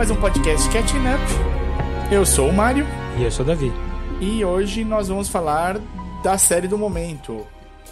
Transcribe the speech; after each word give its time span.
mais 0.00 0.10
um 0.10 0.16
podcast 0.16 0.66
Catching 0.70 0.96
Up. 0.96 2.10
Eu 2.10 2.24
sou 2.24 2.48
o 2.48 2.52
Mário 2.54 2.86
E 3.18 3.22
eu 3.22 3.30
sou 3.30 3.44
o 3.44 3.46
Davi. 3.46 3.70
e 4.18 4.42
hoje 4.42 4.82
nós 4.82 5.08
vamos 5.08 5.28
falar 5.28 5.78
da 6.24 6.38
série 6.38 6.66
do 6.66 6.78
momento. 6.78 7.46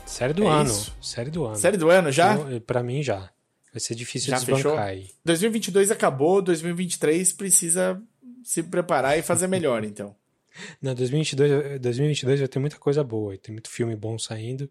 Série 0.07 0.33
do 0.33 0.45
É 0.45 0.49
ano. 0.49 0.71
isso? 0.71 0.97
Série 1.03 1.31
do 1.31 1.45
ano. 1.45 1.57
Série 1.57 1.77
do 1.77 1.91
ano 1.91 2.11
já? 2.11 2.35
Pra 2.67 2.83
mim 2.83 3.03
já. 3.03 3.29
Vai 3.71 3.81
ser 3.81 3.95
difícil 3.95 4.31
Já 4.31 4.37
desbancar 4.37 4.63
fechou? 4.63 4.79
aí. 4.79 5.11
2022 5.23 5.91
acabou, 5.91 6.41
2023 6.41 7.31
precisa 7.35 8.01
se 8.43 8.63
preparar 8.63 9.19
e 9.19 9.23
fazer 9.23 9.47
melhor, 9.47 9.85
então. 9.85 10.17
Não, 10.81 10.95
2022, 10.95 11.79
2022 11.79 12.39
vai 12.41 12.49
ter 12.49 12.59
muita 12.59 12.79
coisa 12.79 13.05
boa. 13.05 13.37
Tem 13.37 13.53
muito 13.53 13.69
filme 13.69 13.95
bom 13.95 14.19
saindo. 14.19 14.71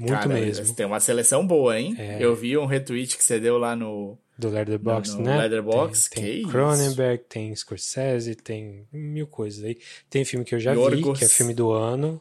Muito 0.00 0.14
Cara, 0.14 0.28
mesmo. 0.28 0.74
Tem 0.74 0.86
uma 0.86 0.98
seleção 0.98 1.46
boa, 1.46 1.78
hein? 1.78 1.94
É. 1.98 2.16
Eu 2.24 2.34
vi 2.34 2.56
um 2.56 2.64
retweet 2.64 3.18
que 3.18 3.22
você 3.22 3.38
deu 3.38 3.58
lá 3.58 3.76
no. 3.76 4.16
Do 4.38 4.48
no 4.48 5.22
né? 5.22 5.36
Letterboxd, 5.36 6.08
tem, 6.08 6.24
tem. 6.24 6.48
Cronenberg, 6.48 7.24
tem 7.28 7.54
Scorsese, 7.54 8.34
tem 8.34 8.88
mil 8.90 9.26
coisas 9.26 9.62
aí. 9.62 9.78
Tem 10.08 10.24
filme 10.24 10.42
que 10.42 10.54
eu 10.54 10.58
já 10.58 10.72
Yorgos. 10.72 11.12
vi, 11.12 11.18
que 11.18 11.24
é 11.26 11.28
filme 11.28 11.52
do 11.52 11.70
ano, 11.70 12.18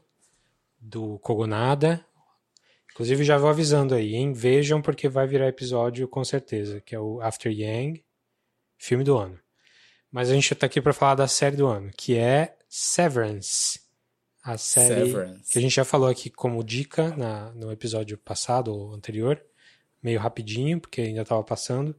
do 0.77 1.17
Kogonada. 1.19 2.05
Inclusive, 2.91 3.23
já 3.23 3.38
vou 3.38 3.50
avisando 3.50 3.95
aí, 3.95 4.13
hein? 4.13 4.33
Vejam 4.33 4.81
porque 4.81 5.07
vai 5.07 5.25
virar 5.25 5.47
episódio 5.47 6.05
com 6.05 6.25
certeza, 6.25 6.81
que 6.81 6.94
é 6.94 7.00
o 7.00 7.22
After 7.22 7.50
Yang, 7.50 8.03
filme 8.77 9.05
do 9.05 9.17
ano. 9.17 9.39
Mas 10.11 10.30
a 10.30 10.33
gente 10.33 10.53
tá 10.53 10.66
aqui 10.66 10.81
para 10.81 10.91
falar 10.91 11.16
da 11.16 11.27
série 11.30 11.55
do 11.55 11.66
ano, 11.66 11.89
que 11.95 12.17
é 12.17 12.57
Severance. 12.67 13.80
A 14.50 14.58
série 14.58 15.05
Severance. 15.05 15.52
que 15.52 15.59
a 15.59 15.61
gente 15.61 15.75
já 15.75 15.86
falou 15.86 16.09
aqui 16.09 16.28
como 16.28 16.64
dica 16.64 17.16
na, 17.16 17.52
no 17.52 17.72
episódio 17.72 18.17
passado 18.17 18.73
ou 18.73 18.95
anterior, 18.95 19.39
meio 20.02 20.19
rapidinho, 20.19 20.80
porque 20.80 21.02
ainda 21.02 21.22
estava 21.22 21.44
passando. 21.44 21.95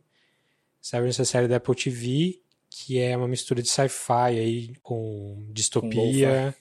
Severance 0.81 1.21
é 1.21 1.23
a 1.23 1.27
série 1.27 1.47
da 1.47 1.59
Apple 1.59 1.77
TV, 1.77 2.43
que 2.69 2.99
é 2.99 3.17
uma 3.17 3.29
mistura 3.29 3.63
de 3.63 3.69
sci-fi 3.69 4.37
aí 4.37 4.75
com 4.83 5.47
distopia, 5.53 6.53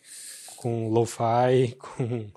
com 0.58 0.90
lo-fi, 0.90 1.76
com 1.81 2.31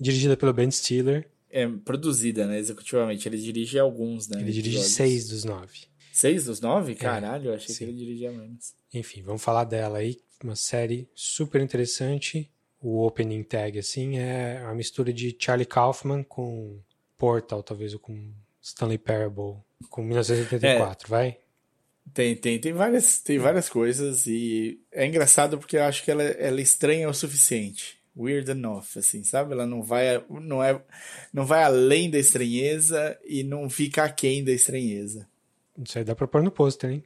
dirigida 0.00 0.36
pelo 0.36 0.52
Ben 0.52 0.68
Stiller. 0.68 1.30
É 1.48 1.68
produzida, 1.68 2.48
né? 2.48 2.58
Executivamente. 2.58 3.28
Ele 3.28 3.38
dirige 3.38 3.78
alguns, 3.78 4.26
né? 4.26 4.40
Ele 4.40 4.50
dirige 4.50 4.78
episódios. 4.78 4.96
seis 4.96 5.28
dos 5.28 5.44
nove. 5.44 5.78
Seis 6.12 6.46
dos 6.46 6.60
nove? 6.60 6.96
Caralho, 6.96 7.50
eu 7.50 7.54
achei 7.54 7.72
sim. 7.72 7.84
que 7.84 7.90
ele 7.92 7.96
dirigia 7.96 8.32
menos. 8.32 8.74
Enfim, 8.92 9.22
vamos 9.22 9.40
falar 9.40 9.62
dela 9.62 9.98
aí. 9.98 10.18
Uma 10.42 10.56
série 10.56 11.08
super 11.14 11.60
interessante. 11.60 12.51
O 12.82 13.06
opening 13.06 13.42
tag, 13.44 13.78
assim, 13.78 14.18
é 14.18 14.60
uma 14.62 14.74
mistura 14.74 15.12
de 15.12 15.36
Charlie 15.38 15.64
Kaufman 15.66 16.22
com 16.24 16.78
Portal, 17.16 17.62
talvez, 17.62 17.92
ou 17.94 18.00
com 18.00 18.32
Stanley 18.60 18.98
Parable, 18.98 19.56
com 19.88 20.02
1984, 20.02 21.08
vai? 21.08 21.38
Tem, 22.12 22.34
tem, 22.34 22.58
tem 22.58 22.72
várias, 22.72 23.20
tem 23.20 23.38
várias 23.38 23.68
coisas 23.68 24.26
e 24.26 24.80
é 24.90 25.06
engraçado 25.06 25.56
porque 25.58 25.76
eu 25.76 25.84
acho 25.84 26.02
que 26.04 26.10
ela, 26.10 26.22
ela 26.24 26.58
é 26.58 26.62
estranha 26.62 27.08
o 27.08 27.14
suficiente. 27.14 28.00
Weird 28.16 28.50
enough, 28.50 28.96
assim, 28.96 29.22
sabe? 29.22 29.52
Ela 29.52 29.64
não 29.66 29.82
vai, 29.82 30.22
não 30.28 30.62
é, 30.62 30.82
não 31.32 31.46
vai 31.46 31.62
além 31.62 32.10
da 32.10 32.18
estranheza 32.18 33.16
e 33.24 33.42
não 33.44 33.70
fica 33.70 34.02
aquém 34.04 34.44
da 34.44 34.50
estranheza. 34.52 35.26
Isso 35.78 35.96
aí 35.96 36.04
dá 36.04 36.14
pra 36.14 36.26
pôr 36.26 36.42
no 36.42 36.50
pôster, 36.50 36.90
hein? 36.90 37.04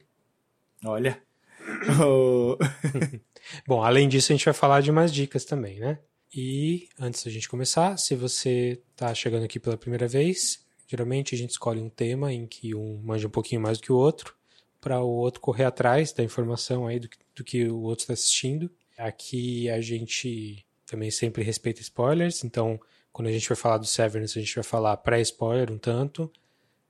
Olha. 0.83 1.21
O- 2.03 2.57
Bom, 3.65 3.83
além 3.83 4.07
disso, 4.07 4.31
a 4.31 4.35
gente 4.35 4.45
vai 4.45 4.53
falar 4.53 4.81
de 4.81 4.91
mais 4.91 5.13
dicas 5.13 5.45
também, 5.45 5.79
né? 5.79 5.99
E 6.33 6.89
antes 6.99 7.23
da 7.23 7.31
gente 7.31 7.47
começar, 7.47 7.97
se 7.97 8.15
você 8.15 8.81
está 8.91 9.13
chegando 9.13 9.43
aqui 9.45 9.59
pela 9.59 9.77
primeira 9.77 10.07
vez, 10.07 10.65
geralmente 10.87 11.33
a 11.33 11.37
gente 11.37 11.51
escolhe 11.51 11.79
um 11.81 11.89
tema 11.89 12.33
em 12.33 12.45
que 12.45 12.75
um 12.75 12.99
manja 13.03 13.27
um 13.27 13.31
pouquinho 13.31 13.61
mais 13.61 13.77
do 13.77 13.83
que 13.83 13.91
o 13.91 13.95
outro, 13.97 14.35
para 14.81 15.01
o 15.01 15.07
outro 15.09 15.41
correr 15.41 15.63
atrás 15.63 16.11
da 16.11 16.23
informação 16.23 16.85
aí 16.85 16.99
do, 16.99 17.09
que- 17.09 17.17
do 17.35 17.43
que 17.43 17.67
o 17.67 17.81
outro 17.81 18.03
está 18.03 18.13
assistindo. 18.13 18.69
Aqui 18.97 19.69
a 19.69 19.79
gente 19.81 20.65
também 20.85 21.11
sempre 21.11 21.43
respeita 21.43 21.81
spoilers, 21.81 22.43
então 22.43 22.79
quando 23.11 23.27
a 23.29 23.31
gente 23.31 23.47
vai 23.47 23.55
falar 23.57 23.77
do 23.77 23.85
Severance, 23.85 24.37
a 24.37 24.41
gente 24.41 24.53
vai 24.55 24.63
falar 24.63 24.95
pré-spoiler 24.97 25.71
um 25.71 25.77
tanto. 25.77 26.31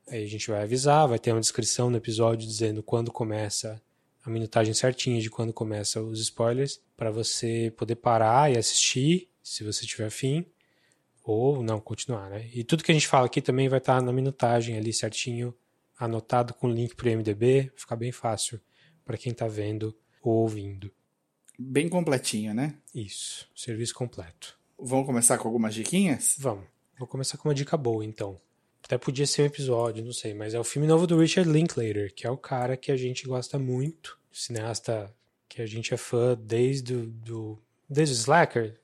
Aí 0.09 0.23
a 0.23 0.27
gente 0.27 0.49
vai 0.49 0.61
avisar, 0.63 1.07
vai 1.07 1.19
ter 1.19 1.31
uma 1.31 1.39
descrição 1.39 1.89
no 1.89 1.97
episódio 1.97 2.47
dizendo 2.47 2.81
quando 2.83 3.11
começa 3.11 3.81
a 4.27 4.29
minutagem 4.29 4.73
certinha 4.73 5.21
de 5.21 5.29
quando 5.29 5.53
começa 5.53 6.01
os 6.01 6.19
spoilers, 6.19 6.81
para 6.97 7.09
você 7.09 7.73
poder 7.77 7.95
parar 7.95 8.51
e 8.51 8.57
assistir, 8.57 9.29
se 9.41 9.63
você 9.63 9.85
tiver 9.85 10.07
afim, 10.07 10.45
ou 11.23 11.63
não, 11.63 11.79
continuar, 11.79 12.29
né? 12.29 12.49
E 12.53 12.61
tudo 12.63 12.83
que 12.83 12.91
a 12.91 12.93
gente 12.93 13.07
fala 13.07 13.25
aqui 13.25 13.41
também 13.41 13.69
vai 13.69 13.79
estar 13.79 14.01
na 14.01 14.11
minutagem 14.11 14.77
ali 14.77 14.91
certinho, 14.91 15.55
anotado 15.97 16.53
com 16.53 16.69
link 16.69 16.93
pro 16.93 17.09
MDB, 17.09 17.71
fica 17.77 17.95
bem 17.95 18.11
fácil 18.11 18.59
para 19.05 19.17
quem 19.17 19.31
está 19.31 19.47
vendo 19.47 19.97
ou 20.21 20.41
ouvindo. 20.41 20.91
Bem 21.57 21.87
completinho, 21.87 22.53
né? 22.53 22.75
Isso, 22.93 23.49
serviço 23.55 23.95
completo. 23.95 24.59
Vamos 24.77 25.05
começar 25.05 25.37
com 25.37 25.47
algumas 25.47 25.73
diquinhas? 25.73 26.35
Vamos, 26.37 26.65
vou 26.99 27.07
começar 27.07 27.37
com 27.37 27.47
uma 27.47 27.55
dica 27.55 27.77
boa 27.77 28.03
então. 28.03 28.39
Até 28.83 28.97
podia 28.97 29.27
ser 29.27 29.41
um 29.41 29.45
episódio, 29.45 30.03
não 30.03 30.13
sei, 30.13 30.33
mas 30.33 30.53
é 30.53 30.59
o 30.59 30.63
filme 30.63 30.87
novo 30.87 31.05
do 31.05 31.19
Richard 31.19 31.51
Linklater, 31.51 32.13
que 32.13 32.25
é 32.25 32.31
o 32.31 32.37
cara 32.37 32.77
que 32.77 32.89
a 32.89 32.95
gente 32.95 33.27
gosta 33.27 33.59
muito, 33.59 34.16
cineasta 34.31 35.13
que 35.47 35.61
a 35.61 35.65
gente 35.65 35.93
é 35.93 35.97
fã 35.97 36.37
desde 36.39 36.93
o 36.93 37.05
do, 37.07 37.59
desde 37.89 38.13
o 38.13 38.17
Slacker. 38.17 38.79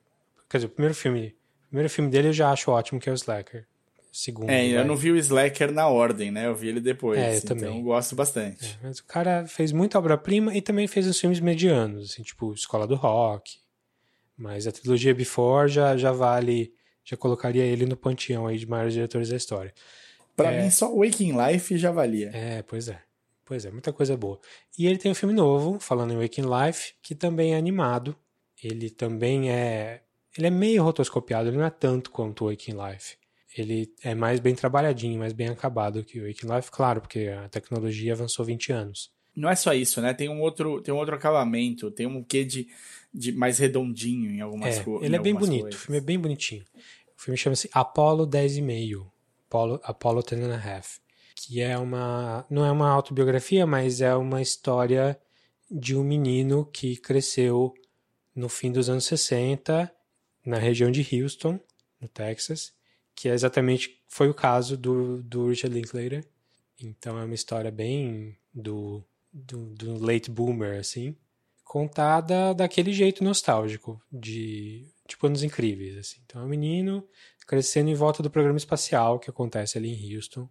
Quer 0.49 0.57
dizer, 0.57 0.67
o 0.67 0.69
primeiro 0.69 0.95
filme, 0.95 1.35
o 1.65 1.67
primeiro 1.69 1.89
filme 1.89 2.09
dele 2.09 2.29
eu 2.29 2.33
já 2.33 2.51
acho 2.51 2.71
ótimo, 2.71 2.99
que 2.99 3.09
é 3.09 3.11
o 3.11 3.15
Slacker. 3.15 3.67
Segundo. 4.11 4.47
É, 4.49 4.67
eu 4.67 4.75
vai. 4.75 4.85
não 4.85 4.95
vi 4.95 5.11
o 5.11 5.17
Slacker 5.17 5.71
na 5.71 5.87
ordem, 5.87 6.29
né? 6.29 6.45
Eu 6.45 6.53
vi 6.53 6.67
ele 6.67 6.79
depois. 6.79 7.19
É, 7.19 7.33
eu 7.33 7.37
então 7.39 7.57
também. 7.57 7.75
eu 7.75 7.83
gosto 7.83 8.15
bastante. 8.15 8.77
É, 8.79 8.87
mas 8.87 8.99
o 8.99 9.05
cara 9.05 9.47
fez 9.47 9.71
muita 9.71 9.97
obra-prima 9.97 10.55
e 10.55 10.61
também 10.61 10.87
fez 10.87 11.07
uns 11.07 11.19
filmes 11.19 11.39
medianos, 11.39 12.11
assim, 12.11 12.21
tipo 12.21 12.53
Escola 12.53 12.85
do 12.85 12.93
Rock. 12.93 13.57
Mas 14.37 14.67
a 14.67 14.71
trilogia 14.71 15.15
Before 15.15 15.67
já, 15.67 15.97
já 15.97 16.11
vale, 16.11 16.73
já 17.03 17.17
colocaria 17.17 17.63
ele 17.63 17.87
no 17.87 17.97
panteão 17.97 18.45
aí 18.45 18.57
de 18.57 18.67
maiores 18.67 18.93
diretores 18.93 19.29
da 19.29 19.35
história. 19.35 19.73
Pra 20.35 20.51
mim, 20.51 20.69
só 20.69 20.95
Waking 20.95 21.35
Life 21.35 21.75
já 21.77 21.91
valia. 21.91 22.29
É, 22.33 22.61
pois 22.61 22.87
é. 22.87 22.99
Pois 23.45 23.65
é, 23.65 23.71
muita 23.71 23.91
coisa 23.91 24.15
boa. 24.15 24.39
E 24.77 24.87
ele 24.87 24.97
tem 24.97 25.11
um 25.11 25.15
filme 25.15 25.33
novo, 25.33 25.79
falando 25.79 26.13
em 26.13 26.17
Waking 26.17 26.43
Life, 26.43 26.93
que 27.01 27.13
também 27.13 27.53
é 27.53 27.57
animado. 27.57 28.15
Ele 28.63 28.89
também 28.89 29.51
é. 29.51 30.01
Ele 30.37 30.47
é 30.47 30.49
meio 30.49 30.81
rotoscopiado, 30.83 31.49
ele 31.49 31.57
não 31.57 31.65
é 31.65 31.69
tanto 31.69 32.09
quanto 32.09 32.45
o 32.45 32.49
Waking 32.49 32.73
Life. 32.73 33.17
Ele 33.55 33.93
é 34.01 34.15
mais 34.15 34.39
bem 34.39 34.55
trabalhadinho, 34.55 35.19
mais 35.19 35.33
bem 35.33 35.47
acabado 35.49 36.03
que 36.03 36.19
o 36.19 36.25
Waking 36.27 36.47
Life, 36.55 36.71
claro, 36.71 37.01
porque 37.01 37.27
a 37.27 37.47
tecnologia 37.49 38.13
avançou 38.13 38.43
20 38.43 38.71
anos. 38.71 39.11
Não 39.35 39.49
é 39.49 39.55
só 39.55 39.73
isso, 39.73 40.01
né? 40.01 40.13
Tem 40.13 40.29
um 40.29 40.41
outro, 40.41 40.81
tem 40.81 40.93
um 40.93 40.97
outro 40.97 41.13
acabamento, 41.13 41.91
tem 41.91 42.07
um 42.07 42.23
quê 42.23 42.43
de, 42.45 42.67
de 43.13 43.31
mais 43.31 43.59
redondinho 43.59 44.31
em 44.31 44.41
algumas 44.41 44.77
É, 44.79 44.83
coisas. 44.83 45.05
ele 45.05 45.15
é 45.15 45.19
bem 45.19 45.35
bonito, 45.35 45.73
o 45.73 45.77
filme 45.77 45.97
é 45.97 46.01
bem 46.01 46.17
bonitinho. 46.19 46.63
O 47.17 47.21
filme 47.21 47.37
chama-se 47.37 47.69
Apollo 47.73 48.27
10,5, 48.27 49.05
Apollo, 49.47 49.79
Apollo 49.83 50.23
10 50.23 50.41
and 50.43 50.53
a 50.55 50.57
Half, 50.77 50.97
que 51.45 51.61
é 51.61 51.77
uma, 51.77 52.45
não 52.49 52.65
é 52.65 52.71
uma 52.71 52.89
autobiografia, 52.89 53.67
mas 53.67 53.99
é 53.99 54.15
uma 54.15 54.41
história 54.41 55.19
de 55.69 55.95
um 55.95 56.03
menino 56.03 56.65
que 56.65 56.95
cresceu 56.95 57.73
no 58.33 58.47
fim 58.47 58.71
dos 58.71 58.89
anos 58.89 59.05
60, 59.05 59.93
na 60.45 60.57
região 60.57 60.89
de 60.89 61.05
Houston, 61.15 61.59
no 61.99 62.07
Texas, 62.07 62.73
que 63.13 63.27
é 63.27 63.33
exatamente, 63.33 64.01
foi 64.07 64.29
o 64.29 64.33
caso 64.33 64.77
do, 64.77 65.21
do 65.21 65.49
Richard 65.49 65.75
Linklater. 65.75 66.25
Então 66.79 67.19
é 67.19 67.25
uma 67.25 67.35
história 67.35 67.71
bem 67.71 68.37
do, 68.53 69.03
do, 69.31 69.73
do 69.73 70.05
late 70.05 70.31
boomer, 70.31 70.79
assim, 70.79 71.15
contada 71.63 72.53
daquele 72.53 72.93
jeito 72.93 73.23
nostálgico, 73.23 74.01
de 74.11 74.87
tipo 75.07 75.27
anos 75.27 75.43
incríveis, 75.43 75.97
assim. 75.97 76.21
Então 76.25 76.41
é 76.41 76.45
um 76.45 76.49
menino 76.49 77.05
crescendo 77.45 77.89
em 77.89 77.95
volta 77.95 78.23
do 78.23 78.31
programa 78.31 78.57
espacial 78.57 79.19
que 79.19 79.29
acontece 79.29 79.77
ali 79.77 79.93
em 79.93 80.15
Houston, 80.15 80.49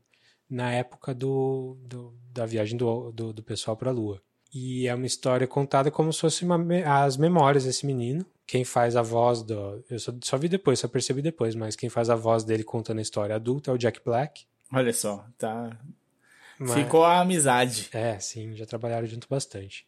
na 0.52 0.70
época 0.70 1.14
do, 1.14 1.78
do 1.80 2.12
da 2.30 2.44
viagem 2.44 2.76
do, 2.76 3.10
do, 3.10 3.32
do 3.32 3.42
pessoal 3.42 3.74
para 3.76 3.90
a 3.90 3.92
Lua. 3.92 4.20
E 4.54 4.86
é 4.86 4.94
uma 4.94 5.06
história 5.06 5.46
contada 5.46 5.90
como 5.90 6.12
se 6.12 6.20
fosse 6.20 6.44
uma, 6.44 6.58
as 7.04 7.16
memórias 7.16 7.64
desse 7.64 7.86
menino. 7.86 8.24
Quem 8.46 8.64
faz 8.64 8.96
a 8.96 9.00
voz 9.02 9.42
do. 9.42 9.82
Eu 9.88 9.98
só, 9.98 10.12
só 10.22 10.36
vi 10.36 10.48
depois, 10.48 10.78
só 10.78 10.88
percebi 10.88 11.22
depois, 11.22 11.54
mas 11.54 11.74
quem 11.74 11.88
faz 11.88 12.10
a 12.10 12.14
voz 12.14 12.44
dele 12.44 12.62
contando 12.62 12.98
a 12.98 13.02
história 13.02 13.34
adulta 13.34 13.70
é 13.70 13.74
o 13.74 13.78
Jack 13.78 14.00
Black. 14.04 14.44
Olha 14.70 14.92
só, 14.92 15.24
tá. 15.38 15.74
Mas- 16.58 16.72
Ficou 16.74 17.02
a 17.02 17.20
amizade. 17.20 17.88
É, 17.92 18.18
sim, 18.18 18.54
já 18.54 18.66
trabalharam 18.66 19.06
junto 19.06 19.26
bastante. 19.28 19.86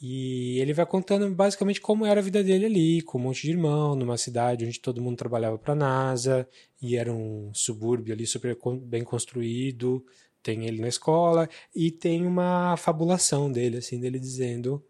E 0.00 0.58
ele 0.60 0.74
vai 0.74 0.84
contando 0.84 1.28
basicamente 1.34 1.80
como 1.80 2.04
era 2.04 2.20
a 2.20 2.22
vida 2.22 2.44
dele 2.44 2.66
ali, 2.66 3.02
com 3.02 3.18
um 3.18 3.22
monte 3.22 3.42
de 3.42 3.50
irmão, 3.50 3.94
numa 3.94 4.18
cidade 4.18 4.66
onde 4.66 4.78
todo 4.78 5.00
mundo 5.00 5.16
trabalhava 5.16 5.58
para 5.58 5.72
a 5.72 5.76
NASA, 5.76 6.48
e 6.82 6.96
era 6.96 7.12
um 7.12 7.50
subúrbio 7.54 8.12
ali 8.12 8.26
super 8.26 8.56
bem 8.82 9.02
construído. 9.04 10.04
Tem 10.42 10.66
ele 10.66 10.80
na 10.80 10.88
escola, 10.88 11.48
e 11.74 11.90
tem 11.90 12.26
uma 12.26 12.76
fabulação 12.76 13.50
dele, 13.50 13.78
assim, 13.78 13.98
dele 13.98 14.18
dizendo 14.18 14.84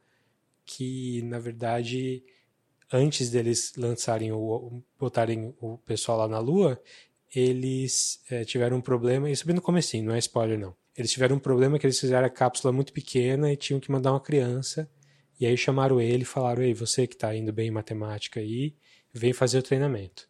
que, 0.67 1.23
na 1.23 1.38
verdade, 1.38 2.23
antes 2.93 3.31
deles 3.31 3.73
lançarem 3.76 4.32
o 4.32 4.82
botarem 4.99 5.55
o 5.61 5.79
pessoal 5.79 6.19
lá 6.19 6.29
na 6.29 6.38
Lua, 6.38 6.81
eles 7.35 8.20
eh, 8.31 8.44
tiveram 8.44 8.79
um 8.79 8.81
problema, 8.81 9.31
isso 9.31 9.47
bem 9.47 9.55
no 9.55 9.62
comecinho, 9.62 10.06
não 10.06 10.14
é 10.14 10.19
spoiler 10.19 10.58
não. 10.58 10.75
Eles 10.97 11.11
tiveram 11.12 11.37
um 11.37 11.38
problema 11.41 11.79
que 11.79 11.87
eles 11.87 12.00
fizeram 12.00 12.26
a 12.26 12.31
cápsula 12.31 12.73
muito 12.73 12.93
pequena 12.93 13.53
e 13.53 13.56
tinham 13.56 13.81
que 13.81 13.93
mandar 13.93 14.12
uma 14.12 14.20
criança. 14.20 14.88
E 15.38 15.46
aí 15.46 15.56
chamaram 15.56 16.00
ele 16.00 16.22
e 16.22 16.26
falaram: 16.26 16.62
Ei, 16.62 16.74
você 16.74 17.06
que 17.06 17.14
está 17.14 17.34
indo 17.34 17.52
bem 17.52 17.68
em 17.68 17.70
matemática 17.70 18.40
aí, 18.40 18.74
vem 19.12 19.32
fazer 19.32 19.58
o 19.58 19.62
treinamento. 19.62 20.28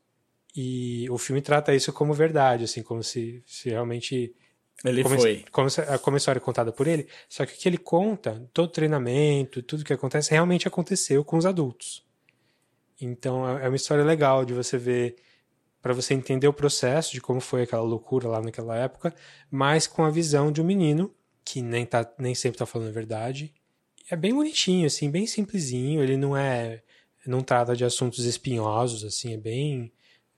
E 0.55 1.09
o 1.11 1.19
filme 1.19 1.43
trata 1.43 1.75
isso 1.75 1.93
como 1.93 2.15
verdade, 2.15 2.65
assim, 2.65 2.83
como 2.83 3.03
se, 3.03 3.43
se 3.47 3.69
realmente. 3.71 4.35
Ele 4.85 5.03
como, 5.03 5.19
foi. 5.19 5.45
Como, 5.51 5.69
como 6.03 6.17
a 6.17 6.19
história 6.19 6.39
é 6.39 6.43
contada 6.43 6.73
por 6.73 6.87
ele. 6.87 7.07
Só 7.29 7.45
que 7.47 7.55
o 7.55 7.57
que 7.57 7.69
ele 7.69 7.79
conta, 7.79 8.49
todo 8.53 8.67
o 8.67 8.73
treinamento, 8.73 9.63
tudo 9.63 9.85
que 9.85 9.93
acontece, 9.93 10.31
realmente 10.31 10.67
aconteceu 10.67 11.25
com 11.25 11.37
os 11.37 11.47
adultos. 11.47 12.05
Então 13.01 13.59
é, 13.59 13.67
é 13.67 13.69
uma 13.69 13.77
história 13.77 14.05
legal 14.05 14.45
de 14.45 14.55
você 14.55 14.79
ver 14.79 15.17
para 15.83 15.95
você 15.95 16.15
entender 16.15 16.49
o 16.49 16.53
processo 16.53 17.13
de 17.13 17.21
como 17.21 17.41
foi 17.41 17.63
aquela 17.63 17.83
loucura 17.83 18.27
lá 18.27 18.43
naquela 18.43 18.77
época, 18.77 19.15
mas 19.49 19.87
com 19.87 20.05
a 20.05 20.11
visão 20.11 20.51
de 20.51 20.61
um 20.61 20.65
menino 20.65 21.15
que 21.45 21.63
nem, 21.63 21.87
tá, 21.87 22.13
nem 22.19 22.35
sempre 22.35 22.57
está 22.57 22.67
falando 22.67 22.89
a 22.89 22.93
verdade. 22.93 23.55
É 24.09 24.17
bem 24.17 24.35
bonitinho, 24.35 24.87
assim, 24.87 25.11
bem 25.11 25.27
simplesinho. 25.27 26.03
Ele 26.03 26.17
não 26.17 26.37
é, 26.37 26.83
não 27.27 27.43
trata 27.43 27.75
de 27.75 27.85
assuntos 27.85 28.25
espinhosos, 28.25 29.05
assim, 29.05 29.35
é 29.35 29.37
bem 29.37 29.93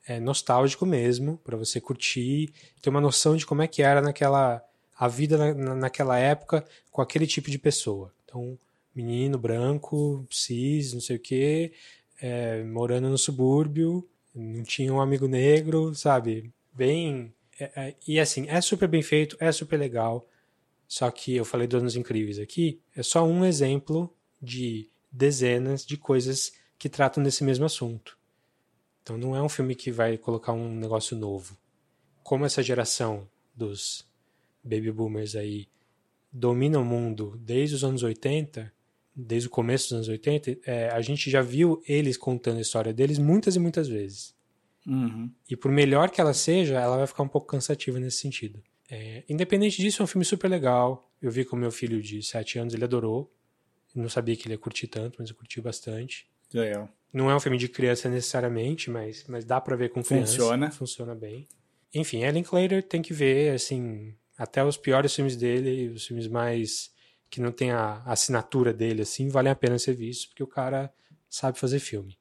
é, 0.06 0.18
nostálgico 0.18 0.86
mesmo 0.86 1.38
para 1.44 1.56
você 1.56 1.80
curtir, 1.80 2.50
ter 2.80 2.88
uma 2.88 3.00
noção 3.00 3.36
de 3.36 3.44
como 3.44 3.62
é 3.62 3.66
que 3.68 3.82
era 3.82 4.00
naquela 4.00 4.64
a 4.98 5.06
vida 5.06 5.54
na, 5.54 5.74
naquela 5.74 6.18
época 6.18 6.64
com 6.90 7.00
aquele 7.00 7.26
tipo 7.26 7.50
de 7.50 7.58
pessoa. 7.58 8.12
Então, 8.24 8.58
menino 8.94 9.38
branco, 9.38 10.26
cis, 10.30 10.92
não 10.92 11.00
sei 11.00 11.16
o 11.16 11.20
quê, 11.20 11.72
é, 12.20 12.62
morando 12.64 13.08
no 13.08 13.18
subúrbio, 13.18 14.08
não 14.34 14.64
tinha 14.64 14.92
um 14.92 15.00
amigo 15.00 15.28
negro, 15.28 15.94
sabe? 15.94 16.50
Bem. 16.72 17.32
É, 17.60 17.70
é, 17.76 17.94
e 18.06 18.18
assim, 18.20 18.46
é 18.48 18.60
super 18.60 18.88
bem 18.88 19.02
feito, 19.02 19.36
é 19.40 19.52
super 19.52 19.78
legal. 19.78 20.27
Só 20.88 21.10
que 21.10 21.36
eu 21.36 21.44
falei 21.44 21.66
dos 21.66 21.82
Anos 21.82 21.96
Incríveis 21.96 22.38
aqui, 22.38 22.80
é 22.96 23.02
só 23.02 23.22
um 23.24 23.44
exemplo 23.44 24.12
de 24.40 24.88
dezenas 25.12 25.84
de 25.84 25.98
coisas 25.98 26.52
que 26.78 26.88
tratam 26.88 27.22
desse 27.22 27.44
mesmo 27.44 27.66
assunto. 27.66 28.16
Então 29.02 29.18
não 29.18 29.36
é 29.36 29.42
um 29.42 29.48
filme 29.48 29.74
que 29.74 29.90
vai 29.90 30.16
colocar 30.16 30.52
um 30.52 30.74
negócio 30.74 31.14
novo. 31.16 31.58
Como 32.22 32.46
essa 32.46 32.62
geração 32.62 33.28
dos 33.54 34.08
baby 34.64 34.90
boomers 34.90 35.36
aí 35.36 35.68
domina 36.32 36.78
o 36.78 36.84
mundo 36.84 37.38
desde 37.38 37.74
os 37.74 37.84
anos 37.84 38.02
80, 38.02 38.72
desde 39.14 39.48
o 39.48 39.50
começo 39.50 39.86
dos 39.86 39.92
anos 39.94 40.08
80, 40.08 40.58
é, 40.64 40.88
a 40.90 41.00
gente 41.00 41.30
já 41.30 41.42
viu 41.42 41.82
eles 41.86 42.16
contando 42.16 42.58
a 42.58 42.62
história 42.62 42.94
deles 42.94 43.18
muitas 43.18 43.56
e 43.56 43.58
muitas 43.58 43.88
vezes. 43.88 44.34
Uhum. 44.86 45.30
E 45.50 45.56
por 45.56 45.70
melhor 45.70 46.10
que 46.10 46.20
ela 46.20 46.32
seja, 46.32 46.80
ela 46.80 46.96
vai 46.96 47.06
ficar 47.06 47.22
um 47.22 47.28
pouco 47.28 47.46
cansativa 47.46 47.98
nesse 47.98 48.18
sentido. 48.18 48.62
É, 48.90 49.24
independente 49.28 49.82
disso, 49.82 50.02
é 50.02 50.04
um 50.04 50.06
filme 50.06 50.24
super 50.24 50.48
legal. 50.48 51.10
Eu 51.20 51.30
vi 51.30 51.44
com 51.44 51.56
meu 51.56 51.70
filho 51.70 52.00
de 52.00 52.22
7 52.22 52.58
anos, 52.58 52.74
ele 52.74 52.84
adorou. 52.84 53.32
Eu 53.94 54.02
não 54.02 54.08
sabia 54.08 54.36
que 54.36 54.46
ele 54.46 54.54
ia 54.54 54.58
curtir 54.58 54.86
tanto, 54.86 55.16
mas 55.18 55.30
eu 55.30 55.36
curti 55.36 55.60
bastante. 55.60 56.26
Legal. 56.52 56.88
Não 57.12 57.30
é 57.30 57.36
um 57.36 57.40
filme 57.40 57.58
de 57.58 57.68
criança 57.68 58.08
necessariamente, 58.08 58.90
mas, 58.90 59.24
mas 59.28 59.44
dá 59.44 59.60
pra 59.60 59.76
ver 59.76 59.90
com 59.90 60.02
criança. 60.02 60.32
Funciona. 60.32 60.70
Funciona 60.70 61.14
bem. 61.14 61.48
Enfim, 61.94 62.22
Ellen 62.22 62.42
Clater 62.42 62.82
tem 62.82 63.00
que 63.00 63.14
ver, 63.14 63.54
assim, 63.54 64.14
até 64.36 64.62
os 64.62 64.76
piores 64.76 65.14
filmes 65.14 65.36
dele, 65.36 65.88
os 65.88 66.06
filmes 66.06 66.28
mais 66.28 66.90
que 67.30 67.40
não 67.40 67.52
tem 67.52 67.70
a 67.70 68.02
assinatura 68.04 68.72
dele, 68.72 69.02
assim, 69.02 69.28
vale 69.28 69.48
a 69.48 69.54
pena 69.54 69.78
ser 69.78 69.94
visto, 69.94 70.28
porque 70.28 70.42
o 70.42 70.46
cara 70.46 70.92
sabe 71.28 71.58
fazer 71.58 71.78
filme. 71.78 72.17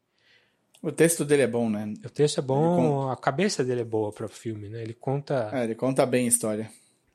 O 0.82 0.92
texto 0.92 1.26
dele 1.26 1.44
é 1.44 1.48
bom, 1.48 1.70
né? 1.70 1.94
O 2.06 2.10
texto 2.10 2.40
é 2.40 2.42
bom, 2.42 3.10
a 3.10 3.18
cabeça 3.18 3.64
dele 3.64 3.82
é 3.82 3.86
boa 3.86 4.12
para 4.12 4.26
o 4.26 4.30
filme, 4.30 4.70
né? 4.70 4.82
Ele 4.82 4.94
conta. 4.94 5.50
É, 5.54 5.64
ele 5.64 5.76
conta 5.76 6.06
bem 6.06 6.26
a 6.26 6.30
história. 6.30 6.72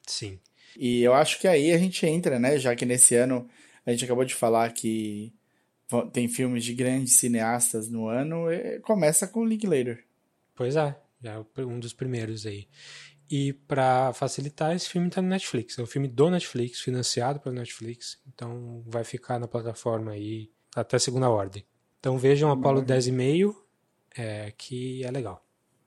Sim. 0.07 0.39
E 0.77 1.03
eu 1.03 1.15
acho 1.15 1.39
que 1.41 1.47
aí 1.47 1.73
a 1.73 1.79
gente 1.79 2.05
entra, 2.07 2.39
né? 2.39 2.59
Já 2.59 2.75
que 2.75 2.85
nesse 2.85 3.15
ano 3.15 3.49
a 3.87 3.91
gente 3.91 4.05
acabou 4.05 4.25
de 4.25 4.35
falar 4.35 4.73
que 4.73 5.33
tem 6.13 6.29
filmes 6.29 6.65
de 6.65 6.75
grandes 6.75 7.19
cineastas 7.19 7.89
no 7.89 8.09
ano, 8.09 8.47
começa 8.83 9.27
com 9.27 9.45
Linklater. 9.45 10.05
Pois 10.55 10.77
é, 10.77 10.97
já 11.23 11.45
é 11.57 11.61
um 11.63 11.79
dos 11.79 11.93
primeiros 11.93 12.47
aí. 12.47 12.67
E 13.31 13.53
para 13.53 14.13
facilitar, 14.13 14.75
esse 14.75 14.89
filme 14.89 15.09
está 15.09 15.23
no 15.23 15.29
Netflix. 15.29 15.79
É 15.79 15.83
um 15.83 15.87
filme 15.87 16.09
do 16.09 16.29
Netflix, 16.31 16.81
financiado 16.81 17.41
pelo 17.41 17.55
Netflix. 17.55 18.19
Então 18.27 18.83
vai 18.87 19.05
ficar 19.05 19.39
na 19.39 19.49
plataforma 19.49 20.13
aí 20.13 20.51
até 20.75 20.99
segunda 20.99 21.31
ordem. 21.31 21.65
Então 22.03 22.19
vejam 22.19 22.51
Apollo 22.51 22.83
10,5, 22.83 23.55
é, 24.19 24.53
que 24.59 25.05
é 25.05 25.11
legal. 25.13 25.41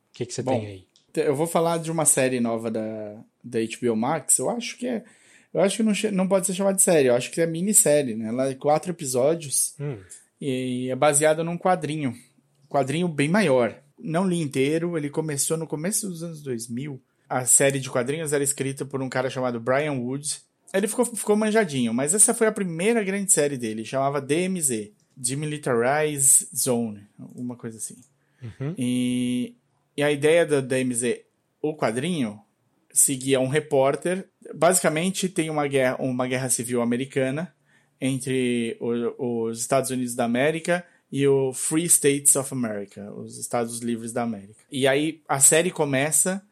O 0.09 0.13
que, 0.13 0.25
que 0.25 0.33
você 0.33 0.41
Bom, 0.41 0.57
tem 0.57 0.65
aí? 0.65 0.87
Eu 1.13 1.35
vou 1.35 1.45
falar 1.45 1.77
de 1.77 1.91
uma 1.91 2.05
série 2.05 2.39
nova 2.39 2.71
da, 2.71 3.21
da 3.43 3.59
HBO 3.59 3.97
Max. 3.97 4.39
Eu 4.39 4.49
acho 4.49 4.77
que 4.77 4.87
é. 4.87 5.03
Eu 5.53 5.59
acho 5.59 5.75
que 5.75 5.83
não, 5.83 5.93
não 6.13 6.25
pode 6.25 6.47
ser 6.47 6.53
chamada 6.53 6.77
de 6.77 6.83
série, 6.83 7.09
eu 7.09 7.15
acho 7.15 7.29
que 7.31 7.41
é 7.41 7.45
minissérie, 7.45 8.15
né? 8.15 8.29
Ela 8.29 8.49
é 8.49 8.55
quatro 8.55 8.91
episódios 8.91 9.75
Hum, 9.77 9.97
e 10.39 10.89
é 10.89 10.95
baseada 10.95 11.43
num 11.43 11.57
quadrinho. 11.57 12.11
Um 12.11 12.67
quadrinho 12.69 13.09
bem 13.09 13.27
maior. 13.27 13.77
Não 13.99 14.25
li 14.25 14.39
inteiro, 14.39 14.97
ele 14.97 15.09
começou 15.09 15.57
no 15.57 15.67
começo 15.67 16.07
dos 16.07 16.23
anos 16.23 16.41
2000. 16.41 17.01
A 17.27 17.45
série 17.45 17.79
de 17.79 17.89
quadrinhos 17.89 18.31
era 18.31 18.43
escrita 18.43 18.85
por 18.85 19.01
um 19.01 19.09
cara 19.09 19.29
chamado 19.29 19.59
Brian 19.59 19.93
Wood. 19.93 20.39
Ele 20.73 20.87
ficou, 20.87 21.05
ficou 21.05 21.35
manjadinho, 21.35 21.93
mas 21.93 22.13
essa 22.13 22.33
foi 22.33 22.47
a 22.47 22.53
primeira 22.53 23.03
grande 23.03 23.33
série 23.33 23.57
dele, 23.57 23.83
chamava 23.83 24.21
DMZ 24.21 24.91
Demilitarized 25.15 26.49
Zone, 26.55 27.07
uma 27.35 27.55
coisa 27.55 27.77
assim. 27.77 27.95
uhum, 28.41 28.75
E, 28.77 29.55
e 29.95 30.03
a 30.03 30.11
ideia 30.11 30.45
da 30.45 30.61
DMZ, 30.61 31.21
o 31.61 31.75
quadrinho, 31.75 32.39
seguia 32.91 33.39
um 33.39 33.47
repórter. 33.47 34.27
Basicamente, 34.53 35.27
tem 35.29 35.49
uma 35.49 35.67
guerra, 35.67 35.97
uma 35.99 36.27
guerra 36.27 36.49
civil 36.49 36.81
americana 36.81 37.53
entre 37.99 38.77
o, 38.79 39.47
os 39.47 39.59
Estados 39.59 39.89
Unidos 39.89 40.15
da 40.15 40.25
América 40.25 40.85
e 41.11 41.27
o 41.27 41.53
Free 41.53 41.85
States 41.85 42.35
of 42.35 42.53
America, 42.53 43.11
os 43.13 43.37
Estados 43.37 43.79
Livres 43.79 44.11
da 44.11 44.23
América. 44.23 44.63
E 44.71 44.87
aí 44.87 45.21
a 45.27 45.39
série 45.39 45.71
começa 45.71 46.45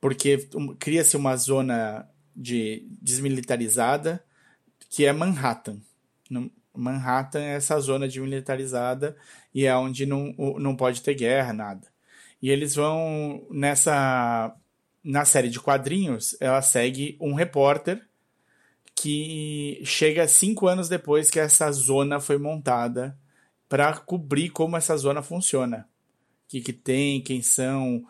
porque 0.00 0.48
cria-se 0.78 1.16
uma 1.16 1.36
zona 1.36 2.08
de 2.34 2.86
desmilitarizada 3.00 4.22
que 4.88 5.04
é 5.04 5.12
Manhattan. 5.12 5.78
Manhattan 6.76 7.40
é 7.40 7.54
essa 7.54 7.78
zona 7.80 8.06
desmilitarizada 8.06 9.16
e 9.54 9.66
é 9.66 9.76
onde 9.76 10.06
não, 10.06 10.34
não 10.58 10.76
pode 10.76 11.02
ter 11.02 11.14
guerra, 11.14 11.52
nada. 11.52 11.86
E 12.40 12.50
eles 12.50 12.74
vão 12.74 13.46
nessa 13.50 14.54
na 15.02 15.24
série 15.24 15.48
de 15.48 15.60
quadrinhos, 15.60 16.36
ela 16.40 16.60
segue 16.60 17.16
um 17.20 17.32
repórter 17.32 18.02
que 18.92 19.80
chega 19.84 20.26
cinco 20.26 20.66
anos 20.66 20.88
depois 20.88 21.30
que 21.30 21.38
essa 21.38 21.70
zona 21.70 22.18
foi 22.18 22.38
montada 22.38 23.16
para 23.68 23.96
cobrir 23.98 24.50
como 24.50 24.76
essa 24.76 24.96
zona 24.96 25.22
funciona. 25.22 25.88
O 26.44 26.48
que, 26.48 26.60
que 26.60 26.72
tem, 26.72 27.20
quem 27.20 27.40
são, 27.40 28.04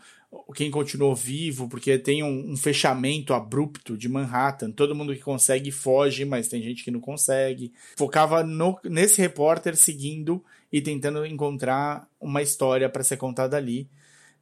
quem 0.54 0.70
continuou 0.70 1.14
vivo, 1.14 1.68
porque 1.68 1.98
tem 1.98 2.22
um, 2.22 2.52
um, 2.52 2.56
fechamento 2.56 3.34
abrupto 3.34 3.96
de 3.96 4.08
Manhattan. 4.08 4.70
Todo 4.70 4.94
mundo 4.94 5.14
que 5.14 5.20
consegue 5.20 5.70
foge, 5.70 6.24
mas 6.24 6.48
tem 6.48 6.62
gente 6.62 6.84
que 6.84 6.90
não 6.90 7.00
consegue. 7.00 7.72
Focava 7.96 8.42
no, 8.42 8.78
nesse 8.84 9.20
repórter 9.20 9.76
seguindo 9.76 10.44
e 10.72 10.80
tentando 10.80 11.24
encontrar 11.26 12.08
uma 12.20 12.42
história 12.42 12.88
para 12.88 13.04
ser 13.04 13.16
contada 13.16 13.56
ali, 13.56 13.88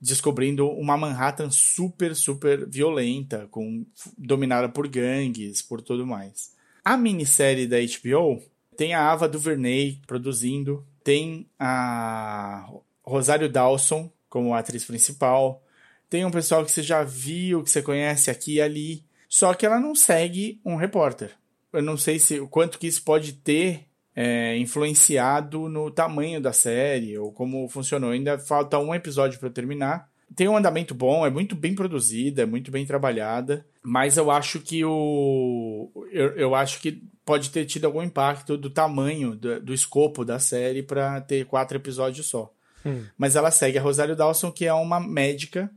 descobrindo 0.01 0.69
uma 0.71 0.97
Manhattan 0.97 1.51
super, 1.51 2.15
super 2.15 2.67
violenta, 2.69 3.49
com, 3.51 3.85
dominada 4.17 4.69
por 4.69 4.89
gangues, 4.89 5.63
por 5.63 5.81
tudo 5.81 6.07
mais. 6.07 6.53
A 6.85 6.97
minissérie 6.97 7.67
da 7.67 7.79
HBO 7.79 8.43
tem 8.77 8.95
a 8.95 9.11
Ava 9.11 9.29
DuVernay 9.29 10.01
produzindo, 10.07 10.87
tem 11.03 11.47
a 11.59 12.69
Rosário 13.03 13.49
Dawson 13.49 14.11
como 14.29 14.55
atriz 14.55 14.85
principal, 14.85 15.64
tem 16.09 16.25
um 16.25 16.31
pessoal 16.31 16.65
que 16.65 16.71
você 16.71 16.83
já 16.83 17.03
viu, 17.03 17.63
que 17.63 17.71
você 17.71 17.83
conhece 17.83 18.31
aqui 18.31 18.55
e 18.55 18.61
ali, 18.61 19.05
só 19.29 19.53
que 19.55 19.67
ela 19.67 19.81
não 19.81 19.95
segue 19.95 20.61
um 20.65 20.77
repórter. 20.77 21.33
Eu 21.73 21.83
não 21.83 21.97
sei 21.97 22.19
se 22.19 22.39
o 22.39 22.47
quanto 22.47 22.79
que 22.79 22.87
isso 22.87 23.03
pode 23.03 23.33
ter 23.33 23.87
é, 24.15 24.57
influenciado 24.59 25.69
no 25.69 25.91
tamanho 25.91 26.41
da 26.41 26.53
série 26.53 27.19
ou 27.19 27.33
como 27.33 27.69
funcionou. 27.69 28.11
Ainda 28.11 28.39
falta 28.39 28.79
um 28.79 28.95
episódio 28.95 29.41
para 29.41 29.51
terminar. 29.51 30.09
Tem 30.37 30.49
um 30.49 30.57
andamento 30.57 30.95
bom, 30.95 31.27
é 31.27 31.31
muito 31.31 31.55
bem 31.55 31.75
produzida, 31.75 32.43
é 32.43 32.47
muito 32.47 32.71
bem 32.71 32.87
trabalhada, 32.87 33.65
mas 33.83 34.17
eu 34.17 34.31
acho 34.31 34.59
que 34.59 34.85
o 34.85 35.91
eu, 36.11 36.31
eu 36.37 36.55
acho 36.55 36.81
que 36.81 37.03
pode 37.25 37.51
ter 37.51 37.65
tido 37.67 37.85
algum 37.85 38.03
impacto 38.03 38.57
do 38.57 38.71
tamanho, 38.71 39.37
do, 39.37 39.61
do 39.61 39.75
escopo 39.75 40.25
da 40.25 40.39
série 40.39 40.83
para 40.83 41.21
ter 41.21 41.45
quatro 41.47 41.77
episódios 41.77 42.27
só. 42.27 42.53
Hum. 42.85 43.05
Mas 43.17 43.37
ela 43.37 43.51
segue 43.51 43.79
a 43.79 43.83
Rosário 43.83 44.17
Dawson, 44.17 44.51
que 44.51 44.67
é 44.67 44.73
uma 44.73 44.99
médica 44.99 45.71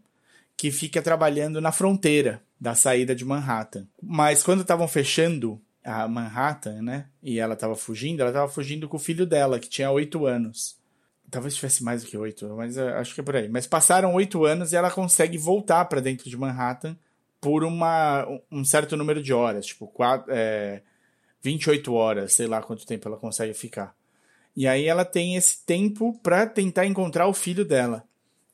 que 0.58 0.72
fica 0.72 1.02
trabalhando 1.02 1.62
na 1.62 1.72
fronteira 1.72 2.42
da 2.60 2.74
saída 2.74 3.16
de 3.16 3.24
Manhattan. 3.24 3.88
Mas 4.02 4.42
quando 4.42 4.62
estavam 4.62 4.88
fechando 4.88 5.62
a 5.84 6.08
Manhattan, 6.08 6.82
né? 6.82 7.06
E 7.22 7.40
ela 7.40 7.54
estava 7.54 7.76
fugindo, 7.76 8.20
ela 8.22 8.32
estava 8.32 8.52
fugindo 8.52 8.90
com 8.90 8.98
o 8.98 9.00
filho 9.00 9.26
dela, 9.26 9.60
que 9.60 9.70
tinha 9.70 9.92
oito 9.92 10.26
anos. 10.26 10.76
Talvez 11.30 11.56
tivesse 11.56 11.84
mais 11.84 12.04
do 12.04 12.10
que 12.10 12.18
oito, 12.18 12.48
mas 12.56 12.78
acho 12.78 13.14
que 13.14 13.22
é 13.22 13.24
por 13.24 13.36
aí. 13.36 13.48
Mas 13.48 13.68
passaram 13.68 14.14
oito 14.16 14.44
anos 14.46 14.74
e 14.74 14.76
ela 14.76 14.90
consegue 14.90 15.38
voltar 15.38 15.86
para 15.86 16.02
dentro 16.02 16.30
de 16.30 16.36
Manhattan 16.36 16.98
por 17.40 17.64
uma, 17.64 18.26
um 18.52 18.66
certo 18.66 18.98
número 18.98 19.22
de 19.22 19.32
horas, 19.32 19.68
tipo 19.68 19.88
quatro, 19.88 20.34
é, 20.34 20.82
28 21.42 21.94
horas, 21.94 22.34
sei 22.34 22.48
lá 22.48 22.62
quanto 22.62 22.86
tempo 22.86 23.08
ela 23.08 23.18
consegue 23.18 23.54
ficar. 23.54 23.96
E 24.56 24.68
aí 24.68 24.86
ela 24.86 25.06
tem 25.06 25.36
esse 25.36 25.64
tempo 25.66 26.20
para 26.24 26.48
tentar 26.48 26.86
encontrar 26.86 27.28
o 27.28 27.34
filho 27.34 27.64
dela. 27.64 28.04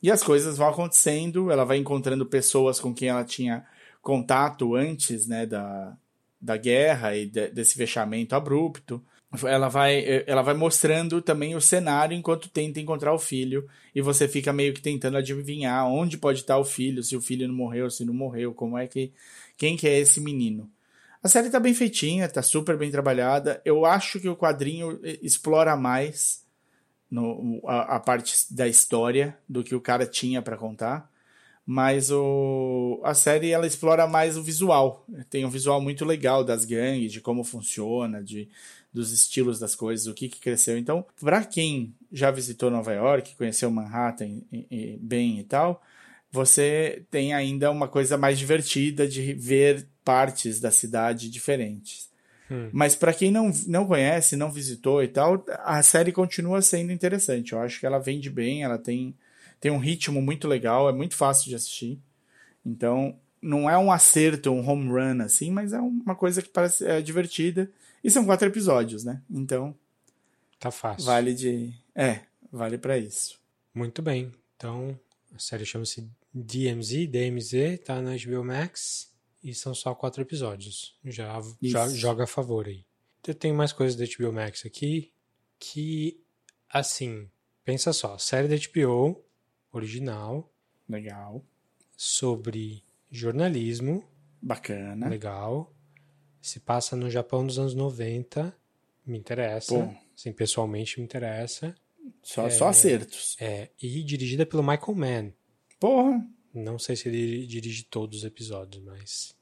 E 0.04 0.12
as 0.12 0.22
coisas 0.22 0.58
vão 0.58 0.68
acontecendo, 0.68 1.50
ela 1.50 1.64
vai 1.64 1.78
encontrando 1.78 2.26
pessoas 2.26 2.78
com 2.78 2.94
quem 2.94 3.08
ela 3.08 3.24
tinha 3.24 3.66
contato 4.02 4.76
antes 4.76 5.26
né, 5.26 5.46
da, 5.46 5.96
da 6.42 6.58
guerra 6.58 7.16
e 7.16 7.26
de, 7.26 7.48
desse 7.48 7.76
fechamento 7.76 8.36
abrupto. 8.36 9.02
Ela 9.46 9.70
vai, 9.70 10.24
ela 10.28 10.42
vai 10.42 10.54
mostrando 10.54 11.22
também 11.22 11.56
o 11.56 11.62
cenário 11.62 12.16
enquanto 12.16 12.50
tenta 12.50 12.82
encontrar 12.82 13.14
o 13.14 13.18
filho. 13.18 13.66
E 13.96 14.02
você 14.02 14.28
fica 14.28 14.52
meio 14.52 14.74
que 14.74 14.82
tentando 14.82 15.18
adivinhar 15.18 15.88
onde 15.88 16.18
pode 16.18 16.42
estar 16.42 16.58
o 16.58 16.66
filho, 16.66 17.02
se 17.02 17.16
o 17.16 17.22
filho 17.22 17.48
não 17.48 17.56
morreu, 17.56 17.90
se 17.90 18.04
não 18.04 18.14
morreu, 18.14 18.54
como 18.54 18.78
é 18.78 18.86
que. 18.86 19.14
Quem 19.58 19.78
que 19.78 19.88
é 19.88 19.98
esse 19.98 20.20
menino. 20.20 20.70
A 21.24 21.30
série 21.30 21.50
tá 21.50 21.60
bem 21.60 21.74
feitinha, 21.74 22.28
tá 22.28 22.42
super 22.42 22.78
bem 22.78 22.92
trabalhada. 22.92 23.62
Eu 23.64 23.86
acho 23.86 24.20
que 24.20 24.28
o 24.28 24.36
quadrinho 24.36 25.00
explora 25.22 25.78
mais 25.78 26.43
no, 27.14 27.62
a, 27.68 27.98
a 27.98 28.00
parte 28.00 28.34
da 28.50 28.68
história 28.68 29.38
do 29.48 29.64
que 29.64 29.76
o 29.76 29.82
cara 29.82 30.04
tinha 30.04 30.42
para 30.42 30.58
contar. 30.58 31.12
Mas 31.64 32.10
o, 32.12 33.00
a 33.04 33.14
série 33.14 33.52
ela 33.52 33.68
explora 33.68 34.08
mais 34.08 34.36
o 34.36 34.42
visual. 34.42 35.06
Tem 35.30 35.46
um 35.46 35.50
visual 35.50 35.80
muito 35.80 36.04
legal 36.04 36.44
das 36.44 36.66
gangues, 36.66 37.14
de 37.14 37.22
como 37.22 37.44
funciona, 37.44 38.22
de, 38.22 38.50
dos 38.92 39.12
estilos 39.14 39.60
das 39.60 39.76
coisas, 39.76 40.08
o 40.08 40.14
que, 40.14 40.28
que 40.28 40.40
cresceu. 40.40 40.76
Então, 40.76 41.06
para 41.22 41.46
quem 41.46 41.94
já 42.12 42.32
visitou 42.32 42.72
Nova 42.72 42.92
York, 42.92 43.36
conheceu 43.36 43.70
Manhattan 43.70 44.42
e, 44.52 44.66
e, 44.70 44.98
bem 45.00 45.40
e 45.40 45.44
tal, 45.44 45.82
você 46.32 47.06
tem 47.12 47.32
ainda 47.34 47.70
uma 47.70 47.88
coisa 47.88 48.18
mais 48.18 48.40
divertida 48.40 49.08
de 49.08 49.34
ver 49.34 49.88
partes 50.04 50.60
da 50.60 50.72
cidade 50.72 51.30
diferentes. 51.30 52.10
Hum. 52.54 52.70
Mas 52.72 52.96
para 52.96 53.14
quem 53.14 53.32
não, 53.32 53.52
não 53.66 53.88
conhece, 53.88 54.36
não 54.36 54.52
visitou 54.52 55.02
e 55.02 55.08
tal, 55.08 55.44
a 55.64 55.82
série 55.82 56.12
continua 56.12 56.62
sendo 56.62 56.92
interessante. 56.92 57.54
Eu 57.54 57.60
acho 57.60 57.80
que 57.80 57.86
ela 57.86 57.98
vende 57.98 58.30
bem, 58.30 58.64
ela 58.64 58.78
tem, 58.78 59.16
tem 59.60 59.72
um 59.72 59.80
ritmo 59.80 60.22
muito 60.22 60.48
legal, 60.48 60.88
é 60.88 60.94
muito 60.94 61.16
fácil 61.16 61.50
de 61.50 61.56
assistir. 61.56 62.00
Então, 62.64 63.18
não 63.42 63.68
é 63.68 63.76
um 63.76 63.92
acerto, 63.92 64.52
um 64.52 64.68
home 64.68 64.88
run 64.88 65.24
assim, 65.24 65.50
mas 65.50 65.74
é 65.74 65.80
uma 65.80 66.16
coisa 66.16 66.44
que 66.44 66.50
parece 66.50 66.86
é 66.86 67.02
divertida. 67.02 67.70
E 68.04 68.12
são 68.12 68.26
quatro 68.26 68.48
episódios, 68.48 69.04
né? 69.04 69.20
Então. 69.32 69.76
Tá 70.60 70.70
fácil. 70.70 71.06
Vale 71.06 71.34
de. 71.34 71.74
É, 71.96 72.20
vale 72.52 72.78
para 72.78 72.98
isso. 72.98 73.40
Muito 73.74 74.02
bem. 74.02 74.32
Então, 74.56 74.98
a 75.34 75.40
série 75.40 75.66
chama-se 75.66 76.08
DMZ, 76.32 77.08
DMZ, 77.08 77.80
tá 77.84 78.00
na 78.02 78.12
HBO 78.16 78.44
Max. 78.44 79.12
E 79.44 79.54
são 79.54 79.76
só 79.76 79.94
quatro 79.94 80.22
episódios. 80.22 80.98
Já, 81.04 81.42
já 81.62 81.88
joga 81.90 82.24
a 82.24 82.28
favor 82.28 82.66
aí. 82.66 82.86
Eu 83.28 83.36
tenho 83.36 83.54
mais 83.56 83.74
coisas 83.74 83.98
da 83.98 84.06
HBO 84.06 84.32
Max 84.32 84.66
aqui 84.66 85.12
que, 85.60 86.22
assim, 86.70 87.30
pensa 87.64 87.92
só, 87.92 88.18
série 88.18 88.48
da 88.48 88.56
HBO, 88.56 89.24
original. 89.72 90.50
Legal. 90.88 91.46
Sobre 91.96 92.84
jornalismo. 93.12 94.04
Bacana. 94.42 95.08
Legal. 95.08 95.74
Se 96.42 96.60
passa 96.60 96.96
no 96.96 97.10
Japão 97.10 97.46
dos 97.46 97.60
anos 97.60 97.74
90. 97.74 98.56
Me 99.06 99.18
interessa. 99.18 99.74
Pô. 99.74 99.94
Assim, 100.16 100.32
pessoalmente 100.32 101.00
me 101.00 101.06
interessa. 101.06 101.76
Só, 102.22 102.48
é, 102.48 102.50
só 102.50 102.68
acertos. 102.68 103.36
É, 103.40 103.70
e 103.82 104.04
dirigida 104.04 104.46
pelo 104.46 104.64
Michael 104.64 104.96
Mann. 104.96 105.34
Porra! 105.80 106.26
Não 106.54 106.78
sei 106.78 106.96
se 106.96 107.08
ele 107.10 107.48
dirige 107.48 107.84
todos 107.84 108.20
os 108.20 108.26
episódios, 108.26 108.84
mas. 108.84 109.36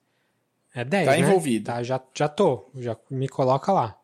É 0.74 0.86
10. 0.86 1.06
Tá 1.06 1.12
né? 1.12 1.20
envolvido. 1.20 1.66
Tá, 1.66 1.84
já, 1.84 2.02
já 2.16 2.30
tô. 2.30 2.70
Já 2.76 2.98
me 3.10 3.28
coloca 3.28 3.72
lá. 3.72 4.00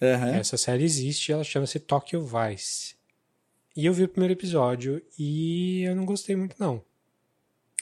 Uhum. 0.00 0.34
Essa 0.34 0.58
série 0.58 0.84
existe 0.84 1.32
ela 1.32 1.42
chama-se 1.42 1.80
Tokyo 1.80 2.22
Vice. 2.22 2.94
E 3.74 3.86
eu 3.86 3.92
vi 3.92 4.04
o 4.04 4.08
primeiro 4.08 4.34
episódio 4.34 5.02
e 5.18 5.82
eu 5.82 5.96
não 5.96 6.04
gostei 6.04 6.36
muito, 6.36 6.56
não. 6.58 6.82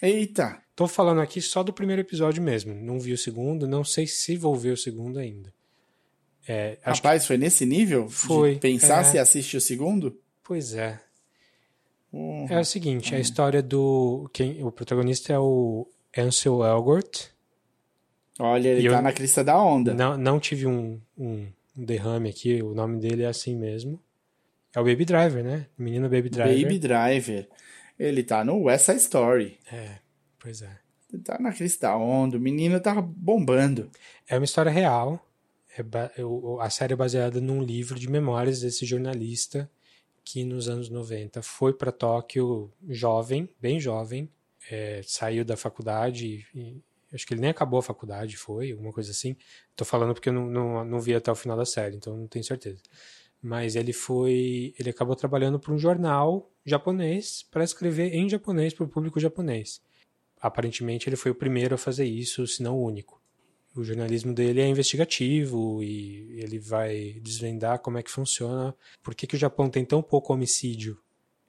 Eita! 0.01 0.61
Tô 0.75 0.89
falando 0.89 1.21
aqui 1.21 1.41
só 1.41 1.63
do 1.63 1.73
primeiro 1.73 2.03
episódio 2.03 2.43
mesmo. 2.43 2.75
Não 2.75 2.99
vi 2.99 3.13
o 3.13 3.19
segundo, 3.19 3.67
não 3.67 3.85
sei 3.85 4.07
se 4.07 4.37
vou 4.37 4.57
ver 4.57 4.73
o 4.73 4.77
segundo 4.77 5.19
ainda. 5.19 5.53
É, 6.47 6.79
Rapaz, 6.83 7.23
que... 7.23 7.29
foi 7.29 7.39
nesse 7.39 7.65
nível? 7.65 8.09
Foi. 8.09 8.55
De 8.55 8.61
pensar 8.61 9.01
é... 9.01 9.05
se 9.05 9.19
assiste 9.19 9.57
o 9.57 9.61
segundo? 9.61 10.19
Pois 10.43 10.75
é. 10.75 11.01
Uhum. 12.15 12.47
É 12.49 12.61
o 12.61 12.65
seguinte, 12.65 13.11
uhum. 13.11 13.19
a 13.19 13.21
história 13.21 13.61
do. 13.61 14.31
Quem, 14.33 14.63
o 14.63 14.71
protagonista 14.71 15.33
é 15.33 15.39
o 15.39 15.85
Ansel 16.17 16.65
Elgort. 16.65 17.27
Olha, 18.39 18.69
ele 18.69 18.87
e 18.87 18.91
tá 18.91 18.99
eu, 18.99 19.03
na 19.03 19.13
crista 19.13 19.43
da 19.43 19.61
onda. 19.61 19.93
Não, 19.93 20.17
não 20.17 20.39
tive 20.39 20.65
um, 20.65 21.01
um, 21.19 21.49
derrame 21.75 22.31
aqui, 22.31 22.63
o 22.63 22.73
nome 22.73 23.01
dele 23.01 23.25
é 23.25 23.27
assim 23.27 23.57
mesmo. 23.57 24.01
É 24.73 24.81
o 24.81 24.85
Baby 24.85 25.05
Driver, 25.05 25.43
né? 25.43 25.67
Menino 25.77 26.09
Baby 26.09 26.31
Driver. 26.31 26.63
Baby 26.63 26.79
Driver. 26.79 27.49
Ele 27.99 28.23
tá 28.23 28.45
no 28.45 28.63
West 28.63 28.87
Side 28.87 29.01
Story. 29.01 29.59
É, 29.73 29.97
pois 30.39 30.63
é. 30.63 30.79
Ele 31.13 31.23
tá 31.23 31.37
na 31.41 31.53
crista 31.53 31.89
da 31.89 31.97
onda, 31.97 32.37
o 32.37 32.41
menino 32.41 32.79
tá 32.79 33.01
bombando. 33.01 33.91
É 34.29 34.39
uma 34.39 34.45
história 34.45 34.71
real. 34.71 35.21
É, 35.77 35.85
a 36.61 36.71
série 36.71 36.93
é 36.93 36.97
baseada 36.97 37.41
num 37.41 37.61
livro 37.61 37.99
de 37.99 38.09
memórias 38.09 38.61
desse 38.61 38.87
jornalista 38.87 39.69
que 40.25 40.45
nos 40.45 40.69
anos 40.69 40.89
90 40.89 41.43
foi 41.43 41.73
para 41.75 41.93
Tóquio 41.93 42.73
jovem, 42.89 43.49
bem 43.61 43.79
jovem, 43.79 44.31
é, 44.71 45.03
saiu 45.05 45.45
da 45.45 45.57
faculdade, 45.57 46.47
e, 46.55 46.81
acho 47.13 47.27
que 47.27 47.35
ele 47.35 47.43
nem 47.43 47.51
acabou 47.51 47.79
a 47.79 47.83
faculdade, 47.83 48.37
foi, 48.37 48.73
alguma 48.73 48.93
coisa 48.93 49.11
assim. 49.11 49.37
Estou 49.71 49.87
falando 49.87 50.15
porque 50.15 50.31
eu 50.31 50.33
não, 50.33 50.47
não, 50.47 50.85
não 50.85 51.01
vi 51.01 51.15
até 51.15 51.31
o 51.31 51.35
final 51.35 51.57
da 51.57 51.67
série, 51.67 51.97
então 51.97 52.17
não 52.17 52.27
tenho 52.27 52.45
certeza. 52.45 52.81
Mas 53.43 53.77
ele 53.77 53.93
foi, 53.93 54.75
ele 54.79 54.91
acabou 54.91 55.15
trabalhando 55.15 55.61
para 55.61 55.73
um 55.73 55.79
jornal 55.79 56.51
japonês 56.65 57.47
para 57.51 57.63
escrever 57.63 58.15
em 58.15 58.29
japonês 58.29 58.73
para 58.73 58.85
o 58.85 58.89
público 58.89 59.21
japonês. 59.21 59.83
Aparentemente 60.41 61.09
ele 61.09 61.17
foi 61.17 61.31
o 61.31 61.35
primeiro 61.35 61.75
a 61.75 61.79
fazer 61.79 62.07
isso, 62.07 62.47
se 62.47 62.63
não 62.63 62.77
o 62.77 62.85
único 62.85 63.21
o 63.77 63.83
jornalismo 63.83 64.33
dele 64.33 64.61
é 64.61 64.69
investigativo 64.69 65.83
e 65.83 66.41
ele 66.41 66.59
vai 66.59 67.19
desvendar 67.21 67.81
como 67.81 67.99
é 67.99 68.03
que 68.03 68.11
funciona. 68.11 68.75
Por 69.03 69.15
que, 69.15 69.27
que 69.27 69.35
o 69.35 69.39
Japão 69.39 69.69
tem 69.69 69.85
tão 69.85 70.03
pouco 70.03 70.33
homicídio? 70.33 70.99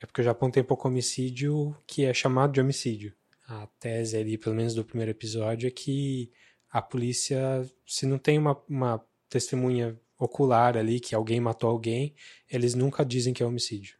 É 0.02 0.06
porque 0.06 0.22
o 0.22 0.24
Japão 0.24 0.50
tem 0.50 0.64
pouco 0.64 0.88
homicídio 0.88 1.76
que 1.86 2.04
é 2.04 2.14
chamado 2.14 2.54
de 2.54 2.62
homicídio. 2.62 3.14
A 3.48 3.68
tese 3.80 4.18
ali, 4.18 4.38
pelo 4.38 4.56
menos 4.56 4.74
do 4.74 4.84
primeiro 4.84 5.12
episódio, 5.12 5.68
é 5.68 5.72
que 5.72 6.32
a 6.72 6.82
polícia, 6.82 7.38
se 7.86 8.06
não 8.06 8.18
tem 8.18 8.40
uma, 8.40 8.60
uma 8.68 9.06
testemunha 9.30 10.00
ocular 10.18 10.78
ali 10.78 11.00
que 11.00 11.14
alguém 11.14 11.40
matou 11.40 11.70
alguém, 11.70 12.16
eles 12.50 12.74
nunca 12.74 13.06
dizem 13.06 13.34
que 13.34 13.44
é 13.44 13.46
homicídio. 13.46 13.98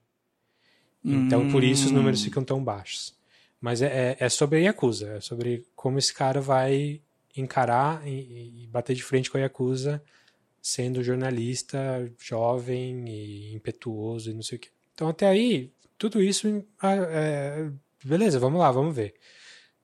Então, 1.04 1.44
hum. 1.44 1.52
por 1.52 1.64
isso 1.64 1.86
os 1.86 1.92
números 1.92 2.24
ficam 2.24 2.44
tão 2.44 2.64
baixos. 2.64 3.16
Mas 3.62 3.82
é, 3.82 4.18
é, 4.20 4.26
é 4.26 4.30
sobre 4.30 4.60
a 4.60 4.62
Yakuza, 4.62 5.14
é 5.14 5.22
sobre 5.22 5.66
como 5.76 6.00
esse 6.00 6.14
cara 6.14 6.42
vai 6.42 7.02
encarar 7.42 8.08
e, 8.08 8.64
e 8.64 8.68
bater 8.68 8.96
de 8.96 9.04
frente 9.04 9.30
com 9.30 9.38
a 9.38 9.42
Yakuza 9.42 10.02
sendo 10.62 11.04
jornalista 11.04 12.12
jovem 12.20 13.08
e 13.08 13.54
impetuoso 13.54 14.32
e 14.32 14.34
não 14.34 14.42
sei 14.42 14.58
o 14.58 14.62
que. 14.62 14.70
Então 14.96 15.08
até 15.08 15.28
aí, 15.28 15.72
tudo 15.98 16.22
isso, 16.22 16.66
ah, 16.82 16.96
é, 16.96 17.70
beleza, 18.04 18.40
vamos 18.40 18.60
lá, 18.60 18.72
vamos 18.72 18.96
ver. 18.96 19.14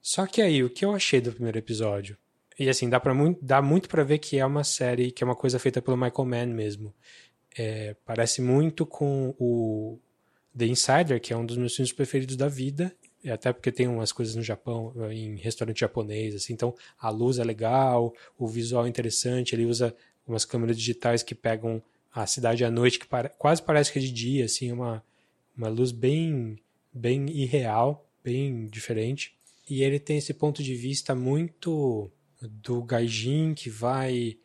Só 0.02 0.26
que 0.26 0.42
aí, 0.42 0.64
o 0.64 0.70
que 0.70 0.84
eu 0.84 0.96
achei 0.96 1.22
do 1.22 1.32
primeiro 1.32 1.60
episódio? 1.60 2.18
E 2.58 2.68
assim, 2.68 2.90
dá, 2.90 3.00
pra 3.00 3.14
muito, 3.14 3.44
dá 3.44 3.62
muito 3.62 3.88
para 3.88 4.04
ver 4.04 4.18
que 4.18 4.40
é 4.40 4.46
uma 4.46 4.64
série, 4.64 5.12
que 5.12 5.24
é 5.24 5.26
uma 5.26 5.36
coisa 5.36 5.60
feita 5.60 5.82
pelo 5.82 5.98
Michael 5.98 6.26
Mann 6.26 6.48
mesmo. 6.48 6.94
É, 7.56 7.96
parece 8.06 8.42
muito 8.42 8.86
com 8.86 9.36
o 9.38 10.00
The 10.58 10.66
Insider, 10.66 11.22
que 11.22 11.32
é 11.32 11.38
um 11.38 11.46
dos 11.46 11.58
meus 11.58 11.76
filmes 11.76 11.94
preferidos 11.94 12.36
da 12.36 12.48
vida, 12.48 12.92
até 13.26 13.54
porque 13.54 13.72
tem 13.72 13.88
umas 13.88 14.12
coisas 14.12 14.36
no 14.36 14.42
Japão, 14.42 14.94
em 15.12 15.36
restaurante 15.36 15.82
japonês, 15.82 16.36
assim, 16.36 16.54
então 16.54 16.74
a 17.00 17.10
luz 17.10 17.38
é 17.40 17.44
legal, 17.44 18.14
o 18.38 18.48
visual 18.48 18.86
é 18.86 18.90
interessante, 18.90 19.54
ele 19.54 19.66
usa 19.66 19.96
umas 20.26 20.46
câmeras 20.46 20.78
digitais 20.78 21.22
que 21.22 21.36
pegam 21.36 21.82
a 22.14 22.26
cidade 22.26 22.66
à 22.66 22.72
noite, 22.72 23.00
que 23.00 23.08
para, 23.08 23.30
quase 23.30 23.62
parece 23.62 23.92
que 23.92 24.00
é 24.00 24.02
de 24.02 24.12
dia, 24.12 24.46
assim, 24.46 24.72
uma, 24.72 25.04
uma 25.56 25.70
luz 25.70 25.92
bem, 25.92 26.58
bem 26.92 27.30
irreal, 27.30 28.10
bem 28.24 28.68
diferente. 28.68 29.34
E 29.70 29.84
ele 29.84 30.00
tem 30.00 30.18
esse 30.18 30.34
ponto 30.34 30.62
de 30.62 30.76
vista 30.76 31.16
muito 31.16 32.12
do 32.42 32.84
gaijin 32.84 33.54
que 33.54 33.70
vai 33.70 34.38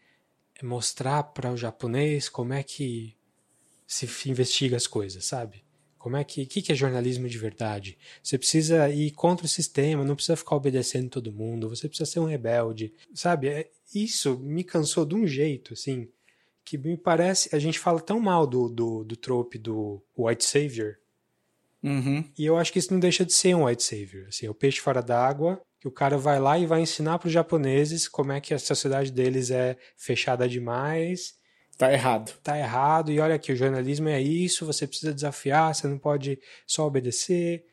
mostrar 0.63 1.23
para 1.25 1.53
o 1.53 1.57
japonês 1.57 2.29
como 2.29 2.53
é 2.53 2.63
que 2.63 3.17
se 3.87 4.07
investiga 4.29 4.77
as 4.77 4.87
coisas, 4.87 5.25
sabe? 5.25 5.66
Como 6.07 6.17
é 6.17 6.23
que, 6.23 6.47
que, 6.47 6.63
que 6.63 6.71
é 6.71 6.75
jornalismo 6.77 7.29
de 7.29 7.37
verdade? 7.37 7.99
Você 8.23 8.39
precisa 8.39 8.89
ir 8.89 9.11
contra 9.11 9.45
o 9.45 9.49
sistema, 9.49 10.05
não 10.05 10.15
precisa 10.15 10.37
ficar 10.37 10.55
obedecendo 10.55 11.11
todo 11.11 11.33
mundo, 11.33 11.69
você 11.69 11.89
precisa 11.89 12.09
ser 12.09 12.21
um 12.21 12.27
rebelde, 12.27 12.95
sabe? 13.13 13.49
É, 13.49 13.69
isso 13.93 14.39
me 14.39 14.63
cansou 14.63 15.05
de 15.05 15.17
um 15.17 15.27
jeito, 15.27 15.73
assim, 15.73 16.09
que 16.65 16.79
me 16.79 16.97
parece. 16.97 17.53
A 17.53 17.59
gente 17.59 17.81
fala 17.81 17.99
tão 17.99 18.21
mal 18.21 18.47
do, 18.47 18.69
do, 18.69 19.03
do 19.03 19.17
trope 19.17 19.59
do 19.59 20.01
White 20.17 20.45
Savior, 20.45 20.97
Uhum. 21.83 22.25
E 22.39 22.47
eu 22.47 22.57
acho 22.57 22.73
que 22.73 22.79
isso 22.79 22.93
não 22.93 23.01
deixa 23.01 23.25
de 23.25 23.33
ser 23.33 23.55
um 23.55 23.65
white 23.65 23.83
savior. 23.83 24.27
Assim, 24.29 24.47
é 24.47 24.51
o 24.51 24.55
peixe 24.55 24.81
fora 24.81 25.01
d'água, 25.01 25.61
que 25.81 25.87
o 25.87 25.93
cara 25.93 26.17
vai 26.17 26.41
lá 26.41 26.57
e 26.57 26.67
vai 26.67 26.81
ensinar 26.81 27.19
para 27.19 27.27
os 27.27 27.33
japoneses 27.33 28.09
como 28.09 28.33
é 28.33 28.41
que 28.41 28.55
a 28.55 28.59
sociedade 28.59 29.13
deles 29.13 29.51
é 29.51 29.77
fechada 29.97 30.49
demais. 30.49 31.35
Tá 31.77 31.93
errado. 31.93 32.33
Tá 32.43 32.59
errado, 32.59 33.13
e 33.13 33.21
olha 33.21 33.35
aqui, 33.35 33.53
o 33.53 33.57
jornalismo 33.57 34.09
é 34.09 34.21
isso, 34.21 34.65
você 34.65 34.87
precisa 34.87 35.13
desafiar, 35.13 35.75
você 35.75 35.87
não 35.87 35.99
pode 35.99 36.39
só 36.67 36.87
obedecer. 36.87 37.67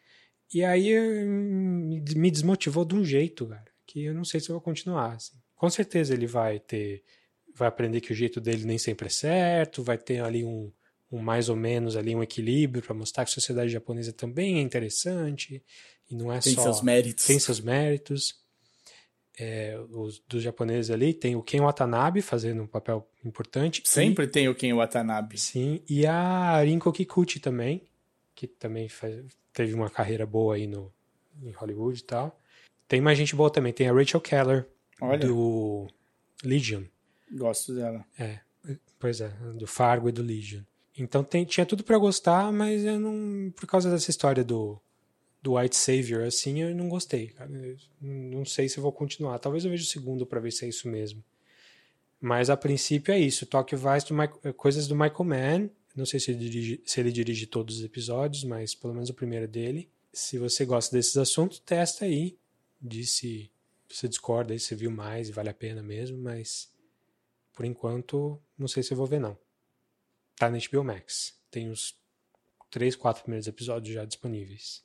E 0.53 0.63
aí 0.63 0.93
me 0.95 2.29
desmotivou 2.29 2.86
de 2.86 2.95
um 2.95 3.03
jeito, 3.03 3.48
cara, 3.48 3.65
que 3.88 4.03
eu 4.03 4.13
não 4.13 4.25
sei 4.25 4.39
se 4.39 4.50
eu 4.50 4.55
vou 4.55 4.62
continuar. 4.62 5.13
Assim. 5.13 5.33
Com 5.55 5.69
certeza 5.69 6.13
ele 6.13 6.27
vai 6.27 6.60
ter. 6.60 7.03
Vai 7.55 7.67
aprender 7.67 8.01
que 8.01 8.12
o 8.12 8.15
jeito 8.15 8.41
dele 8.41 8.65
nem 8.65 8.77
sempre 8.77 9.07
é 9.07 9.10
certo, 9.10 9.83
vai 9.83 9.98
ter 9.98 10.22
ali 10.22 10.43
um, 10.43 10.72
um 11.12 11.19
mais 11.19 11.50
ou 11.50 11.55
menos 11.55 11.95
ali 11.95 12.15
um 12.15 12.24
equilíbrio 12.24 12.83
para 12.83 12.95
mostrar 12.95 13.24
que 13.24 13.29
a 13.29 13.33
sociedade 13.33 13.72
japonesa 13.72 14.12
também 14.12 14.57
é 14.57 14.62
interessante 14.62 15.63
e 16.10 16.15
não 16.15 16.33
é 16.33 16.39
tem 16.39 16.55
só 16.55 16.63
seus 16.63 16.81
méritos. 16.81 17.25
tem 17.25 17.39
seus 17.39 17.60
méritos 17.60 18.43
é, 19.38 19.80
os 19.92 20.20
dos 20.28 20.44
japoneses 20.44 20.92
ali 20.92 21.13
tem 21.13 21.36
o 21.36 21.42
Ken 21.44 21.62
Watanabe 21.62 22.22
fazendo 22.22 22.63
um 22.63 22.68
papel 22.68 23.08
importante. 23.25 23.82
Sempre 23.86 24.25
e, 24.25 24.28
tem 24.28 24.48
o 24.48 24.56
Ken 24.56 24.74
Watanabe. 24.74 25.38
Sim 25.38 25.82
e 25.90 26.06
a 26.06 26.62
Rinko 26.62 26.92
Kikuchi 26.92 27.40
também 27.40 27.84
que 28.36 28.48
também 28.48 28.90
faz, 28.90 29.24
teve 29.54 29.74
uma 29.74 29.90
carreira 29.90 30.25
boa 30.25 30.56
aí 30.56 30.68
no 30.68 30.92
em 31.42 31.52
Hollywood 31.52 32.00
e 32.00 32.04
tal. 32.04 32.40
Tem 32.88 33.02
mais 33.02 33.18
gente 33.18 33.36
boa 33.36 33.50
também 33.50 33.74
tem 33.74 33.88
a 33.88 33.94
Rachel 33.94 34.22
Keller 34.22 34.68
Olha. 35.02 35.28
do 35.28 35.88
Legion. 36.44 36.84
Gosto 37.32 37.74
dela. 37.74 38.06
É 38.20 38.40
pois 39.04 39.20
é 39.20 39.30
do 39.56 39.68
Fargo 39.68 40.08
e 40.08 40.12
do 40.13 40.24
Legion. 40.24 40.62
Então 40.98 41.24
tem, 41.24 41.44
tinha 41.44 41.66
tudo 41.66 41.84
para 41.84 41.98
gostar, 41.98 42.54
mas 42.54 42.86
eu 42.86 42.98
não. 42.98 43.52
Por 43.52 43.68
causa 43.68 43.90
dessa 43.90 44.10
história 44.10 44.44
do, 44.44 44.80
do 45.44 45.58
White 45.58 45.76
Savior, 45.76 46.24
assim, 46.24 46.62
eu 46.62 46.74
não 46.74 46.88
gostei. 46.88 47.28
Cara. 47.28 47.52
não 48.00 48.46
sei 48.46 48.70
se 48.70 48.80
vou 48.80 48.94
continuar. 48.94 49.38
Talvez 49.40 49.66
eu 49.66 49.72
veja 49.72 49.84
o 49.84 49.86
segundo 49.86 50.26
para 50.26 50.40
ver 50.40 50.52
se 50.52 50.64
é 50.64 50.70
isso 50.70 50.88
mesmo. 50.88 51.22
Mas 52.20 52.50
a 52.50 52.56
princípio 52.56 53.14
é 53.14 53.20
isso. 53.20 53.46
Tokyo 53.46 53.78
Vice, 53.78 54.08
do 54.08 54.14
Michael, 54.14 54.54
coisas 54.54 54.88
do 54.88 54.96
Michael 54.96 55.26
Mann. 55.26 55.70
Não 55.94 56.06
sei 56.06 56.22
se 56.22 56.32
ele, 56.32 56.40
dirige, 56.40 56.82
se 56.86 57.02
ele 57.02 57.12
dirige 57.12 57.46
todos 57.46 57.80
os 57.80 57.84
episódios, 57.84 58.46
mas 58.46 58.74
pelo 58.74 58.94
menos 58.94 59.10
o 59.10 59.14
primeiro 59.14 59.44
é 59.44 59.48
dele. 59.48 59.90
Se 60.14 60.38
você 60.38 60.64
gosta 60.64 60.96
desses 60.96 61.18
assuntos, 61.18 61.60
testa 61.60 62.06
aí. 62.06 62.38
Diz 62.82 63.12
se 63.12 63.52
você 63.90 64.08
discorda 64.08 64.54
aí, 64.54 64.60
se 64.60 64.74
viu 64.76 64.90
mais 64.90 65.28
e 65.28 65.34
vale 65.34 65.50
a 65.50 65.54
pena 65.54 65.84
mesmo, 65.84 66.18
mas 66.18 66.72
por 67.54 67.66
enquanto 67.66 68.40
não 68.58 68.68
sei 68.68 68.82
se 68.82 68.94
eu 68.94 68.98
vou 68.98 69.06
ver 69.06 69.20
não. 69.20 69.38
Tá 70.38 70.50
na 70.50 70.58
HBO 70.58 70.86
Max. 70.86 71.36
Tem 71.52 71.70
os 71.70 71.96
três, 72.72 72.96
quatro 72.96 73.24
primeiros 73.24 73.48
episódios 73.48 73.94
já 73.94 74.06
disponíveis. 74.06 74.84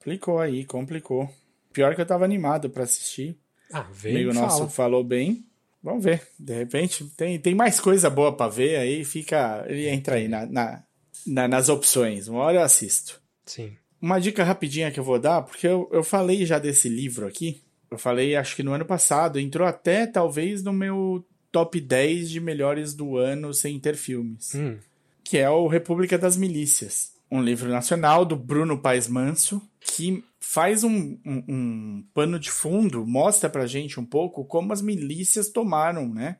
Complicou 0.00 0.38
aí, 0.38 0.64
complicou. 0.64 1.30
Pior 1.72 1.94
que 1.94 2.00
eu 2.00 2.06
tava 2.06 2.24
animado 2.24 2.70
para 2.70 2.84
assistir. 2.84 3.38
Ah, 3.70 3.86
veio 3.92 4.30
Amigo 4.30 4.32
nosso 4.32 4.56
fala. 4.58 4.70
falou 4.70 5.04
bem. 5.04 5.44
Vamos 5.82 6.02
ver. 6.02 6.26
De 6.38 6.54
repente, 6.54 7.04
tem, 7.16 7.38
tem 7.38 7.54
mais 7.54 7.78
coisa 7.78 8.08
boa 8.08 8.34
para 8.34 8.50
ver 8.50 8.76
aí, 8.76 9.04
fica. 9.04 9.64
Ele 9.68 9.88
entra 9.88 10.16
aí 10.16 10.26
na, 10.26 10.46
na, 10.46 10.82
na, 11.26 11.48
nas 11.48 11.68
opções. 11.68 12.28
Uma 12.28 12.40
hora 12.40 12.58
eu 12.58 12.62
assisto. 12.62 13.20
Sim. 13.44 13.76
Uma 14.00 14.18
dica 14.18 14.42
rapidinha 14.42 14.90
que 14.90 14.98
eu 14.98 15.04
vou 15.04 15.18
dar, 15.18 15.42
porque 15.42 15.66
eu, 15.66 15.88
eu 15.92 16.02
falei 16.02 16.46
já 16.46 16.58
desse 16.58 16.88
livro 16.88 17.26
aqui. 17.26 17.62
Eu 17.90 17.98
falei, 17.98 18.34
acho 18.36 18.56
que 18.56 18.62
no 18.62 18.72
ano 18.72 18.86
passado, 18.86 19.38
entrou 19.38 19.68
até 19.68 20.06
talvez 20.06 20.62
no 20.62 20.72
meu 20.72 21.24
top 21.52 21.78
10 21.78 22.30
de 22.30 22.40
melhores 22.40 22.94
do 22.94 23.18
ano 23.18 23.52
sem 23.52 23.78
ter 23.78 23.96
filmes. 23.96 24.54
Hum. 24.54 24.78
Que 25.22 25.38
é 25.38 25.50
o 25.50 25.66
República 25.66 26.16
das 26.16 26.36
Milícias. 26.36 27.12
Um 27.30 27.42
livro 27.42 27.68
nacional 27.68 28.24
do 28.24 28.36
Bruno 28.36 28.78
Paes 28.78 29.06
Manso, 29.06 29.60
que 29.80 30.22
faz 30.38 30.84
um, 30.84 31.18
um, 31.24 31.44
um, 31.48 32.04
pano 32.12 32.38
de 32.38 32.50
fundo, 32.50 33.06
mostra 33.06 33.48
pra 33.48 33.66
gente 33.66 33.98
um 33.98 34.04
pouco 34.04 34.44
como 34.44 34.72
as 34.72 34.82
milícias 34.82 35.48
tomaram, 35.48 36.08
né? 36.12 36.36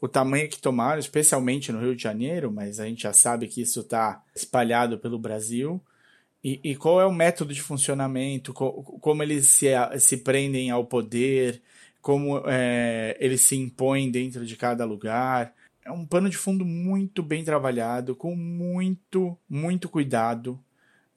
O 0.00 0.08
tamanho 0.08 0.48
que 0.48 0.60
tomaram, 0.60 0.98
especialmente 0.98 1.70
no 1.70 1.80
Rio 1.80 1.94
de 1.94 2.02
Janeiro, 2.02 2.50
mas 2.50 2.80
a 2.80 2.86
gente 2.86 3.02
já 3.04 3.12
sabe 3.12 3.46
que 3.46 3.62
isso 3.62 3.80
está 3.80 4.22
espalhado 4.34 4.98
pelo 4.98 5.18
Brasil. 5.18 5.80
E, 6.42 6.60
e, 6.64 6.74
qual 6.74 7.00
é 7.00 7.06
o 7.06 7.12
método 7.12 7.54
de 7.54 7.62
funcionamento, 7.62 8.52
co 8.52 8.82
como 9.00 9.22
eles 9.22 9.46
se, 9.46 9.68
se 10.00 10.16
prendem 10.16 10.70
ao 10.70 10.84
poder, 10.84 11.62
como 12.00 12.42
é, 12.46 13.16
ele 13.20 13.38
se 13.38 13.56
impõe 13.56 14.10
dentro 14.10 14.44
de 14.44 14.56
cada 14.56 14.84
lugar. 14.84 15.54
É 15.84 15.90
um 15.92 16.04
pano 16.04 16.28
de 16.28 16.36
fundo 16.36 16.64
muito 16.64 17.22
bem 17.22 17.44
trabalhado, 17.44 18.16
com 18.16 18.34
muito, 18.34 19.38
muito 19.48 19.88
cuidado. 19.88 20.58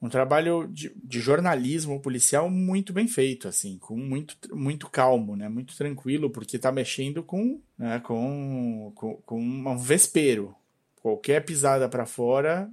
Um 0.06 0.08
trabalho 0.08 0.68
de, 0.68 0.92
de 1.02 1.20
jornalismo 1.20 2.00
policial 2.00 2.48
muito 2.48 2.92
bem 2.92 3.08
feito, 3.08 3.48
assim, 3.48 3.76
com 3.78 3.96
muito, 3.96 4.36
muito 4.54 4.88
calmo, 4.88 5.34
né? 5.34 5.48
Muito 5.48 5.76
tranquilo, 5.76 6.30
porque 6.30 6.56
está 6.56 6.70
mexendo 6.70 7.22
com, 7.22 7.60
né, 7.76 8.00
com, 8.00 8.92
com, 8.94 9.14
com 9.16 9.40
um 9.40 9.76
vespeiro. 9.76 10.54
Qualquer 11.02 11.44
pisada 11.44 11.88
para 11.88 12.06
fora 12.06 12.70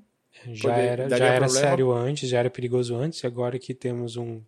já 0.51 0.75
era, 0.75 1.09
já 1.09 1.25
era 1.25 1.49
sério 1.49 1.91
antes, 1.91 2.29
já 2.29 2.39
era 2.39 2.49
perigoso 2.49 2.95
antes, 2.95 3.23
e 3.23 3.27
agora 3.27 3.57
que 3.57 3.73
temos 3.73 4.15
um 4.15 4.41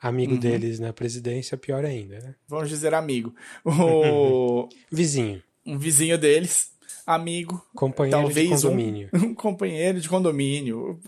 amigo 0.00 0.34
uhum. 0.34 0.40
deles 0.40 0.78
na 0.78 0.92
presidência, 0.92 1.56
pior 1.56 1.84
ainda, 1.84 2.18
né? 2.18 2.34
Vamos 2.46 2.68
dizer 2.68 2.92
amigo. 2.92 3.34
O... 3.64 4.68
vizinho. 4.90 5.42
Um 5.64 5.78
vizinho 5.78 6.18
deles, 6.18 6.72
amigo. 7.06 7.64
Companheiro 7.74 8.22
talvez 8.22 8.48
de 8.48 8.54
condomínio. 8.54 9.10
Um, 9.12 9.18
um 9.30 9.34
companheiro 9.34 10.00
de 10.00 10.08
condomínio. 10.08 11.00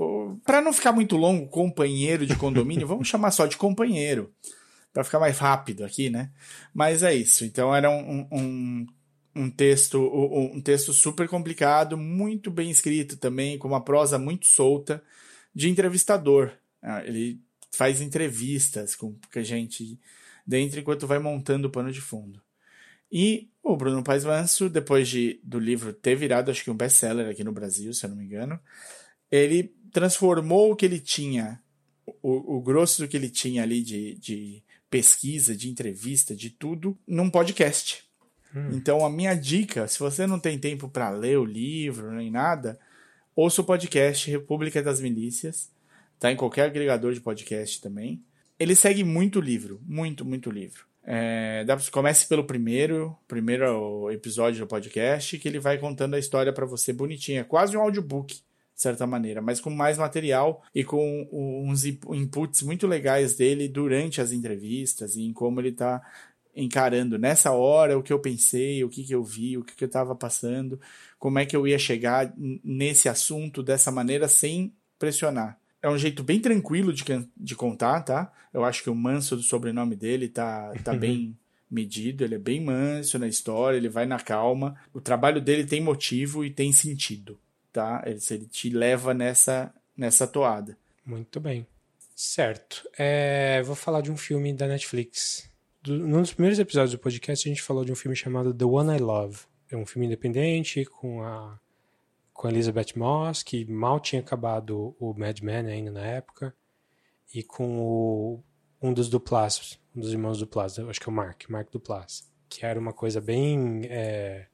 Para 0.45 0.61
não 0.61 0.73
ficar 0.73 0.93
muito 0.93 1.17
longo, 1.17 1.49
companheiro 1.49 2.27
de 2.27 2.37
condomínio, 2.37 2.87
vamos 2.87 3.09
chamar 3.09 3.31
só 3.31 3.47
de 3.47 3.57
companheiro. 3.57 4.33
Para 4.93 5.05
ficar 5.05 5.19
mais 5.19 5.39
rápido 5.39 5.85
aqui, 5.85 6.09
né? 6.09 6.31
Mas 6.73 7.03
é 7.03 7.15
isso. 7.15 7.45
Então 7.45 7.75
era 7.75 7.91
um, 7.91 8.29
um, 8.31 8.87
um 9.35 9.51
texto 9.51 10.01
um 10.01 10.61
texto 10.61 10.93
super 10.93 11.29
complicado, 11.29 11.97
muito 11.97 12.51
bem 12.51 12.71
escrito 12.71 13.17
também, 13.17 13.59
com 13.59 13.67
uma 13.67 13.83
prosa 13.83 14.19
muito 14.19 14.47
solta, 14.47 15.03
de 15.55 15.69
entrevistador. 15.69 16.53
Ele 17.05 17.41
faz 17.73 18.01
entrevistas 18.01 18.95
com 18.95 19.17
a 19.35 19.43
gente 19.43 19.99
dentro 20.47 20.79
enquanto 20.79 21.07
vai 21.07 21.19
montando 21.19 21.69
o 21.69 21.71
pano 21.71 21.91
de 21.91 22.01
fundo. 22.01 22.44
E 23.11 23.49
o 23.63 23.77
Bruno 23.77 24.03
Paes 24.03 24.25
Manso, 24.25 24.69
depois 24.69 25.09
de, 25.09 25.41
do 25.43 25.59
livro 25.59 25.93
ter 25.93 26.15
virado, 26.15 26.51
acho 26.51 26.65
que 26.65 26.71
um 26.71 26.77
best-seller 26.77 27.29
aqui 27.29 27.43
no 27.43 27.53
Brasil, 27.53 27.93
se 27.93 28.05
eu 28.05 28.11
não 28.11 28.17
me 28.17 28.25
engano, 28.25 28.59
ele 29.31 29.75
transformou 29.93 30.73
o 30.73 30.77
que 30.77 30.85
ele 30.85 31.01
tinha, 31.01 31.61
o, 32.23 32.57
o 32.57 32.61
grosso 32.61 33.03
do 33.03 33.09
que 33.09 33.17
ele 33.17 33.31
tinha 33.31 33.63
ali 33.63 33.83
de, 33.83 34.15
de 34.17 34.63
pesquisa, 34.91 35.57
de 35.57 35.71
entrevista, 35.71 36.35
de 36.35 36.51
tudo, 36.51 36.99
num 37.07 37.31
podcast. 37.31 38.05
Hum. 38.55 38.71
Então, 38.73 39.05
a 39.05 39.11
minha 39.11 39.35
dica, 39.35 39.89
se 39.89 39.99
você 39.99 40.27
não 40.27 40.39
tem 40.39 40.59
tempo 40.59 40.89
para 40.89 41.11
ler 41.11 41.39
o 41.39 41.45
livro 41.45 42.13
nem 42.13 42.31
nada, 42.31 42.79
ouça 43.35 43.63
o 43.63 43.65
podcast 43.65 44.31
República 44.31 44.83
das 44.83 45.01
Milícias 45.01 45.73
tá 46.19 46.33
em 46.33 46.37
qualquer 46.37 46.67
agregador 46.67 47.13
de 47.13 47.21
podcast 47.21 47.81
também. 47.81 48.25
Ele 48.59 48.75
segue 48.75 49.05
muito 49.05 49.41
livro, 49.41 49.81
muito, 49.85 50.25
muito 50.25 50.51
livro. 50.51 50.87
É, 51.07 51.65
comece 51.91 52.27
pelo 52.27 52.45
primeiro, 52.45 53.17
primeiro 53.29 54.11
episódio 54.11 54.61
do 54.61 54.67
podcast, 54.67 55.39
que 55.39 55.47
ele 55.47 55.59
vai 55.59 55.77
contando 55.79 56.15
a 56.15 56.19
história 56.19 56.53
para 56.53 56.65
você 56.65 56.93
bonitinha, 56.93 57.45
quase 57.45 57.77
um 57.77 57.81
audiobook, 57.81 58.35
de 58.35 58.81
certa 58.81 59.07
maneira, 59.07 59.41
mas 59.41 59.61
com 59.61 59.71
mais 59.71 59.99
material 59.99 60.63
e 60.75 60.83
com 60.83 61.29
uns 61.31 61.85
inputs 61.85 62.63
muito 62.63 62.87
legais 62.87 63.37
dele 63.37 63.69
durante 63.69 64.21
as 64.21 64.33
entrevistas 64.33 65.15
e 65.15 65.23
em 65.23 65.33
como 65.33 65.61
ele 65.61 65.69
está 65.69 66.03
encarando 66.57 67.19
nessa 67.19 67.53
hora 67.53 67.99
o 67.99 68.03
que 68.03 68.13
eu 68.13 68.19
pensei, 68.19 68.83
o 68.83 68.89
que, 68.89 69.05
que 69.05 69.15
eu 69.15 69.23
vi, 69.23 69.59
o 69.59 69.65
que, 69.65 69.77
que 69.77 69.85
eu 69.85 69.87
estava 69.87 70.15
passando, 70.15 70.81
como 71.19 71.39
é 71.39 71.47
que 71.47 71.55
eu 71.55 71.69
ia 71.69 71.79
chegar 71.79 72.33
nesse 72.37 73.09
assunto 73.09 73.63
dessa 73.63 73.93
maneira 73.93 74.27
sem 74.27 74.73
pressionar 74.99 75.59
é 75.85 75.89
um 75.91 75.99
jeito 75.99 76.25
bem 76.25 76.41
tranquilo 76.41 76.95
de, 76.95 77.05
de 77.37 77.55
contar, 77.55 78.01
tá? 78.01 78.33
Eu 78.55 78.65
acho 78.65 78.83
que 78.83 78.89
o 78.89 78.95
manso 78.95 79.37
do 79.37 79.43
sobrenome 79.43 79.95
dele 79.95 80.31
tá, 80.31 80.73
tá 80.83 80.93
uhum. 80.93 80.99
bem 80.99 81.39
medido, 81.71 82.25
ele 82.25 82.37
é 82.37 82.39
bem 82.39 82.59
manso 82.59 83.19
na 83.19 83.29
história, 83.29 83.77
ele 83.77 83.91
vai 83.91 84.07
na 84.07 84.19
calma. 84.19 84.81
O 84.95 85.01
trabalho 85.01 85.43
dele 85.43 85.67
tem 85.67 85.83
motivo 85.83 86.43
e 86.43 86.51
tem 86.51 86.73
sentido, 86.73 87.39
tá? 87.71 88.03
Ele, 88.07 88.19
ele 88.31 88.47
te 88.47 88.71
leva 88.71 89.13
nessa, 89.13 89.75
nessa 89.95 90.27
toada. 90.27 90.75
Muito 91.05 91.39
bem. 91.39 91.67
Certo. 92.17 92.89
É, 92.97 93.63
vou 93.63 93.77
falar 93.77 94.01
de 94.01 94.11
um 94.11 94.17
filme 94.17 94.55
da 94.55 94.67
Netflix. 94.67 95.51
Do, 95.83 95.99
num 95.99 96.23
dos 96.23 96.33
primeiros 96.33 96.59
episódios 96.59 96.93
do 96.93 96.99
podcast, 96.99 97.47
a 97.47 97.51
gente 97.51 97.61
falou 97.61 97.85
de 97.85 97.93
um 97.93 97.97
filme 97.97 98.17
chamado 98.17 98.55
The 98.55 98.65
One 98.65 98.97
I 98.97 99.01
Love. 99.01 99.41
É 99.71 99.77
um 99.77 99.85
filme 99.85 100.07
independente 100.07 100.87
com 100.87 101.23
a 101.23 101.59
com 102.35 102.49
Elizabeth 102.49 102.97
Moss, 102.97 103.43
que 103.43 103.65
mal 103.65 104.01
tinha 104.01 104.21
acabado 104.21 104.95
o 104.99 105.15
Mad 105.15 105.41
Men 105.41 105.69
ainda 105.69 105.93
na 105.93 106.05
época, 106.05 106.55
e 107.33 107.43
com 107.43 107.81
o, 107.81 108.43
um 108.83 108.93
dos 108.93 109.09
Duplas, 109.09 109.81
um 109.97 110.01
dos 110.01 110.13
irmãos 110.13 110.39
Duplas, 110.39 110.79
acho 110.79 111.01
que 111.01 111.09
é 111.09 111.13
o 111.13 111.15
Mark, 111.15 111.49
Mark 111.49 111.71
Duplas, 111.71 112.31
que 112.49 112.67
era 112.67 112.79
uma 112.79 112.93
coisa 112.93 113.21
bem... 113.21 113.83
É, 113.85 114.49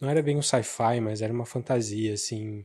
não 0.00 0.08
era 0.08 0.22
bem 0.22 0.36
um 0.36 0.42
sci-fi, 0.42 1.00
mas 1.02 1.20
era 1.20 1.32
uma 1.32 1.44
fantasia, 1.44 2.14
assim, 2.14 2.64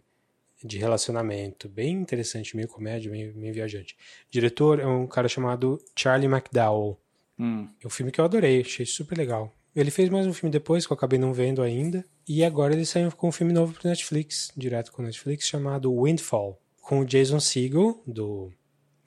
de 0.63 0.77
relacionamento, 0.77 1.67
bem 1.67 1.93
interessante, 1.93 2.55
meio 2.55 2.67
comédia, 2.67 3.11
meio, 3.11 3.35
meio 3.35 3.53
viajante. 3.53 3.95
O 4.27 4.31
diretor 4.31 4.79
é 4.79 4.85
um 4.85 5.07
cara 5.07 5.27
chamado 5.27 5.83
Charlie 5.95 6.31
McDowell. 6.31 6.99
Hum. 7.39 7.67
É 7.83 7.87
um 7.87 7.89
filme 7.89 8.11
que 8.11 8.21
eu 8.21 8.25
adorei, 8.25 8.61
achei 8.61 8.85
super 8.85 9.17
legal. 9.17 9.51
Ele 9.75 9.89
fez 9.89 10.07
mais 10.09 10.27
um 10.27 10.33
filme 10.33 10.51
depois, 10.51 10.85
que 10.85 10.93
eu 10.93 10.95
acabei 10.95 11.17
não 11.17 11.33
vendo 11.33 11.61
ainda. 11.61 12.05
E 12.27 12.43
agora 12.43 12.73
ele 12.73 12.85
saiu 12.85 13.11
com 13.11 13.29
um 13.29 13.31
filme 13.31 13.51
novo 13.51 13.73
pro 13.73 13.89
Netflix, 13.89 14.51
direto 14.55 14.91
com 14.91 15.01
o 15.01 15.05
Netflix, 15.05 15.47
chamado 15.47 16.03
Windfall. 16.03 16.61
Com 16.79 16.99
o 16.99 17.05
Jason 17.05 17.39
Segel, 17.39 18.01
do 18.05 18.51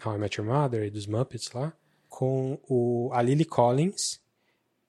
How 0.04 0.16
I 0.16 0.18
Met 0.18 0.40
Your 0.40 0.50
Mother 0.50 0.84
e 0.84 0.90
dos 0.90 1.06
Muppets 1.06 1.52
lá. 1.52 1.72
Com 2.08 2.58
o, 2.68 3.10
a 3.12 3.22
Lily 3.22 3.44
Collins 3.44 4.20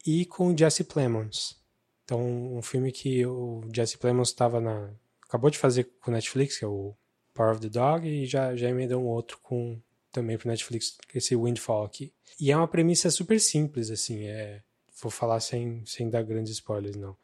e 0.05 0.25
com 0.25 0.51
o 0.51 0.57
Jesse 0.57 0.83
Plemons. 0.83 1.61
Então, 2.03 2.21
um 2.55 2.61
filme 2.61 2.91
que 2.91 3.23
o 3.25 3.61
Jesse 3.71 3.97
Plemons 3.97 4.29
estava 4.29 4.59
na... 4.59 4.89
Acabou 5.27 5.51
de 5.51 5.57
fazer 5.57 5.83
com 6.01 6.09
o 6.09 6.13
Netflix, 6.13 6.57
que 6.57 6.65
é 6.65 6.67
o 6.67 6.95
Power 7.33 7.51
of 7.51 7.61
the 7.61 7.69
Dog, 7.69 8.07
e 8.07 8.25
já, 8.25 8.55
já 8.55 8.69
emendou 8.69 9.03
um 9.03 9.07
outro 9.07 9.37
com 9.43 9.79
também 10.11 10.37
pro 10.37 10.47
Netflix, 10.47 10.97
esse 11.13 11.35
Windfall 11.35 11.83
aqui. 11.83 12.11
E 12.39 12.51
é 12.51 12.57
uma 12.57 12.67
premissa 12.67 13.11
super 13.11 13.39
simples, 13.39 13.91
assim, 13.91 14.23
é 14.23 14.63
vou 15.01 15.11
falar 15.11 15.39
sem, 15.39 15.83
sem 15.85 16.09
dar 16.09 16.23
grandes 16.23 16.53
spoilers, 16.53 16.95
não. 16.95 17.15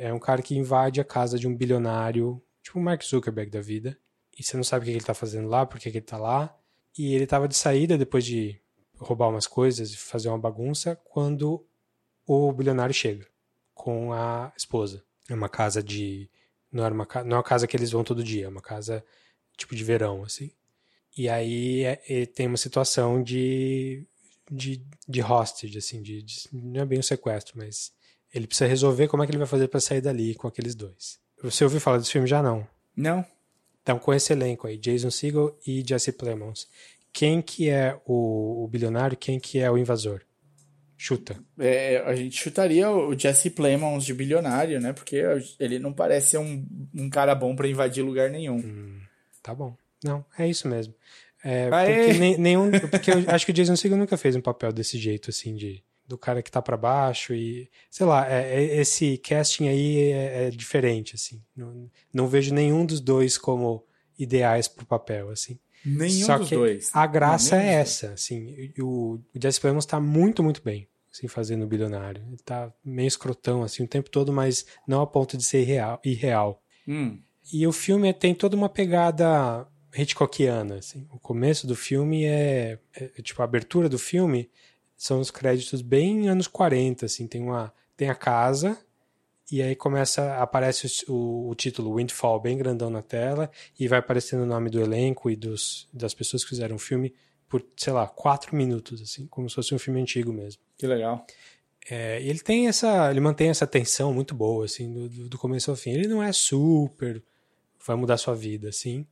É 0.00 0.12
um 0.12 0.18
cara 0.18 0.40
que 0.40 0.56
invade 0.56 1.00
a 1.00 1.04
casa 1.04 1.38
de 1.38 1.46
um 1.46 1.54
bilionário, 1.54 2.42
tipo 2.62 2.78
o 2.78 2.82
Mark 2.82 3.02
Zuckerberg 3.02 3.50
da 3.50 3.60
vida, 3.60 3.98
e 4.38 4.42
você 4.42 4.56
não 4.56 4.64
sabe 4.64 4.82
o 4.82 4.86
que 4.86 4.92
ele 4.92 5.04
tá 5.04 5.14
fazendo 5.14 5.48
lá, 5.48 5.66
por 5.66 5.78
que 5.78 5.88
ele 5.88 6.00
tá 6.00 6.16
lá. 6.16 6.56
E 6.96 7.14
ele 7.14 7.26
tava 7.26 7.46
de 7.46 7.54
saída 7.54 7.98
depois 7.98 8.24
de 8.24 8.60
roubar 8.98 9.28
umas 9.28 9.46
coisas 9.46 9.92
e 9.92 9.96
fazer 9.96 10.28
uma 10.28 10.38
bagunça, 10.38 10.96
quando 11.04 11.66
o 12.26 12.52
bilionário 12.52 12.94
chega 12.94 13.26
com 13.74 14.12
a 14.12 14.52
esposa. 14.56 15.04
É 15.28 15.34
uma 15.34 15.48
casa 15.48 15.82
de. 15.82 16.30
Não, 16.72 16.84
era 16.84 16.94
uma, 16.94 17.06
não 17.24 17.36
é 17.36 17.38
uma 17.38 17.42
casa 17.42 17.66
que 17.66 17.76
eles 17.76 17.90
vão 17.90 18.02
todo 18.02 18.24
dia, 18.24 18.46
é 18.46 18.48
uma 18.48 18.62
casa 18.62 19.04
tipo 19.56 19.74
de 19.74 19.84
verão, 19.84 20.22
assim. 20.22 20.50
E 21.16 21.28
aí 21.28 21.84
é, 21.84 22.26
tem 22.26 22.46
uma 22.46 22.56
situação 22.56 23.22
de 23.22 24.06
de, 24.50 24.82
de 25.08 25.22
hostage, 25.22 25.76
assim, 25.78 26.02
de, 26.02 26.22
de, 26.22 26.48
não 26.52 26.82
é 26.82 26.84
bem 26.84 26.98
um 26.98 27.02
sequestro, 27.02 27.54
mas 27.56 27.92
ele 28.32 28.46
precisa 28.46 28.68
resolver 28.68 29.08
como 29.08 29.22
é 29.22 29.26
que 29.26 29.32
ele 29.32 29.38
vai 29.38 29.46
fazer 29.46 29.68
para 29.68 29.80
sair 29.80 30.00
dali 30.00 30.34
com 30.34 30.46
aqueles 30.46 30.74
dois. 30.74 31.18
Você 31.42 31.64
ouviu 31.64 31.80
falar 31.80 31.98
desse 31.98 32.12
filme 32.12 32.26
já 32.26 32.42
não? 32.42 32.66
Não. 32.96 33.24
Então, 33.82 33.98
com 33.98 34.12
esse 34.12 34.32
elenco 34.32 34.66
aí, 34.66 34.76
Jason 34.76 35.10
Segel 35.10 35.56
e 35.66 35.84
Jesse 35.86 36.12
Plemons, 36.12 36.68
quem 37.12 37.40
que 37.40 37.68
é 37.70 37.98
o, 38.04 38.64
o 38.64 38.68
bilionário 38.68 39.16
quem 39.16 39.38
que 39.38 39.58
é 39.58 39.70
o 39.70 39.78
invasor? 39.78 40.22
Chuta. 40.98 41.36
É, 41.58 41.98
a 42.06 42.14
gente 42.16 42.36
chutaria 42.36 42.90
o 42.90 43.16
Jesse 43.16 43.50
Plemons 43.50 44.04
de 44.04 44.14
bilionário, 44.14 44.80
né? 44.80 44.92
Porque 44.92 45.22
ele 45.60 45.78
não 45.78 45.92
parece 45.92 46.30
ser 46.30 46.38
um, 46.38 46.66
um 46.94 47.10
cara 47.10 47.34
bom 47.34 47.54
para 47.54 47.68
invadir 47.68 48.02
lugar 48.02 48.30
nenhum. 48.30 48.56
Hum, 48.56 49.00
tá 49.42 49.54
bom. 49.54 49.76
Não, 50.02 50.24
é 50.38 50.48
isso 50.48 50.66
mesmo. 50.66 50.94
É, 51.44 51.68
porque 51.70 52.18
nem, 52.18 52.38
nenhum. 52.38 52.70
Porque 52.90 53.10
eu 53.10 53.24
acho 53.28 53.46
que 53.46 53.52
o 53.52 53.54
Jason 53.54 53.76
Segel 53.76 53.98
nunca 53.98 54.16
fez 54.16 54.34
um 54.34 54.40
papel 54.40 54.72
desse 54.72 54.98
jeito, 54.98 55.30
assim, 55.30 55.54
de 55.54 55.82
do 56.06 56.16
cara 56.16 56.42
que 56.42 56.50
tá 56.50 56.62
para 56.62 56.76
baixo 56.76 57.34
e 57.34 57.68
sei 57.90 58.06
lá 58.06 58.30
é, 58.30 58.60
é, 58.60 58.80
esse 58.80 59.18
casting 59.18 59.68
aí 59.68 60.12
é, 60.12 60.46
é, 60.46 60.50
diferente 60.50 61.14
assim 61.16 61.42
não, 61.54 61.90
não 62.12 62.28
vejo 62.28 62.54
nenhum 62.54 62.86
dos 62.86 63.00
dois 63.00 63.36
como 63.36 63.84
ideais 64.18 64.68
pro 64.68 64.86
papel 64.86 65.30
assim 65.30 65.58
nenhum 65.84 66.26
Só 66.26 66.38
dos 66.38 66.48
que 66.48 66.54
dois 66.54 66.90
a 66.92 67.06
graça 67.06 67.60
é 67.60 67.74
essa 67.74 68.12
assim 68.12 68.72
o, 68.78 69.18
o 69.34 69.40
Jesse 69.40 69.60
Plemons 69.60 69.86
tá 69.86 69.98
muito 69.98 70.42
muito 70.42 70.62
bem 70.62 70.88
assim 71.12 71.26
fazendo 71.26 71.64
o 71.64 71.68
bilionário 71.68 72.22
ele 72.28 72.42
tá 72.44 72.72
meio 72.84 73.08
escrotão 73.08 73.62
assim 73.62 73.82
o 73.82 73.88
tempo 73.88 74.08
todo 74.08 74.32
mas 74.32 74.64
não 74.86 75.02
a 75.02 75.06
ponto 75.06 75.36
de 75.36 75.44
ser 75.44 75.62
irreal, 75.62 76.00
irreal. 76.04 76.62
Hum. 76.86 77.18
e 77.52 77.66
o 77.66 77.72
filme 77.72 78.12
tem 78.14 78.32
toda 78.32 78.54
uma 78.54 78.68
pegada 78.68 79.66
Hitchcockiana. 79.96 80.76
Assim. 80.76 81.06
O 81.12 81.18
começo 81.18 81.66
do 81.66 81.74
filme 81.74 82.24
é, 82.24 82.78
é, 82.94 83.22
Tipo, 83.22 83.42
a 83.42 83.44
abertura 83.44 83.88
do 83.88 83.98
filme 83.98 84.50
são 84.96 85.20
os 85.20 85.30
créditos 85.30 85.82
bem 85.82 86.28
anos 86.28 86.46
40. 86.46 87.06
Assim. 87.06 87.26
Tem, 87.26 87.42
uma, 87.42 87.72
tem 87.96 88.10
a 88.10 88.14
casa, 88.14 88.78
e 89.50 89.62
aí 89.62 89.76
começa. 89.76 90.36
Aparece 90.36 91.04
o, 91.08 91.48
o, 91.48 91.54
título 91.54 91.96
Windfall 91.96 92.40
bem 92.40 92.58
grandão 92.58 92.90
na 92.90 93.02
tela, 93.02 93.50
e 93.78 93.86
vai 93.86 93.98
aparecendo 93.98 94.42
o 94.42 94.46
nome 94.46 94.70
do 94.70 94.80
elenco 94.80 95.30
e 95.30 95.36
dos, 95.36 95.88
das 95.92 96.14
pessoas 96.14 96.42
que 96.42 96.50
fizeram 96.50 96.76
o 96.76 96.80
filme 96.80 97.14
por, 97.48 97.64
sei 97.76 97.92
lá, 97.92 98.08
quatro 98.08 98.56
minutos, 98.56 99.00
assim, 99.00 99.26
como 99.28 99.48
se 99.48 99.54
fosse 99.54 99.74
um 99.74 99.78
filme 99.78 100.00
antigo 100.00 100.32
mesmo. 100.32 100.60
Que 100.76 100.86
legal. 100.86 101.24
É, 101.88 102.20
ele 102.20 102.40
tem 102.40 102.66
essa. 102.66 103.10
Ele 103.10 103.20
mantém 103.20 103.48
essa 103.48 103.66
tensão 103.66 104.12
muito 104.12 104.34
boa, 104.34 104.64
assim, 104.64 104.92
do, 104.92 105.28
do 105.28 105.38
começo 105.38 105.70
ao 105.70 105.76
fim. 105.76 105.90
Ele 105.90 106.08
não 106.08 106.22
é 106.22 106.32
super. 106.32 107.22
Vai 107.86 107.94
mudar 107.94 108.16
sua 108.16 108.34
vida, 108.34 108.68
assim. 108.68 109.06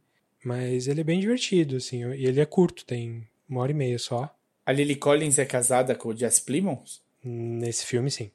Mas 0.45 0.87
ele 0.87 1.01
é 1.01 1.05
bem 1.05 1.19
divertido, 1.19 1.77
assim, 1.77 2.05
e 2.13 2.27
ele 2.27 2.41
é 2.41 2.47
curto, 2.47 2.85
tem 2.85 3.27
uma 3.49 3.61
hora 3.63 3.73
e 3.73 3.75
meia 3.75 3.99
só. 3.99 4.35
A 4.67 4.73
Lily 4.73 4.97
Collins 4.97 5.39
é 5.39 5.45
casada 5.45 5.95
com 5.95 6.11
o 6.11 6.17
Jess 6.17 6.39
Plimons? 6.39 7.03
Nesse 7.23 7.87
filme, 7.87 8.11
sim. 8.11 8.31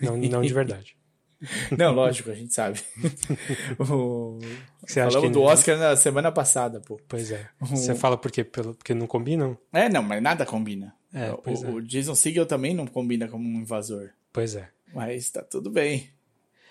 Não, 0.00 0.16
não 0.16 0.42
de 0.42 0.52
verdade. 0.52 0.96
Não, 1.76 1.94
lógico, 1.94 2.30
a 2.30 2.34
gente 2.34 2.52
sabe. 2.52 2.80
o... 3.80 4.38
Você 4.86 5.00
Falamos 5.00 5.22
que... 5.22 5.28
do 5.30 5.40
Oscar 5.40 5.78
na 5.78 5.96
semana 5.96 6.30
passada, 6.30 6.80
pô. 6.80 7.00
Pois 7.08 7.30
é. 7.30 7.48
Você 7.60 7.94
fala 7.94 8.18
por 8.18 8.30
quê? 8.30 8.44
Pelo... 8.44 8.74
Porque 8.74 8.92
não 8.92 9.06
combinam? 9.06 9.56
É, 9.72 9.88
não, 9.88 10.02
mas 10.02 10.22
nada 10.22 10.44
combina. 10.44 10.94
É, 11.14 11.32
o, 11.32 11.40
é. 11.46 11.70
o 11.70 11.80
Jason 11.80 12.14
Segel 12.14 12.44
também 12.44 12.74
não 12.74 12.86
combina 12.86 13.26
como 13.26 13.48
um 13.48 13.62
invasor. 13.62 14.10
Pois 14.30 14.54
é. 14.54 14.68
Mas 14.94 15.30
tá 15.30 15.42
tudo 15.42 15.70
bem. 15.70 16.10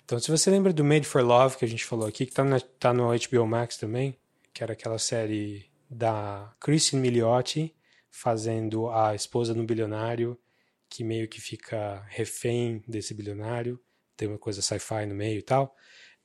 Então, 0.04 0.18
se 0.20 0.30
você 0.30 0.50
lembra 0.50 0.72
do 0.72 0.84
Made 0.84 1.06
for 1.06 1.22
Love 1.22 1.56
que 1.56 1.64
a 1.64 1.68
gente 1.68 1.84
falou 1.84 2.06
aqui, 2.06 2.26
que 2.26 2.32
tá, 2.32 2.44
na, 2.44 2.60
tá 2.60 2.92
no 2.92 3.08
HBO 3.08 3.46
Max 3.46 3.76
também, 3.76 4.16
que 4.52 4.62
era 4.62 4.72
aquela 4.72 4.98
série 4.98 5.70
da 5.88 6.54
Kristen 6.60 7.00
Milioti 7.00 7.74
fazendo 8.10 8.88
a 8.90 9.14
esposa 9.14 9.54
de 9.54 9.60
um 9.60 9.66
bilionário 9.66 10.38
que 10.88 11.04
meio 11.04 11.28
que 11.28 11.40
fica 11.40 12.04
refém 12.08 12.82
desse 12.86 13.14
bilionário, 13.14 13.80
tem 14.16 14.28
uma 14.28 14.38
coisa 14.38 14.60
sci-fi 14.60 15.06
no 15.06 15.14
meio 15.14 15.38
e 15.38 15.42
tal. 15.42 15.74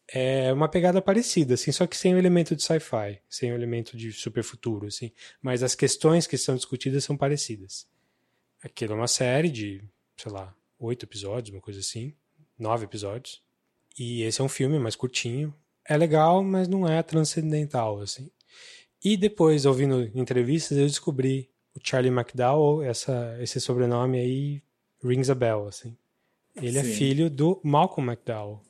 É 0.08 0.52
uma 0.52 0.68
pegada 0.68 1.02
parecida, 1.02 1.54
assim, 1.54 1.72
só 1.72 1.88
que 1.88 1.96
sem 1.96 2.14
o 2.14 2.18
elemento 2.18 2.56
de 2.56 2.64
sci-fi, 2.64 3.22
sem 3.30 3.52
o 3.52 3.56
elemento 3.56 3.96
de 3.96 4.12
super 4.12 4.44
futuro, 4.44 4.88
assim. 4.88 5.12
Mas 5.42 5.64
as 5.64 5.76
questões 5.76 6.28
que 6.28 6.38
são 6.38 6.56
discutidas 6.56 7.04
são 7.04 7.16
parecidas. 7.16 7.88
Aquilo 8.62 8.94
é 8.94 8.96
uma 8.96 9.08
série 9.08 9.50
de, 9.50 9.84
sei 10.18 10.32
lá, 10.32 10.56
oito 10.80 11.06
episódios, 11.06 11.54
uma 11.54 11.62
coisa 11.62 11.80
assim, 11.80 12.16
nove 12.58 12.86
episódios. 12.86 13.44
E 13.98 14.24
esse 14.24 14.42
é 14.42 14.44
um 14.44 14.50
filme 14.50 14.78
mais 14.78 14.96
curtinho, 14.96 15.56
é 15.88 15.98
legal, 15.98 16.44
mas 16.44 16.68
não 16.68 16.88
é 16.88 17.02
transcendental, 17.04 18.00
assim. 18.00 18.30
E 19.04 19.16
depois, 19.16 19.66
ouvindo 19.66 20.10
entrevistas, 20.16 20.78
eu 20.78 20.86
descobri 20.86 21.50
o 21.76 21.80
Charlie 21.84 22.12
McDowell, 22.12 22.82
essa, 22.82 23.38
esse 23.40 23.62
sobrenome 23.62 24.18
aí 24.18 24.64
rings 25.04 25.30
a 25.30 25.36
bell, 25.36 25.68
assim. 25.68 25.96
Ele 26.56 26.80
é 26.80 26.84
Sim. 26.84 26.92
é 26.92 26.94
filho 26.94 27.30
do 27.30 27.60
Malcolm 27.64 28.10
McDowell, 28.10 28.62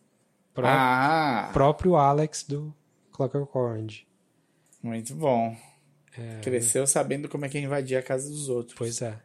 pró 0.54 0.68
ah. 0.68 1.50
próprio 1.54 1.96
Alex 1.96 2.44
do 2.44 2.76
Clockwork 3.12 3.58
Orange. 3.58 4.08
Muito 4.82 5.16
bom. 5.16 5.56
É... 6.18 6.40
Cresceu 6.42 6.86
sabendo 6.88 7.30
como 7.30 7.46
é 7.46 7.50
que 7.50 7.60
invadir 7.60 7.98
a 7.98 8.04
casa 8.04 8.30
dos 8.30 8.50
outros. 8.50 8.78
Pois 8.78 9.02
é. 9.02 9.18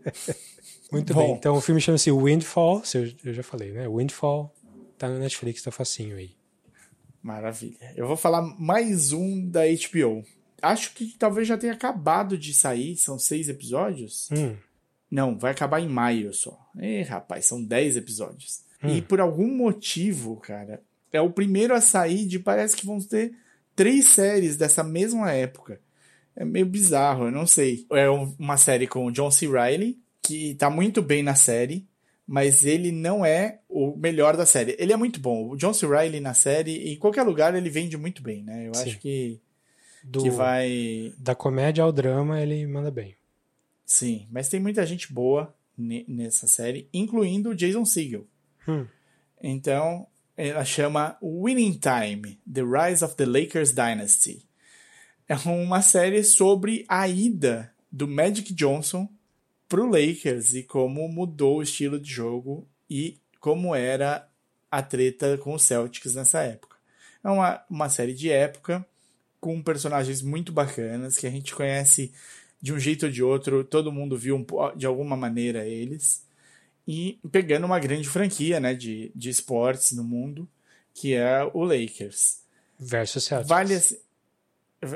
Muito 0.90 1.14
bom. 1.14 1.20
bem. 1.20 1.32
Então 1.32 1.56
o 1.56 1.60
filme 1.60 1.80
chama-se 1.80 2.10
Windfall, 2.10 2.82
eu 3.24 3.32
já 3.32 3.42
falei, 3.42 3.70
né? 3.70 3.88
Windfall, 3.88 4.52
tá 4.98 5.08
no 5.08 5.18
Netflix, 5.18 5.62
tá 5.62 5.70
facinho 5.70 6.16
aí. 6.16 6.39
Maravilha. 7.22 7.92
Eu 7.96 8.06
vou 8.06 8.16
falar 8.16 8.42
mais 8.58 9.12
um 9.12 9.46
da 9.46 9.62
HBO. 9.66 10.24
Acho 10.62 10.94
que 10.94 11.14
talvez 11.18 11.46
já 11.46 11.56
tenha 11.56 11.72
acabado 11.72 12.36
de 12.36 12.52
sair, 12.54 12.96
são 12.96 13.18
seis 13.18 13.48
episódios. 13.48 14.28
Hum. 14.30 14.56
Não, 15.10 15.36
vai 15.36 15.52
acabar 15.52 15.80
em 15.80 15.88
maio 15.88 16.32
só. 16.32 16.58
Ih, 16.80 17.02
rapaz, 17.02 17.46
são 17.46 17.62
dez 17.62 17.96
episódios. 17.96 18.62
Hum. 18.82 18.96
E 18.96 19.02
por 19.02 19.20
algum 19.20 19.48
motivo, 19.48 20.36
cara, 20.36 20.82
é 21.12 21.20
o 21.20 21.30
primeiro 21.30 21.74
a 21.74 21.80
sair 21.80 22.26
de 22.26 22.38
parece 22.38 22.76
que 22.76 22.86
vão 22.86 22.98
ter 23.00 23.34
três 23.74 24.06
séries 24.06 24.56
dessa 24.56 24.82
mesma 24.84 25.30
época. 25.32 25.80
É 26.36 26.44
meio 26.44 26.66
bizarro, 26.66 27.24
eu 27.24 27.32
não 27.32 27.46
sei. 27.46 27.86
É 27.90 28.08
uma 28.08 28.56
série 28.56 28.86
com 28.86 29.04
o 29.04 29.10
John 29.10 29.30
C. 29.30 29.46
Reilly, 29.48 29.98
que 30.22 30.54
tá 30.54 30.70
muito 30.70 31.02
bem 31.02 31.22
na 31.22 31.34
série 31.34 31.86
mas 32.30 32.64
ele 32.64 32.92
não 32.92 33.26
é 33.26 33.58
o 33.68 33.96
melhor 33.96 34.36
da 34.36 34.46
série. 34.46 34.76
Ele 34.78 34.92
é 34.92 34.96
muito 34.96 35.18
bom. 35.18 35.50
O 35.50 35.56
John 35.56 35.72
C. 35.72 35.84
Reilly 35.84 36.20
na 36.20 36.32
série, 36.32 36.92
em 36.92 36.96
qualquer 36.96 37.24
lugar, 37.24 37.56
ele 37.56 37.68
vende 37.68 37.96
muito 37.96 38.22
bem, 38.22 38.44
né? 38.44 38.68
Eu 38.68 38.72
Sim. 38.72 38.82
acho 38.84 38.98
que, 39.00 39.40
Do, 40.04 40.22
que 40.22 40.30
vai. 40.30 41.12
Da 41.18 41.34
comédia 41.34 41.82
ao 41.82 41.90
drama, 41.90 42.40
ele 42.40 42.64
manda 42.68 42.88
bem. 42.88 43.16
Sim, 43.84 44.28
mas 44.30 44.48
tem 44.48 44.60
muita 44.60 44.86
gente 44.86 45.12
boa 45.12 45.52
nessa 45.76 46.46
série, 46.46 46.88
incluindo 46.94 47.50
o 47.50 47.54
Jason 47.54 47.84
Segel. 47.84 48.24
Hum. 48.68 48.86
Então, 49.42 50.06
ela 50.36 50.64
chama 50.64 51.18
Winning 51.20 51.80
Time: 51.80 52.38
The 52.48 52.62
Rise 52.62 53.04
of 53.04 53.16
the 53.16 53.26
Lakers 53.26 53.72
Dynasty. 53.72 54.46
É 55.28 55.34
uma 55.34 55.82
série 55.82 56.22
sobre 56.22 56.84
a 56.88 57.08
ida 57.08 57.74
do 57.90 58.06
Magic 58.06 58.54
Johnson 58.54 59.08
pro 59.70 59.88
Lakers 59.88 60.52
e 60.54 60.64
como 60.64 61.08
mudou 61.08 61.58
o 61.58 61.62
estilo 61.62 61.98
de 61.98 62.10
jogo 62.10 62.66
e 62.90 63.16
como 63.38 63.72
era 63.72 64.28
a 64.68 64.82
treta 64.82 65.38
com 65.38 65.54
os 65.54 65.62
Celtics 65.62 66.16
nessa 66.16 66.42
época. 66.42 66.76
É 67.22 67.30
uma, 67.30 67.64
uma 67.70 67.88
série 67.88 68.12
de 68.12 68.30
época 68.30 68.84
com 69.40 69.62
personagens 69.62 70.22
muito 70.22 70.52
bacanas 70.52 71.16
que 71.16 71.26
a 71.26 71.30
gente 71.30 71.54
conhece 71.54 72.12
de 72.60 72.74
um 72.74 72.80
jeito 72.80 73.06
ou 73.06 73.12
de 73.12 73.22
outro, 73.22 73.62
todo 73.62 73.92
mundo 73.92 74.18
viu 74.18 74.36
um, 74.36 74.76
de 74.76 74.86
alguma 74.86 75.16
maneira 75.16 75.64
eles. 75.64 76.26
E 76.86 77.20
pegando 77.30 77.64
uma 77.64 77.78
grande 77.78 78.08
franquia 78.08 78.58
né, 78.58 78.74
de, 78.74 79.12
de 79.14 79.30
esportes 79.30 79.92
no 79.92 80.02
mundo, 80.02 80.48
que 80.92 81.14
é 81.14 81.48
o 81.54 81.62
Lakers. 81.62 82.40
Versus 82.76 83.24
Celtics. 83.24 83.48
Vale 83.48 83.74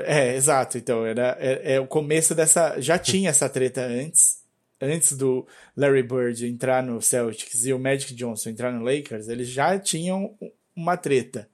é, 0.03 0.35
exato. 0.35 0.77
Então, 0.77 1.05
era, 1.05 1.37
é, 1.39 1.75
é, 1.75 1.79
o 1.79 1.87
começo 1.87 2.35
dessa. 2.35 2.79
Já 2.81 2.97
tinha 2.97 3.29
essa 3.29 3.47
treta 3.47 3.81
antes. 3.81 4.43
Antes 4.81 5.13
do 5.13 5.47
Larry 5.75 6.03
Bird 6.03 6.45
entrar 6.45 6.83
no 6.83 7.01
Celtics 7.01 7.65
e 7.65 7.73
o 7.73 7.79
Magic 7.79 8.13
Johnson 8.13 8.49
entrar 8.49 8.71
no 8.71 8.83
Lakers, 8.83 9.29
eles 9.29 9.47
já 9.47 9.79
tinham 9.79 10.37
uma 10.75 10.97
treta. 10.97 11.49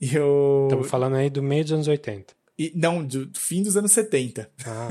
E 0.00 0.14
eu... 0.14 0.66
Estamos 0.68 0.88
falando 0.88 1.16
aí 1.16 1.30
do 1.30 1.42
meio 1.42 1.62
dos 1.62 1.72
anos 1.72 1.88
80. 1.88 2.34
E, 2.58 2.72
não, 2.74 3.04
do 3.04 3.30
fim 3.38 3.62
dos 3.62 3.76
anos 3.76 3.92
70. 3.92 4.50
Ah. 4.66 4.88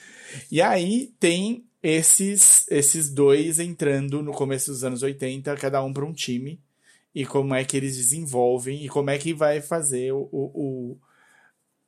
e 0.50 0.60
aí 0.60 1.14
tem 1.20 1.64
esses, 1.82 2.66
esses 2.68 3.10
dois 3.10 3.60
entrando 3.60 4.22
no 4.22 4.32
começo 4.32 4.70
dos 4.70 4.82
anos 4.82 5.02
80, 5.02 5.54
cada 5.56 5.82
um 5.84 5.92
para 5.92 6.04
um 6.04 6.12
time. 6.12 6.60
E 7.14 7.24
como 7.24 7.54
é 7.54 7.64
que 7.64 7.76
eles 7.76 7.96
desenvolvem 7.96 8.84
e 8.84 8.88
como 8.88 9.08
é 9.08 9.16
que 9.16 9.32
vai 9.32 9.62
fazer 9.62 10.12
o, 10.12 10.28
o, 10.32 10.98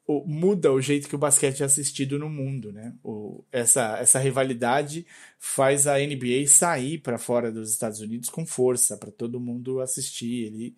o 0.09 0.25
muda 0.27 0.73
o 0.73 0.81
jeito 0.81 1.07
que 1.07 1.14
o 1.14 1.18
basquete 1.18 1.62
é 1.62 1.66
assistido 1.66 2.18
no 2.18 2.31
mundo, 2.31 2.73
né? 2.73 2.94
O, 3.05 3.44
essa, 3.53 3.99
essa 3.99 4.18
rivalidade 4.18 5.07
faz 5.38 5.87
a 5.87 5.99
NBA 5.99 6.47
sair 6.47 6.97
para 6.97 7.18
fora 7.18 7.53
dos 7.53 7.71
Estados 7.71 8.01
Unidos 8.01 8.31
com 8.31 8.47
força 8.47 8.97
para 8.97 9.11
todo 9.11 9.38
mundo 9.38 9.83
assistir. 9.83 10.75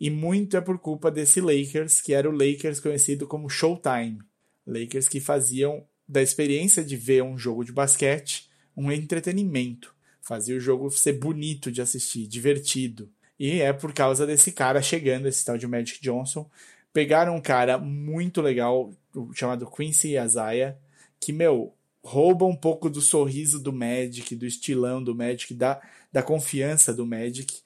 E 0.00 0.08
muito 0.08 0.56
é 0.56 0.60
por 0.62 0.78
culpa 0.78 1.10
desse 1.10 1.38
Lakers, 1.38 2.00
que 2.00 2.14
era 2.14 2.28
o 2.28 2.32
Lakers 2.32 2.80
conhecido 2.80 3.26
como 3.26 3.50
Showtime. 3.50 4.20
Lakers 4.66 5.06
que 5.06 5.20
faziam 5.20 5.84
da 6.08 6.22
experiência 6.22 6.82
de 6.82 6.96
ver 6.96 7.22
um 7.22 7.36
jogo 7.36 7.64
de 7.64 7.72
basquete 7.72 8.50
um 8.74 8.90
entretenimento. 8.90 9.94
Fazia 10.22 10.56
o 10.56 10.60
jogo 10.60 10.90
ser 10.90 11.12
bonito 11.14 11.70
de 11.70 11.82
assistir, 11.82 12.26
divertido. 12.26 13.10
E 13.38 13.60
é 13.60 13.72
por 13.72 13.92
causa 13.92 14.26
desse 14.26 14.50
cara 14.52 14.80
chegando, 14.80 15.28
esse 15.28 15.44
tal 15.44 15.58
de 15.58 15.66
Magic 15.66 16.00
Johnson, 16.00 16.48
Pegaram 16.92 17.36
um 17.36 17.40
cara 17.40 17.78
muito 17.78 18.40
legal, 18.40 18.92
chamado 19.34 19.70
Quincy 19.70 20.16
Isaiah, 20.16 20.76
que, 21.18 21.32
meu, 21.32 21.74
rouba 22.02 22.44
um 22.44 22.56
pouco 22.56 22.90
do 22.90 23.00
sorriso 23.00 23.62
do 23.62 23.72
Magic, 23.72 24.34
do 24.34 24.44
estilão 24.44 25.02
do 25.02 25.14
Magic, 25.14 25.54
da, 25.54 25.80
da 26.12 26.22
confiança 26.22 26.92
do 26.92 27.06
Magic, 27.06 27.62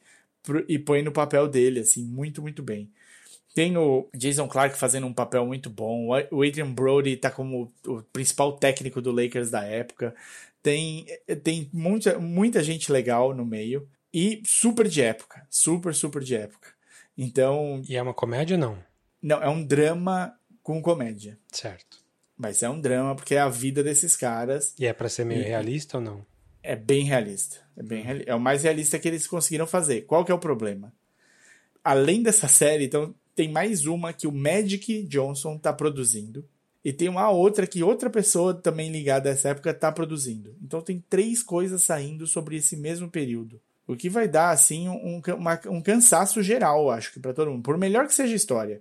e 0.69 0.79
põe 0.79 1.03
no 1.03 1.11
papel 1.11 1.49
dele, 1.49 1.81
assim, 1.81 2.05
muito, 2.05 2.41
muito 2.41 2.63
bem. 2.63 2.91
Tem 3.57 3.75
o 3.77 4.07
Jason 4.15 4.47
Clark 4.47 4.77
fazendo 4.77 5.07
um 5.07 5.15
papel 5.15 5.47
muito 5.47 5.71
bom. 5.71 6.09
O 6.31 6.43
Adrian 6.43 6.71
Brody 6.71 7.17
tá 7.17 7.31
como 7.31 7.73
o 7.87 8.03
principal 8.13 8.53
técnico 8.59 9.01
do 9.01 9.11
Lakers 9.11 9.51
da 9.51 9.65
época. 9.65 10.15
Tem, 10.63 11.07
tem 11.43 11.71
muita, 11.73 12.19
muita 12.19 12.63
gente 12.63 12.93
legal 12.93 13.35
no 13.35 13.47
meio. 13.47 13.89
E 14.13 14.43
super 14.45 14.87
de 14.87 15.01
época. 15.01 15.47
Super, 15.49 15.95
super 15.95 16.23
de 16.23 16.35
época. 16.35 16.69
Então. 17.17 17.81
E 17.89 17.97
é 17.97 18.03
uma 18.03 18.13
comédia 18.13 18.59
não? 18.59 18.77
Não, 19.27 19.43
é 19.43 19.49
um 19.49 19.65
drama 19.65 20.33
com 20.63 20.81
comédia. 20.81 21.37
Certo. 21.51 21.99
Mas 22.39 22.63
é 22.63 22.71
um 22.71 22.81
drama 22.81 23.17
porque 23.17 23.35
é 23.35 23.41
a 23.41 23.49
vida 23.49 23.83
desses 23.83 24.15
caras. 24.15 24.73
E 24.79 24.87
é 24.87 24.93
para 24.93 25.09
ser 25.09 25.25
meio 25.25 25.41
e... 25.41 25.45
realista 25.45 25.99
ou 25.99 26.05
não? 26.05 26.25
É 26.63 26.77
bem 26.77 27.03
realista. 27.03 27.57
É, 27.77 27.83
bem 27.83 28.05
reali... 28.05 28.23
é 28.25 28.33
o 28.37 28.41
mais 28.41 28.63
realista 28.63 29.01
que 29.01 29.09
eles 29.09 29.27
conseguiram 29.27 29.67
fazer. 29.67 30.03
Qual 30.03 30.25
que 30.25 30.31
é 30.31 30.35
o 30.35 30.39
problema? 30.39 30.93
Além 31.83 32.23
dessa 32.23 32.47
série, 32.47 32.85
então, 32.85 33.13
tem 33.35 33.51
mais 33.51 33.85
uma 33.85 34.13
que 34.13 34.29
o 34.29 34.33
Magic 34.33 35.03
Johnson 35.09 35.59
tá 35.59 35.73
produzindo. 35.73 36.49
E 36.85 36.93
tem 36.93 37.09
uma 37.09 37.29
outra 37.29 37.67
que 37.67 37.83
outra 37.83 38.09
pessoa 38.09 38.55
também 38.55 38.93
ligada 38.93 39.29
a 39.29 39.33
essa 39.33 39.49
época 39.49 39.75
tá 39.75 39.91
produzindo. 39.91 40.55
Então 40.63 40.81
tem 40.81 41.03
três 41.11 41.43
coisas 41.43 41.83
saindo 41.83 42.29
sobre 42.29 42.59
esse 42.59 42.77
mesmo 42.77 43.11
período. 43.11 43.61
O 43.89 43.97
que 43.97 44.09
vai 44.09 44.29
dar, 44.29 44.51
assim, 44.51 44.89
um, 44.89 45.21
uma, 45.37 45.61
um 45.67 45.83
cansaço 45.83 46.45
geral, 46.45 46.93
acho 46.93 47.13
que 47.13 47.19
para 47.19 47.35
todo 47.35 47.51
mundo. 47.51 47.65
Por 47.65 47.77
melhor 47.77 48.07
que 48.07 48.15
seja 48.15 48.33
a 48.33 48.37
história 48.37 48.81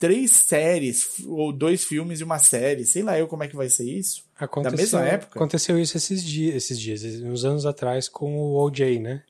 três 0.00 0.32
séries, 0.32 1.20
ou 1.26 1.52
dois 1.52 1.84
filmes 1.84 2.20
e 2.20 2.24
uma 2.24 2.38
série. 2.38 2.86
Sei 2.86 3.02
lá 3.02 3.18
eu 3.18 3.28
como 3.28 3.44
é 3.44 3.48
que 3.48 3.54
vai 3.54 3.68
ser 3.68 3.84
isso. 3.84 4.24
Aconteceu, 4.36 4.76
da 4.76 4.82
mesma 4.82 5.04
época. 5.04 5.38
Aconteceu 5.38 5.78
isso 5.78 5.96
esses 5.96 6.24
dias, 6.24 6.56
esses 6.56 6.80
dias, 6.80 7.04
uns 7.22 7.44
anos 7.44 7.66
atrás 7.66 8.08
com 8.08 8.34
o 8.34 8.56
O.J., 8.64 8.98
né? 8.98 9.22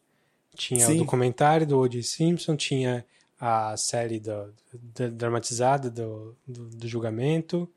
Tinha 0.55 0.87
Sim. 0.87 0.95
o 0.95 0.99
documentário 0.99 1.67
do 1.67 1.77
O.J. 1.77 2.03
Simpson, 2.05 2.57
tinha 2.57 3.05
a 3.39 3.77
série 3.77 4.21
do, 4.21 4.55
do, 4.73 5.11
dramatizada 5.11 5.91
do, 5.91 6.37
do, 6.47 6.69
do 6.69 6.89
julgamento. 6.89 7.69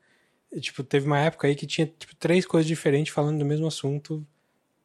E, 0.52 0.60
tipo, 0.60 0.84
teve 0.84 1.06
uma 1.06 1.18
época 1.18 1.48
aí 1.48 1.56
que 1.56 1.66
tinha 1.66 1.86
tipo, 1.98 2.14
três 2.14 2.46
coisas 2.46 2.68
diferentes 2.68 3.12
falando 3.12 3.40
do 3.40 3.44
mesmo 3.44 3.66
assunto 3.66 4.24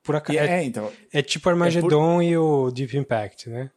por 0.01 0.15
acaso. 0.15 0.39
É, 0.39 0.61
é, 0.61 0.63
então, 0.63 0.91
é 1.13 1.21
tipo 1.21 1.47
Armageddon 1.47 2.21
é 2.21 2.25
por... 2.25 2.31
e 2.31 2.37
o 2.37 2.71
Deep 2.71 2.97
Impact, 2.97 3.49
né? 3.49 3.69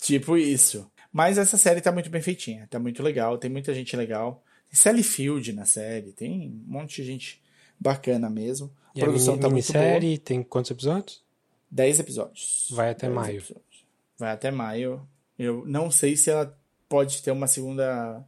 Tipo 0.00 0.36
isso. 0.36 0.90
Mas 1.12 1.38
essa 1.38 1.58
série 1.58 1.80
tá 1.80 1.90
muito 1.90 2.08
bem 2.08 2.22
feitinha, 2.22 2.66
tá 2.70 2.78
muito 2.78 3.02
legal, 3.02 3.36
tem 3.36 3.50
muita 3.50 3.74
gente 3.74 3.96
legal. 3.96 4.42
Tem 4.68 4.78
Sally 4.78 5.02
Field 5.02 5.52
na 5.52 5.64
série, 5.64 6.12
tem 6.12 6.48
um 6.48 6.72
monte 6.72 7.02
de 7.02 7.08
gente 7.08 7.42
bacana 7.78 8.30
mesmo. 8.30 8.72
A 8.94 8.98
e 8.98 9.00
produção 9.00 9.34
a 9.34 9.36
mini, 9.36 9.42
tá 9.42 9.50
muito 9.50 9.72
boa. 9.72 10.18
tem 10.24 10.42
quantos 10.42 10.70
episódios? 10.70 11.22
Dez 11.70 11.98
episódios. 11.98 12.68
Vai 12.70 12.90
até 12.90 13.06
Dez 13.06 13.14
maio. 13.14 13.38
Episódios. 13.38 13.84
Vai 14.18 14.30
até 14.32 14.50
maio. 14.50 15.08
Eu 15.38 15.64
não 15.66 15.90
sei 15.90 16.16
se 16.16 16.30
ela 16.30 16.56
pode 16.88 17.22
ter 17.22 17.30
uma 17.30 17.46
segunda 17.46 18.24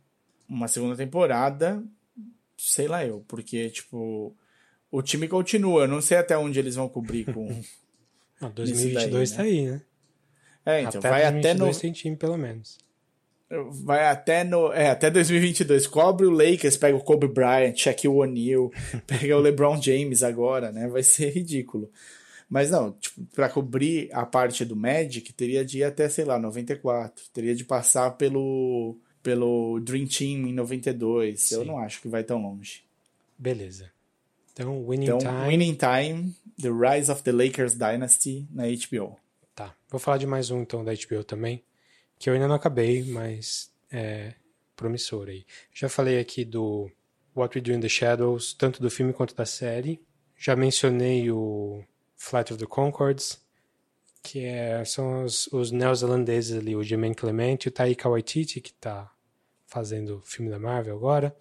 uma 0.48 0.68
segunda 0.68 0.94
temporada, 0.96 1.82
sei 2.56 2.86
lá 2.86 3.04
eu, 3.04 3.24
porque 3.26 3.70
tipo 3.70 4.34
o 4.90 5.02
time 5.02 5.26
continua, 5.26 5.82
eu 5.82 5.88
não 5.88 6.02
sei 6.02 6.18
até 6.18 6.36
onde 6.36 6.58
eles 6.58 6.74
vão 6.74 6.88
cobrir 6.88 7.24
com 7.32 7.62
não, 8.40 8.50
2022 8.50 9.30
daí, 9.30 9.30
né? 9.30 9.36
tá 9.36 9.42
aí, 9.42 9.70
né? 9.70 9.82
É, 10.64 10.82
então 10.82 10.98
até 10.98 11.10
vai 11.10 11.24
até 11.24 11.54
no. 11.54 11.74
tem 11.74 11.92
time, 11.92 12.16
pelo 12.16 12.36
menos. 12.36 12.78
Vai 13.84 14.06
até 14.06 14.44
no. 14.44 14.72
É, 14.72 14.88
até 14.88 15.10
2022. 15.10 15.86
Cobre 15.86 16.26
o 16.26 16.30
Lakers, 16.30 16.76
pega 16.76 16.96
o 16.96 17.00
Kobe 17.00 17.28
Bryant, 17.28 17.76
Shaquille 17.76 18.14
O'Neal, 18.14 18.70
pega 19.06 19.36
o 19.36 19.40
LeBron 19.40 19.80
James 19.80 20.22
agora, 20.22 20.72
né? 20.72 20.88
Vai 20.88 21.02
ser 21.02 21.30
ridículo. 21.30 21.90
Mas 22.48 22.70
não, 22.70 22.92
tipo, 22.92 23.24
pra 23.34 23.48
cobrir 23.48 24.10
a 24.12 24.26
parte 24.26 24.64
do 24.64 24.76
Magic, 24.76 25.32
teria 25.32 25.64
de 25.64 25.78
ir 25.78 25.84
até, 25.84 26.08
sei 26.08 26.24
lá, 26.24 26.38
94. 26.38 27.24
Teria 27.32 27.54
de 27.54 27.64
passar 27.64 28.10
pelo, 28.12 28.98
pelo 29.22 29.80
Dream 29.80 30.06
Team 30.06 30.46
em 30.46 30.52
92. 30.52 31.40
Sim. 31.40 31.54
Eu 31.54 31.64
não 31.64 31.78
acho 31.78 32.02
que 32.02 32.08
vai 32.08 32.22
tão 32.22 32.42
longe. 32.42 32.84
Beleza. 33.38 33.90
Então, 34.52 34.86
Winning 34.86 35.04
então, 35.04 35.18
Time. 35.18 35.48
Winning 35.48 35.76
Time, 35.76 36.34
The 36.60 36.68
Rise 36.68 37.10
of 37.10 37.22
the 37.22 37.32
Lakers 37.32 37.74
Dynasty 37.74 38.46
na 38.50 38.64
HBO. 38.64 39.18
Tá. 39.92 39.98
Vou 39.98 39.98
falar 40.00 40.16
de 40.16 40.26
mais 40.26 40.50
um 40.50 40.62
então 40.62 40.82
da 40.82 40.92
HBO 40.94 41.22
também, 41.22 41.62
que 42.18 42.30
eu 42.30 42.34
ainda 42.34 42.48
não 42.48 42.54
acabei, 42.54 43.04
mas 43.04 43.70
é 43.90 44.32
promissor 44.74 45.28
aí. 45.28 45.44
Já 45.70 45.86
falei 45.86 46.18
aqui 46.18 46.46
do 46.46 46.90
What 47.36 47.58
We 47.58 47.62
Do 47.62 47.72
in 47.72 47.80
the 47.80 47.90
Shadows, 47.90 48.54
tanto 48.54 48.80
do 48.80 48.90
filme 48.90 49.12
quanto 49.12 49.34
da 49.34 49.44
série. 49.44 50.00
Já 50.34 50.56
mencionei 50.56 51.30
o 51.30 51.84
Flight 52.16 52.54
of 52.54 52.62
the 52.62 52.66
Concords, 52.66 53.38
que 54.22 54.46
é, 54.46 54.82
são 54.86 55.24
os, 55.24 55.46
os 55.48 55.70
neozelandeses 55.70 56.56
ali, 56.56 56.74
o 56.74 56.82
Jermaine 56.82 57.14
Clement 57.14 57.58
e 57.64 57.68
o 57.68 57.70
Taika 57.70 58.08
Waititi, 58.08 58.62
que 58.62 58.70
está 58.70 59.12
fazendo 59.66 60.18
o 60.18 60.22
filme 60.22 60.50
da 60.50 60.58
Marvel 60.58 60.96
agora. 60.96 61.36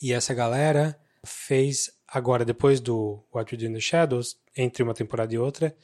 E 0.00 0.14
essa 0.14 0.32
galera 0.32 0.98
fez 1.24 1.92
agora, 2.08 2.42
depois 2.42 2.80
do 2.80 3.22
What 3.34 3.54
We 3.54 3.58
Do 3.58 3.66
in 3.66 3.74
the 3.74 3.80
Shadows, 3.80 4.38
entre 4.56 4.82
uma 4.82 4.94
temporada 4.94 5.34
e 5.34 5.38
outra, 5.38 5.76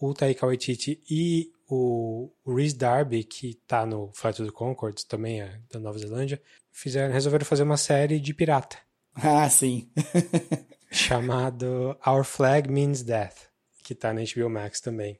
o 0.00 0.14
Taika 0.14 0.46
Waititi 0.46 1.00
e 1.08 1.52
o, 1.68 2.30
Rhys 2.46 2.74
Darby, 2.74 3.22
que 3.22 3.54
tá 3.66 3.84
no 3.84 4.10
Flight 4.14 4.42
of 4.42 4.50
the 4.50 4.56
Conchords, 4.56 5.04
também 5.04 5.42
é 5.42 5.60
da 5.70 5.78
Nova 5.78 5.98
Zelândia, 5.98 6.40
fizeram, 6.72 7.12
resolveram 7.12 7.44
fazer 7.44 7.62
uma 7.62 7.76
série 7.76 8.18
de 8.18 8.32
pirata. 8.34 8.78
Ah, 9.14 9.48
sim. 9.48 9.88
chamado 10.90 11.96
Our 12.04 12.24
Flag 12.24 12.68
Means 12.68 13.02
Death, 13.02 13.48
que 13.84 13.94
tá 13.94 14.12
na 14.12 14.22
HBO 14.22 14.50
Max 14.50 14.80
também. 14.80 15.18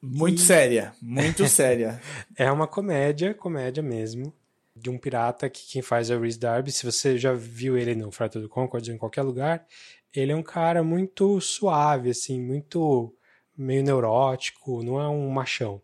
Muito 0.00 0.38
e... 0.38 0.44
séria, 0.44 0.92
muito 1.00 1.46
séria. 1.48 2.00
é 2.36 2.50
uma 2.52 2.66
comédia, 2.66 3.34
comédia 3.34 3.82
mesmo, 3.82 4.32
de 4.76 4.90
um 4.90 4.98
pirata 4.98 5.48
que 5.48 5.66
quem 5.66 5.82
faz 5.82 6.10
é 6.10 6.16
o 6.16 6.20
Rhys 6.20 6.36
Darby. 6.36 6.70
Se 6.70 6.84
você 6.84 7.18
já 7.18 7.32
viu 7.32 7.76
ele 7.76 7.94
no 7.94 8.12
Flight 8.12 8.38
of 8.38 8.46
the 8.46 8.54
ou 8.54 8.94
em 8.94 8.98
qualquer 8.98 9.22
lugar, 9.22 9.66
ele 10.14 10.32
é 10.32 10.36
um 10.36 10.42
cara 10.42 10.84
muito 10.84 11.40
suave, 11.40 12.10
assim, 12.10 12.40
muito 12.40 13.14
meio 13.58 13.82
neurótico, 13.82 14.82
não 14.82 15.00
é 15.00 15.08
um 15.08 15.28
machão. 15.28 15.82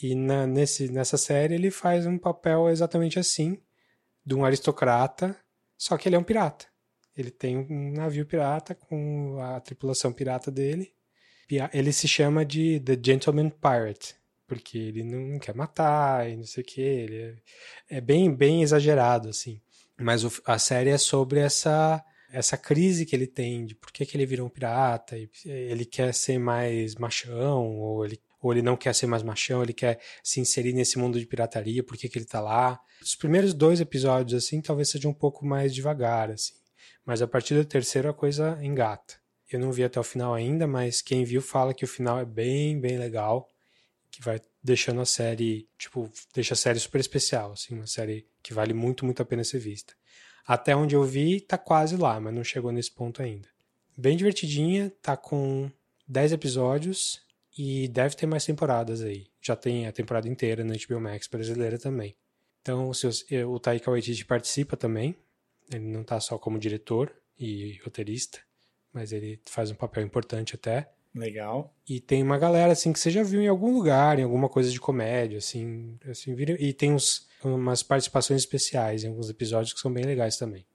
E 0.00 0.14
na, 0.14 0.46
nesse, 0.46 0.90
nessa 0.90 1.16
série 1.16 1.54
ele 1.54 1.70
faz 1.70 2.06
um 2.06 2.16
papel 2.16 2.68
exatamente 2.68 3.18
assim, 3.18 3.60
de 4.24 4.34
um 4.34 4.44
aristocrata, 4.44 5.36
só 5.76 5.96
que 5.98 6.08
ele 6.08 6.16
é 6.16 6.18
um 6.18 6.24
pirata. 6.24 6.66
Ele 7.16 7.30
tem 7.30 7.56
um 7.56 7.92
navio 7.92 8.26
pirata 8.26 8.74
com 8.74 9.38
a 9.40 9.58
tripulação 9.60 10.12
pirata 10.12 10.50
dele. 10.50 10.92
Ele 11.72 11.92
se 11.92 12.06
chama 12.06 12.44
de 12.44 12.80
The 12.80 12.98
Gentleman 13.02 13.50
Pirate. 13.50 14.14
porque 14.46 14.78
ele 14.78 15.02
não 15.02 15.38
quer 15.38 15.54
matar 15.54 16.28
e 16.30 16.36
não 16.36 16.44
sei 16.44 16.62
o 16.62 16.66
que. 16.66 16.80
Ele 16.80 17.22
é, 17.90 17.96
é, 17.96 18.00
bem, 18.00 18.32
bem 18.32 18.62
exagerado, 18.62 19.28
assim. 19.28 19.60
Mas 19.98 20.24
o, 20.24 20.42
a 20.44 20.58
série 20.58 20.90
é 20.90 20.98
sobre 20.98 21.40
essa 21.40 22.04
essa 22.32 22.56
crise 22.56 23.06
que 23.06 23.14
ele 23.14 23.26
tem 23.26 23.64
de 23.64 23.74
por 23.74 23.90
que, 23.92 24.04
que 24.04 24.16
ele 24.16 24.26
virou 24.26 24.46
um 24.46 24.50
pirata, 24.50 25.16
ele 25.44 25.84
quer 25.84 26.12
ser 26.12 26.38
mais 26.38 26.94
machão, 26.94 27.78
ou 27.78 28.04
ele, 28.04 28.20
ou 28.40 28.52
ele 28.52 28.62
não 28.62 28.76
quer 28.76 28.94
ser 28.94 29.06
mais 29.06 29.22
machão, 29.22 29.62
ele 29.62 29.72
quer 29.72 30.00
se 30.22 30.40
inserir 30.40 30.72
nesse 30.72 30.98
mundo 30.98 31.18
de 31.18 31.26
pirataria, 31.26 31.82
por 31.82 31.96
que, 31.96 32.08
que 32.08 32.18
ele 32.18 32.24
tá 32.24 32.40
lá. 32.40 32.80
Os 33.02 33.14
primeiros 33.14 33.54
dois 33.54 33.80
episódios, 33.80 34.44
assim, 34.44 34.60
talvez 34.60 34.90
seja 34.90 35.08
um 35.08 35.14
pouco 35.14 35.44
mais 35.44 35.74
devagar, 35.74 36.30
assim. 36.30 36.54
Mas 37.04 37.22
a 37.22 37.26
partir 37.26 37.54
do 37.54 37.64
terceiro 37.64 38.08
a 38.08 38.14
coisa 38.14 38.58
engata. 38.62 39.14
Eu 39.50 39.60
não 39.60 39.70
vi 39.70 39.84
até 39.84 40.00
o 40.00 40.04
final 40.04 40.34
ainda, 40.34 40.66
mas 40.66 41.00
quem 41.00 41.24
viu 41.24 41.40
fala 41.40 41.72
que 41.72 41.84
o 41.84 41.88
final 41.88 42.18
é 42.18 42.24
bem, 42.24 42.80
bem 42.80 42.98
legal 42.98 43.48
que 44.10 44.22
vai 44.22 44.40
deixando 44.62 45.00
a 45.00 45.06
série, 45.06 45.68
tipo, 45.78 46.10
deixa 46.34 46.54
a 46.54 46.56
série 46.56 46.80
super 46.80 47.00
especial, 47.00 47.52
assim, 47.52 47.74
uma 47.74 47.86
série 47.86 48.26
que 48.42 48.54
vale 48.54 48.72
muito, 48.72 49.04
muito 49.04 49.22
a 49.22 49.26
pena 49.26 49.44
ser 49.44 49.58
vista. 49.58 49.94
Até 50.46 50.76
onde 50.76 50.94
eu 50.94 51.02
vi, 51.02 51.40
tá 51.40 51.58
quase 51.58 51.96
lá, 51.96 52.20
mas 52.20 52.34
não 52.34 52.44
chegou 52.44 52.70
nesse 52.70 52.90
ponto 52.90 53.20
ainda. 53.20 53.48
Bem 53.96 54.16
divertidinha, 54.16 54.92
tá 55.02 55.16
com 55.16 55.70
10 56.06 56.32
episódios 56.32 57.20
e 57.56 57.88
deve 57.88 58.14
ter 58.14 58.26
mais 58.26 58.44
temporadas 58.44 59.02
aí. 59.02 59.26
Já 59.40 59.56
tem 59.56 59.86
a 59.86 59.92
temporada 59.92 60.28
inteira 60.28 60.62
na 60.62 60.74
HBO 60.74 61.00
Max 61.00 61.26
brasileira 61.26 61.78
também. 61.78 62.14
Então, 62.62 62.92
se 62.92 63.06
eu, 63.30 63.52
o 63.52 63.60
Taika 63.60 63.90
Waititi 63.90 64.24
participa 64.24 64.76
também, 64.76 65.16
ele 65.72 65.84
não 65.84 66.02
tá 66.02 66.20
só 66.20 66.38
como 66.38 66.58
diretor 66.58 67.12
e 67.38 67.78
roteirista, 67.84 68.38
mas 68.92 69.12
ele 69.12 69.40
faz 69.46 69.70
um 69.70 69.74
papel 69.74 70.02
importante 70.02 70.54
até. 70.54 70.90
Legal. 71.14 71.74
E 71.88 72.00
tem 72.00 72.22
uma 72.22 72.38
galera, 72.38 72.72
assim, 72.72 72.92
que 72.92 73.00
você 73.00 73.10
já 73.10 73.22
viu 73.22 73.40
em 73.40 73.48
algum 73.48 73.72
lugar, 73.72 74.18
em 74.18 74.22
alguma 74.22 74.48
coisa 74.48 74.70
de 74.70 74.80
comédia, 74.80 75.38
assim. 75.38 75.98
assim 76.08 76.34
e 76.58 76.72
tem 76.72 76.92
uns, 76.92 77.25
umas 77.54 77.82
participações 77.82 78.42
especiais 78.42 79.04
em 79.04 79.08
alguns 79.08 79.30
episódios 79.30 79.72
que 79.72 79.80
são 79.80 79.92
bem 79.92 80.04
legais 80.04 80.36
também. 80.36 80.66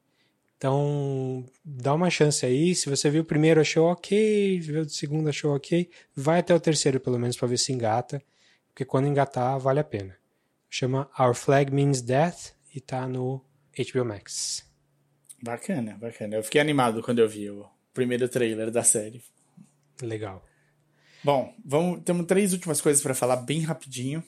Então, 0.58 1.44
dá 1.66 1.94
uma 1.94 2.10
chance 2.10 2.46
aí. 2.46 2.76
Se 2.76 2.88
você 2.88 3.10
viu 3.10 3.24
o 3.24 3.26
primeiro, 3.26 3.60
achou 3.60 3.92
ok, 3.92 4.60
viu 4.60 4.82
o 4.82 4.90
segundo, 4.90 5.28
achou 5.28 5.56
ok, 5.56 5.90
vai 6.16 6.40
até 6.40 6.54
o 6.54 6.60
terceiro, 6.60 7.00
pelo 7.00 7.18
menos, 7.18 7.36
para 7.36 7.48
ver 7.48 7.58
se 7.58 7.74
engata. 7.74 8.22
Porque 8.68 8.86
quando 8.86 9.08
engatar, 9.08 9.60
vale 9.60 9.80
a 9.80 9.84
pena. 9.84 10.16
Chama 10.70 11.10
Our 11.20 11.34
Flag 11.34 11.74
Means 11.74 12.02
Death 12.02 12.54
e 12.76 12.80
tá 12.80 13.08
no 13.08 13.44
HBO 13.76 14.06
Max. 14.06 14.64
Bacana, 15.42 15.98
bacana. 15.98 16.36
Eu 16.36 16.44
fiquei 16.44 16.62
animado 16.62 17.02
quando 17.02 17.20
eu 17.20 17.28
vi 17.28 17.50
o 17.50 17.66
primeiro 17.94 18.30
trailer 18.30 18.70
da 18.70 18.84
série. 18.84 19.24
Legal. 20.02 20.46
Bom, 21.24 21.54
vamos, 21.66 22.04
temos 22.04 22.26
três 22.26 22.54
últimas 22.54 22.80
coisas 22.80 23.02
para 23.02 23.16
falar 23.16 23.38
bem 23.38 23.62
rapidinho. 23.62 24.24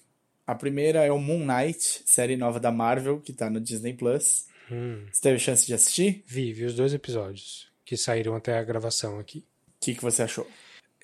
A 0.45 0.55
primeira 0.55 1.03
é 1.03 1.11
o 1.11 1.19
Moon 1.19 1.45
Knight, 1.45 2.03
série 2.05 2.35
nova 2.35 2.59
da 2.59 2.71
Marvel, 2.71 3.21
que 3.21 3.31
tá 3.31 3.49
no 3.49 3.61
Disney 3.61 3.93
Plus. 3.93 4.45
Hum. 4.71 5.05
Você 5.11 5.21
teve 5.21 5.39
chance 5.39 5.65
de 5.65 5.73
assistir? 5.73 6.23
Vi, 6.27 6.51
vi 6.51 6.65
os 6.65 6.75
dois 6.75 6.93
episódios 6.93 7.71
que 7.85 7.95
saíram 7.95 8.35
até 8.35 8.57
a 8.57 8.63
gravação 8.63 9.19
aqui. 9.19 9.39
O 9.39 9.85
que, 9.85 9.95
que 9.95 10.01
você 10.01 10.23
achou? 10.23 10.47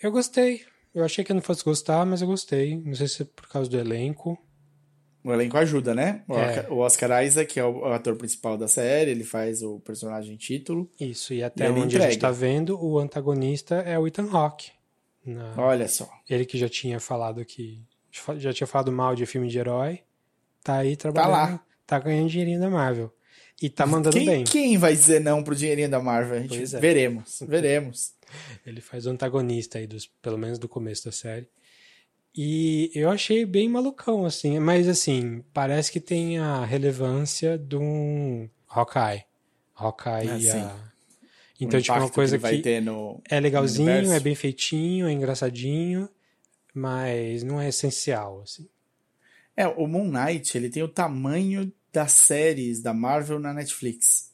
Eu 0.01 0.11
gostei. 0.11 0.63
Eu 0.93 1.03
achei 1.03 1.23
que 1.23 1.31
eu 1.31 1.35
não 1.35 1.41
fosse 1.41 1.63
gostar, 1.63 2.05
mas 2.05 2.21
eu 2.21 2.27
gostei. 2.27 2.77
Não 2.77 2.95
sei 2.95 3.07
se 3.07 3.21
é 3.21 3.25
por 3.25 3.47
causa 3.47 3.69
do 3.69 3.77
elenco. 3.77 4.37
O 5.23 5.33
elenco 5.33 5.57
ajuda, 5.57 5.93
né? 5.93 6.23
O, 6.27 6.37
é. 6.37 6.67
Oscar 6.69 7.23
Isaac 7.23 7.59
é 7.59 7.63
o 7.63 7.85
ator 7.93 8.15
principal 8.15 8.57
da 8.57 8.67
série, 8.67 9.11
ele 9.11 9.25
faz 9.25 9.61
o 9.61 9.79
personagem 9.81 10.37
título. 10.37 10.89
Isso, 10.99 11.33
e 11.33 11.43
até 11.43 11.67
e 11.67 11.69
onde 11.69 11.95
entrega. 11.95 12.05
a 12.05 12.09
gente 12.09 12.19
tá 12.19 12.31
vendo, 12.31 12.81
o 12.81 12.97
antagonista 12.97 13.75
é 13.75 13.99
o 13.99 14.07
Ethan 14.07 14.29
Hawke. 14.31 14.71
Na... 15.25 15.53
Olha 15.57 15.87
só. 15.87 16.09
Ele 16.29 16.45
que 16.45 16.57
já 16.57 16.69
tinha 16.69 16.99
falado 16.99 17.43
que. 17.43 17.83
Já 18.37 18.53
tinha 18.53 18.67
falado 18.67 18.91
mal 18.91 19.15
de 19.15 19.25
filme 19.25 19.47
de 19.47 19.57
herói. 19.57 20.01
Tá 20.63 20.77
aí 20.77 20.95
trabalhando. 20.95 21.31
Tá 21.31 21.37
lá. 21.37 21.65
Tá 21.85 21.99
ganhando 21.99 22.29
dinheirinho 22.29 22.59
da 22.59 22.69
Marvel. 22.69 23.13
E 23.61 23.69
tá 23.69 23.85
mandando 23.85 24.15
quem, 24.15 24.25
bem. 24.25 24.43
Quem 24.43 24.77
vai 24.77 24.93
dizer 24.93 25.19
não 25.19 25.43
pro 25.43 25.55
dinheirinho 25.55 25.89
da 25.89 25.99
Marvel? 25.99 26.41
Gente 26.47 26.75
é. 26.75 26.79
Veremos, 26.79 27.39
veremos. 27.47 28.13
Ele 28.65 28.79
faz 28.79 29.05
o 29.05 29.09
antagonista 29.09 29.79
aí, 29.79 29.87
dos, 29.87 30.05
pelo 30.05 30.37
menos 30.37 30.57
do 30.59 30.69
começo 30.69 31.05
da 31.05 31.11
série. 31.11 31.47
E 32.33 32.91
eu 32.93 33.09
achei 33.09 33.45
bem 33.45 33.67
malucão, 33.67 34.25
assim. 34.25 34.59
Mas, 34.59 34.87
assim, 34.87 35.43
parece 35.51 35.91
que 35.91 35.99
tem 35.99 36.37
a 36.37 36.63
relevância 36.63 37.57
de 37.57 37.75
um 37.75 38.47
Hawkeye. 38.67 39.25
Hawkeye 39.75 40.29
ah, 40.29 40.37
e 40.37 40.49
a... 40.49 40.75
Então, 41.59 41.81
tipo, 41.81 41.97
uma 41.97 42.09
coisa 42.09 42.39
que, 42.39 42.59
que 42.59 42.79
no, 42.79 43.21
é 43.29 43.37
legalzinho, 43.39 44.13
é 44.13 44.19
bem 44.19 44.35
feitinho, 44.35 45.07
é 45.07 45.11
engraçadinho, 45.11 46.07
mas 46.79 47.43
não 47.43 47.59
é 47.59 47.67
essencial, 47.69 48.41
assim. 48.41 48.67
É, 49.55 49.67
o 49.67 49.87
Moon 49.87 50.09
Knight, 50.09 50.57
ele 50.57 50.69
tem 50.69 50.81
o 50.81 50.87
tamanho 50.87 51.71
das 51.91 52.13
séries 52.13 52.81
da 52.81 52.93
Marvel 52.93 53.39
na 53.39 53.53
Netflix, 53.53 54.31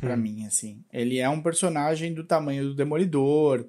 pra 0.00 0.14
hum. 0.14 0.18
mim, 0.18 0.46
assim. 0.46 0.84
Ele 0.92 1.18
é 1.18 1.28
um 1.28 1.40
personagem 1.40 2.12
do 2.12 2.24
tamanho 2.24 2.64
do 2.64 2.74
Demolidor, 2.74 3.66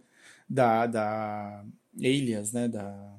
da, 0.49 0.88
da 0.88 1.63
Alias, 1.97 2.51
né, 2.51 2.67
da 2.67 3.15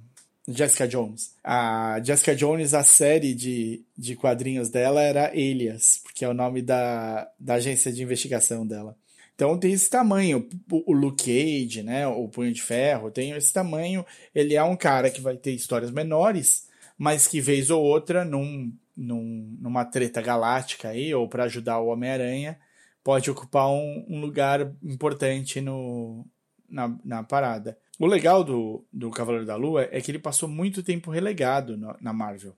Jessica 0.48 0.88
Jones. 0.88 1.34
A 1.44 2.00
Jessica 2.02 2.34
Jones, 2.34 2.74
a 2.74 2.82
série 2.82 3.34
de, 3.34 3.84
de 3.96 4.16
quadrinhos 4.16 4.68
dela 4.68 5.00
era 5.00 5.28
Alias, 5.28 6.00
porque 6.02 6.24
é 6.24 6.28
o 6.28 6.34
nome 6.34 6.62
da, 6.62 7.30
da 7.38 7.54
agência 7.54 7.92
de 7.92 8.02
investigação 8.02 8.66
dela. 8.66 8.96
Então 9.36 9.58
tem 9.58 9.72
esse 9.72 9.90
tamanho, 9.90 10.48
o 10.70 10.94
Luke 10.94 11.24
Cage, 11.24 11.82
né, 11.82 12.06
o 12.08 12.26
Punho 12.26 12.50
de 12.52 12.62
Ferro, 12.62 13.10
tem 13.10 13.32
esse 13.32 13.52
tamanho. 13.52 14.04
Ele 14.34 14.54
é 14.54 14.64
um 14.64 14.74
cara 14.74 15.10
que 15.10 15.20
vai 15.20 15.36
ter 15.36 15.52
histórias 15.52 15.90
menores, 15.90 16.68
mas 16.96 17.26
que 17.26 17.38
vez 17.38 17.68
ou 17.68 17.84
outra, 17.84 18.24
num, 18.24 18.72
num, 18.96 19.54
numa 19.60 19.84
treta 19.84 20.22
galáctica 20.22 20.88
aí, 20.88 21.14
ou 21.14 21.28
para 21.28 21.44
ajudar 21.44 21.80
o 21.80 21.88
Homem-Aranha, 21.88 22.58
pode 23.04 23.30
ocupar 23.30 23.68
um, 23.68 24.06
um 24.08 24.20
lugar 24.22 24.72
importante 24.82 25.60
no, 25.60 26.26
na, 26.66 26.98
na 27.04 27.22
parada. 27.22 27.76
O 27.98 28.06
legal 28.06 28.42
do, 28.42 28.86
do 28.90 29.10
Cavaleiro 29.10 29.46
da 29.46 29.54
Lua 29.54 29.86
é 29.92 30.00
que 30.00 30.10
ele 30.10 30.18
passou 30.18 30.48
muito 30.48 30.82
tempo 30.82 31.10
relegado 31.10 31.76
no, 31.76 31.94
na 32.00 32.12
Marvel. 32.14 32.56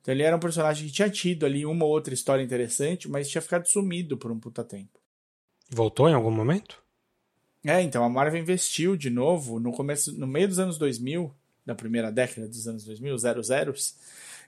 Então 0.00 0.14
ele 0.14 0.22
era 0.22 0.36
um 0.36 0.40
personagem 0.40 0.86
que 0.86 0.92
tinha 0.92 1.10
tido 1.10 1.44
ali 1.44 1.66
uma 1.66 1.84
ou 1.84 1.90
outra 1.90 2.14
história 2.14 2.42
interessante, 2.42 3.10
mas 3.10 3.28
tinha 3.28 3.42
ficado 3.42 3.66
sumido 3.66 4.16
por 4.16 4.32
um 4.32 4.40
puta 4.40 4.64
tempo. 4.64 5.03
Voltou 5.70 6.08
em 6.08 6.14
algum 6.14 6.30
momento? 6.30 6.82
É, 7.64 7.80
então 7.80 8.04
a 8.04 8.08
Marvel 8.08 8.40
investiu 8.40 8.96
de 8.96 9.08
novo 9.08 9.58
no 9.58 9.72
começo, 9.72 10.12
no 10.18 10.26
meio 10.26 10.46
dos 10.46 10.58
anos 10.58 10.76
2000, 10.76 11.34
da 11.64 11.74
primeira 11.74 12.12
década 12.12 12.46
dos 12.46 12.68
anos 12.68 12.84
2000, 12.84 13.16
zero 13.18 13.42
zeros, 13.42 13.94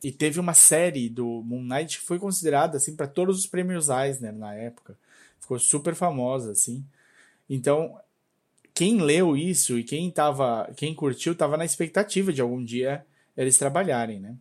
e 0.05 0.13
teve 0.13 0.39
uma 0.39 0.53
série 0.53 1.09
do 1.09 1.43
Moon 1.43 1.63
Knight 1.63 1.99
que 1.99 2.05
foi 2.05 2.19
considerada 2.19 2.77
assim 2.77 2.95
para 2.95 3.07
todos 3.07 3.39
os 3.39 3.47
prêmios 3.47 3.89
Eisner 3.89 4.35
na 4.35 4.55
época. 4.55 4.99
Ficou 5.41 5.59
super 5.59 5.95
famosa 5.95 6.53
assim. 6.53 6.85
Então, 7.49 7.99
quem 8.75 9.01
leu 9.01 9.35
isso 9.35 9.79
e 9.79 9.85
quem 9.85 10.11
tava, 10.11 10.71
quem 10.77 10.95
curtiu, 10.95 11.35
tava 11.35 11.57
na 11.57 11.65
expectativa 11.65 12.33
de 12.33 12.43
algum 12.43 12.63
dia 12.63 13.07
eles 13.35 13.57
trabalharem, 13.57 14.21
né? 14.21 14.37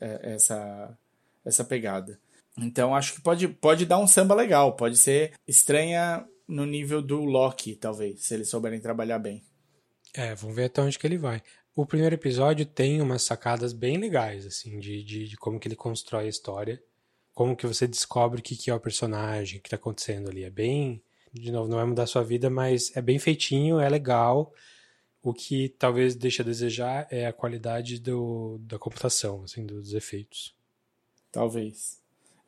É, 0.00 0.34
essa, 0.34 0.96
essa 1.44 1.64
pegada. 1.64 2.18
Então 2.60 2.94
acho 2.94 3.14
que 3.14 3.20
pode, 3.20 3.48
pode 3.48 3.86
dar 3.86 3.98
um 3.98 4.06
samba 4.06 4.34
legal, 4.34 4.76
pode 4.76 4.96
ser 4.96 5.32
estranha 5.46 6.24
no 6.46 6.66
nível 6.66 7.00
do 7.00 7.24
Loki, 7.24 7.76
talvez, 7.76 8.24
se 8.24 8.34
eles 8.34 8.48
souberem 8.48 8.80
trabalhar 8.80 9.18
bem. 9.18 9.44
É, 10.14 10.34
vamos 10.34 10.56
ver 10.56 10.64
até 10.64 10.82
onde 10.82 10.98
que 10.98 11.06
ele 11.06 11.18
vai. 11.18 11.42
O 11.74 11.86
primeiro 11.86 12.14
episódio 12.14 12.66
tem 12.66 13.00
umas 13.00 13.22
sacadas 13.22 13.72
bem 13.72 13.96
legais, 13.96 14.44
assim, 14.44 14.78
de, 14.80 15.04
de, 15.04 15.28
de 15.28 15.36
como 15.36 15.60
que 15.60 15.68
ele 15.68 15.76
constrói 15.76 16.24
a 16.24 16.28
história, 16.28 16.82
como 17.32 17.56
que 17.56 17.66
você 17.66 17.86
descobre 17.86 18.40
o 18.40 18.42
que, 18.42 18.56
que 18.56 18.70
é 18.70 18.74
o 18.74 18.80
personagem, 18.80 19.58
o 19.58 19.62
que 19.62 19.68
está 19.68 19.76
acontecendo 19.76 20.28
ali. 20.28 20.42
É 20.42 20.50
bem 20.50 21.00
de 21.32 21.52
novo, 21.52 21.68
não 21.68 21.76
vai 21.76 21.86
mudar 21.86 22.04
a 22.04 22.06
sua 22.06 22.24
vida, 22.24 22.50
mas 22.50 22.94
é 22.96 23.00
bem 23.00 23.18
feitinho, 23.18 23.78
é 23.78 23.88
legal. 23.88 24.52
O 25.22 25.32
que 25.32 25.68
talvez 25.68 26.14
deixe 26.14 26.42
a 26.42 26.44
desejar 26.44 27.06
é 27.10 27.26
a 27.26 27.32
qualidade 27.32 28.00
do, 28.00 28.58
da 28.62 28.78
computação, 28.78 29.44
assim, 29.44 29.64
dos 29.64 29.92
efeitos. 29.92 30.54
Talvez. 31.30 31.99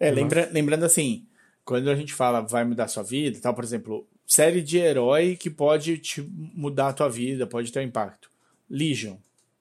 É, 0.02 0.10
lembra, 0.10 0.48
lembrando 0.52 0.84
assim, 0.84 1.26
quando 1.64 1.88
a 1.88 1.94
gente 1.94 2.12
fala 2.12 2.40
vai 2.40 2.64
mudar 2.64 2.88
sua 2.88 3.02
vida, 3.02 3.38
tal, 3.40 3.54
por 3.54 3.62
exemplo, 3.62 4.06
série 4.26 4.60
de 4.60 4.78
herói 4.78 5.36
que 5.36 5.48
pode 5.48 5.98
te 5.98 6.20
mudar 6.20 6.88
a 6.88 6.92
tua 6.92 7.08
vida, 7.08 7.46
pode 7.46 7.70
ter 7.70 7.80
um 7.80 7.82
impacto. 7.82 8.30
Legion. 8.68 9.16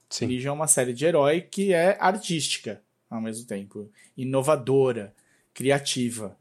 Sim. 0.10 0.26
Legion 0.26 0.50
é 0.50 0.54
uma 0.54 0.68
série 0.68 0.94
de 0.94 1.06
herói 1.06 1.42
que 1.42 1.74
é 1.74 1.98
artística 2.00 2.82
ao 3.10 3.22
mesmo 3.22 3.46
tempo, 3.46 3.92
inovadora, 4.18 5.14
criativa. 5.54 6.38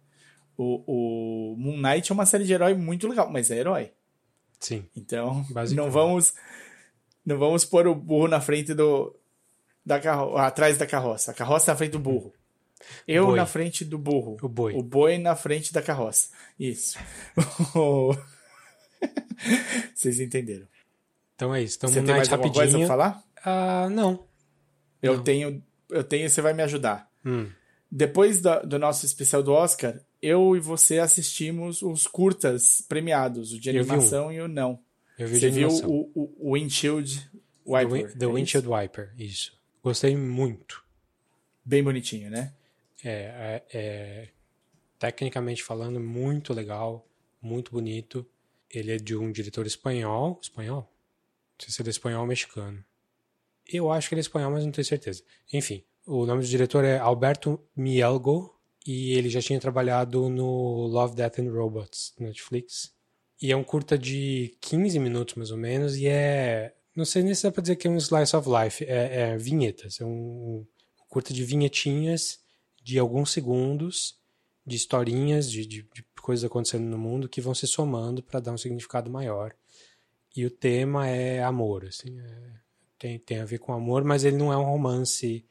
O, 0.57 0.82
o 0.86 1.57
Moon 1.59 1.76
Knight 1.76 2.11
é 2.11 2.14
uma 2.14 2.24
série 2.24 2.44
de 2.44 2.53
herói 2.53 2.74
muito 2.74 3.09
legal, 3.09 3.28
mas 3.30 3.51
é 3.51 3.59
herói. 3.59 3.90
Sim. 4.61 4.84
Então, 4.96 5.44
não 5.74 5.90
vamos 5.90 6.32
não 7.26 7.38
vamos 7.38 7.64
pôr 7.64 7.86
o 7.86 7.94
burro 7.94 8.28
na 8.28 8.40
frente 8.40 8.72
do 8.72 9.14
da 9.84 9.98
carro, 9.98 10.36
atrás 10.38 10.78
da 10.78 10.86
carroça. 10.86 11.32
A 11.32 11.34
carroça 11.34 11.72
na 11.72 11.76
frente 11.76 11.92
do 11.92 11.98
burro. 11.98 12.32
Eu 13.07 13.26
boi. 13.26 13.37
na 13.37 13.47
frente 13.47 13.85
do 13.85 13.99
burro. 13.99 14.37
O 14.43 14.49
boi. 14.49 14.74
O 14.74 14.83
boi 14.83 15.18
na 15.18 15.37
frente 15.37 15.72
da 15.72 15.83
carroça. 15.83 16.28
Isso. 16.59 16.99
Vocês 19.95 20.20
entenderam. 20.20 20.66
Então 21.35 21.55
é 21.55 21.62
isso. 21.62 21.76
Então, 21.76 21.89
Você 21.91 22.03
tem 22.03 22.14
mais 22.14 22.33
alguma 22.33 22.53
coisa 22.53 22.78
pra 22.78 22.87
falar? 22.87 23.24
Ah, 23.45 23.87
uh, 23.87 23.91
não. 23.91 24.26
Eu 25.03 25.16
não. 25.18 25.22
tenho 25.24 25.62
eu 25.89 26.05
tenho 26.05 26.28
você 26.28 26.41
vai 26.43 26.53
me 26.53 26.62
ajudar. 26.62 27.09
Hum. 27.24 27.49
Depois 27.91 28.41
da, 28.41 28.61
do 28.61 28.78
nosso 28.78 29.05
especial 29.05 29.43
do 29.43 29.53
Oscar, 29.53 29.99
eu 30.22 30.55
e 30.57 30.61
você 30.61 30.99
assistimos 30.99 31.83
os 31.83 32.07
curtas 32.07 32.83
premiados, 32.89 33.53
o 33.53 33.59
de 33.61 33.72
vi 33.72 33.78
um. 33.78 33.83
animação 33.83 34.33
e 34.33 34.41
o 34.41 34.47
não. 34.47 34.78
Eu 35.18 35.26
vi 35.26 35.41
Você 35.41 35.51
viu 35.51 35.68
animação. 35.68 35.91
o, 35.91 36.11
o, 36.14 36.51
o 36.51 36.55
Windshield 36.55 37.18
The, 37.20 37.31
Wiper? 37.66 37.93
Win- 38.09 38.18
The 38.18 38.24
é 38.24 38.28
Windshield 38.28 38.66
isso? 38.68 38.76
Wiper, 38.76 39.14
isso. 39.18 39.61
Gostei 39.83 40.16
muito. 40.16 40.85
Bem 41.64 41.83
bonitinho, 41.83 42.31
né? 42.31 42.53
É, 43.05 43.64
é- 43.72 43.78
é, 43.78 44.28
tecnicamente 44.98 45.62
falando, 45.62 45.98
muito 45.98 46.53
legal, 46.53 47.07
muito 47.40 47.72
bonito. 47.72 48.26
Ele 48.70 48.92
é 48.92 48.96
de 48.96 49.16
um 49.16 49.32
diretor 49.32 49.66
espanhol. 49.66 50.38
Espanhol? 50.42 50.82
Não 50.82 51.64
sei 51.64 51.72
se 51.72 51.82
ele 51.82 51.88
é 51.88 51.90
espanhol 51.90 52.20
ou 52.22 52.26
mexicano. 52.26 52.84
Eu 53.66 53.90
acho 53.90 54.09
que 54.09 54.14
ele 54.14 54.20
é 54.20 54.22
espanhol, 54.22 54.51
mas 54.51 54.64
não 54.64 54.72
tenho 54.72 54.84
certeza. 54.84 55.22
Enfim, 55.53 55.84
o 56.07 56.26
nome 56.26 56.42
do 56.42 56.48
diretor 56.48 56.84
é 56.84 56.98
Alberto 56.98 57.61
Mielgo 57.76 58.59
e 58.86 59.12
ele 59.12 59.28
já 59.28 59.40
tinha 59.40 59.61
trabalhado 59.61 60.28
no 60.28 60.86
Love, 60.86 61.14
Death 61.14 61.38
and 61.38 61.51
Robots, 61.51 62.14
Netflix. 62.18 62.92
E 63.40 63.51
é 63.53 63.57
um 63.57 63.64
curta 63.64 63.96
de 63.96 64.57
15 64.61 64.98
minutos, 64.98 65.34
mais 65.34 65.51
ou 65.51 65.57
menos, 65.57 65.96
e 65.96 66.07
é... 66.07 66.74
Não 66.94 67.05
sei 67.05 67.22
nem 67.22 67.34
se 67.34 67.44
dá 67.44 67.53
pra 67.53 67.62
dizer 67.62 67.76
que 67.76 67.86
é 67.86 67.90
um 67.90 67.96
slice 67.96 68.36
of 68.36 68.48
life. 68.48 68.84
É, 68.84 69.20
é 69.30 69.36
vinhetas. 69.38 70.01
É 70.01 70.05
um, 70.05 70.09
um 70.09 70.66
curta 71.09 71.32
de 71.32 71.44
vinhetinhas 71.44 72.40
de 72.83 72.99
alguns 72.99 73.31
segundos 73.31 74.18
de 74.66 74.76
historinhas, 74.76 75.51
de, 75.51 75.66
de, 75.66 75.83
de 75.83 76.05
coisas 76.20 76.45
acontecendo 76.45 76.85
no 76.85 76.99
mundo 76.99 77.28
que 77.28 77.41
vão 77.41 77.55
se 77.55 77.66
somando 77.66 78.22
para 78.22 78.41
dar 78.41 78.53
um 78.53 78.59
significado 78.59 79.11
maior. 79.11 79.55
E 80.37 80.45
o 80.45 80.51
tema 80.51 81.09
é 81.09 81.43
amor, 81.43 81.87
assim, 81.87 82.20
é- 82.20 82.61
tem, 82.99 83.18
tem 83.18 83.41
a 83.41 83.45
ver 83.45 83.59
com 83.59 83.72
amor, 83.72 84.05
mas 84.05 84.24
ele 84.24 84.37
não 84.37 84.53
é 84.53 84.57
um 84.57 84.64
romance, 84.64 85.45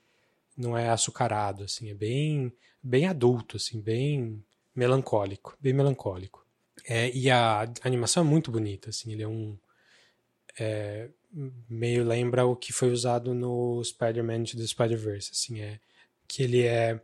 não 0.56 0.78
é 0.78 0.90
açucarado, 0.90 1.64
assim, 1.64 1.90
é 1.90 1.94
bem, 1.94 2.54
bem 2.82 3.08
adulto, 3.08 3.58
assim, 3.58 3.82
bem 3.82 4.44
melancólico, 4.76 5.58
bem 5.60 5.74
melancólico. 5.74 6.46
É, 6.86 7.10
e 7.12 7.30
a 7.30 7.62
animação 7.82 8.24
é 8.24 8.26
muito 8.26 8.52
bonita, 8.52 8.90
assim, 8.90 9.12
ele 9.12 9.24
é 9.24 9.28
um 9.28 9.58
é, 10.60 11.10
meio 11.70 12.04
lembra 12.04 12.46
o 12.46 12.56
que 12.56 12.74
foi 12.74 12.92
usado 12.92 13.34
no 13.34 13.84
Spider-Man 13.84 14.44
do 14.44 14.68
Spider-Verse, 14.68 15.32
assim, 15.32 15.62
é 15.62 15.80
que 16.28 16.44
ele 16.44 16.64
é 16.64 17.02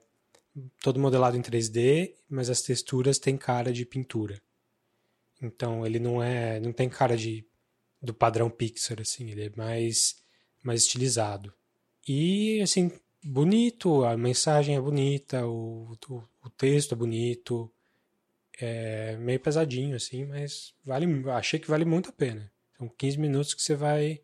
todo 0.82 0.99
modelado 0.99 1.38
em 1.38 1.41
3D, 1.41 2.14
mas 2.30 2.49
as 2.49 2.62
texturas 2.62 3.20
têm 3.20 3.38
cara 3.38 3.74
de 3.74 3.86
pintura. 3.86 4.41
Então 5.41 5.86
ele 5.86 5.99
não 5.99 6.22
é, 6.22 6.60
não 6.60 6.72
tem 6.72 6.89
cara 6.89 7.18
de 7.18 7.45
do 8.01 8.14
padrão 8.14 8.49
Pixar 8.49 9.01
assim, 9.01 9.32
ele 9.32 9.45
é 9.45 9.51
mais 9.56 10.24
mais 10.64 10.82
estilizado. 10.84 11.53
E 12.08 12.62
assim, 12.62 12.91
bonito, 13.24 14.03
a 14.03 14.16
mensagem 14.16 14.76
é 14.76 14.82
bonita, 14.82 15.45
o, 15.45 15.97
o, 16.10 16.24
o 16.43 16.49
texto 16.49 16.93
é 16.93 16.95
bonito, 16.95 17.72
é 18.60 19.18
meio 19.18 19.39
pesadinho 19.39 19.95
assim, 19.95 20.26
mas 20.26 20.74
vale, 20.84 21.08
achei 21.32 21.60
que 21.60 21.70
vale 21.70 21.86
muito 21.86 22.10
a 22.10 22.14
pena. 22.14 22.51
São 22.78 22.88
15 22.88 23.18
minutos 23.20 23.53
que 23.53 23.62
você 23.62 23.76
vai 23.76 24.22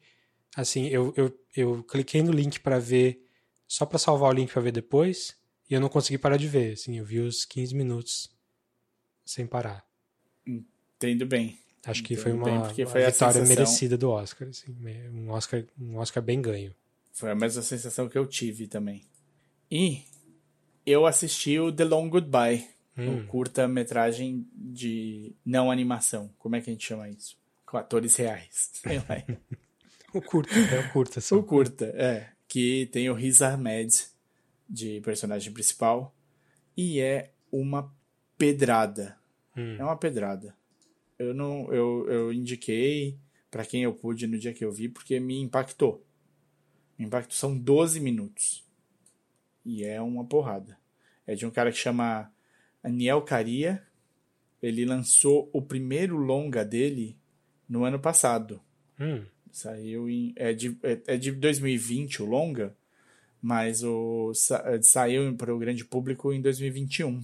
assim, 0.55 0.87
eu, 0.87 1.13
eu, 1.15 1.39
eu 1.55 1.83
cliquei 1.83 2.21
no 2.21 2.31
link 2.31 2.59
para 2.59 2.79
ver 2.79 3.25
só 3.67 3.85
para 3.85 3.99
salvar 3.99 4.29
o 4.31 4.33
link 4.33 4.51
para 4.51 4.61
ver 4.61 4.71
depois, 4.71 5.35
e 5.71 5.73
eu 5.73 5.79
não 5.81 5.89
consegui 5.89 6.17
parar 6.17 6.37
de 6.37 6.47
ver, 6.47 6.73
assim, 6.73 6.97
eu 6.99 7.05
vi 7.05 7.19
os 7.19 7.45
15 7.45 7.73
minutos 7.73 8.29
sem 9.25 9.47
parar. 9.47 9.83
Entendo 10.45 11.25
bem. 11.25 11.57
Acho 11.85 12.03
que 12.03 12.13
Entendo 12.13 12.23
foi 12.23 12.31
uma, 12.33 12.45
bem, 12.45 12.53
uma 12.57 12.65
foi 12.69 12.81
a 12.83 12.85
vitória 13.09 13.11
sensação- 13.11 13.47
merecida 13.47 13.97
do 13.97 14.09
Oscar, 14.11 14.47
assim, 14.49 14.75
um 15.13 15.29
Oscar, 15.31 15.63
um 15.79 15.97
Oscar 15.97 16.21
bem 16.21 16.41
ganho. 16.41 16.75
Foi 17.13 17.31
a 17.31 17.35
mesma 17.35 17.61
sensação 17.61 18.07
que 18.07 18.17
eu 18.17 18.25
tive 18.27 18.67
também. 18.67 19.01
E 19.69 20.03
eu 20.85 21.05
assisti 21.07 21.57
o 21.59 21.71
The 21.71 21.85
Long 21.85 22.09
Goodbye, 22.09 22.67
Hum. 22.97 23.19
o 23.19 23.25
curta-metragem 23.27 24.45
de 24.53 25.33
não 25.45 25.71
animação. 25.71 26.29
Como 26.37 26.55
é 26.57 26.61
que 26.61 26.69
a 26.69 26.73
gente 26.73 26.85
chama 26.85 27.07
isso? 27.09 27.37
Com 27.65 27.77
atores 27.77 28.15
reais. 28.17 28.71
O 30.13 30.21
curta, 30.21 30.53
é 30.53 30.79
o 30.81 30.91
curta 30.91 31.21
só. 31.21 31.37
o 31.37 31.43
curta, 31.43 31.85
é. 31.95 32.29
Que 32.45 32.85
tem 32.91 33.09
o 33.09 33.13
Riz 33.13 33.41
Ahmed 33.41 33.89
de 34.71 35.01
personagem 35.01 35.51
principal. 35.51 36.15
E 36.77 37.01
é 37.01 37.33
uma 37.51 37.93
pedrada. 38.37 39.17
Hum. 39.55 39.75
É 39.77 39.83
uma 39.83 39.97
pedrada. 39.97 40.55
Eu 41.19 41.33
não, 41.33 41.71
eu, 41.73 42.09
eu 42.09 42.33
indiquei 42.33 43.19
pra 43.51 43.65
quem 43.65 43.83
eu 43.83 43.93
pude 43.93 44.25
no 44.25 44.39
dia 44.39 44.53
que 44.53 44.63
eu 44.63 44.71
vi 44.71 44.87
porque 44.87 45.19
me 45.19 45.37
impactou. 45.39 46.03
Me 46.97 47.05
impactou. 47.05 47.35
São 47.35 47.57
12 47.57 47.99
minutos. 47.99 48.65
E 49.65 49.83
é 49.83 50.01
uma 50.01 50.25
porrada. 50.25 50.79
É 51.27 51.35
de 51.35 51.45
um 51.45 51.51
cara 51.51 51.71
que 51.71 51.77
chama 51.77 52.31
Aniel 52.81 53.21
Caria. 53.21 53.85
Ele 54.61 54.85
lançou 54.85 55.49
o 55.53 55.61
primeiro 55.61 56.15
longa 56.17 56.63
dele 56.63 57.17
no 57.67 57.83
ano 57.83 57.99
passado. 57.99 58.61
Hum. 58.99 59.25
Saiu 59.51 60.09
em. 60.09 60.33
É 60.35 60.53
de, 60.53 60.77
é, 60.81 61.01
é 61.07 61.17
de 61.17 61.31
2020 61.31 62.23
o 62.23 62.25
longa, 62.25 62.75
mas 63.41 63.83
o, 63.83 64.33
sa, 64.33 64.63
saiu 64.83 65.35
para 65.35 65.53
o 65.53 65.59
grande 65.59 65.83
público 65.85 66.31
em 66.33 66.41
2021. 66.41 67.23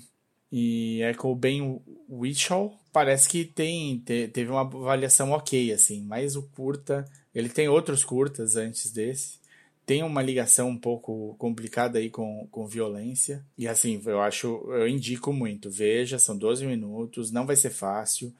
E 0.51 1.01
é 1.01 1.13
com 1.13 1.32
o 1.32 1.36
Ben 1.36 1.82
Whishaw. 2.09 2.74
Parece 2.93 3.28
que 3.30 3.45
tem, 3.45 3.99
te- 3.99 4.28
teve 4.30 4.49
uma 4.49 4.61
avaliação 4.61 5.32
ok, 5.32 5.72
assim, 5.74 6.01
mas 6.03 6.36
o 6.36 6.43
curta. 6.43 7.05
Ele 7.36 7.49
tem 7.49 7.68
outros 7.68 8.03
curtas 8.03 8.55
antes 8.55 8.91
desse. 8.91 9.39
Tem 9.86 10.03
uma 10.03 10.22
ligação 10.22 10.70
um 10.70 10.78
pouco 10.78 11.36
complicada 11.38 11.99
aí 11.99 12.09
com, 12.09 12.47
com 12.51 12.68
violência. 12.68 13.45
E 13.57 13.68
assim, 13.68 14.01
eu 14.05 14.22
acho, 14.22 14.47
eu 14.72 14.88
indico 14.88 15.32
muito. 15.32 15.70
Veja, 15.70 16.20
são 16.20 16.38
12 16.38 16.65
minutos, 16.65 17.32
não 17.32 17.45
vai 17.45 17.55
ser 17.55 17.70
fácil. 17.70 18.34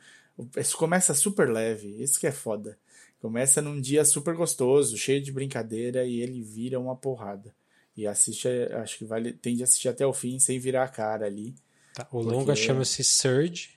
Isso 0.58 0.78
começa 0.78 1.14
super 1.14 1.50
leve, 1.50 2.02
isso 2.02 2.20
que 2.20 2.28
é 2.28 2.32
foda. 2.32 2.78
Começa 3.22 3.62
num 3.62 3.80
dia 3.82 4.06
super 4.06 4.36
gostoso, 4.36 4.98
cheio 4.98 5.22
de 5.22 5.32
brincadeira, 5.32 6.06
e 6.06 6.22
ele 6.22 6.42
vira 6.42 6.80
uma 6.80 6.96
porrada. 6.96 7.54
E 7.98 8.06
assiste, 8.08 8.48
acho 8.74 9.00
que 9.00 9.06
vale, 9.06 9.34
tem 9.34 9.56
de 9.56 9.64
assistir 9.64 9.90
até 9.90 10.06
o 10.06 10.14
fim 10.14 10.38
sem 10.40 10.60
virar 10.60 10.84
a 10.84 10.88
cara 10.88 11.26
ali. 11.26 11.56
Tá, 11.96 12.08
O 12.12 12.22
longa 12.22 12.56
chama-se 12.56 13.04
Surge. 13.04 13.72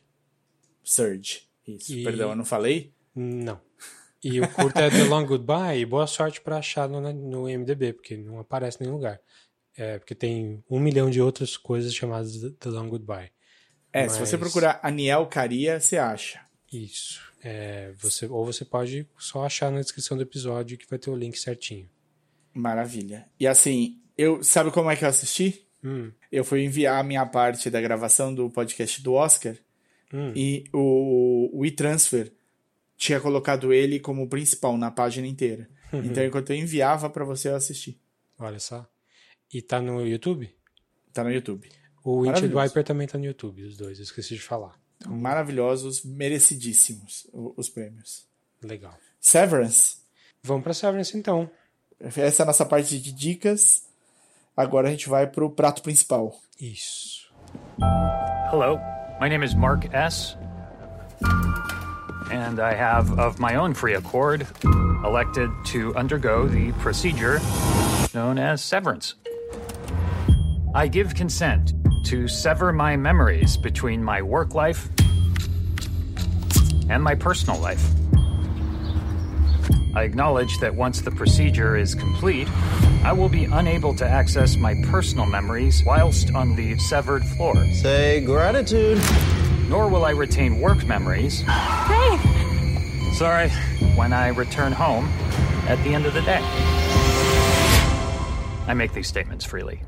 Surge. 0.84 1.48
Isso, 1.66 1.92
E- 1.94 2.04
perdão, 2.04 2.30
eu 2.30 2.36
não 2.36 2.44
falei? 2.44 2.92
Não. 3.14 3.60
E 4.22 4.38
o 4.40 4.48
curta 4.50 4.80
é 4.82 4.90
The 4.90 5.04
Long 5.04 5.24
Goodbye, 5.24 5.80
e 5.80 5.86
boa 5.86 6.06
sorte 6.06 6.40
pra 6.42 6.58
achar 6.58 6.86
no, 6.88 7.00
no 7.12 7.48
IMDB, 7.48 7.94
porque 7.94 8.16
não 8.18 8.38
aparece 8.38 8.76
em 8.78 8.82
nenhum 8.84 8.96
lugar. 8.96 9.18
É, 9.76 9.98
porque 9.98 10.14
tem 10.14 10.62
um 10.68 10.78
milhão 10.78 11.08
de 11.08 11.22
outras 11.22 11.56
coisas 11.56 11.94
chamadas 11.94 12.38
The 12.58 12.68
Long 12.68 12.88
Goodbye. 12.90 13.30
É, 13.92 14.06
se 14.08 14.18
você 14.20 14.36
Mas- 14.36 14.40
procurar 14.50 14.78
Aniel 14.82 15.26
Caria, 15.26 15.80
você 15.80 15.96
acha. 15.96 16.40
Isso. 16.70 17.20
É, 17.42 17.92
você, 17.96 18.26
ou 18.26 18.44
você 18.44 18.64
pode 18.64 19.08
só 19.18 19.44
achar 19.46 19.72
na 19.72 19.80
descrição 19.80 20.16
do 20.16 20.22
episódio 20.22 20.76
que 20.76 20.88
vai 20.88 20.98
ter 20.98 21.08
o 21.10 21.16
link 21.16 21.38
certinho. 21.38 21.88
Maravilha. 22.52 23.26
E 23.38 23.46
assim, 23.46 23.99
eu 24.20 24.42
sabe 24.42 24.70
como 24.70 24.90
é 24.90 24.96
que 24.96 25.04
eu 25.04 25.08
assisti? 25.08 25.66
Hum, 25.82 26.12
Eu 26.30 26.44
fui 26.44 26.62
enviar 26.62 27.00
a 27.00 27.02
minha 27.02 27.24
parte 27.24 27.70
da 27.70 27.80
gravação 27.80 28.34
do 28.34 28.50
podcast 28.50 29.02
do 29.02 29.14
Oscar 29.14 29.56
hum. 30.12 30.32
e 30.36 30.64
o, 30.72 31.50
o 31.58 31.64
e-transfer 31.64 32.30
tinha 32.96 33.18
colocado 33.18 33.72
ele 33.72 33.98
como 33.98 34.28
principal 34.28 34.76
na 34.76 34.90
página 34.90 35.26
inteira. 35.26 35.68
Então, 35.92 36.24
enquanto 36.24 36.50
eu 36.50 36.56
enviava 36.56 37.10
para 37.10 37.24
você, 37.24 37.48
eu 37.48 37.56
assisti. 37.56 38.00
Olha 38.38 38.60
só. 38.60 38.88
E 39.52 39.60
tá 39.60 39.80
no 39.80 40.06
YouTube? 40.06 40.48
Tá 41.12 41.24
no 41.24 41.32
YouTube. 41.32 41.68
O 42.04 42.26
Maravilhoso. 42.26 42.62
Wiper 42.62 42.84
também 42.84 43.08
tá 43.08 43.18
no 43.18 43.24
YouTube, 43.24 43.64
os 43.64 43.76
dois, 43.76 43.98
eu 43.98 44.04
esqueci 44.04 44.36
de 44.36 44.40
falar. 44.40 44.78
Maravilhosos, 45.04 46.04
merecidíssimos 46.04 47.26
os 47.32 47.68
prêmios. 47.68 48.24
Legal. 48.62 48.96
Severance. 49.18 49.96
Vamos 50.44 50.62
pra 50.62 50.72
Severance 50.72 51.16
então. 51.16 51.50
Essa 51.98 52.42
é 52.42 52.44
a 52.44 52.46
nossa 52.46 52.64
parte 52.64 52.98
de 53.00 53.10
dicas. 53.12 53.89
Agora 54.56 54.88
a 54.88 54.90
gente 54.90 55.08
vai 55.08 55.26
pro 55.26 55.50
prato 55.50 55.82
principal. 55.82 56.34
Isso. 56.60 57.30
Hello, 58.50 58.78
my 59.20 59.28
name 59.28 59.42
is 59.42 59.54
Mark 59.54 59.88
S. 59.94 60.36
And 62.30 62.60
I 62.60 62.74
have, 62.74 63.18
of 63.18 63.38
my 63.38 63.56
own 63.56 63.74
free 63.74 63.94
accord, 63.94 64.46
elected 65.04 65.50
to 65.66 65.94
undergo 65.96 66.46
the 66.46 66.72
procedure 66.80 67.40
known 68.14 68.38
as 68.38 68.62
severance. 68.62 69.14
I 70.74 70.88
give 70.88 71.14
consent 71.14 71.74
to 72.06 72.28
sever 72.28 72.72
my 72.72 72.96
memories 72.96 73.56
between 73.56 74.02
my 74.02 74.22
work 74.22 74.54
life 74.54 74.88
and 76.88 77.02
my 77.02 77.14
personal 77.14 77.60
life. 77.60 77.84
I 79.94 80.02
acknowledge 80.02 80.58
that 80.58 80.74
once 80.74 81.00
the 81.00 81.10
procedure 81.10 81.76
is 81.76 81.94
complete, 81.94 82.48
I 83.02 83.12
will 83.12 83.28
be 83.28 83.44
unable 83.44 83.94
to 83.94 84.06
access 84.06 84.56
my 84.56 84.74
personal 84.90 85.26
memories 85.26 85.82
whilst 85.84 86.34
on 86.34 86.54
the 86.54 86.78
severed 86.78 87.24
floor. 87.24 87.56
Say 87.72 88.20
gratitude. 88.20 89.00
nor 89.70 89.88
will 89.88 90.04
I 90.04 90.10
retain 90.10 90.60
work 90.60 90.84
memories. 90.84 91.42
Hey! 91.42 92.18
Sorry, 93.14 93.48
when 93.94 94.12
I 94.12 94.28
return 94.28 94.72
home 94.72 95.08
at 95.68 95.78
the 95.84 95.94
end 95.94 96.06
of 96.06 96.12
the 96.12 96.22
day. 96.22 96.40
I 98.66 98.74
make 98.74 98.92
these 98.92 99.06
statements 99.06 99.44
freely. 99.44 99.80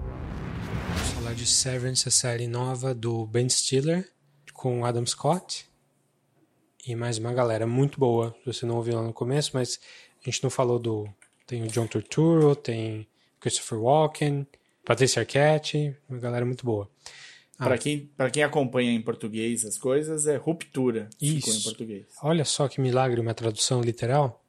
Vamos 0.95 1.11
falar 1.11 1.35
de 1.35 1.47
Severance, 1.47 2.07
a 2.07 2.13
série 2.13 2.47
nova 2.47 2.95
do 2.95 3.27
Ben 3.27 3.49
Stiller, 3.49 4.09
com 4.53 4.85
Adam 4.85 5.05
Scott. 5.05 5.67
E 6.87 6.95
mais 6.95 7.19
uma 7.19 7.33
galera 7.33 7.67
muito 7.67 7.99
boa. 7.99 8.35
Você 8.47 8.65
não 8.65 8.77
ouviu 8.77 8.95
lá 8.95 9.03
no 9.03 9.13
começo, 9.13 9.51
mas 9.55 9.81
a 10.25 10.31
gente 10.31 10.45
não 10.45 10.51
falou 10.51 10.79
do. 10.79 11.09
Tem 11.47 11.63
o 11.63 11.69
John 11.69 11.87
Turturro, 11.87 12.55
tem 12.57 13.07
Christopher 13.41 13.79
Walken, 13.81 14.47
Patricia 14.85 15.21
Arquette, 15.23 15.97
uma 16.09 16.19
galera 16.19 16.45
muito 16.45 16.65
boa. 16.65 16.89
Ah. 17.59 17.65
Para 17.65 17.79
quem, 17.79 18.07
pra 18.17 18.31
quem 18.31 18.43
acompanha 18.43 18.91
em 18.93 19.01
português 19.01 19.65
as 19.65 19.79
coisas, 19.79 20.27
é 20.27 20.37
ruptura. 20.37 21.09
Isso. 21.21 21.37
Ficou 21.47 21.55
em 21.55 21.63
português. 21.63 22.07
Olha 22.23 22.45
só 22.45 22.69
que 22.69 22.81
milagre, 22.81 23.21
uma 23.21 23.35
tradução 23.35 23.81
literal 23.81 24.43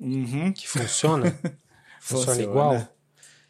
Uhum. 0.00 0.52
que 0.52 0.66
funciona. 0.68 1.30
funciona 1.30 1.56
Funciona. 2.00 2.42
igual. 2.42 2.88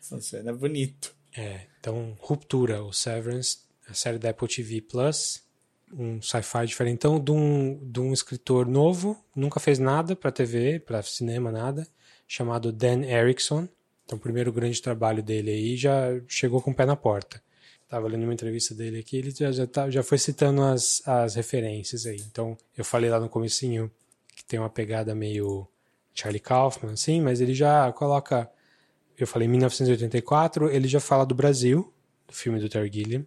Funciona 0.00 0.52
bonito. 0.52 1.14
É, 1.36 1.62
então, 1.80 2.16
Ruptura, 2.20 2.82
o 2.82 2.92
Severance, 2.92 3.58
a 3.88 3.94
série 3.94 4.18
da 4.18 4.30
Apple 4.30 4.46
TV 4.46 4.80
Plus, 4.80 5.42
um 5.92 6.20
sci-fi 6.22 6.66
diferentão 6.66 7.18
de 7.18 7.32
um, 7.32 7.78
de 7.90 8.00
um 8.00 8.12
escritor 8.12 8.66
novo, 8.66 9.16
nunca 9.34 9.58
fez 9.58 9.78
nada 9.78 10.14
para 10.14 10.30
TV, 10.30 10.78
para 10.78 11.02
cinema, 11.02 11.50
nada, 11.50 11.88
chamado 12.26 12.72
Dan 12.72 13.02
Erickson. 13.04 13.68
Então, 14.04 14.18
o 14.18 14.20
primeiro 14.20 14.52
grande 14.52 14.80
trabalho 14.80 15.22
dele 15.22 15.50
aí 15.50 15.76
já 15.76 16.20
chegou 16.28 16.60
com 16.60 16.70
o 16.70 16.74
pé 16.74 16.84
na 16.84 16.96
porta. 16.96 17.42
Tava 17.88 18.08
lendo 18.08 18.24
uma 18.24 18.34
entrevista 18.34 18.74
dele 18.74 18.98
aqui, 18.98 19.16
ele 19.18 19.30
já, 19.30 19.52
já, 19.52 19.66
tá- 19.66 19.90
já 19.90 20.02
foi 20.02 20.18
citando 20.18 20.62
as, 20.62 21.06
as 21.06 21.34
referências 21.34 22.06
aí. 22.06 22.20
Então, 22.30 22.56
eu 22.76 22.84
falei 22.84 23.08
lá 23.08 23.20
no 23.20 23.28
comecinho 23.28 23.90
que 24.34 24.44
tem 24.44 24.58
uma 24.58 24.70
pegada 24.70 25.14
meio 25.14 25.66
Charlie 26.12 26.40
Kaufman, 26.40 26.92
assim, 26.92 27.20
mas 27.20 27.40
ele 27.40 27.54
já 27.54 27.92
coloca 27.92 28.50
eu 29.16 29.26
falei 29.26 29.46
1984, 29.46 30.70
ele 30.70 30.88
já 30.88 30.98
fala 30.98 31.24
do 31.24 31.34
Brasil, 31.34 31.92
do 32.26 32.34
filme 32.34 32.58
do 32.58 32.68
Terry 32.68 32.90
Gilliam, 32.92 33.24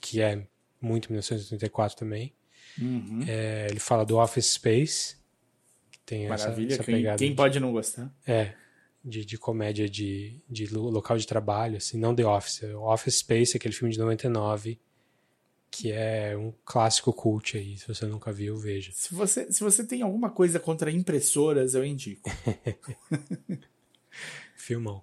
que 0.00 0.20
é 0.20 0.46
muito 0.80 1.10
1984 1.10 1.96
também. 1.96 2.32
Uhum. 2.80 3.24
É, 3.26 3.66
ele 3.68 3.80
fala 3.80 4.04
do 4.04 4.18
Office 4.18 4.46
Space, 4.46 5.16
tem 6.06 6.26
essa, 6.26 6.44
Maravilha. 6.44 6.74
essa 6.74 6.84
Quem, 6.84 6.94
pegada 6.94 7.18
quem 7.18 7.30
de- 7.30 7.36
pode 7.36 7.60
não 7.60 7.72
gostar? 7.72 8.10
é, 8.26 8.54
de, 9.04 9.24
de 9.24 9.36
comédia 9.36 9.88
de, 9.90 10.40
de 10.48 10.66
lo- 10.68 10.88
local 10.88 11.18
de 11.18 11.26
trabalho, 11.26 11.76
assim, 11.76 11.98
não 11.98 12.14
The 12.14 12.24
Office. 12.26 12.62
Office 12.76 13.16
Space, 13.18 13.56
aquele 13.56 13.74
filme 13.74 13.92
de 13.92 13.98
99, 13.98 14.78
que 15.70 15.92
é 15.92 16.34
um 16.36 16.52
clássico 16.64 17.12
cult 17.12 17.58
aí, 17.58 17.76
se 17.76 17.86
você 17.86 18.06
nunca 18.06 18.32
viu, 18.32 18.56
veja. 18.56 18.90
Se 18.94 19.14
você, 19.14 19.52
se 19.52 19.62
você 19.62 19.84
tem 19.84 20.00
alguma 20.02 20.30
coisa 20.30 20.58
contra 20.58 20.90
impressoras, 20.90 21.74
eu 21.74 21.84
indico. 21.84 22.30
Filmão. 24.56 25.02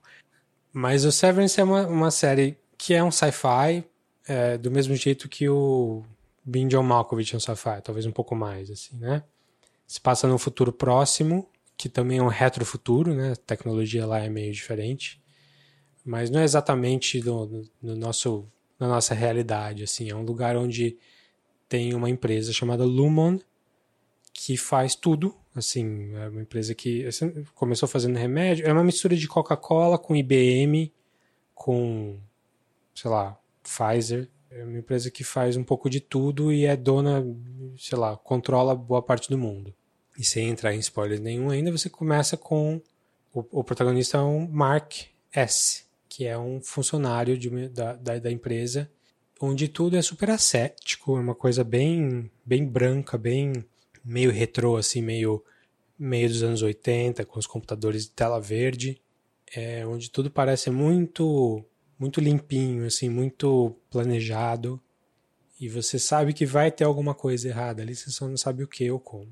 Mas 0.72 1.06
o 1.06 1.12
Severance 1.12 1.60
é 1.60 1.64
uma, 1.64 1.86
uma 1.88 2.12
série 2.12 2.58
que 2.78 2.94
é 2.94 3.04
um 3.04 3.12
sci-fi, 3.12 3.84
é, 4.28 4.58
do 4.58 4.72
mesmo 4.72 4.96
jeito 4.96 5.30
que 5.30 5.48
o 5.48 6.04
Being 6.44 6.68
John 6.68 6.84
Malkovich 6.84 7.34
é 7.34 7.38
um 7.38 7.40
sci-fi, 7.40 7.82
talvez 7.84 8.06
um 8.06 8.12
pouco 8.12 8.36
mais, 8.36 8.70
assim, 8.72 8.98
né? 8.98 9.24
Se 9.88 10.00
passa 10.00 10.28
num 10.28 10.38
futuro 10.38 10.72
próximo, 10.72 11.50
que 11.78 11.90
também 11.90 12.20
é 12.20 12.24
um 12.24 12.28
retrofuturo, 12.28 13.14
né? 13.14 13.34
A 13.34 13.36
tecnologia 13.36 14.06
lá 14.06 14.20
é 14.20 14.30
meio 14.30 14.52
diferente. 14.54 15.22
Mas 16.06 16.30
não 16.30 16.40
é 16.40 16.44
exatamente 16.44 17.24
no, 17.24 17.66
no 17.82 17.96
nosso, 17.96 18.46
na 18.80 18.88
nossa 18.88 19.14
realidade, 19.14 19.84
assim. 19.84 20.10
É 20.10 20.16
um 20.16 20.24
lugar 20.24 20.56
onde 20.58 20.98
tem 21.70 21.94
uma 21.94 22.10
empresa 22.10 22.52
chamada 22.52 22.84
Lumon, 22.84 23.40
que 24.34 24.58
faz 24.58 24.96
tudo. 24.96 25.36
Assim, 25.56 26.14
é 26.16 26.30
uma 26.30 26.42
empresa 26.42 26.74
que 26.74 27.06
assim, 27.06 27.46
começou 27.56 27.88
fazendo 27.88 28.18
remédio. 28.18 28.66
É 28.66 28.74
uma 28.74 28.84
mistura 28.84 29.16
de 29.16 29.28
Coca-Cola 29.28 29.98
com 29.98 30.16
IBM, 30.16 30.92
com, 31.54 32.20
sei 32.94 33.10
lá, 33.10 33.40
Pfizer. 33.62 34.30
É 34.56 34.64
uma 34.64 34.78
empresa 34.78 35.10
que 35.10 35.24
faz 35.24 35.58
um 35.58 35.64
pouco 35.64 35.90
de 35.90 36.00
tudo 36.00 36.52
e 36.52 36.66
é 36.66 36.76
dona, 36.76 37.24
sei 37.78 37.98
lá, 37.98 38.16
controla 38.16 38.76
boa 38.76 39.02
parte 39.02 39.30
do 39.30 39.38
mundo. 39.38 39.74
E 40.18 40.24
sem 40.24 40.50
entrar 40.50 40.76
em 40.76 40.80
spoilers 40.80 41.20
nenhum 41.20 41.50
ainda, 41.50 41.72
você 41.72 41.90
começa 41.90 42.38
com. 42.38 42.82
O, 43.34 43.60
o 43.60 43.64
protagonista 43.64 44.18
é 44.18 44.22
um 44.22 44.48
Mark 44.48 44.94
S., 45.32 45.86
que 46.08 46.26
é 46.26 46.38
um 46.38 46.62
funcionário 46.62 47.36
de 47.36 47.50
da, 47.70 47.94
da, 47.94 48.20
da 48.20 48.32
empresa, 48.32 48.90
onde 49.42 49.68
tudo 49.68 49.98
é 49.98 50.02
super 50.02 50.30
ascético, 50.30 51.18
é 51.18 51.20
uma 51.20 51.34
coisa 51.34 51.64
bem, 51.64 52.30
bem 52.46 52.64
branca, 52.66 53.18
bem 53.18 53.66
meio 54.04 54.32
retrô, 54.32 54.78
assim, 54.78 55.02
meio, 55.02 55.44
meio 55.98 56.28
dos 56.28 56.44
anos 56.44 56.62
80, 56.62 57.26
com 57.26 57.40
os 57.40 57.48
computadores 57.48 58.04
de 58.04 58.12
tela 58.12 58.40
verde, 58.40 59.02
é, 59.56 59.86
onde 59.88 60.12
tudo 60.12 60.30
parece 60.30 60.70
muito, 60.70 61.64
muito 62.04 62.20
limpinho, 62.20 62.86
assim, 62.86 63.08
muito 63.08 63.74
planejado, 63.90 64.78
e 65.58 65.70
você 65.70 65.98
sabe 65.98 66.34
que 66.34 66.46
vai 66.46 66.70
ter 66.70 66.84
alguma 66.84 67.14
coisa 67.16 67.48
errada 67.48 67.82
ali, 67.82 67.96
você 67.96 68.12
só 68.12 68.28
não 68.28 68.36
sabe 68.36 68.62
o 68.62 68.68
que 68.68 68.92
ou 68.92 69.00
como. 69.00 69.32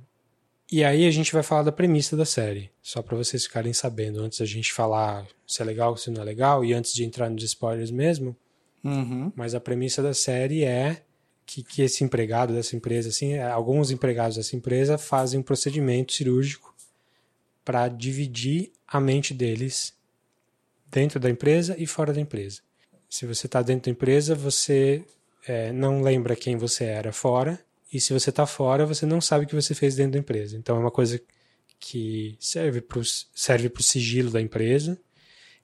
E 0.71 0.85
aí 0.85 1.05
a 1.05 1.11
gente 1.11 1.33
vai 1.33 1.43
falar 1.43 1.63
da 1.63 1.71
premissa 1.71 2.15
da 2.15 2.23
série, 2.23 2.71
só 2.81 3.01
para 3.01 3.17
vocês 3.17 3.43
ficarem 3.43 3.73
sabendo, 3.73 4.21
antes 4.21 4.39
da 4.39 4.45
gente 4.45 4.71
falar 4.71 5.27
se 5.45 5.61
é 5.61 5.65
legal 5.65 5.91
ou 5.91 5.97
se 5.97 6.09
não 6.09 6.21
é 6.21 6.25
legal, 6.25 6.63
e 6.63 6.71
antes 6.71 6.93
de 6.93 7.03
entrar 7.03 7.29
nos 7.29 7.43
spoilers 7.43 7.91
mesmo, 7.91 8.35
Uhum. 8.83 9.31
mas 9.35 9.53
a 9.53 9.59
premissa 9.59 10.01
da 10.01 10.13
série 10.13 10.63
é 10.63 11.03
que, 11.45 11.61
que 11.61 11.81
esse 11.81 12.05
empregado 12.05 12.53
dessa 12.53 12.75
empresa, 12.75 13.09
assim, 13.09 13.33
é, 13.33 13.43
alguns 13.43 13.91
empregados 13.91 14.37
dessa 14.37 14.55
empresa 14.55 14.97
fazem 14.97 15.41
um 15.41 15.43
procedimento 15.43 16.13
cirúrgico 16.13 16.73
para 17.65 17.89
dividir 17.89 18.71
a 18.87 18.99
mente 19.01 19.33
deles 19.33 19.93
dentro 20.91 21.19
da 21.19 21.29
empresa 21.29 21.75
e 21.77 21.87
fora 21.87 22.13
da 22.13 22.19
empresa. 22.19 22.61
Se 23.09 23.25
você 23.25 23.47
está 23.47 23.61
dentro 23.61 23.85
da 23.85 23.91
empresa, 23.91 24.35
você 24.35 25.03
é, 25.47 25.71
não 25.71 26.01
lembra 26.01 26.35
quem 26.35 26.57
você 26.57 26.85
era 26.85 27.11
fora, 27.11 27.59
e 27.91 27.99
se 27.99 28.13
você 28.13 28.29
está 28.29 28.45
fora, 28.45 28.85
você 28.85 29.05
não 29.05 29.19
sabe 29.19 29.45
o 29.45 29.47
que 29.47 29.55
você 29.55 29.73
fez 29.73 29.95
dentro 29.95 30.13
da 30.13 30.19
empresa. 30.19 30.57
Então 30.57 30.75
é 30.75 30.79
uma 30.79 30.91
coisa 30.91 31.21
que 31.79 32.37
serve 32.39 32.79
para 32.79 32.99
o 32.99 33.03
serve 33.03 33.69
pro 33.69 33.83
sigilo 33.83 34.29
da 34.29 34.39
empresa 34.39 34.99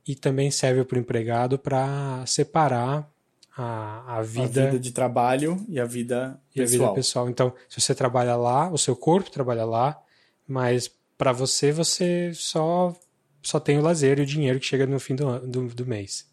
e 0.05 0.15
também 0.15 0.49
serve 0.49 0.84
para 0.84 0.97
o 0.97 0.99
empregado 0.99 1.59
para 1.59 2.25
separar 2.25 3.09
a, 3.55 3.63
a, 3.63 4.17
A 4.17 4.21
vida, 4.21 4.65
vida 4.65 4.80
de 4.80 4.91
trabalho 4.91 5.63
e 5.69 5.80
a 5.80 5.86
vida 5.86 6.39
e 6.55 6.61
a 6.61 6.65
vida 6.65 6.93
pessoal. 6.93 7.30
Então, 7.30 7.53
se 7.69 7.80
você 7.80 7.95
trabalha 7.95 8.36
lá, 8.36 8.69
o 8.69 8.78
seu 8.78 8.95
corpo 8.95 9.32
trabalha 9.32 9.65
lá, 9.65 9.99
mas 10.47 10.91
para 11.17 11.32
você, 11.32 11.71
você 11.71 12.32
só, 12.34 12.95
só 13.42 13.60
tem 13.60 13.78
o 13.78 13.82
lazer 13.82 14.20
e 14.20 14.24
o 14.24 14.26
dinheiro 14.26 14.60
que 14.60 14.66
chega 14.66 14.86
no 14.86 15.00
fim 15.00 15.16
do, 15.16 15.40
do, 15.48 15.68
do 15.68 15.86
mês. 15.86 16.30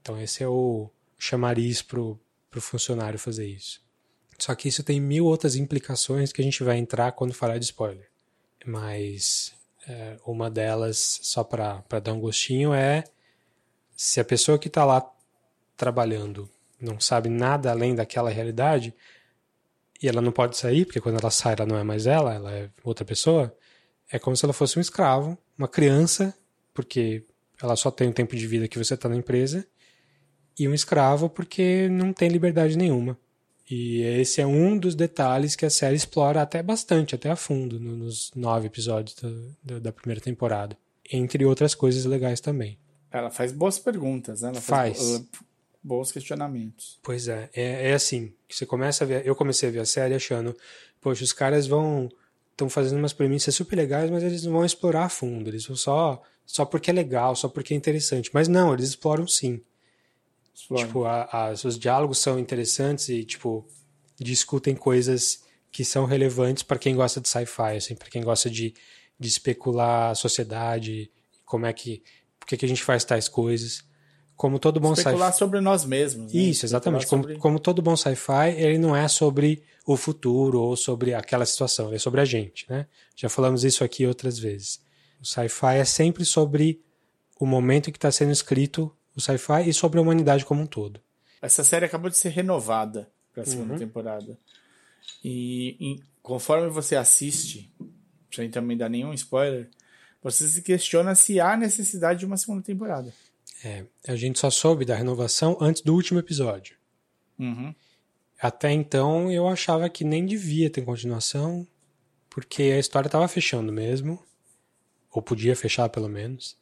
Então, 0.00 0.20
esse 0.20 0.42
é 0.42 0.48
o 0.48 0.90
chamariz 1.18 1.82
para 1.82 2.00
o 2.00 2.18
funcionário 2.60 3.18
fazer 3.18 3.46
isso. 3.46 3.80
Só 4.38 4.54
que 4.54 4.68
isso 4.68 4.82
tem 4.82 5.00
mil 5.00 5.24
outras 5.24 5.56
implicações 5.56 6.32
que 6.32 6.40
a 6.40 6.44
gente 6.44 6.62
vai 6.62 6.76
entrar 6.76 7.12
quando 7.12 7.32
falar 7.32 7.58
de 7.58 7.64
spoiler. 7.64 8.08
Mas 8.64 9.54
é, 9.88 10.16
uma 10.26 10.50
delas, 10.50 11.20
só 11.22 11.42
para 11.42 11.82
dar 12.02 12.12
um 12.12 12.20
gostinho, 12.20 12.74
é 12.74 13.04
se 13.96 14.20
a 14.20 14.24
pessoa 14.24 14.58
que 14.58 14.68
está 14.68 14.84
lá 14.84 15.08
trabalhando 15.76 16.50
não 16.80 17.00
sabe 17.00 17.28
nada 17.28 17.70
além 17.70 17.94
daquela 17.94 18.30
realidade 18.30 18.94
e 20.02 20.08
ela 20.08 20.20
não 20.20 20.32
pode 20.32 20.56
sair, 20.56 20.84
porque 20.84 21.00
quando 21.00 21.18
ela 21.18 21.30
sai 21.30 21.54
ela 21.54 21.66
não 21.66 21.78
é 21.78 21.82
mais 21.82 22.06
ela, 22.06 22.34
ela 22.34 22.52
é 22.52 22.70
outra 22.84 23.04
pessoa, 23.04 23.56
é 24.10 24.18
como 24.18 24.36
se 24.36 24.44
ela 24.44 24.52
fosse 24.52 24.78
um 24.78 24.82
escravo, 24.82 25.38
uma 25.56 25.68
criança, 25.68 26.36
porque 26.76 27.24
ela 27.60 27.74
só 27.74 27.90
tem 27.90 28.08
o 28.08 28.12
tempo 28.12 28.36
de 28.36 28.46
vida 28.46 28.68
que 28.68 28.78
você 28.78 28.94
está 28.94 29.08
na 29.08 29.16
empresa, 29.16 29.66
e 30.58 30.68
um 30.68 30.74
escravo 30.74 31.28
porque 31.28 31.88
não 31.88 32.12
tem 32.12 32.28
liberdade 32.28 32.76
nenhuma. 32.76 33.18
E 33.68 34.00
esse 34.02 34.40
é 34.40 34.46
um 34.46 34.78
dos 34.78 34.94
detalhes 34.94 35.56
que 35.56 35.66
a 35.66 35.70
série 35.70 35.96
explora 35.96 36.40
até 36.40 36.62
bastante, 36.62 37.14
até 37.16 37.30
a 37.30 37.34
fundo, 37.36 37.80
no- 37.80 37.96
nos 37.96 38.30
nove 38.36 38.66
episódios 38.68 39.16
da, 39.64 39.78
da- 39.80 39.92
primeira 39.92 40.20
temporada. 40.20 40.78
Entre 41.10 41.44
outras 41.44 41.74
coisas 41.74 42.04
legais 42.04 42.40
também. 42.40 42.78
Ela 43.10 43.30
faz 43.30 43.50
boas 43.52 43.78
perguntas, 43.78 44.42
né? 44.42 44.50
Ela 44.50 44.60
Faz. 44.60 44.98
bo- 44.98 45.04
ela- 45.16 45.24
bons 45.82 46.12
questionamentos. 46.12 46.98
Pois 47.02 47.26
é, 47.28 47.48
é, 47.54 47.90
é 47.90 47.94
assim, 47.94 48.32
que 48.48 48.54
você 48.56 48.66
começa 48.66 49.02
a 49.04 49.06
ver, 49.06 49.26
eu 49.26 49.34
comecei 49.34 49.68
a 49.68 49.72
ver 49.72 49.80
a 49.80 49.84
série 49.86 50.14
achando, 50.14 50.56
poxa, 51.00 51.24
os 51.24 51.32
caras 51.32 51.66
vão 51.66 52.08
estão 52.52 52.68
fazendo 52.70 52.98
umas 52.98 53.12
premissas 53.12 53.54
super 53.54 53.76
legais, 53.76 54.10
mas 54.10 54.22
eles 54.22 54.42
não 54.44 54.52
vão 54.52 54.64
explorar 54.64 55.04
a 55.04 55.08
fundo, 55.10 55.50
eles 55.50 55.66
vão 55.66 55.76
só 55.76 56.22
só 56.46 56.64
porque 56.64 56.90
é 56.90 56.94
legal, 56.94 57.34
só 57.36 57.48
porque 57.48 57.74
é 57.74 57.76
interessante. 57.76 58.30
Mas 58.32 58.46
não, 58.48 58.72
eles 58.72 58.88
exploram 58.90 59.26
sim. 59.26 59.60
Explora. 60.54 60.86
Tipo, 60.86 61.04
a, 61.04 61.28
a- 61.30 61.50
os 61.52 61.78
diálogos 61.78 62.18
são 62.18 62.38
interessantes 62.38 63.08
e 63.08 63.24
tipo 63.24 63.66
discutem 64.18 64.74
coisas 64.74 65.42
que 65.70 65.84
são 65.84 66.06
relevantes 66.06 66.62
para 66.62 66.78
quem 66.78 66.94
gosta 66.96 67.20
de 67.20 67.28
sci-fi, 67.28 67.76
assim, 67.76 67.94
para 67.94 68.08
quem 68.08 68.22
gosta 68.22 68.48
de, 68.48 68.72
de 69.20 69.28
especular 69.28 70.12
a 70.12 70.14
sociedade, 70.14 71.10
como 71.44 71.66
é 71.66 71.72
que 71.72 72.02
por 72.40 72.46
que, 72.46 72.56
que 72.56 72.64
a 72.64 72.68
gente 72.68 72.82
faz 72.82 73.04
tais 73.04 73.28
coisas. 73.28 73.84
Como 74.36 74.58
todo 74.58 74.78
bom 74.80 74.94
sci-fi. 74.94 75.08
Especular 75.08 75.32
sobre 75.32 75.60
nós 75.60 75.84
mesmos. 75.84 76.32
né? 76.32 76.40
Isso, 76.40 76.64
exatamente. 76.64 77.02
Especular 77.04 77.22
Como, 77.22 77.34
sobre- 77.34 77.40
como 77.42 77.58
todo 77.60 77.82
bom 77.82 77.96
sci-fi, 77.96 78.50
ele 78.56 78.78
não 78.78 78.94
é 78.96 79.08
sobre 79.08 79.62
o 79.86 79.96
futuro 79.96 80.60
ou 80.60 80.76
sobre 80.76 81.12
aquela 81.14 81.44
situação, 81.46 81.92
é 81.92 81.98
sobre 81.98 82.20
a 82.20 82.24
gente, 82.24 82.66
né? 82.68 82.86
Já 83.14 83.28
falamos 83.28 83.64
isso 83.64 83.82
aqui 83.84 84.06
outras 84.06 84.38
vezes. 84.38 84.80
O 85.20 85.24
sci-fi 85.24 85.76
é 85.78 85.84
sempre 85.84 86.24
sobre 86.24 86.80
o 87.38 87.46
momento 87.46 87.90
que 87.92 87.98
está 87.98 88.10
sendo 88.10 88.32
escrito 88.32 88.94
o 89.16 89.20
sci-fi 89.20 89.68
e 89.68 89.72
sobre 89.72 89.98
a 89.98 90.02
humanidade 90.02 90.44
como 90.44 90.62
um 90.62 90.66
todo. 90.66 91.00
Essa 91.40 91.64
série 91.64 91.86
acabou 91.86 92.10
de 92.10 92.16
ser 92.18 92.30
renovada 92.30 93.10
para 93.32 93.42
a 93.42 93.46
segunda 93.46 93.72
Uhum. 93.74 93.78
temporada. 93.78 94.38
E, 95.24 95.76
e 95.80 96.02
conforme 96.22 96.68
você 96.68 96.96
assiste, 96.96 97.70
sem 98.34 98.50
também 98.50 98.76
dar 98.76 98.88
nenhum 98.88 99.12
spoiler, 99.14 99.68
você 100.22 100.48
se 100.48 100.60
questiona 100.62 101.14
se 101.14 101.38
há 101.40 101.56
necessidade 101.56 102.20
de 102.20 102.26
uma 102.26 102.36
segunda 102.36 102.62
temporada. 102.62 103.12
É, 103.64 103.84
a 104.06 104.16
gente 104.16 104.38
só 104.38 104.50
soube 104.50 104.84
da 104.84 104.94
renovação 104.96 105.56
antes 105.60 105.82
do 105.82 105.94
último 105.94 106.18
episódio. 106.18 106.76
Uhum. 107.38 107.74
Até 108.40 108.70
então 108.72 109.30
eu 109.32 109.48
achava 109.48 109.88
que 109.88 110.04
nem 110.04 110.26
devia 110.26 110.68
ter 110.68 110.82
continuação, 110.82 111.66
porque 112.28 112.64
a 112.64 112.78
história 112.78 113.08
estava 113.08 113.26
fechando 113.28 113.72
mesmo, 113.72 114.22
ou 115.16 115.22
podia 115.22 115.56
fechar 115.56 115.88
pelo 115.88 116.08
menos. 116.08 116.56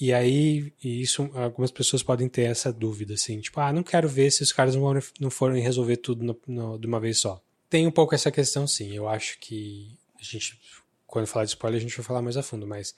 E 0.00 0.12
aí, 0.12 0.72
e 0.82 1.02
isso 1.02 1.28
algumas 1.34 1.70
pessoas 1.70 2.02
podem 2.02 2.28
ter 2.28 2.42
essa 2.42 2.72
dúvida, 2.72 3.14
assim, 3.14 3.40
tipo, 3.40 3.58
ah, 3.60 3.72
não 3.72 3.82
quero 3.82 4.08
ver 4.08 4.30
se 4.30 4.42
os 4.42 4.52
caras 4.52 4.74
não, 4.74 4.82
vão- 4.82 5.00
não 5.20 5.30
forem 5.30 5.62
resolver 5.62 5.96
tudo 5.96 6.24
no- 6.24 6.40
no- 6.46 6.78
de 6.78 6.86
uma 6.86 7.00
vez 7.00 7.18
só. 7.18 7.42
Tem 7.68 7.86
um 7.86 7.90
pouco 7.90 8.14
essa 8.14 8.30
questão, 8.30 8.66
sim. 8.66 8.94
Eu 8.94 9.08
acho 9.08 9.38
que 9.40 9.90
a 10.18 10.22
gente, 10.22 10.58
quando 11.06 11.26
falar 11.26 11.44
de 11.44 11.50
spoiler, 11.50 11.78
a 11.78 11.82
gente 11.82 11.96
vai 11.96 12.04
falar 12.06 12.22
mais 12.22 12.36
a 12.36 12.42
fundo, 12.42 12.66
mas 12.66 12.94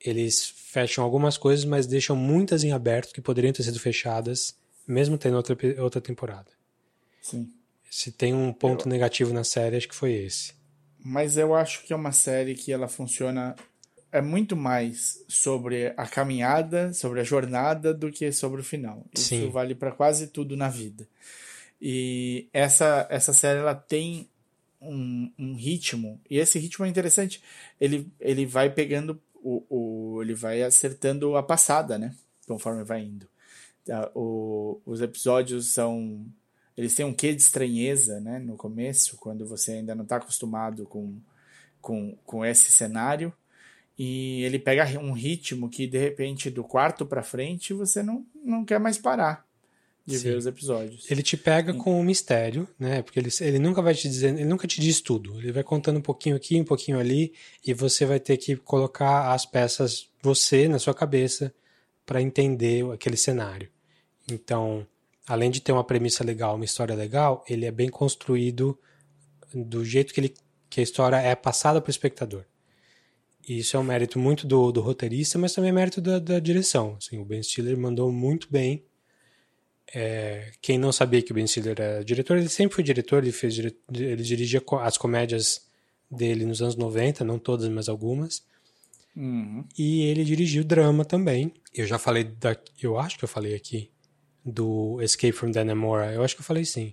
eles 0.00 0.48
fecham 0.48 1.04
algumas 1.04 1.36
coisas, 1.36 1.64
mas 1.64 1.86
deixam 1.86 2.16
muitas 2.16 2.64
em 2.64 2.72
aberto 2.72 3.12
que 3.12 3.20
poderiam 3.20 3.52
ter 3.52 3.62
sido 3.62 3.78
fechadas, 3.78 4.56
mesmo 4.86 5.18
tendo 5.18 5.36
outra, 5.36 5.56
outra 5.82 6.00
temporada. 6.00 6.50
Sim. 7.20 7.52
Se 7.90 8.10
tem 8.10 8.32
um 8.34 8.52
ponto 8.52 8.88
negativo 8.88 9.32
na 9.34 9.44
série, 9.44 9.76
acho 9.76 9.88
que 9.88 9.94
foi 9.94 10.12
esse. 10.12 10.54
Mas 11.04 11.36
eu 11.36 11.54
acho 11.54 11.84
que 11.84 11.92
é 11.92 11.96
uma 11.96 12.12
série 12.12 12.54
que 12.54 12.72
ela 12.72 12.88
funciona 12.88 13.54
é 14.10 14.20
muito 14.22 14.56
mais 14.56 15.22
sobre 15.28 15.92
a 15.96 16.06
caminhada, 16.06 16.92
sobre 16.92 17.20
a 17.20 17.24
jornada 17.24 17.92
do 17.92 18.10
que 18.10 18.32
sobre 18.32 18.60
o 18.60 18.64
final. 18.64 19.04
Isso 19.14 19.24
Sim. 19.28 19.50
vale 19.50 19.74
para 19.74 19.92
quase 19.92 20.28
tudo 20.28 20.56
na 20.56 20.68
vida. 20.68 21.06
E 21.80 22.48
essa 22.52 23.06
essa 23.10 23.32
série 23.32 23.58
ela 23.60 23.74
tem 23.74 24.28
um, 24.80 25.30
um 25.38 25.54
ritmo 25.54 26.20
e 26.28 26.38
esse 26.38 26.58
ritmo 26.58 26.84
é 26.84 26.88
interessante. 26.88 27.42
Ele 27.80 28.10
ele 28.20 28.46
vai 28.46 28.70
pegando 28.70 29.20
o, 29.42 29.62
o 29.68 30.22
ele 30.22 30.34
vai 30.34 30.62
acertando 30.62 31.36
a 31.36 31.42
passada, 31.42 31.98
né? 31.98 32.14
Conforme 32.46 32.82
vai 32.84 33.02
indo. 33.02 33.28
O- 34.14 34.80
os 34.84 35.00
episódios 35.00 35.72
são 35.72 36.26
eles 36.76 36.94
têm 36.94 37.04
um 37.04 37.12
quê 37.12 37.34
de 37.34 37.42
estranheza, 37.42 38.20
né, 38.20 38.38
no 38.38 38.56
começo, 38.56 39.16
quando 39.16 39.44
você 39.44 39.72
ainda 39.72 39.96
não 39.96 40.04
está 40.04 40.16
acostumado 40.16 40.84
com, 40.84 41.16
com, 41.80 42.16
com 42.24 42.44
esse 42.44 42.70
cenário, 42.70 43.32
e 43.98 44.44
ele 44.44 44.60
pega 44.60 44.86
um 45.00 45.12
ritmo 45.12 45.68
que, 45.68 45.86
de 45.86 45.98
repente, 45.98 46.48
do 46.48 46.62
quarto 46.62 47.04
para 47.04 47.22
frente, 47.22 47.74
você 47.74 48.00
não, 48.00 48.24
não 48.44 48.64
quer 48.64 48.78
mais 48.78 48.96
parar 48.96 49.44
de 50.06 50.16
Sim. 50.18 50.28
ver 50.28 50.36
os 50.36 50.46
episódios. 50.46 51.10
Ele 51.10 51.22
te 51.22 51.36
pega 51.36 51.74
com 51.74 52.00
um 52.00 52.04
mistério, 52.04 52.66
né? 52.78 53.02
Porque 53.02 53.18
ele, 53.18 53.28
ele 53.40 53.58
nunca 53.58 53.82
vai 53.82 53.94
te 53.94 54.08
dizer, 54.08 54.28
ele 54.28 54.44
nunca 54.44 54.68
te 54.68 54.80
diz 54.80 55.00
tudo. 55.00 55.38
Ele 55.38 55.50
vai 55.50 55.64
contando 55.64 55.98
um 55.98 56.02
pouquinho 56.02 56.36
aqui, 56.36 56.60
um 56.60 56.64
pouquinho 56.64 56.98
ali, 56.98 57.34
e 57.66 57.74
você 57.74 58.06
vai 58.06 58.20
ter 58.20 58.36
que 58.36 58.56
colocar 58.56 59.32
as 59.32 59.44
peças, 59.44 60.08
você, 60.22 60.68
na 60.68 60.78
sua 60.78 60.94
cabeça, 60.94 61.52
para 62.06 62.22
entender 62.22 62.88
aquele 62.90 63.16
cenário. 63.16 63.68
Então, 64.30 64.86
além 65.26 65.50
de 65.50 65.60
ter 65.60 65.72
uma 65.72 65.84
premissa 65.84 66.22
legal, 66.22 66.54
uma 66.54 66.64
história 66.64 66.94
legal, 66.94 67.44
ele 67.48 67.66
é 67.66 67.70
bem 67.72 67.88
construído 67.88 68.78
do 69.52 69.84
jeito 69.84 70.14
que, 70.14 70.20
ele, 70.20 70.34
que 70.70 70.80
a 70.80 70.82
história 70.82 71.16
é 71.16 71.34
passada 71.34 71.80
para 71.80 71.88
o 71.88 71.90
espectador. 71.90 72.44
E 73.48 73.60
isso 73.60 73.76
é 73.76 73.80
um 73.80 73.84
mérito 73.84 74.18
muito 74.18 74.46
do, 74.46 74.70
do 74.70 74.82
roteirista, 74.82 75.38
mas 75.38 75.54
também 75.54 75.70
é 75.70 75.72
mérito 75.72 76.02
da, 76.02 76.18
da 76.18 76.38
direção. 76.38 76.96
Assim, 77.00 77.18
o 77.18 77.24
Ben 77.24 77.42
Stiller 77.42 77.78
mandou 77.78 78.12
muito 78.12 78.46
bem. 78.50 78.84
É, 79.94 80.52
quem 80.60 80.76
não 80.76 80.92
sabia 80.92 81.22
que 81.22 81.32
o 81.32 81.34
Ben 81.34 81.46
Stiller 81.46 81.74
era 81.80 82.04
diretor, 82.04 82.36
ele 82.36 82.50
sempre 82.50 82.74
foi 82.74 82.84
diretor, 82.84 83.22
ele, 83.22 83.32
fez, 83.32 83.58
ele 83.58 84.22
dirigia 84.22 84.62
as 84.82 84.98
comédias 84.98 85.66
dele 86.10 86.44
nos 86.44 86.60
anos 86.60 86.76
90, 86.76 87.24
não 87.24 87.38
todas, 87.38 87.68
mas 87.70 87.88
algumas. 87.88 88.44
Uhum. 89.16 89.64
E 89.78 90.02
ele 90.02 90.24
dirigiu 90.24 90.62
drama 90.62 91.04
também. 91.04 91.52
Eu 91.74 91.86
já 91.86 91.98
falei, 91.98 92.24
da, 92.24 92.54
eu 92.82 92.98
acho 92.98 93.16
que 93.16 93.24
eu 93.24 93.28
falei 93.28 93.54
aqui, 93.54 93.90
do 94.44 95.00
Escape 95.00 95.32
from 95.32 95.50
Dannemora. 95.50 96.12
Eu 96.12 96.22
acho 96.22 96.34
que 96.34 96.42
eu 96.42 96.46
falei 96.46 96.66
sim. 96.66 96.92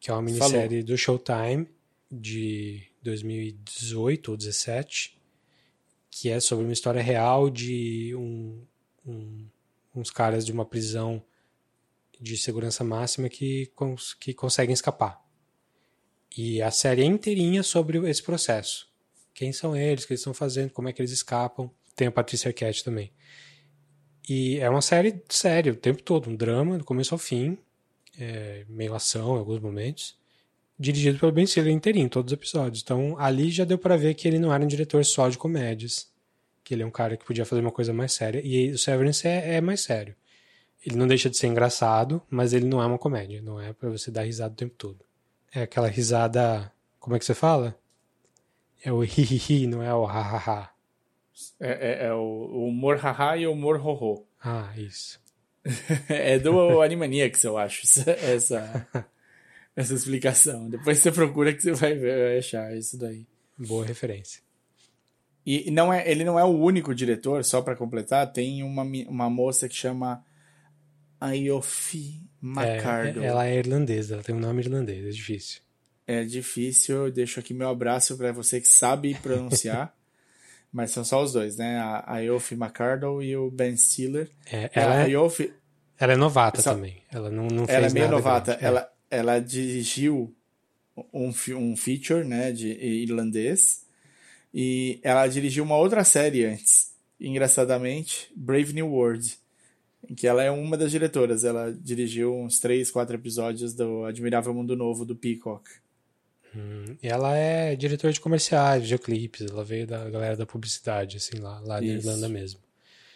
Que 0.00 0.10
é 0.10 0.12
uma 0.12 0.22
minissérie 0.22 0.82
do 0.82 0.98
Showtime 0.98 1.68
de 2.10 2.82
2018 3.02 4.30
ou 4.32 4.36
17, 4.36 5.17
que 6.10 6.28
é 6.30 6.40
sobre 6.40 6.64
uma 6.64 6.72
história 6.72 7.02
real 7.02 7.50
de 7.50 8.14
um, 8.16 8.64
um- 9.06 9.48
uns 9.94 10.10
caras 10.10 10.44
de 10.44 10.52
uma 10.52 10.64
prisão 10.64 11.22
de 12.20 12.36
segurança 12.36 12.82
máxima 12.82 13.28
que, 13.28 13.66
cons 13.74 14.14
que 14.14 14.34
conseguem 14.34 14.72
escapar. 14.74 15.22
E 16.36 16.60
a 16.62 16.70
série 16.70 17.02
é 17.02 17.04
inteirinha 17.04 17.62
sobre 17.62 17.98
esse 18.08 18.22
processo. 18.22 18.88
Quem 19.34 19.52
são 19.52 19.76
eles, 19.76 20.04
o 20.04 20.06
que 20.06 20.12
eles 20.12 20.20
estão 20.20 20.34
fazendo, 20.34 20.70
como 20.72 20.88
é 20.88 20.92
que 20.92 21.00
eles 21.00 21.12
escapam. 21.12 21.70
Tem 21.94 22.08
a 22.08 22.12
Patrícia 22.12 22.48
Arquette 22.48 22.84
também. 22.84 23.12
E 24.28 24.58
é 24.58 24.68
uma 24.68 24.82
série 24.82 25.22
séria 25.28 25.72
o 25.72 25.76
tempo 25.76 26.02
todo, 26.02 26.28
um 26.28 26.36
drama, 26.36 26.76
do 26.78 26.84
começo 26.84 27.14
ao 27.14 27.18
fim, 27.18 27.56
é, 28.18 28.64
meio 28.68 28.94
ação 28.94 29.36
em 29.36 29.38
alguns 29.38 29.60
momentos, 29.60 30.18
dirigido 30.78 31.18
pelo 31.18 31.32
Ben 31.32 31.46
Stiller 31.46 31.72
inteirinho, 31.72 32.08
todos 32.08 32.32
os 32.32 32.36
episódios. 32.38 32.82
Então 32.82 33.16
ali 33.18 33.50
já 33.50 33.64
deu 33.64 33.78
pra 33.78 33.96
ver 33.96 34.14
que 34.14 34.28
ele 34.28 34.38
não 34.38 34.52
era 34.52 34.62
um 34.62 34.66
diretor 34.68 35.04
só 35.04 35.28
de 35.28 35.36
comédias, 35.38 36.08
que 36.62 36.74
ele 36.74 36.82
é 36.82 36.86
um 36.86 36.90
cara 36.90 37.16
que 37.16 37.24
podia 37.24 37.44
fazer 37.44 37.60
uma 37.62 37.72
coisa 37.72 37.92
mais 37.92 38.12
séria. 38.12 38.40
E 38.44 38.70
o 38.70 38.78
Severance 38.78 39.26
é, 39.26 39.54
é 39.56 39.60
mais 39.60 39.80
sério. 39.80 40.14
Ele 40.86 40.96
não 40.96 41.06
deixa 41.08 41.28
de 41.28 41.36
ser 41.36 41.48
engraçado, 41.48 42.22
mas 42.30 42.52
ele 42.52 42.66
não 42.66 42.80
é 42.80 42.86
uma 42.86 42.98
comédia, 42.98 43.42
não 43.42 43.60
é 43.60 43.72
pra 43.72 43.90
você 43.90 44.10
dar 44.10 44.22
risada 44.22 44.52
o 44.52 44.56
tempo 44.56 44.74
todo. 44.78 45.04
É 45.52 45.62
aquela 45.62 45.88
risada, 45.88 46.70
como 47.00 47.16
é 47.16 47.18
que 47.18 47.24
você 47.24 47.34
fala? 47.34 47.76
É 48.84 48.92
o 48.92 49.00
hi-hi-hi, 49.02 49.66
não 49.66 49.82
é 49.82 49.92
o 49.92 50.04
ha-ha-ha. 50.06 50.70
É, 51.60 51.70
é- 52.04 52.06
é 52.06 52.12
o, 52.14 52.66
humor 52.68 52.96
haha 52.98 53.36
e 53.36 53.46
o 53.46 53.52
humor 53.52 53.76
ho 53.84 54.24
Ah, 54.42 54.72
isso. 54.76 55.20
É 56.08 56.38
do 56.38 56.80
Animaniacs, 56.80 57.42
eu 57.44 57.58
acho, 57.58 57.82
essa, 58.22 58.86
essa, 59.80 59.94
explicação. 59.94 60.68
Depois 60.68 60.98
você 60.98 61.12
procura 61.12 61.52
que 61.52 61.62
você 61.62 61.72
vai, 61.72 61.94
ver, 61.94 62.18
vai 62.18 62.38
achar 62.38 62.76
isso 62.76 62.98
daí. 62.98 63.26
Boa 63.56 63.84
referência. 63.84 64.42
E 65.44 65.70
não 65.70 65.92
é, 65.92 66.08
ele 66.10 66.24
não 66.24 66.38
é 66.38 66.44
o 66.44 66.48
único 66.48 66.94
diretor, 66.94 67.44
só 67.44 67.62
para 67.62 67.74
completar, 67.74 68.30
tem 68.32 68.62
uma, 68.62 68.82
uma 68.82 69.30
moça 69.30 69.68
que 69.68 69.74
chama 69.74 70.22
Ayofi 71.20 72.20
Macardo. 72.40 73.22
É, 73.22 73.26
ela 73.26 73.46
é 73.46 73.56
irlandesa, 73.56 74.14
ela 74.14 74.22
tem 74.22 74.34
um 74.34 74.40
nome 74.40 74.62
irlandês, 74.62 75.06
é 75.06 75.10
difícil. 75.10 75.62
É 76.06 76.24
difícil, 76.24 77.06
eu 77.06 77.12
deixo 77.12 77.40
aqui 77.40 77.54
meu 77.54 77.68
abraço 77.68 78.16
para 78.16 78.32
você 78.32 78.60
que 78.60 78.68
sabe 78.68 79.14
pronunciar. 79.14 79.94
Mas 80.70 80.90
são 80.90 81.02
só 81.02 81.22
os 81.22 81.32
dois, 81.32 81.56
né? 81.56 81.78
A 81.78 82.14
Ayofi 82.14 82.54
Macardo 82.54 83.22
e 83.22 83.34
o 83.34 83.50
Ben 83.50 83.74
Stiller. 83.74 84.30
É, 84.44 84.66
a 84.66 84.70
ela, 84.74 84.94
é, 84.96 85.02
Ayofi, 85.04 85.50
ela 85.98 86.12
é 86.12 86.16
novata 86.16 86.62
Só- 86.62 86.74
também. 86.74 87.02
Ela 87.10 87.30
não, 87.30 87.48
não 87.48 87.64
ela 87.64 87.78
é 87.78 87.80
fez 87.80 87.94
meio 87.94 88.08
novata. 88.08 88.52
grande. 88.52 88.64
É. 88.64 88.68
Ela, 88.68 88.92
ela 89.10 89.38
dirigiu 89.38 90.34
um, 91.12 91.32
um 91.56 91.76
feature, 91.76 92.24
né, 92.24 92.52
de 92.52 92.68
irlandês. 92.68 93.86
E 94.52 94.98
ela 95.02 95.26
dirigiu 95.26 95.64
uma 95.64 95.76
outra 95.76 96.04
série 96.04 96.44
antes, 96.44 96.94
engraçadamente, 97.20 98.30
Brave 98.34 98.72
New 98.72 98.88
World, 98.88 99.36
em 100.08 100.14
que 100.14 100.26
ela 100.26 100.42
é 100.42 100.50
uma 100.50 100.76
das 100.76 100.90
diretoras. 100.90 101.44
Ela 101.44 101.72
dirigiu 101.72 102.34
uns 102.34 102.58
três, 102.58 102.90
quatro 102.90 103.14
episódios 103.14 103.74
do 103.74 104.04
Admirável 104.04 104.54
Mundo 104.54 104.74
Novo 104.74 105.04
do 105.04 105.14
Peacock. 105.14 105.68
Hum, 106.56 106.96
e 107.02 107.08
ela 107.08 107.36
é 107.36 107.76
diretora 107.76 108.12
de 108.12 108.20
comerciais, 108.20 108.82
videoclipes, 108.82 109.50
ela 109.50 109.62
veio 109.62 109.86
da 109.86 110.08
galera 110.08 110.36
da 110.36 110.46
publicidade, 110.46 111.18
assim, 111.18 111.38
lá, 111.38 111.60
lá. 111.60 111.82
Irlanda 111.82 112.28
mesmo. 112.28 112.60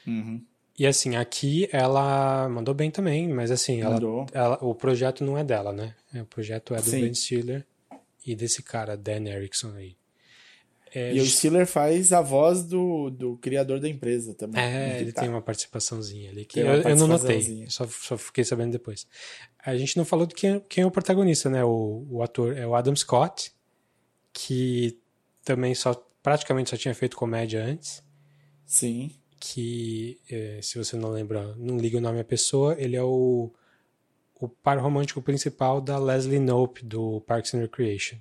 Uhum. 0.06 0.44
E 0.78 0.86
assim, 0.86 1.16
aqui 1.16 1.68
ela 1.70 2.48
mandou 2.48 2.74
bem 2.74 2.90
também, 2.90 3.28
mas 3.28 3.50
assim, 3.50 3.80
ela, 3.82 3.98
ela- 4.32 4.58
o 4.62 4.74
projeto 4.74 5.22
não 5.24 5.36
é 5.36 5.44
dela, 5.44 5.72
né? 5.72 5.94
É, 6.14 6.22
O 6.22 6.26
projeto 6.26 6.74
é 6.74 6.78
do 6.78 6.90
Sim. 6.90 7.00
Ben 7.00 7.14
Stiller 7.14 7.66
e 8.24 8.34
desse 8.34 8.62
cara, 8.62 8.96
Dan 8.96 9.26
Erickson 9.28 9.74
aí. 9.74 9.96
É, 10.94 11.14
E 11.14 11.20
o 11.20 11.26
Stiller 11.26 11.66
faz 11.66 12.12
a 12.12 12.20
voz 12.20 12.64
do, 12.64 13.08
do 13.10 13.36
criador 13.38 13.80
da 13.80 13.88
empresa 13.88 14.34
também. 14.34 14.60
É, 14.62 15.00
ele 15.00 15.12
Tá. 15.12 15.20
tem 15.22 15.28
uma 15.30 15.40
participaçãozinha 15.40 16.30
ali 16.30 16.44
que 16.44 16.60
eu, 16.60 16.66
eu 16.66 16.96
não 16.96 17.06
notei, 17.06 17.66
só, 17.70 17.86
só 17.88 18.16
fiquei 18.18 18.44
sabendo 18.44 18.72
depois. 18.72 19.06
A 19.64 19.76
gente 19.76 19.96
não 19.96 20.04
falou 20.04 20.26
de 20.26 20.34
quem, 20.34 20.60
quem 20.68 20.84
é 20.84 20.86
o 20.86 20.90
protagonista, 20.90 21.48
né? 21.48 21.64
O, 21.64 22.06
o 22.10 22.22
ator 22.22 22.56
é 22.56 22.66
o 22.66 22.74
Adam 22.74 22.94
Scott, 22.96 23.52
que 24.32 24.98
também 25.44 25.74
só 25.74 25.94
praticamente 26.22 26.70
só 26.70 26.76
tinha 26.76 26.94
feito 26.94 27.16
comédia 27.16 27.64
antes, 27.64 28.02
Sim. 28.66 29.12
Que 29.44 30.20
eh, 30.30 30.60
se 30.62 30.78
você 30.78 30.96
não 30.96 31.10
lembra, 31.10 31.52
não 31.56 31.76
liga 31.76 31.98
o 31.98 32.00
nome 32.00 32.20
à 32.20 32.24
pessoa, 32.24 32.76
ele 32.78 32.94
é 32.94 33.02
o, 33.02 33.50
o 34.40 34.48
par 34.48 34.78
romântico 34.78 35.20
principal 35.20 35.80
da 35.80 35.98
Leslie 35.98 36.38
Knope 36.38 36.84
do 36.84 37.20
Parks 37.22 37.52
and 37.52 37.62
Recreation. 37.62 38.18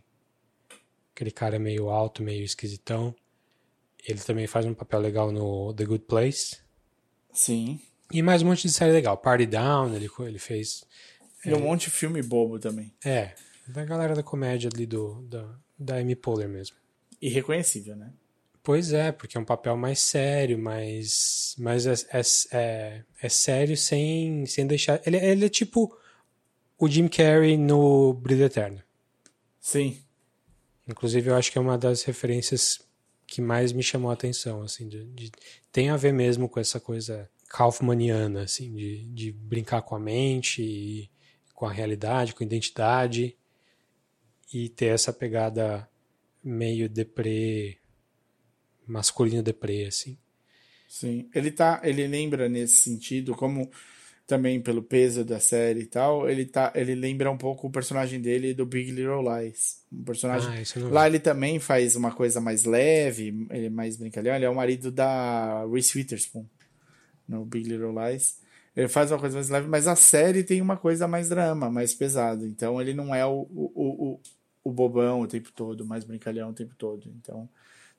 Aquele 1.14 1.30
cara 1.30 1.60
meio 1.60 1.92
alto, 1.92 2.24
meio 2.24 2.44
esquisitão. 2.44 3.16
Ele 4.04 4.18
também 4.20 4.48
faz 4.48 4.66
um 4.66 4.74
papel 4.74 5.00
legal 5.00 5.32
no 5.32 5.72
The 5.76 5.86
Good 5.86 6.06
Place. 6.06 6.58
Sim. 7.32 7.80
E 8.12 8.24
mais 8.24 8.42
um 8.42 8.48
monte 8.48 8.64
de 8.64 8.74
série 8.74 8.92
legal. 8.92 9.16
Party 9.16 9.46
Down, 9.46 9.94
ele, 9.94 10.10
ele 10.22 10.40
fez. 10.40 10.84
E 11.46 11.54
um 11.54 11.60
monte 11.60 11.82
de 11.82 11.92
filme 11.92 12.24
bobo 12.24 12.58
também. 12.58 12.92
É, 13.06 13.36
da 13.68 13.86
galera 13.86 14.16
da 14.16 14.24
comédia 14.24 14.72
ali 14.74 14.88
do, 14.88 15.22
da, 15.28 15.56
da 15.78 15.98
Amy 15.98 16.16
Poehler 16.16 16.50
mesmo. 16.50 16.78
Irreconhecível, 17.22 17.96
né? 17.96 18.12
Pois 18.64 18.94
é, 18.94 19.12
porque 19.12 19.38
é 19.38 19.42
um 19.42 19.46
papel 19.46 19.76
mais 19.76 20.00
sério, 20.00 20.58
mais, 20.58 21.56
mas 21.58 21.88
é, 21.88 21.94
é, 21.94 22.22
é, 22.52 23.04
é 23.22 23.30
sério 23.30 23.76
sem, 23.76 24.46
sem 24.46 24.68
deixar. 24.68 25.02
Ele, 25.06 25.18
ele 25.18 25.46
é 25.46 25.50
tipo 25.50 25.98
o 26.78 26.88
Jim 26.88 27.08
Carrey 27.08 27.58
no 27.58 28.14
Brilho 28.14 28.46
Eterno. 28.46 28.82
Sim. 29.60 30.02
Inclusive, 30.88 31.30
eu 31.30 31.36
acho 31.36 31.52
que 31.52 31.58
é 31.58 31.62
uma 31.62 31.78
das 31.78 32.04
referências 32.04 32.80
que 33.26 33.42
mais 33.42 33.72
me 33.72 33.82
chamou 33.82 34.12
a 34.12 34.14
atenção, 34.14 34.62
assim, 34.62 34.88
de, 34.90 35.06
de, 35.06 35.32
tem 35.72 35.90
a 35.90 35.98
ver 35.98 36.12
mesmo 36.12 36.50
com 36.50 36.60
essa 36.60 36.80
coisa 36.80 37.30
Kaufmaniana, 37.48 38.44
assim, 38.44 38.74
de, 38.76 39.06
de 39.06 39.32
brincar 39.32 39.82
com 39.84 39.96
a 39.96 40.00
mente, 40.00 41.10
com 41.54 41.66
a 41.66 41.72
realidade, 41.72 42.34
com 42.34 42.44
a 42.44 42.46
identidade, 42.46 43.38
e 44.54 44.70
ter 44.70 44.88
essa 44.88 45.14
pegada 45.14 45.88
meio 46.44 46.90
deprê, 46.90 47.78
masculino 48.88 49.44
deprê, 49.44 49.86
assim. 49.86 50.18
Sim, 50.88 51.30
ele 51.34 51.52
tá, 51.52 51.80
ele 51.84 52.06
lembra 52.08 52.50
nesse 52.50 52.76
sentido, 52.76 53.34
como 53.34 53.72
também 54.28 54.62
pelo 54.62 54.82
peso 54.82 55.26
da 55.26 55.40
série 55.42 55.82
e 55.82 55.86
tal, 55.86 56.30
ele 56.30 56.46
tá, 56.46 56.72
ele 56.74 56.96
lembra 56.96 57.30
um 57.30 57.38
pouco 57.38 57.68
o 57.68 57.72
personagem 57.72 58.22
dele 58.22 58.54
do 58.54 58.66
Big 58.66 58.92
Little 58.92 59.22
Lies. 59.22 59.84
Um 59.92 60.04
personagem 60.04 60.50
Ah, 60.50 60.90
lá 60.90 61.08
ele 61.08 61.20
também 61.20 61.60
faz 61.60 61.98
uma 61.98 62.14
coisa 62.14 62.40
mais 62.40 62.64
leve, 62.64 63.48
ele 63.50 63.66
é 63.66 63.70
mais 63.70 63.98
brincalhão, 63.98 64.36
ele 64.36 64.46
é 64.46 64.50
o 64.50 64.56
marido 64.56 64.90
da 64.90 65.66
Reese 65.66 65.98
Witherspoon 65.98 66.46
no 67.28 67.44
Big 67.44 67.68
Little 67.68 67.94
Lies. 67.94 68.40
Ele 68.74 68.88
faz 68.88 69.12
uma 69.12 69.20
coisa 69.20 69.36
mais 69.36 69.50
leve, 69.50 69.68
mas 69.68 69.86
a 69.86 69.98
série 69.98 70.44
tem 70.44 70.62
uma 70.62 70.78
coisa 70.78 71.08
mais 71.10 71.28
drama, 71.28 71.70
mais 71.70 71.94
pesado. 71.94 72.46
Então 72.46 72.82
ele 72.82 72.94
não 72.94 73.14
é 73.14 73.26
o, 73.26 73.48
o, 73.50 73.72
o, 73.76 74.20
o 74.64 74.72
bobão 74.72 75.22
o 75.22 75.28
tempo 75.28 75.52
todo, 75.54 75.86
mais 75.86 76.06
brincalhão 76.06 76.52
o 76.52 76.54
tempo 76.54 76.74
todo. 76.78 77.14
Então 77.20 77.50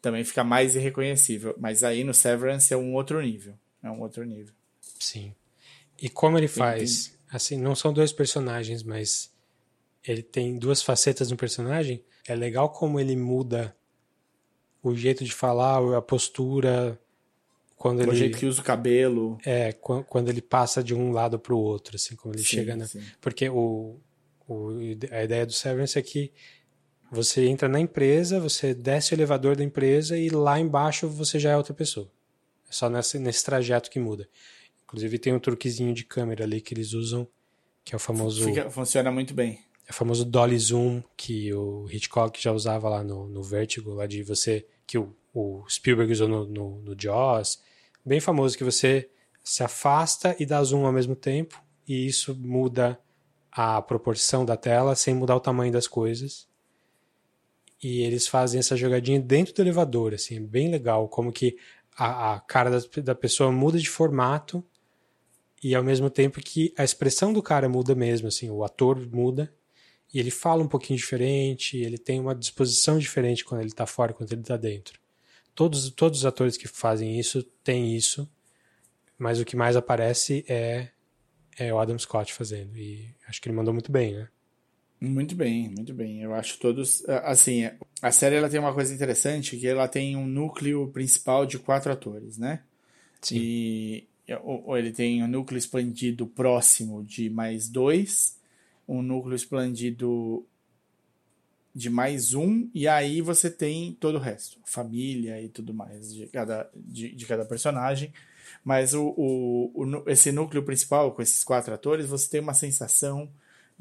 também 0.03 0.25
fica 0.25 0.43
mais 0.45 0.75
irreconhecível. 0.77 1.55
Mas 1.59 1.83
aí 1.83 2.05
no 2.05 2.13
Severance 2.13 2.75
é 2.75 2.77
um 2.77 2.93
outro 2.95 3.23
nível. 3.23 3.55
É 3.83 3.91
um 3.91 4.01
outro 4.01 4.23
nível. 4.25 4.53
Sim. 4.99 5.35
E 6.01 6.09
como 6.11 6.37
ele 6.37 6.49
faz, 6.49 7.15
assim, 7.31 7.57
não 7.57 7.75
são 7.75 7.93
dois 7.93 8.13
personagens, 8.13 8.83
mas 8.83 9.31
ele 10.05 10.23
tem 10.23 10.59
duas 10.59 10.83
facetas 10.83 11.31
no 11.31 11.37
personagem. 11.37 12.05
É 12.27 12.35
legal 12.35 12.69
como 12.71 12.99
ele 13.01 13.17
muda 13.17 13.75
o 14.83 14.95
jeito 14.97 15.25
de 15.25 15.33
falar, 15.33 15.97
a 15.97 16.03
postura, 16.03 16.99
quando 17.77 18.01
O 18.01 18.03
ele 18.03 18.17
jeito 18.17 18.39
que 18.39 18.47
usa 18.47 18.61
o 18.61 18.65
cabelo. 18.65 19.39
é 19.45 19.73
quan- 19.73 20.03
quando 20.03 20.29
ele 20.29 20.43
passa 20.43 20.83
de 20.83 20.93
um 20.95 21.13
lado 21.13 21.39
para 21.39 21.55
o 21.55 21.59
outro, 21.59 21.95
assim, 21.97 22.17
como 22.17 22.35
ele 22.35 22.43
Sim, 22.43 22.49
chega 22.57 22.75
na, 22.77 22.87
sim. 22.87 23.01
porque 23.21 23.49
o, 23.49 23.97
o 24.49 24.71
a 25.13 25.23
ideia 25.23 25.47
do 25.47 25.53
Severance 25.53 25.97
é 25.99 26.03
que 26.03 26.33
você 27.13 27.47
entra 27.47 27.69
na 27.69 27.79
empresa, 27.79 28.41
você 28.41 28.73
desce 28.73 29.13
o 29.13 29.15
elevador 29.15 29.55
da 29.55 29.63
empresa 29.63 30.17
e 30.19 30.31
lá 30.31 30.59
embaixo 30.59 31.07
você 31.09 31.39
já 31.39 31.51
é 31.51 31.57
outra 31.57 31.75
pessoa. 31.75 32.11
É 32.69 32.73
só 32.73 32.89
nesse, 32.89 33.19
nesse 33.19 33.45
trajeto 33.45 33.91
que 33.91 34.01
muda. 34.01 34.27
Inclusive 34.85 35.19
tem 35.19 35.35
um 35.35 35.39
truquezinho 35.39 35.93
de 35.93 36.05
câmera 36.05 36.45
ali 36.45 36.61
que 36.61 36.73
eles 36.73 36.95
usam, 36.95 37.29
que 37.85 37.95
é 37.95 37.97
o 37.97 37.99
famoso, 37.99 38.45
Fica- 38.45 38.71
funciona 38.71 39.11
muito 39.13 39.35
bem. 39.35 39.61
é 39.87 39.91
o 39.91 39.95
famoso 39.95 40.25
dolly 40.25 40.59
zoom 40.59 41.03
que 41.17 41.53
o 41.53 41.87
Hitchcock 41.91 42.43
já 42.43 42.51
usava 42.51 42.89
lá 42.89 43.05
no, 43.05 43.27
no 43.29 43.43
Vertigo, 43.43 43.93
lá 43.93 44.07
de 44.07 44.23
você 44.23 44.67
que 44.87 44.97
o, 44.97 45.15
o 45.35 45.65
Spielberg 45.69 46.11
usou 46.13 46.29
no, 46.29 46.47
no, 46.47 46.79
no 46.83 46.97
Jaws, 46.99 47.61
bem 48.05 48.21
famoso 48.21 48.57
que 48.57 48.65
você 48.65 49.09
se 49.45 49.63
afasta 49.63 50.35
e 50.39 50.47
dá 50.47 50.63
zoom 50.65 50.87
ao 50.87 50.93
mesmo 50.93 51.15
tempo 51.15 51.63
e 51.87 52.07
isso 52.07 52.35
muda 52.35 52.99
a 53.51 53.83
proporção 53.83 54.47
da 54.47 54.57
tela 54.57 54.95
sem 54.95 55.15
mudar 55.15 55.37
o 55.37 55.41
tamanho 55.41 55.73
das 55.73 55.87
coisas. 55.87 56.47
E 57.83 58.03
eles 58.03 58.29
fazem 58.29 58.61
essa 58.61 58.77
jogadinha 58.77 59.21
dentro 59.21 59.53
do 59.53 59.63
elevador, 59.63 60.15
assim, 60.15 60.37
é 60.37 60.41
bem 60.41 60.71
legal, 60.71 61.09
como 61.09 61.33
que 61.33 61.57
a, 61.97 62.35
a 62.35 62.41
cara 62.41 62.71
da, 62.71 63.03
da 63.03 63.15
pessoa 63.15 63.51
muda 63.51 63.79
de 63.79 63.91
formato 63.91 64.65
e 65.63 65.75
ao 65.75 65.83
mesmo 65.83 66.09
tempo 66.09 66.41
que 66.41 66.73
a 66.77 66.85
expressão 66.85 67.33
do 67.33 67.43
cara 67.43 67.69
muda 67.69 67.95
mesmo, 67.95 68.29
assim, 68.29 68.51
o 68.51 68.65
ator 68.65 68.99
muda 69.13 69.53
e 70.13 70.19
ele 70.19 70.31
fala 70.31 70.63
um 70.63 70.69
pouquinho 70.69 70.99
diferente, 70.99 71.77
ele 71.79 71.99
tem 71.99 72.21
uma 72.21 72.35
disposição 72.35 72.99
diferente 72.99 73.45
quando 73.45 73.63
ele 73.63 73.71
está 73.71 73.87
fora, 73.87 74.13
quando 74.13 74.31
ele 74.33 74.43
está 74.43 74.57
dentro. 74.57 75.01
Todos, 75.55 75.91
todos 75.91 76.21
os 76.21 76.27
atores 76.27 76.57
que 76.57 76.69
fazem 76.69 77.19
isso 77.19 77.43
têm 77.65 77.97
isso, 77.97 78.29
mas 79.19 79.41
o 79.41 79.45
que 79.45 79.57
mais 79.57 79.77
aparece 79.77 80.45
é, 80.49 80.89
é 81.59 81.73
o 81.73 81.79
Adam 81.79 81.99
Scott 81.99 82.33
fazendo. 82.33 82.77
E 82.77 83.15
acho 83.27 83.41
que 83.41 83.49
ele 83.49 83.57
mandou 83.57 83.73
muito 83.73 83.91
bem, 83.91 84.15
né? 84.15 84.29
Muito 85.05 85.35
bem, 85.35 85.69
muito 85.69 85.93
bem. 85.93 86.23
Eu 86.23 86.33
acho 86.33 86.59
todos. 86.61 87.05
Assim, 87.25 87.69
a 88.01 88.13
série 88.13 88.37
ela 88.37 88.49
tem 88.49 88.61
uma 88.61 88.73
coisa 88.73 88.95
interessante 88.95 89.57
que 89.57 89.67
ela 89.67 89.89
tem 89.89 90.17
um 90.17 90.27
núcleo 90.27 90.87
principal 90.93 91.45
de 91.45 91.59
quatro 91.59 91.91
atores, 91.91 92.39
né? 92.39 92.63
Sim. 93.21 93.37
E 93.37 94.09
o- 94.45 94.71
o- 94.73 94.77
ele 94.77 94.93
tem 94.93 95.23
um 95.25 95.29
núcleo 95.29 95.59
expandido 95.59 96.27
próximo 96.27 97.03
de 97.05 97.31
mais 97.31 97.69
dois, 97.69 98.39
um 98.89 99.03
núcleo 99.03 99.35
expandido 99.37 100.47
de 101.75 101.89
mais 101.89 102.35
um, 102.35 102.69
e 102.75 102.87
aí 102.87 103.23
você 103.23 103.51
tem 103.51 103.97
todo 103.99 104.17
o 104.17 104.21
resto, 104.21 104.59
família 104.65 105.41
e 105.41 105.49
tudo 105.49 105.73
mais 105.73 106.13
de 106.13 106.27
cada, 106.27 106.69
de, 106.77 107.15
de 107.15 107.25
cada 107.27 107.45
personagem. 107.47 108.13
Mas 108.63 108.93
o, 108.93 109.15
o, 109.17 109.73
o 109.75 110.05
esse 110.11 110.31
núcleo 110.31 110.63
principal, 110.63 111.13
com 111.13 111.23
esses 111.23 111.43
quatro 111.43 111.73
atores, 111.73 112.07
você 112.07 112.29
tem 112.29 112.41
uma 112.41 112.53
sensação 112.55 113.29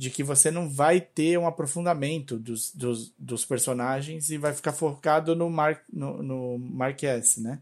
de 0.01 0.09
que 0.09 0.23
você 0.23 0.49
não 0.49 0.67
vai 0.67 0.99
ter 0.99 1.37
um 1.37 1.45
aprofundamento 1.45 2.39
dos, 2.39 2.73
dos, 2.73 3.13
dos 3.19 3.45
personagens 3.45 4.31
e 4.31 4.37
vai 4.39 4.51
ficar 4.51 4.73
focado 4.73 5.35
no 5.35 5.47
Mark, 5.47 5.83
no, 5.93 6.23
no 6.23 6.57
Mark 6.57 7.03
S, 7.03 7.39
né? 7.39 7.59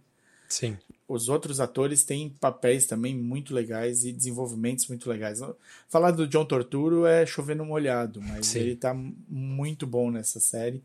Sim. 0.47 0.77
os 1.05 1.27
outros 1.27 1.59
atores 1.59 2.05
têm 2.05 2.29
papéis 2.29 2.85
também 2.85 3.13
muito 3.13 3.53
legais 3.53 4.05
e 4.05 4.13
desenvolvimentos 4.13 4.87
muito 4.87 5.09
legais. 5.09 5.41
Falar 5.89 6.11
do 6.11 6.25
John 6.25 6.45
Torturo 6.45 7.05
é 7.05 7.25
chover 7.25 7.57
no 7.57 7.65
molhado, 7.65 8.21
mas 8.21 8.47
Sim. 8.47 8.59
ele 8.59 8.75
tá 8.77 8.93
muito 8.93 9.85
bom 9.85 10.09
nessa 10.09 10.39
série. 10.39 10.81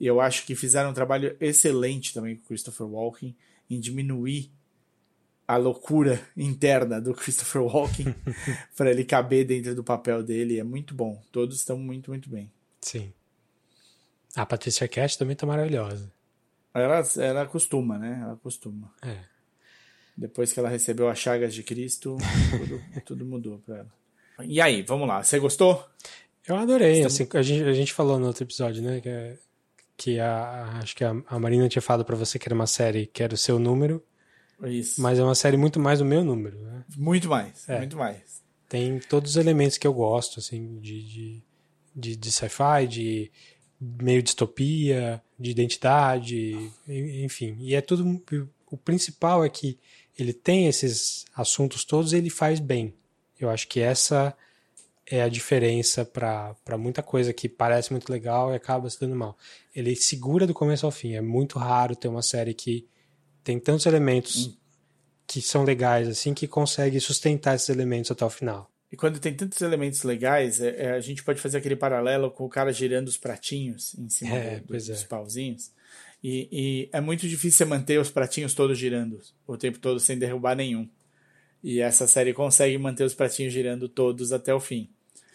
E 0.00 0.06
eu 0.06 0.18
acho 0.18 0.46
que 0.46 0.54
fizeram 0.54 0.92
um 0.92 0.94
trabalho 0.94 1.36
excelente 1.38 2.14
também 2.14 2.36
com 2.36 2.42
o 2.42 2.46
Christopher 2.46 2.86
Walken 2.86 3.36
em 3.68 3.78
diminuir 3.78 4.50
a 5.46 5.56
loucura 5.56 6.20
interna 6.36 7.00
do 7.00 7.14
Christopher 7.14 7.62
Walken 7.62 8.14
para 8.76 8.90
ele 8.90 9.04
caber 9.04 9.46
dentro 9.46 9.74
do 9.74 9.84
papel 9.84 10.22
dele. 10.22 10.58
É 10.58 10.64
muito 10.64 10.94
bom. 10.94 11.22
Todos 11.30 11.56
estão 11.56 11.78
muito, 11.78 12.10
muito 12.10 12.28
bem. 12.28 12.50
Sim. 12.80 13.12
A 14.34 14.44
Patrícia 14.44 14.84
Arquette 14.84 15.16
também 15.18 15.36
tá 15.36 15.46
maravilhosa. 15.46 16.12
Ela, 16.74 17.02
ela 17.18 17.46
costuma, 17.46 17.96
né? 17.98 18.20
Ela 18.22 18.36
costuma. 18.36 18.92
É. 19.02 19.18
Depois 20.16 20.52
que 20.52 20.58
ela 20.58 20.68
recebeu 20.68 21.08
as 21.08 21.18
chagas 21.18 21.54
de 21.54 21.62
Cristo, 21.62 22.16
tudo, 22.50 22.82
tudo 23.04 23.24
mudou 23.24 23.58
pra 23.58 23.78
ela. 23.78 23.94
E 24.44 24.60
aí, 24.60 24.82
vamos 24.82 25.08
lá. 25.08 25.22
Você 25.22 25.38
gostou? 25.38 25.86
Eu 26.46 26.56
adorei, 26.56 27.02
assim, 27.04 27.26
a 27.34 27.42
gente, 27.42 27.64
a 27.64 27.72
gente 27.72 27.92
falou 27.92 28.18
no 28.18 28.26
outro 28.26 28.44
episódio, 28.44 28.82
né, 28.82 29.00
que, 29.00 29.08
é- 29.08 29.38
que 29.96 30.20
a, 30.20 30.78
acho 30.82 30.94
que 30.94 31.02
a, 31.02 31.14
a 31.26 31.38
Marina 31.38 31.68
tinha 31.68 31.82
falado 31.82 32.04
pra 32.04 32.14
você 32.14 32.38
que 32.38 32.46
era 32.46 32.54
uma 32.54 32.66
série 32.66 33.06
que 33.06 33.22
era 33.22 33.34
o 33.34 33.38
seu 33.38 33.58
número, 33.58 34.04
Isso. 34.64 35.00
mas 35.00 35.18
é 35.18 35.22
uma 35.22 35.34
série 35.34 35.56
muito 35.56 35.78
mais 35.78 36.00
o 36.00 36.04
meu 36.04 36.24
número, 36.24 36.58
né? 36.60 36.84
Muito 36.96 37.28
mais, 37.28 37.68
É. 37.68 37.78
muito 37.78 37.96
mais. 37.96 38.42
Tem 38.68 38.98
todos 38.98 39.32
os 39.32 39.36
elementos 39.36 39.78
que 39.78 39.86
eu 39.86 39.92
gosto, 39.94 40.40
assim, 40.40 40.78
de, 40.80 41.02
de, 41.04 41.42
de, 41.94 42.16
de 42.16 42.32
sci-fi, 42.32 42.86
de 42.88 43.30
meio 43.80 44.22
distopia, 44.22 45.22
de 45.38 45.50
identidade, 45.50 46.70
enfim. 46.88 47.56
E 47.60 47.74
é 47.74 47.80
tudo. 47.80 48.22
O 48.70 48.76
principal 48.76 49.44
é 49.44 49.48
que 49.48 49.78
ele 50.18 50.32
tem 50.32 50.66
esses 50.66 51.26
assuntos 51.34 51.84
todos 51.84 52.12
e 52.12 52.16
ele 52.16 52.30
faz 52.30 52.58
bem. 52.58 52.92
Eu 53.38 53.50
acho 53.50 53.68
que 53.68 53.80
essa 53.80 54.34
é 55.08 55.22
a 55.22 55.28
diferença 55.28 56.04
para 56.04 56.56
muita 56.78 57.02
coisa 57.02 57.32
que 57.32 57.48
parece 57.48 57.92
muito 57.92 58.10
legal 58.10 58.50
e 58.52 58.56
acaba 58.56 58.90
se 58.90 58.98
dando 58.98 59.14
mal. 59.14 59.36
Ele 59.74 59.94
segura 59.94 60.46
do 60.46 60.54
começo 60.54 60.84
ao 60.86 60.90
fim. 60.90 61.12
É 61.14 61.20
muito 61.20 61.58
raro 61.58 61.94
ter 61.94 62.08
uma 62.08 62.22
série 62.22 62.54
que 62.54 62.84
tem 63.46 63.60
tantos 63.60 63.86
elementos 63.86 64.58
que 65.24 65.40
são 65.40 65.62
legais 65.62 66.08
assim 66.08 66.34
que 66.34 66.48
consegue 66.48 66.98
sustentar 67.00 67.54
esses 67.54 67.68
elementos 67.68 68.10
até 68.10 68.24
o 68.24 68.30
final. 68.30 68.68
E 68.90 68.96
quando 68.96 69.18
tem 69.20 69.32
tantos 69.34 69.60
elementos 69.60 70.02
legais, 70.02 70.60
é- 70.60 70.86
é, 70.86 70.90
a 70.92 71.00
gente 71.00 71.22
pode 71.22 71.40
fazer 71.40 71.58
aquele 71.58 71.76
paralelo 71.76 72.28
com 72.30 72.44
o 72.44 72.48
cara 72.48 72.72
girando 72.72 73.06
os 73.08 73.16
pratinhos 73.16 73.94
em 73.98 74.08
cima 74.08 74.34
É, 74.36 74.56
do- 74.60 74.66
pois 74.66 74.86
dos 74.86 75.02
é. 75.02 75.06
pauzinhos. 75.06 75.70
E, 76.22 76.48
e 76.50 76.88
é 76.92 77.00
muito 77.00 77.28
difícil 77.28 77.66
manter 77.68 78.00
os 78.00 78.10
pratinhos 78.10 78.52
todos 78.54 78.76
girando 78.76 79.20
o 79.46 79.56
tempo 79.56 79.78
todo 79.78 80.00
sem 80.00 80.18
derrubar 80.18 80.56
nenhum. 80.56 80.88
E 81.62 81.80
essa 81.80 82.06
série 82.08 82.32
consegue 82.32 82.76
manter 82.78 83.04
os 83.04 83.14
pratinhos 83.14 83.52
girando 83.52 83.88
todos 83.88 84.32
até 84.32 84.52
o 84.54 84.58
fim. 84.60 84.88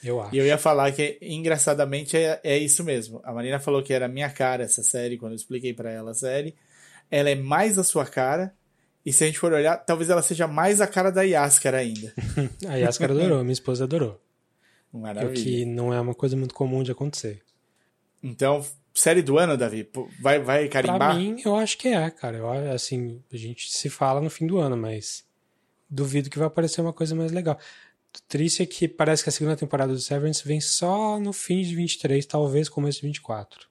Eu 0.03 0.19
acho. 0.21 0.33
E 0.35 0.37
eu 0.39 0.45
ia 0.45 0.57
falar 0.57 0.91
que, 0.91 1.17
engraçadamente, 1.21 2.17
é, 2.17 2.39
é 2.43 2.57
isso 2.57 2.83
mesmo. 2.83 3.21
A 3.23 3.31
Marina 3.33 3.59
falou 3.59 3.83
que 3.83 3.93
era 3.93 4.07
minha 4.07 4.29
cara 4.29 4.63
essa 4.63 4.81
série, 4.83 5.17
quando 5.17 5.33
eu 5.33 5.35
expliquei 5.35 5.73
pra 5.73 5.91
ela 5.91 6.11
a 6.11 6.15
série. 6.15 6.55
Ela 7.11 7.29
é 7.29 7.35
mais 7.35 7.77
a 7.77 7.83
sua 7.83 8.05
cara 8.05 8.55
E 9.05 9.11
se 9.11 9.23
a 9.23 9.27
gente 9.27 9.37
for 9.37 9.51
olhar, 9.51 9.77
talvez 9.77 10.09
ela 10.09 10.21
seja 10.21 10.47
mais 10.47 10.79
a 10.79 10.87
cara 10.87 11.11
da 11.11 11.23
Yaskara 11.23 11.77
ainda. 11.77 12.13
a 12.67 12.75
Yaskara 12.75 13.13
adorou, 13.13 13.41
minha 13.43 13.53
esposa 13.53 13.83
adorou. 13.83 14.19
Maravilha. 14.93 15.31
O 15.31 15.33
que 15.33 15.65
não 15.65 15.93
é 15.93 15.99
uma 15.99 16.13
coisa 16.13 16.35
muito 16.35 16.53
comum 16.53 16.83
de 16.83 16.91
acontecer. 16.91 17.41
Então, 18.21 18.63
série 18.93 19.21
do 19.21 19.37
ano, 19.37 19.57
Davi? 19.57 19.89
Vai, 20.19 20.39
vai 20.39 20.67
carimbar? 20.67 20.97
Pra 20.97 21.13
mim, 21.15 21.41
eu 21.43 21.55
acho 21.55 21.77
que 21.77 21.87
é, 21.87 22.09
cara. 22.09 22.37
Eu, 22.37 22.71
assim, 22.71 23.21
a 23.31 23.37
gente 23.37 23.71
se 23.71 23.89
fala 23.89 24.21
no 24.21 24.29
fim 24.29 24.45
do 24.45 24.59
ano, 24.59 24.77
mas 24.77 25.23
duvido 25.89 26.29
que 26.29 26.37
vai 26.37 26.47
aparecer 26.47 26.81
uma 26.81 26.93
coisa 26.93 27.15
mais 27.15 27.31
legal. 27.31 27.57
O 28.15 28.21
triste 28.27 28.61
é 28.61 28.65
que 28.65 28.87
parece 28.87 29.23
que 29.23 29.29
a 29.29 29.31
segunda 29.31 29.55
temporada 29.55 29.93
do 29.93 29.99
Severance 29.99 30.45
vem 30.45 30.59
só 30.59 31.19
no 31.19 31.31
fim 31.31 31.61
de 31.61 31.75
23, 31.75 32.25
talvez 32.25 32.69
começo 32.69 32.99
de 32.99 33.07
24. 33.07 33.70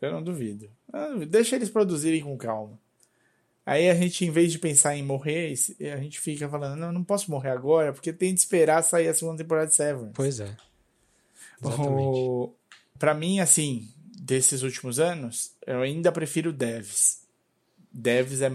Eu 0.00 0.12
não 0.12 0.22
duvido. 0.22 0.70
Ah, 0.92 1.14
deixa 1.28 1.56
eles 1.56 1.68
produzirem 1.68 2.22
com 2.22 2.36
calma. 2.36 2.78
Aí 3.64 3.88
a 3.90 3.94
gente, 3.94 4.24
em 4.24 4.30
vez 4.30 4.50
de 4.50 4.58
pensar 4.58 4.96
em 4.96 5.02
morrer, 5.02 5.54
a 5.92 5.96
gente 5.98 6.18
fica 6.18 6.48
falando, 6.48 6.78
não, 6.78 6.90
não 6.90 7.04
posso 7.04 7.30
morrer 7.30 7.50
agora, 7.50 7.92
porque 7.92 8.12
tem 8.12 8.32
de 8.34 8.40
esperar 8.40 8.82
sair 8.82 9.08
a 9.08 9.14
segunda 9.14 9.36
temporada 9.36 9.68
de 9.68 9.76
Severance. 9.76 10.14
Pois 10.14 10.40
é. 10.40 10.56
Exatamente. 11.62 12.18
O... 12.18 12.54
Pra 12.98 13.14
mim, 13.14 13.38
assim, 13.38 13.88
desses 14.18 14.62
últimos 14.62 14.98
anos, 14.98 15.52
eu 15.66 15.82
ainda 15.82 16.10
prefiro 16.10 16.52
Devs. 16.52 17.26
Devs 17.92 18.40
é 18.40 18.50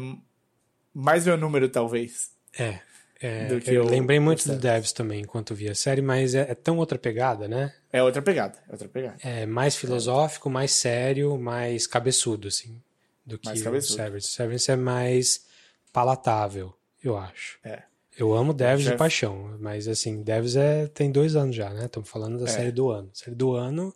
mais 0.93 1.25
meu 1.25 1.37
número, 1.37 1.69
talvez. 1.69 2.31
É. 2.57 2.79
é 3.21 3.47
eu 3.65 3.85
lembrei 3.85 4.19
muito 4.19 4.47
do 4.47 4.55
Devs 4.57 4.91
também 4.91 5.21
enquanto 5.21 5.55
via 5.55 5.71
a 5.71 5.75
série, 5.75 6.01
mas 6.01 6.35
é, 6.35 6.51
é, 6.51 6.55
tão 6.55 6.77
outra 6.77 6.97
pegada, 6.97 7.47
né? 7.47 7.73
É 7.91 8.03
outra 8.03 8.21
pegada, 8.21 8.57
é 8.67 8.71
outra 8.71 8.87
pegada. 8.89 9.17
É 9.23 9.45
mais 9.45 9.75
filosófico, 9.75 10.49
mais 10.49 10.71
sério, 10.71 11.37
mais 11.37 11.87
cabeçudo, 11.87 12.47
assim 12.47 12.81
do 13.25 13.39
que 13.39 13.49
o 13.49 13.57
Severance. 13.57 14.27
Severance 14.27 14.71
é 14.71 14.75
mais 14.75 15.45
palatável, 15.91 16.73
eu 17.03 17.17
acho. 17.17 17.57
É. 17.63 17.83
Eu 18.17 18.33
amo 18.33 18.53
Devs 18.53 18.85
de 18.85 18.95
paixão, 18.95 19.57
mas 19.59 19.87
assim, 19.87 20.21
Devs 20.21 20.55
é, 20.55 20.87
tem 20.87 21.11
dois 21.11 21.35
anos 21.35 21.55
já, 21.55 21.69
né? 21.71 21.85
Estamos 21.85 22.07
falando 22.07 22.37
da 22.37 22.45
é. 22.45 22.47
série 22.47 22.71
do 22.71 22.89
ano. 22.89 23.09
Série 23.13 23.35
do 23.35 23.53
ano, 23.53 23.93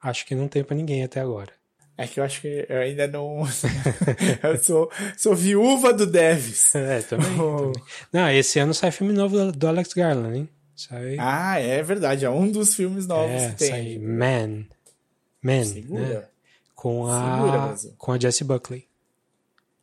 acho 0.00 0.26
que 0.26 0.34
não 0.34 0.48
tem 0.48 0.62
para 0.62 0.76
ninguém 0.76 1.02
até 1.02 1.20
agora. 1.20 1.52
É 2.04 2.06
que 2.08 2.20
eu 2.20 2.24
acho 2.24 2.40
que 2.40 2.66
eu 2.68 2.78
ainda 2.78 3.06
não. 3.06 3.42
eu 4.42 4.62
sou, 4.62 4.90
sou 5.16 5.34
viúva 5.34 5.92
do 5.92 6.06
Devs. 6.06 6.74
É, 6.82 7.00
também, 7.02 7.40
oh. 7.40 7.72
também, 7.72 7.82
Não, 8.12 8.30
esse 8.30 8.58
ano 8.58 8.74
sai 8.74 8.90
filme 8.90 9.12
novo 9.12 9.52
do 9.52 9.68
Alex 9.68 9.92
Garland, 9.92 10.38
hein? 10.38 10.48
Sai... 10.74 11.16
Ah, 11.18 11.58
é 11.58 11.82
verdade. 11.82 12.24
É 12.24 12.30
um 12.30 12.50
dos 12.50 12.74
filmes 12.74 13.06
novos 13.06 13.42
é, 13.42 13.50
que 13.50 13.56
tem. 13.56 13.70
Sai 13.70 13.98
Man. 13.98 14.64
Man. 15.42 15.64
Segura. 15.64 16.20
Né? 16.20 16.24
com 16.82 17.06
a 17.06 17.36
Segura, 17.76 17.94
com 17.96 18.10
a 18.10 18.18
Jessie 18.18 18.44
Buckley. 18.44 18.88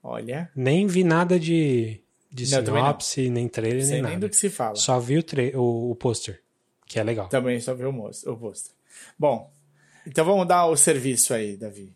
Olha. 0.03 0.51
Nem 0.53 0.86
vi 0.86 1.05
nada 1.05 1.39
de, 1.39 2.01
de 2.30 2.51
não, 2.51 2.65
sinopse, 2.65 3.30
nem 3.30 3.47
trailer, 3.47 3.84
Sei 3.84 3.93
nem, 3.93 4.01
nem 4.01 4.11
nada. 4.11 4.28
do 4.28 4.30
que 4.30 4.36
se 4.36 4.49
fala. 4.49 4.76
Só 4.76 4.99
vi 4.99 5.17
o, 5.17 5.24
o, 5.55 5.91
o 5.91 5.95
pôster, 5.95 6.41
que 6.86 6.99
é 6.99 7.03
legal. 7.03 7.30
Também 7.30 7.57
só 7.61 7.74
vi 7.74 7.86
o, 7.86 7.89
o 7.89 8.38
pôster. 8.38 8.74
Bom, 9.17 9.49
então 10.05 10.26
vamos 10.26 10.45
dar 10.45 10.65
o 10.65 10.76
serviço 10.76 11.34
aí, 11.34 11.55
Davi. 11.55 11.95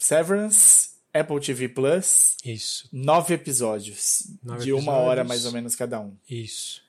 Severance, 0.00 0.90
Apple 1.12 1.40
TV 1.40 1.68
Plus. 1.68 2.36
Isso. 2.44 2.88
Nove 2.90 3.34
episódios. 3.34 4.24
Nove 4.42 4.64
de 4.64 4.70
episódios. 4.70 4.82
uma 4.82 4.96
hora 4.96 5.22
mais 5.22 5.44
ou 5.44 5.52
menos 5.52 5.76
cada 5.76 6.00
um. 6.00 6.16
Isso. 6.28 6.82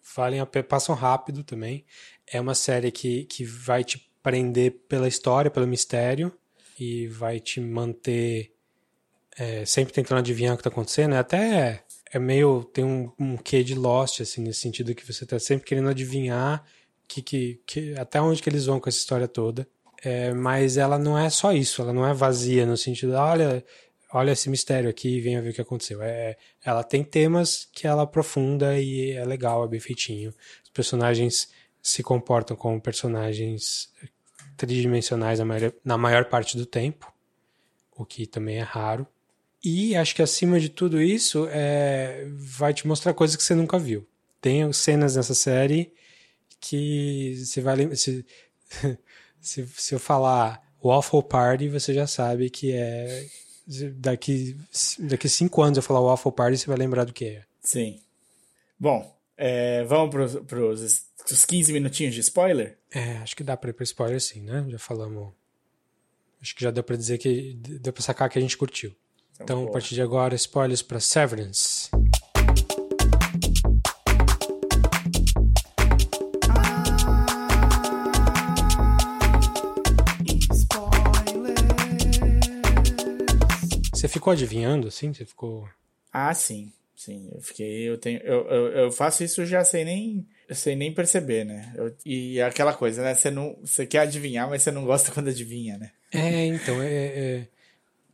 Falem 0.00 0.40
a 0.40 0.46
passam 0.46 0.94
rápido 0.94 1.42
também. 1.42 1.84
É 2.26 2.40
uma 2.40 2.54
série 2.54 2.92
que, 2.92 3.24
que 3.24 3.44
vai 3.44 3.82
te 3.82 4.08
prender 4.22 4.72
pela 4.88 5.08
história, 5.08 5.50
pelo 5.50 5.66
mistério 5.66 6.32
e 6.78 7.08
vai 7.08 7.40
te 7.40 7.60
manter 7.60 8.54
é, 9.36 9.64
sempre 9.64 9.92
tentando 9.92 10.18
adivinhar 10.18 10.54
o 10.54 10.56
que 10.56 10.60
está 10.60 10.70
acontecendo. 10.70 11.14
É 11.14 11.18
até 11.18 11.84
é 12.12 12.18
meio 12.18 12.62
tem 12.64 12.84
um, 12.84 13.10
um 13.18 13.36
quê 13.36 13.64
de 13.64 13.74
Lost 13.74 14.20
assim 14.20 14.42
nesse 14.42 14.60
sentido 14.60 14.94
que 14.94 15.10
você 15.10 15.24
está 15.24 15.38
sempre 15.38 15.66
querendo 15.66 15.88
adivinhar 15.88 16.64
que, 17.08 17.22
que, 17.22 17.60
que 17.66 17.94
até 17.98 18.20
onde 18.20 18.40
que 18.40 18.48
eles 18.48 18.66
vão 18.66 18.78
com 18.78 18.88
essa 18.88 18.98
história 18.98 19.26
toda. 19.26 19.66
É, 20.04 20.32
mas 20.32 20.76
ela 20.76 20.98
não 20.98 21.16
é 21.16 21.30
só 21.30 21.52
isso, 21.52 21.80
ela 21.80 21.92
não 21.92 22.06
é 22.06 22.12
vazia 22.12 22.66
no 22.66 22.76
sentido, 22.76 23.12
olha, 23.12 23.64
olha 24.12 24.32
esse 24.32 24.50
mistério 24.50 24.90
aqui 24.90 25.20
venha 25.20 25.40
ver 25.40 25.50
o 25.50 25.54
que 25.54 25.60
aconteceu. 25.60 26.02
É, 26.02 26.36
ela 26.64 26.82
tem 26.82 27.04
temas 27.04 27.68
que 27.72 27.86
ela 27.86 28.02
aprofunda 28.02 28.78
e 28.78 29.12
é 29.12 29.24
legal, 29.24 29.64
é 29.64 29.68
bem 29.68 29.80
feitinho. 29.80 30.34
Os 30.64 30.70
personagens 30.70 31.50
se 31.80 32.02
comportam 32.02 32.56
como 32.56 32.80
personagens 32.80 33.90
tridimensionais 34.56 35.38
na 35.38 35.44
maior, 35.44 35.72
na 35.84 35.98
maior 35.98 36.24
parte 36.26 36.56
do 36.56 36.66
tempo, 36.66 37.12
o 37.96 38.04
que 38.04 38.26
também 38.26 38.58
é 38.58 38.62
raro. 38.62 39.06
E 39.64 39.94
acho 39.94 40.14
que 40.14 40.22
acima 40.22 40.58
de 40.58 40.68
tudo 40.68 41.00
isso, 41.00 41.46
é, 41.50 42.26
vai 42.28 42.74
te 42.74 42.86
mostrar 42.86 43.14
coisas 43.14 43.36
que 43.36 43.42
você 43.44 43.54
nunca 43.54 43.78
viu. 43.78 44.06
Tem 44.40 44.72
cenas 44.72 45.14
nessa 45.14 45.34
série 45.34 45.92
que 46.60 47.36
você 47.36 47.60
vai 47.60 47.94
se, 47.94 48.26
se, 49.42 49.66
se 49.66 49.94
eu 49.94 49.98
falar 49.98 50.62
Waffle 50.82 51.22
Party, 51.22 51.68
você 51.68 51.92
já 51.92 52.06
sabe 52.06 52.48
que 52.48 52.72
é 52.72 53.26
daqui 53.96 54.56
daqui 54.98 55.28
cinco 55.28 55.62
anos 55.62 55.76
eu 55.76 55.82
falar 55.82 56.00
Waffle 56.00 56.32
Party, 56.32 56.58
você 56.58 56.66
vai 56.66 56.76
lembrar 56.76 57.04
do 57.04 57.12
que 57.12 57.26
é. 57.26 57.42
Sim. 57.60 58.00
Bom, 58.78 59.14
é, 59.36 59.84
vamos 59.84 60.10
para 60.46 60.64
os 60.64 61.12
os 61.30 61.44
15 61.44 61.72
minutinhos 61.72 62.14
de 62.14 62.20
spoiler? 62.20 62.78
É, 62.90 63.18
acho 63.18 63.36
que 63.36 63.44
dá 63.44 63.56
pra 63.56 63.70
ir 63.70 63.72
pra 63.72 63.84
spoiler 63.84 64.20
sim, 64.20 64.40
né? 64.40 64.64
Já 64.68 64.78
falamos. 64.78 65.32
Acho 66.40 66.54
que 66.56 66.64
já 66.64 66.70
deu 66.70 66.82
pra 66.82 66.96
dizer 66.96 67.18
que. 67.18 67.54
Deu 67.54 67.92
pra 67.92 68.02
sacar 68.02 68.28
que 68.28 68.38
a 68.38 68.42
gente 68.42 68.56
curtiu. 68.56 68.94
Então, 69.34 69.60
então 69.60 69.68
a 69.68 69.70
partir 69.72 69.94
de 69.94 70.02
agora, 70.02 70.34
spoilers 70.34 70.82
pra 70.82 71.00
Severance. 71.00 71.81
Você 84.02 84.08
ficou 84.08 84.32
adivinhando, 84.32 84.88
assim? 84.88 85.14
Você 85.14 85.24
ficou. 85.24 85.68
Ah, 86.12 86.34
sim. 86.34 86.72
Sim, 86.92 87.30
eu 87.32 87.40
fiquei. 87.40 87.88
Eu, 87.88 87.96
tenho, 87.96 88.18
eu, 88.20 88.48
eu, 88.48 88.66
eu 88.68 88.92
faço 88.92 89.22
isso 89.22 89.46
já 89.46 89.64
sem 89.64 89.84
nem 89.84 90.26
sem 90.50 90.74
nem 90.74 90.92
perceber, 90.92 91.44
né? 91.44 91.72
Eu, 91.76 91.96
e 92.04 92.40
é 92.40 92.44
aquela 92.44 92.74
coisa, 92.74 93.00
né? 93.00 93.14
Você 93.14 93.30
não, 93.30 93.56
você 93.60 93.86
quer 93.86 94.00
adivinhar, 94.00 94.48
mas 94.48 94.64
você 94.64 94.72
não 94.72 94.84
gosta 94.84 95.12
quando 95.12 95.28
adivinha, 95.28 95.78
né? 95.78 95.92
É, 96.10 96.46
então 96.46 96.82
é, 96.82 96.92
é 96.92 97.48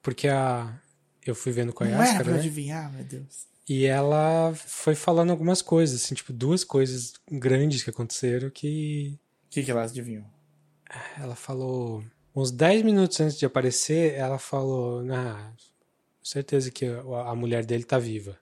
porque 0.03 0.28
a 0.28 0.78
eu 1.26 1.34
fui 1.34 1.53
vendo 1.53 1.72
com 1.72 1.84
a 1.84 1.86
não 1.89 1.99
Yaskara, 1.99 2.24
pra 2.24 2.32
né? 2.34 2.39
adivinhar, 2.39 2.93
meu 2.93 3.05
Deus. 3.05 3.47
E 3.66 3.86
ela 3.86 4.55
foi 4.55 4.95
falando 4.95 5.30
algumas 5.30 5.62
coisas, 5.62 6.03
assim, 6.03 6.14
tipo 6.14 6.34
duas 6.34 6.64
coisas 6.64 7.14
grandes 7.30 7.82
que 7.82 7.91
aconteceram 7.91 8.51
que 8.51 9.18
o 9.47 9.49
que 9.51 9.62
que 9.62 9.70
ela 9.70 9.84
adivinhou? 9.84 10.26
Ela 11.18 11.34
falou 11.34 12.05
uns 12.34 12.51
10 12.51 12.82
minutos 12.82 13.18
antes 13.20 13.39
de 13.39 13.45
aparecer, 13.47 14.14
ela 14.14 14.39
falou, 14.39 15.05
ah, 15.11 15.53
certeza 16.29 16.70
que 16.70 16.87
a 16.87 17.35
mulher 17.35 17.64
dele 17.64 17.85
tá 17.85 17.99
viva. 17.99 18.39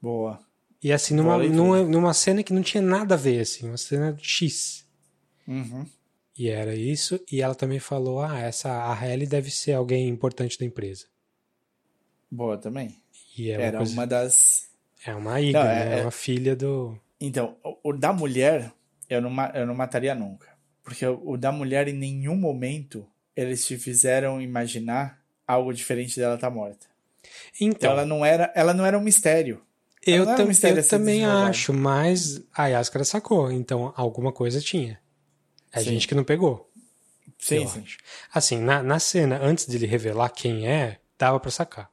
Boa. 0.00 0.38
E 0.82 0.92
assim, 0.92 1.14
numa, 1.14 1.38
numa, 1.38 1.82
numa 1.82 2.14
cena 2.14 2.42
que 2.42 2.52
não 2.52 2.62
tinha 2.62 2.82
nada 2.82 3.14
a 3.14 3.18
ver, 3.18 3.40
assim, 3.40 3.66
uma 3.66 3.76
cena 3.76 4.16
X. 4.20 4.86
Uhum. 5.46 5.86
E 6.38 6.48
era 6.48 6.74
isso, 6.74 7.18
e 7.30 7.40
ela 7.40 7.54
também 7.54 7.78
falou: 7.78 8.20
ah, 8.20 8.38
essa 8.38 8.70
a 8.70 8.92
Halle 8.92 9.26
deve 9.26 9.50
ser 9.50 9.72
alguém 9.72 10.08
importante 10.08 10.58
da 10.58 10.66
empresa. 10.66 11.06
Boa 12.30 12.58
também. 12.58 13.00
E 13.36 13.50
é 13.50 13.54
Era 13.54 13.78
uma, 13.78 13.78
coisa... 13.78 13.92
uma 13.92 14.06
das. 14.06 14.70
É 15.04 15.14
uma 15.14 15.40
Iga, 15.40 15.64
não, 15.64 15.70
é, 15.70 15.84
né? 15.84 15.98
É... 15.98 16.02
uma 16.02 16.10
filha 16.10 16.54
do. 16.54 16.98
Então, 17.20 17.56
o, 17.64 17.90
o, 17.90 17.92
da 17.92 18.12
mulher, 18.12 18.72
eu 19.08 19.20
não, 19.22 19.30
eu 19.54 19.66
não 19.66 19.74
mataria 19.74 20.14
nunca. 20.14 20.48
Porque 20.82 21.06
o, 21.06 21.30
o 21.30 21.36
da 21.38 21.50
mulher, 21.50 21.88
em 21.88 21.94
nenhum 21.94 22.36
momento, 22.36 23.06
eles 23.34 23.66
te 23.66 23.78
fizeram 23.78 24.40
imaginar 24.40 25.18
algo 25.46 25.72
diferente 25.72 26.18
dela 26.18 26.34
estar 26.34 26.48
tá 26.48 26.54
morta. 26.54 26.86
Então, 27.60 27.90
ela 27.90 28.04
não 28.06 28.24
era, 28.24 28.52
ela 28.54 28.74
não 28.74 28.84
era 28.84 28.98
um 28.98 29.02
mistério. 29.02 29.62
Eu, 30.06 30.24
tam, 30.24 30.48
eu 30.48 30.88
também 30.88 31.24
acho, 31.24 31.72
mas 31.72 32.40
a 32.54 32.68
Yaskara 32.68 33.04
sacou, 33.04 33.50
então 33.50 33.92
alguma 33.96 34.30
coisa 34.32 34.60
tinha. 34.60 35.00
É 35.72 35.80
sim. 35.80 35.90
gente 35.90 36.06
que 36.06 36.14
não 36.14 36.22
pegou. 36.22 36.70
Sim, 37.38 37.66
sim. 37.66 37.80
Acho. 37.80 37.98
Assim, 38.32 38.58
na, 38.58 38.82
na 38.82 39.00
cena, 39.00 39.40
antes 39.42 39.66
de 39.66 39.76
ele 39.76 39.86
revelar 39.86 40.30
quem 40.30 40.68
é, 40.68 40.98
dava 41.18 41.40
para 41.40 41.50
sacar. 41.50 41.90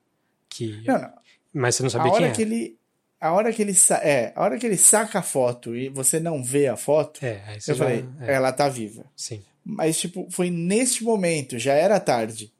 Que... 0.47 0.83
Não, 0.85 1.01
não. 1.01 1.13
Mas 1.51 1.75
você 1.75 1.83
não 1.83 1.89
sabia 1.89 2.11
a 2.11 2.13
hora 2.13 2.25
quem 2.25 2.33
que 2.33 2.41
é. 2.41 2.45
ele 2.45 2.77
a 3.19 3.31
hora 3.31 3.53
que 3.53 3.61
ele 3.61 3.73
é, 4.01 4.33
a 4.35 4.43
hora 4.43 4.59
que 4.59 4.65
ele 4.65 4.75
saca 4.75 5.19
a 5.19 5.21
foto 5.21 5.73
e 5.73 5.87
você 5.87 6.19
não 6.19 6.43
vê 6.43 6.67
a 6.67 6.75
foto, 6.75 7.23
é, 7.25 7.41
eu 7.55 7.73
já, 7.73 7.75
falei, 7.75 8.05
é. 8.19 8.33
ela 8.33 8.51
tá 8.51 8.67
viva. 8.67 9.05
Sim. 9.15 9.41
Mas 9.63 9.97
tipo, 9.97 10.27
foi 10.29 10.49
neste 10.49 11.05
momento, 11.05 11.57
já 11.57 11.73
era 11.73 11.99
tarde. 12.01 12.51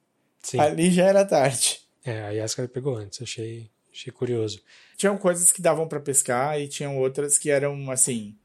Sim. 0.42 0.60
Ali 0.60 0.90
já 0.90 1.04
era 1.06 1.26
tarde. 1.26 1.82
É, 2.04 2.24
a 2.24 2.30
Yaskara 2.30 2.68
pegou 2.68 2.96
antes, 2.96 3.22
achei, 3.22 3.70
achei 3.92 4.12
curioso 4.12 4.62
tinham 4.98 5.18
coisas 5.18 5.52
que 5.52 5.62
davam 5.62 5.88
para 5.88 6.00
pescar 6.00 6.60
e 6.60 6.68
tinham 6.68 6.98
outras 6.98 7.38
que 7.38 7.50
eram 7.50 7.90
assim 7.90 8.38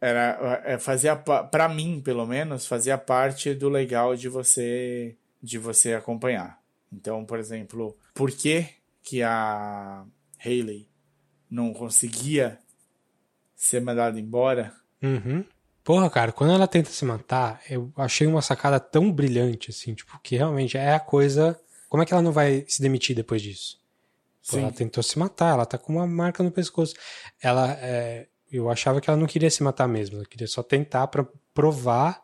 era 0.00 0.62
é, 0.64 0.78
fazia 0.78 1.16
para 1.16 1.68
mim 1.68 2.00
pelo 2.00 2.26
menos 2.26 2.66
fazia 2.66 2.96
parte 2.96 3.54
do 3.54 3.68
legal 3.68 4.14
de 4.14 4.28
você 4.28 5.16
de 5.42 5.58
você 5.58 5.94
acompanhar 5.94 6.60
então 6.92 7.24
por 7.24 7.38
exemplo 7.38 7.96
por 8.14 8.30
que 8.30 8.68
que 9.02 9.22
a 9.22 10.04
Hayley 10.44 10.88
não 11.50 11.72
conseguia 11.72 12.58
ser 13.56 13.80
mandada 13.80 14.18
embora. 14.20 14.72
Uhum. 15.02 15.44
Porra, 15.82 16.10
cara, 16.10 16.32
quando 16.32 16.52
ela 16.52 16.68
tenta 16.68 16.90
se 16.90 17.04
matar, 17.04 17.60
eu 17.68 17.90
achei 17.96 18.26
uma 18.26 18.42
sacada 18.42 18.78
tão 18.78 19.10
brilhante, 19.10 19.70
assim, 19.70 19.94
tipo, 19.94 20.18
que 20.22 20.36
realmente 20.36 20.76
é 20.76 20.94
a 20.94 21.00
coisa. 21.00 21.58
Como 21.88 22.02
é 22.02 22.06
que 22.06 22.12
ela 22.12 22.22
não 22.22 22.32
vai 22.32 22.64
se 22.68 22.82
demitir 22.82 23.16
depois 23.16 23.40
disso? 23.42 23.80
Pô, 24.50 24.58
ela 24.58 24.72
tentou 24.72 25.02
se 25.02 25.18
matar, 25.18 25.52
ela 25.52 25.66
tá 25.66 25.76
com 25.76 25.92
uma 25.92 26.06
marca 26.06 26.42
no 26.42 26.50
pescoço. 26.50 26.94
Ela, 27.40 27.72
é, 27.80 28.28
eu 28.50 28.70
achava 28.70 29.00
que 29.00 29.10
ela 29.10 29.18
não 29.18 29.26
queria 29.26 29.50
se 29.50 29.62
matar 29.62 29.86
mesmo, 29.86 30.16
ela 30.16 30.24
queria 30.24 30.46
só 30.46 30.62
tentar 30.62 31.06
pra 31.08 31.26
provar 31.52 32.22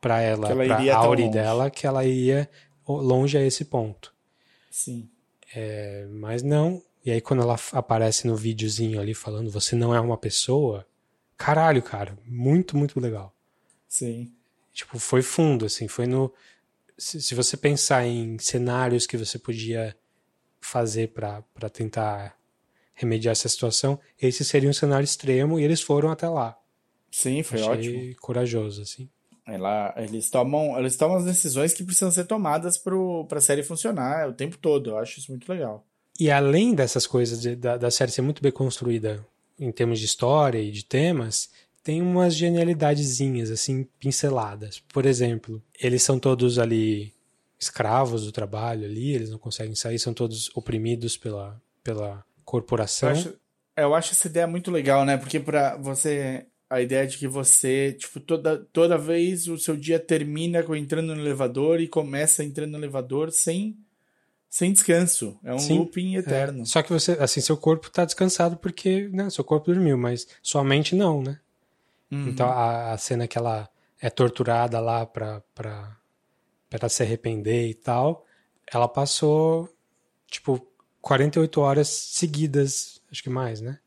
pra 0.00 0.20
ela, 0.20 0.46
Que 0.46 0.52
ela 0.52 0.66
pra 0.66 0.96
Auri 0.96 1.30
dela, 1.30 1.70
que 1.70 1.86
ela 1.86 2.04
ia 2.04 2.48
longe 2.86 3.38
a 3.38 3.44
esse 3.44 3.64
ponto. 3.64 4.12
Sim. 4.70 5.08
É, 5.54 6.06
mas 6.10 6.42
não. 6.42 6.82
E 7.04 7.10
aí 7.10 7.20
quando 7.20 7.42
ela 7.42 7.56
aparece 7.72 8.26
no 8.26 8.36
videozinho 8.36 9.00
ali 9.00 9.14
falando, 9.14 9.50
você 9.50 9.76
não 9.76 9.94
é 9.94 10.00
uma 10.00 10.16
pessoa, 10.16 10.86
caralho, 11.36 11.82
cara, 11.82 12.18
muito, 12.26 12.76
muito 12.76 12.98
legal. 12.98 13.34
Sim. 13.88 14.32
Tipo, 14.72 14.98
foi 14.98 15.22
fundo, 15.22 15.66
assim, 15.66 15.86
foi 15.86 16.06
no. 16.06 16.32
Se, 16.98 17.20
se 17.20 17.34
você 17.34 17.56
pensar 17.56 18.06
em 18.06 18.38
cenários 18.38 19.06
que 19.06 19.16
você 19.16 19.38
podia 19.38 19.96
fazer 20.60 21.08
pra 21.08 21.42
tentar 21.72 22.36
remediar 22.94 23.32
essa 23.32 23.48
situação, 23.48 23.98
esse 24.20 24.44
seria 24.44 24.68
um 24.70 24.72
cenário 24.72 25.04
extremo 25.04 25.58
e 25.58 25.64
eles 25.64 25.80
foram 25.80 26.10
até 26.10 26.28
lá. 26.28 26.56
Sim, 27.10 27.42
foi 27.42 27.60
Achei 27.60 27.70
ótimo. 28.10 28.16
corajoso, 28.20 28.82
assim. 28.82 29.08
Ela, 29.46 29.92
eles 29.96 30.30
tomam, 30.30 30.78
eles 30.78 30.96
tomam 30.96 31.16
as 31.16 31.24
decisões 31.24 31.72
que 31.72 31.82
precisam 31.82 32.12
ser 32.12 32.24
tomadas 32.26 32.78
pro, 32.78 33.26
pra 33.26 33.40
série 33.40 33.62
funcionar 33.64 34.28
o 34.28 34.32
tempo 34.32 34.56
todo. 34.56 34.90
Eu 34.90 34.98
acho 34.98 35.18
isso 35.18 35.30
muito 35.32 35.50
legal. 35.50 35.84
E 36.20 36.30
além 36.30 36.74
dessas 36.74 37.06
coisas 37.06 37.40
de- 37.40 37.56
da, 37.56 37.76
da 37.76 37.90
série 37.90 38.12
ser 38.12 38.22
muito 38.22 38.40
bem 38.42 38.52
construída 38.52 39.26
em 39.58 39.72
termos 39.72 39.98
de 39.98 40.04
história 40.06 40.58
e 40.60 40.70
de 40.70 40.84
temas, 40.84 41.50
tem 41.82 42.00
umas 42.00 42.34
genialidadezinhas, 42.34 43.50
assim, 43.50 43.84
pinceladas. 43.98 44.80
Por 44.92 45.04
exemplo, 45.06 45.62
eles 45.80 46.02
são 46.02 46.18
todos 46.18 46.58
ali 46.58 47.12
escravos 47.58 48.24
do 48.24 48.32
trabalho 48.32 48.84
ali, 48.84 49.12
eles 49.14 49.30
não 49.30 49.38
conseguem 49.38 49.74
sair, 49.74 49.98
são 49.98 50.12
todos 50.12 50.50
oprimidos 50.54 51.16
pela, 51.16 51.60
pela 51.82 52.16
Eu 52.16 52.24
corporação. 52.44 53.08
acho, 53.10 53.34
eu 53.76 53.94
acho 53.94 54.12
essa 54.12 54.26
ideia 54.26 54.46
muito 54.46 54.70
legal, 54.70 55.04
né? 55.04 55.16
Porque 55.16 55.38
pra 55.40 55.76
você. 55.76 56.46
A 56.68 56.80
ideia 56.80 57.06
de 57.06 57.18
que 57.18 57.28
você, 57.28 57.92
tipo, 57.92 58.18
toda, 58.18 58.56
toda 58.72 58.96
vez 58.96 59.46
o 59.46 59.58
seu 59.58 59.76
dia 59.76 59.98
termina 59.98 60.62
com 60.62 60.74
entrando 60.74 61.14
no 61.14 61.20
elevador 61.20 61.82
e 61.82 61.86
começa 61.86 62.42
entrando 62.42 62.70
no 62.70 62.78
elevador 62.78 63.30
sem, 63.30 63.76
sem 64.48 64.72
descanso. 64.72 65.38
É 65.44 65.52
um 65.52 65.58
Sim, 65.58 65.80
looping 65.80 66.14
eterno. 66.16 66.64
Só 66.64 66.82
que 66.82 66.90
você, 66.90 67.12
assim, 67.20 67.42
seu 67.42 67.58
corpo 67.58 67.90
tá 67.90 68.06
descansado 68.06 68.56
porque, 68.56 69.06
né, 69.12 69.28
seu 69.28 69.44
corpo 69.44 69.70
dormiu, 69.70 69.98
mas 69.98 70.26
sua 70.42 70.64
mente 70.64 70.94
não, 70.96 71.22
né? 71.22 71.38
Uhum. 72.12 72.28
Então 72.28 72.48
a, 72.48 72.92
a 72.92 72.98
cena 72.98 73.26
que 73.26 73.38
ela 73.38 73.68
é 74.00 74.10
torturada 74.10 74.78
lá 74.80 75.06
pra, 75.06 75.40
pra, 75.54 75.96
pra 76.68 76.88
se 76.88 77.02
arrepender 77.02 77.68
e 77.68 77.74
tal, 77.74 78.26
ela 78.70 78.86
passou, 78.86 79.68
tipo, 80.30 80.64
48 81.00 81.60
horas 81.60 81.88
seguidas, 81.88 83.00
acho 83.10 83.22
que 83.22 83.30
mais, 83.30 83.60
né? 83.60 83.78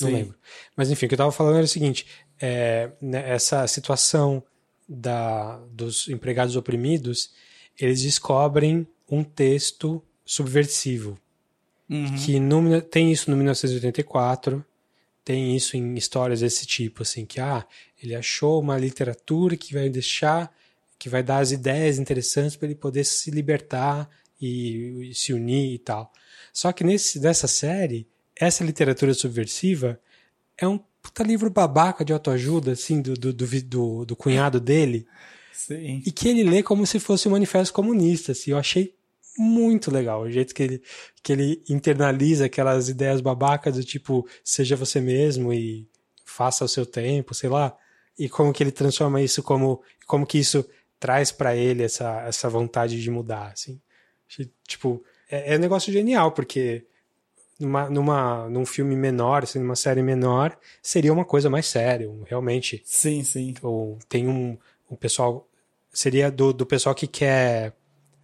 Não 0.00 0.08
Sim. 0.08 0.14
lembro. 0.14 0.38
Mas 0.76 0.90
enfim, 0.90 1.06
o 1.06 1.08
que 1.08 1.14
eu 1.14 1.18
tava 1.18 1.32
falando 1.32 1.56
era 1.56 1.64
o 1.64 1.68
seguinte: 1.68 2.06
é, 2.40 2.90
né, 3.00 3.30
essa 3.30 3.66
situação 3.66 4.42
da, 4.88 5.56
dos 5.70 6.08
empregados 6.08 6.56
oprimidos, 6.56 7.32
eles 7.80 8.02
descobrem 8.02 8.86
um 9.08 9.22
texto 9.24 10.02
subversivo. 10.24 11.18
Uhum. 11.88 12.14
Que 12.16 12.40
no- 12.40 12.80
tem 12.82 13.12
isso 13.12 13.30
no 13.30 13.36
1984, 13.36 14.64
tem 15.24 15.56
isso 15.56 15.76
em 15.76 15.94
histórias 15.94 16.40
desse 16.40 16.66
tipo, 16.66 17.02
assim, 17.02 17.24
que 17.24 17.40
ah, 17.40 17.66
ele 18.02 18.14
achou 18.14 18.60
uma 18.60 18.76
literatura 18.76 19.56
que 19.56 19.72
vai 19.72 19.88
deixar, 19.88 20.54
que 20.98 21.08
vai 21.08 21.22
dar 21.22 21.38
as 21.38 21.50
ideias 21.50 21.98
interessantes 21.98 22.56
para 22.56 22.66
ele 22.66 22.74
poder 22.74 23.04
se 23.04 23.30
libertar 23.30 24.08
e, 24.40 25.10
e 25.10 25.14
se 25.14 25.32
unir 25.32 25.74
e 25.74 25.78
tal. 25.78 26.12
Só 26.52 26.70
que 26.72 26.84
nesse, 26.84 27.18
nessa 27.18 27.48
série, 27.48 28.06
essa 28.36 28.62
literatura 28.62 29.14
subversiva 29.14 29.98
é 30.58 30.68
um 30.68 30.78
puta 31.02 31.22
livro 31.22 31.50
babaca 31.50 32.04
de 32.04 32.12
autoajuda, 32.12 32.72
assim, 32.72 33.00
do, 33.00 33.14
do, 33.14 33.32
do, 33.32 33.62
do, 33.62 34.04
do 34.04 34.16
cunhado 34.16 34.60
dele, 34.60 35.06
Sim. 35.52 36.02
e 36.04 36.12
que 36.12 36.28
ele 36.28 36.44
lê 36.44 36.62
como 36.62 36.86
se 36.86 36.98
fosse 37.00 37.28
um 37.28 37.32
manifesto 37.32 37.72
comunista, 37.72 38.32
assim, 38.32 38.50
eu 38.50 38.58
achei 38.58 38.94
muito 39.36 39.90
legal 39.90 40.22
o 40.22 40.30
jeito 40.30 40.54
que 40.54 40.62
ele, 40.62 40.82
que 41.22 41.32
ele 41.32 41.62
internaliza 41.68 42.46
aquelas 42.46 42.88
ideias 42.88 43.20
babacas 43.20 43.74
do 43.74 43.84
tipo, 43.84 44.26
seja 44.42 44.76
você 44.76 45.00
mesmo 45.00 45.52
e 45.52 45.88
faça 46.24 46.64
o 46.64 46.68
seu 46.68 46.86
tempo, 46.86 47.34
sei 47.34 47.50
lá, 47.50 47.76
e 48.18 48.28
como 48.28 48.52
que 48.52 48.62
ele 48.62 48.70
transforma 48.72 49.20
isso 49.20 49.42
como, 49.42 49.82
como 50.06 50.26
que 50.26 50.38
isso 50.38 50.64
traz 50.98 51.30
pra 51.32 51.54
ele 51.54 51.82
essa, 51.82 52.22
essa 52.22 52.48
vontade 52.48 53.00
de 53.02 53.10
mudar, 53.10 53.52
assim. 53.52 53.80
Tipo, 54.66 55.04
é, 55.30 55.54
é 55.54 55.56
um 55.56 55.60
negócio 55.60 55.92
genial, 55.92 56.32
porque 56.32 56.86
numa, 57.58 57.90
numa, 57.90 58.48
num 58.48 58.64
filme 58.64 58.96
menor, 58.96 59.42
assim, 59.42 59.58
numa 59.58 59.76
série 59.76 60.02
menor, 60.02 60.56
seria 60.82 61.12
uma 61.12 61.24
coisa 61.24 61.50
mais 61.50 61.66
séria, 61.66 62.08
realmente 62.26 62.82
Sim, 62.84 63.22
sim. 63.22 63.54
ou 63.62 63.98
tem 64.08 64.28
um, 64.28 64.56
um 64.90 64.96
pessoal 64.96 65.48
seria 65.92 66.30
do, 66.30 66.52
do 66.52 66.66
pessoal 66.66 66.94
que 66.94 67.06
quer 67.06 67.72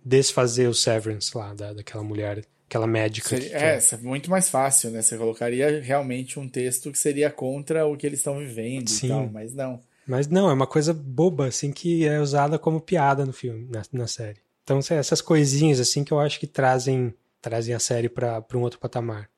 desfazer 0.04 0.68
o 0.68 0.74
Severance 0.74 1.36
lá 1.36 1.54
da, 1.54 1.72
daquela 1.72 2.02
mulher, 2.02 2.44
aquela 2.68 2.86
médica 2.86 3.28
que 3.28 3.42
Seria- 3.42 3.58
quer. 3.58 3.74
é, 3.76 3.80
seria 3.80 4.08
muito 4.08 4.30
mais 4.30 4.48
fácil, 4.48 4.90
né? 4.90 5.02
Você 5.02 5.16
colocaria 5.16 5.80
realmente 5.80 6.38
um 6.38 6.48
texto 6.48 6.90
que 6.92 6.98
seria 6.98 7.30
contra 7.30 7.86
o 7.86 7.96
que 7.96 8.06
eles 8.06 8.20
estão 8.20 8.38
vivendo 8.38 8.88
Sim. 8.88 9.06
e 9.06 9.08
tal, 9.10 9.26
mas 9.28 9.54
não. 9.54 9.80
Mas 10.06 10.26
não, 10.28 10.50
é 10.50 10.52
uma 10.52 10.66
coisa 10.66 10.92
boba 10.92 11.46
assim 11.46 11.70
que 11.70 12.06
é 12.06 12.20
usada 12.20 12.58
como 12.58 12.80
piada 12.80 13.24
no 13.24 13.32
filme, 13.32 13.68
na, 13.70 13.82
na 13.92 14.06
série. 14.06 14.38
Então 14.64 14.78
essas 14.90 15.20
coisinhas 15.20 15.80
assim 15.80 16.02
que 16.04 16.12
eu 16.12 16.18
acho 16.20 16.38
que 16.40 16.46
trazem 16.46 17.14
trazem 17.40 17.74
a 17.74 17.78
série 17.78 18.08
para 18.08 18.44
um 18.54 18.60
outro 18.60 18.78
patamar. 18.78 19.28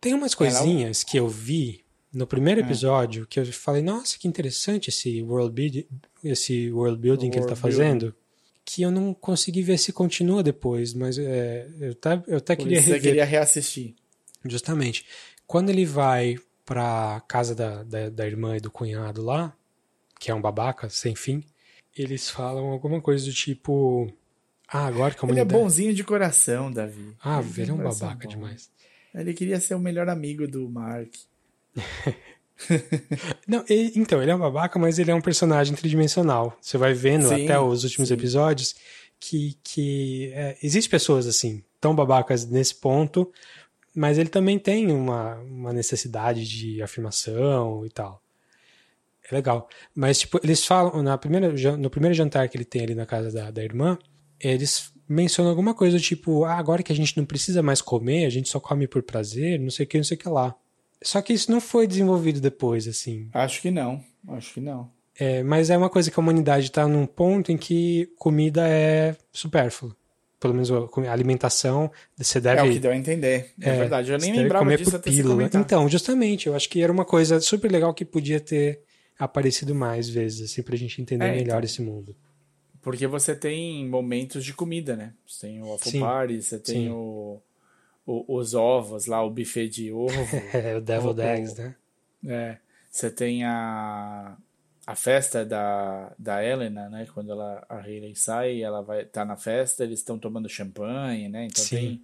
Tem 0.00 0.12
umas 0.14 0.34
coisinhas 0.34 1.02
que 1.04 1.16
eu 1.18 1.28
vi 1.28 1.84
no 2.12 2.26
primeiro 2.26 2.60
episódio 2.60 3.26
que 3.26 3.38
eu 3.38 3.46
falei, 3.46 3.82
nossa, 3.82 4.18
que 4.18 4.26
interessante 4.26 4.88
esse 4.88 5.22
world 5.22 5.52
building, 5.52 5.86
esse 6.24 6.70
world 6.72 6.98
building 6.98 7.30
que 7.30 7.38
ele 7.38 7.46
tá 7.46 7.52
World 7.52 7.60
fazendo, 7.60 8.14
que 8.68 8.82
eu 8.82 8.90
não 8.90 9.14
consegui 9.14 9.62
ver 9.62 9.78
se 9.78 9.92
continua 9.92 10.42
depois, 10.42 10.92
mas 10.92 11.16
é, 11.18 11.68
eu 11.80 11.92
até, 11.92 12.22
eu 12.26 12.36
até 12.38 12.56
Por 12.56 12.64
queria 12.64 12.78
isso 12.78 12.88
você 12.88 12.94
rever. 12.94 13.10
queria 13.10 13.24
reassistir. 13.24 13.94
Justamente. 14.44 15.06
Quando 15.46 15.70
ele 15.70 15.84
vai 15.86 16.36
pra 16.64 17.22
casa 17.28 17.54
da, 17.54 17.84
da, 17.84 18.10
da 18.10 18.26
irmã 18.26 18.56
e 18.56 18.60
do 18.60 18.70
cunhado 18.70 19.22
lá, 19.22 19.56
que 20.18 20.32
é 20.32 20.34
um 20.34 20.40
babaca 20.40 20.88
sem 20.90 21.14
fim, 21.14 21.44
eles 21.96 22.28
falam 22.28 22.66
alguma 22.66 23.00
coisa 23.00 23.24
do 23.24 23.32
tipo. 23.32 24.12
Ah, 24.68 24.86
agora 24.86 25.14
que 25.14 25.24
a 25.24 25.28
Ele 25.28 25.38
é 25.38 25.42
humanidade. 25.42 25.62
bonzinho 25.62 25.94
de 25.94 26.02
coração, 26.02 26.72
Davi. 26.72 27.14
Ah, 27.22 27.40
ele 27.56 27.70
é 27.70 27.72
um 27.72 27.76
babaca 27.78 28.24
bom. 28.24 28.28
demais. 28.28 28.68
Ele 29.14 29.32
queria 29.32 29.60
ser 29.60 29.76
o 29.76 29.78
melhor 29.78 30.08
amigo 30.08 30.46
do 30.48 30.68
Mark. 30.68 31.14
Não, 33.46 33.64
e- 33.68 33.92
então, 33.96 34.22
ele 34.22 34.30
é 34.30 34.34
um 34.34 34.38
babaca, 34.38 34.78
mas 34.78 34.98
ele 34.98 35.10
é 35.10 35.14
um 35.14 35.20
personagem 35.20 35.74
tridimensional. 35.74 36.56
Você 36.60 36.78
vai 36.78 36.94
vendo 36.94 37.28
Sim, 37.28 37.44
até 37.44 37.58
os 37.58 37.84
últimos 37.84 38.08
sim. 38.08 38.14
episódios 38.14 38.74
que, 39.20 39.58
que 39.62 40.30
é, 40.34 40.56
existem 40.62 40.90
pessoas 40.90 41.26
assim, 41.26 41.62
tão 41.80 41.94
babacas 41.94 42.46
nesse 42.46 42.74
ponto, 42.74 43.30
mas 43.94 44.18
ele 44.18 44.28
também 44.28 44.58
tem 44.58 44.90
uma, 44.92 45.36
uma 45.36 45.72
necessidade 45.72 46.46
de 46.46 46.82
afirmação 46.82 47.84
e 47.84 47.90
tal. 47.90 48.22
É 49.30 49.34
legal. 49.34 49.68
Mas, 49.94 50.20
tipo, 50.20 50.38
eles 50.42 50.64
falam, 50.64 51.02
na 51.02 51.18
primeira, 51.18 51.52
no 51.76 51.90
primeiro 51.90 52.14
jantar 52.14 52.48
que 52.48 52.56
ele 52.56 52.64
tem 52.64 52.82
ali 52.82 52.94
na 52.94 53.06
casa 53.06 53.30
da, 53.32 53.50
da 53.50 53.62
irmã, 53.64 53.98
eles 54.38 54.92
mencionam 55.08 55.50
alguma 55.50 55.74
coisa 55.74 55.96
do 55.96 56.02
tipo, 56.02 56.44
ah, 56.44 56.54
agora 56.54 56.82
que 56.82 56.92
a 56.92 56.96
gente 56.96 57.16
não 57.16 57.24
precisa 57.24 57.62
mais 57.62 57.80
comer, 57.80 58.26
a 58.26 58.30
gente 58.30 58.48
só 58.48 58.60
come 58.60 58.86
por 58.86 59.02
prazer, 59.02 59.58
não 59.58 59.70
sei 59.70 59.84
o 59.84 59.88
que, 59.88 59.96
não 59.96 60.04
sei 60.04 60.16
o 60.16 60.20
que 60.20 60.28
lá. 60.28 60.54
Só 61.02 61.20
que 61.20 61.32
isso 61.32 61.50
não 61.50 61.60
foi 61.60 61.86
desenvolvido 61.86 62.40
depois, 62.40 62.88
assim. 62.88 63.28
Acho 63.32 63.60
que 63.60 63.70
não. 63.70 64.02
Acho 64.28 64.54
que 64.54 64.60
não. 64.60 64.90
É, 65.18 65.42
mas 65.42 65.70
é 65.70 65.76
uma 65.76 65.88
coisa 65.88 66.10
que 66.10 66.18
a 66.18 66.22
humanidade 66.22 66.66
está 66.66 66.86
num 66.86 67.06
ponto 67.06 67.50
em 67.50 67.56
que 67.56 68.10
comida 68.18 68.66
é 68.68 69.16
supérflua. 69.32 69.96
Pelo 70.38 70.52
menos 70.52 70.70
a 70.70 71.12
alimentação, 71.12 71.90
você 72.16 72.38
deve. 72.38 72.60
É 72.60 72.64
o 72.64 72.70
que 72.70 72.78
deu 72.78 72.90
a 72.90 72.96
entender. 72.96 73.52
É, 73.60 73.76
verdade. 73.78 74.12
Eu 74.12 74.18
nem 74.18 74.34
lembrava 74.34 74.64
comer 74.64 74.76
disso 74.76 74.90
por 74.90 74.98
até. 75.44 75.58
Então, 75.58 75.88
justamente, 75.88 76.46
eu 76.46 76.54
acho 76.54 76.68
que 76.68 76.82
era 76.82 76.92
uma 76.92 77.06
coisa 77.06 77.40
super 77.40 77.72
legal 77.72 77.94
que 77.94 78.04
podia 78.04 78.38
ter 78.38 78.82
aparecido 79.18 79.74
mais 79.74 80.08
vezes, 80.08 80.50
assim, 80.50 80.62
pra 80.62 80.76
gente 80.76 81.00
entender 81.00 81.24
É, 81.24 81.30
melhor 81.30 81.44
então. 81.56 81.60
esse 81.60 81.80
mundo. 81.80 82.14
Porque 82.82 83.06
você 83.06 83.34
tem 83.34 83.88
momentos 83.88 84.44
de 84.44 84.52
comida, 84.52 84.94
né? 84.94 85.14
Você 85.26 85.46
tem 85.46 85.62
o 85.62 85.70
waffle 85.70 85.98
party, 85.98 86.42
você 86.42 86.58
tem 86.58 86.84
sim. 86.84 86.90
o, 86.90 87.40
o- 88.06 88.36
os 88.36 88.54
ovos 88.54 89.06
lá, 89.06 89.22
o 89.22 89.30
buffet 89.30 89.68
de 89.68 89.92
ovo. 89.92 90.14
É, 90.54 90.76
o 90.76 90.80
Deviled 90.80 91.20
O- 91.20 91.24
Eggs, 91.24 91.60
né? 91.60 91.76
É, 92.26 92.58
você 92.90 93.10
tem 93.10 93.44
a, 93.44 94.36
a 94.86 94.94
festa 94.96 95.44
da, 95.44 96.12
da 96.18 96.42
Helena, 96.44 96.88
né? 96.88 97.06
Quando 97.12 97.32
ela, 97.32 97.64
a 97.68 97.78
Hayley 97.80 98.14
sai, 98.16 98.62
ela 98.62 98.80
vai 98.82 99.04
tá 99.04 99.24
na 99.24 99.36
festa, 99.36 99.84
eles 99.84 99.98
estão 99.98 100.18
tomando 100.18 100.48
champanhe, 100.48 101.28
né? 101.28 101.44
Então 101.46 101.64
Sim. 101.64 101.76
tem, 101.76 102.02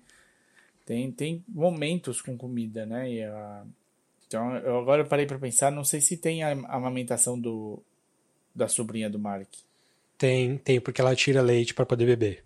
Tem, 0.84 1.12
tem 1.12 1.44
momentos 1.48 2.20
com 2.20 2.36
comida, 2.36 2.84
né? 2.84 3.10
E 3.10 3.22
a... 3.24 3.64
Então, 4.26 4.56
eu 4.58 4.78
agora 4.78 5.04
parei 5.04 5.26
para 5.26 5.38
pensar, 5.38 5.70
não 5.70 5.84
sei 5.84 6.00
se 6.00 6.16
tem 6.16 6.42
a 6.42 6.50
amamentação 6.74 7.38
do, 7.38 7.82
da 8.54 8.66
sobrinha 8.66 9.08
do 9.10 9.18
Mark. 9.18 9.48
Tem, 10.16 10.56
tem, 10.58 10.80
porque 10.80 11.00
ela 11.00 11.14
tira 11.14 11.42
leite 11.42 11.74
para 11.74 11.84
poder 11.86 12.06
beber. 12.06 12.44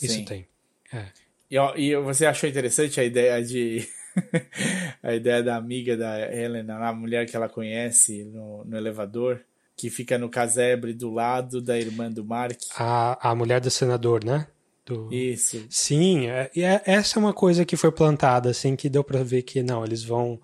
Isso 0.00 0.14
Sim. 0.14 0.24
tem. 0.24 0.46
É. 0.92 1.06
E, 1.50 1.96
você 1.96 2.26
achou 2.26 2.48
interessante 2.48 3.00
a 3.00 3.04
ideia 3.04 3.42
de. 3.42 3.88
a 5.02 5.14
ideia 5.14 5.42
da 5.42 5.56
amiga 5.56 5.96
da 5.96 6.32
Helena, 6.32 6.88
a 6.88 6.92
mulher 6.92 7.26
que 7.26 7.36
ela 7.36 7.48
conhece 7.48 8.24
no, 8.24 8.64
no 8.64 8.76
elevador, 8.76 9.40
que 9.76 9.88
fica 9.88 10.18
no 10.18 10.28
casebre 10.28 10.92
do 10.92 11.10
lado 11.10 11.62
da 11.62 11.78
irmã 11.78 12.10
do 12.10 12.24
Mark. 12.24 12.58
A, 12.76 13.30
a 13.30 13.34
mulher 13.34 13.60
do 13.60 13.70
senador, 13.70 14.24
né? 14.24 14.48
Do... 14.84 15.12
Isso. 15.12 15.64
Sim, 15.70 16.26
é, 16.28 16.50
e 16.56 16.62
é, 16.62 16.82
essa 16.84 17.18
é 17.18 17.20
uma 17.20 17.32
coisa 17.32 17.64
que 17.64 17.76
foi 17.76 17.92
plantada, 17.92 18.50
assim, 18.50 18.74
que 18.74 18.88
deu 18.88 19.04
pra 19.04 19.22
ver 19.22 19.42
que 19.42 19.62
não, 19.62 19.84
eles 19.84 20.02
vão. 20.02 20.40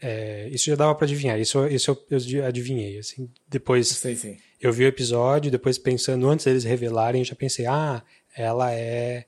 é, 0.00 0.48
isso 0.48 0.66
já 0.66 0.74
dava 0.74 0.94
pra 0.94 1.04
adivinhar, 1.04 1.38
isso, 1.38 1.66
isso 1.68 1.90
eu, 2.10 2.18
eu 2.18 2.46
adivinhei, 2.46 2.98
assim. 2.98 3.30
Depois 3.46 3.88
Sei 3.88 4.16
sim. 4.16 4.36
eu 4.60 4.72
vi 4.72 4.84
o 4.84 4.88
episódio, 4.88 5.50
depois 5.50 5.78
pensando, 5.78 6.28
antes 6.28 6.46
deles 6.46 6.64
revelarem, 6.64 7.20
eu 7.20 7.26
já 7.26 7.34
pensei, 7.34 7.66
ah, 7.66 8.02
ela 8.36 8.72
é. 8.72 9.26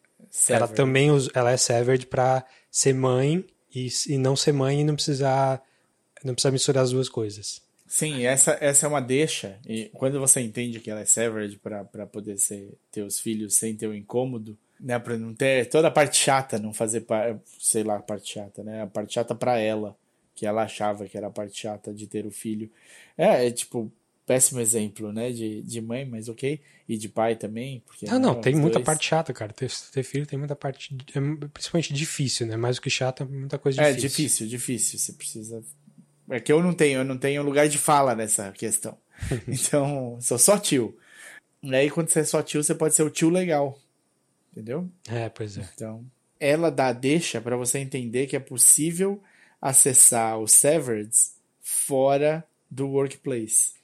Ela 0.49 0.66
Sever. 0.66 0.77
também 0.77 1.09
ela 1.35 1.51
é 1.51 1.57
severed 1.57 2.07
pra 2.07 2.45
ser 2.70 2.93
mãe 2.95 3.45
e, 3.74 3.89
e 4.09 4.18
não 4.18 4.37
ser 4.37 4.53
mãe 4.53 4.81
e 4.81 4.85
não 4.85 4.95
precisar. 4.95 5.62
Não 6.24 6.35
precisar 6.35 6.51
misturar 6.51 6.83
as 6.85 6.91
duas 6.91 7.09
coisas. 7.09 7.62
Sim, 7.87 8.24
essa, 8.27 8.59
essa 8.61 8.87
é 8.87 8.89
uma 8.89 9.01
deixa. 9.01 9.61
E 9.66 9.91
quando 9.95 10.18
você 10.18 10.41
entende 10.41 10.81
que 10.81 10.91
ela 10.91 11.01
é 11.01 11.05
severed 11.05 11.59
para 11.59 12.07
poder 12.07 12.37
ser, 12.37 12.77
ter 12.91 13.03
os 13.03 13.20
filhos 13.20 13.57
sem 13.57 13.77
ter 13.77 13.87
o 13.87 13.95
incômodo, 13.95 14.59
né, 14.81 14.99
para 14.99 15.16
não 15.16 15.33
ter 15.33 15.68
toda 15.68 15.89
a 15.89 15.91
parte 15.91 16.16
chata, 16.16 16.59
não 16.59 16.72
fazer, 16.72 17.07
sei 17.61 17.85
lá, 17.85 17.97
a 17.97 18.03
parte 18.03 18.33
chata, 18.33 18.62
né? 18.62 18.83
A 18.83 18.87
parte 18.87 19.14
chata 19.14 19.35
para 19.35 19.59
ela, 19.59 19.97
que 20.35 20.47
ela 20.47 20.64
achava 20.64 21.07
que 21.07 21.16
era 21.16 21.29
a 21.29 21.31
parte 21.31 21.61
chata 21.61 21.95
de 21.95 22.07
ter 22.07 22.27
o 22.27 22.31
filho. 22.31 22.70
É, 23.16 23.47
é 23.47 23.51
tipo, 23.51 23.91
péssimo 24.27 24.61
exemplo, 24.61 25.12
né, 25.12 25.31
de, 25.31 25.62
de 25.62 25.81
mãe, 25.81 26.05
mas 26.05 26.29
ok. 26.29 26.61
E 26.89 26.97
de 26.97 27.09
pai 27.09 27.35
também. 27.37 27.83
Porque, 27.87 28.07
Ah, 28.09 28.18
não, 28.18 28.35
né, 28.35 28.41
tem 28.41 28.55
muita 28.55 28.74
dois. 28.74 28.85
parte 28.85 29.07
chata, 29.07 29.33
cara. 29.33 29.53
Ter, 29.53 29.70
ter 29.93 30.03
filho 30.03 30.27
tem 30.27 30.39
muita 30.39 30.55
parte. 30.55 30.97
É 31.14 31.49
principalmente 31.49 31.93
difícil, 31.93 32.47
né? 32.47 32.57
Mais 32.57 32.77
do 32.77 32.83
que 32.83 32.91
chata, 32.91 33.24
muita 33.24 33.59
coisa 33.59 33.81
É 33.83 33.93
difícil. 33.93 34.09
difícil, 34.09 34.47
difícil. 34.49 34.99
Você 34.99 35.12
precisa. 35.12 35.62
É 36.31 36.39
que 36.41 36.53
eu 36.53 36.62
não 36.62 36.72
tenho, 36.72 36.99
eu 37.01 37.05
não 37.05 37.16
tenho 37.18 37.43
lugar 37.43 37.68
de 37.68 37.79
fala 37.79 38.14
nessa 38.14 38.53
questão. 38.53 38.97
então, 39.49 40.18
sou 40.20 40.39
só 40.39 40.59
tio. 40.59 40.97
E 41.62 41.74
aí, 41.74 41.91
quando 41.91 42.09
você 42.09 42.20
é 42.20 42.24
só 42.24 42.43
tio, 42.43 42.62
você 42.62 42.74
pode 42.74 42.95
ser 42.95 43.03
o 43.03 43.11
tio 43.11 43.31
legal. 43.31 43.79
Entendeu? 44.53 44.89
É, 45.09 45.29
pois 45.29 45.59
é. 45.59 45.68
Então, 45.74 46.05
ela 46.39 46.70
dá 46.70 46.93
deixa 46.93 47.41
para 47.41 47.57
você 47.57 47.79
entender 47.79 48.27
que 48.27 48.37
é 48.37 48.41
possível 48.41 49.20
acessar 49.61 50.39
os 50.39 50.53
Severeds 50.53 51.35
fora 51.61 52.45
do 52.70 52.89
workplace. 52.89 53.76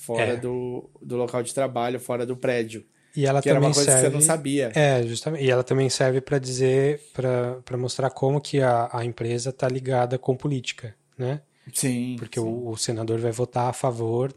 Fora 0.00 0.34
É. 0.34 0.36
do, 0.36 0.88
do 1.02 1.16
local 1.16 1.42
de 1.42 1.52
trabalho, 1.52 1.98
fora 1.98 2.24
do 2.24 2.36
prédio. 2.36 2.86
E 3.16 3.26
ela 3.26 3.42
Que 3.42 3.48
era 3.50 3.56
também 3.58 3.68
uma 3.70 3.74
coisa 3.74 3.90
serve. 3.90 4.04
que 4.04 4.10
você 4.10 4.14
não 4.14 4.20
sabia. 4.20 4.70
É, 4.76 5.02
justamente. 5.02 5.44
E 5.44 5.50
ela 5.50 5.64
também 5.64 5.90
serve 5.90 6.20
para 6.20 6.38
dizer, 6.38 7.00
para 7.12 7.76
mostrar 7.76 8.10
como 8.10 8.40
que 8.40 8.60
a, 8.62 8.88
a 8.92 9.04
empresa 9.04 9.50
está 9.50 9.68
ligada 9.68 10.16
com 10.18 10.36
política, 10.36 10.94
né? 11.16 11.40
Sim. 11.74 12.14
Porque 12.18 12.38
sim. 12.38 12.46
o, 12.46 12.68
o 12.70 12.76
senador 12.76 13.18
vai 13.18 13.32
votar 13.32 13.68
a 13.68 13.72
favor, 13.72 14.32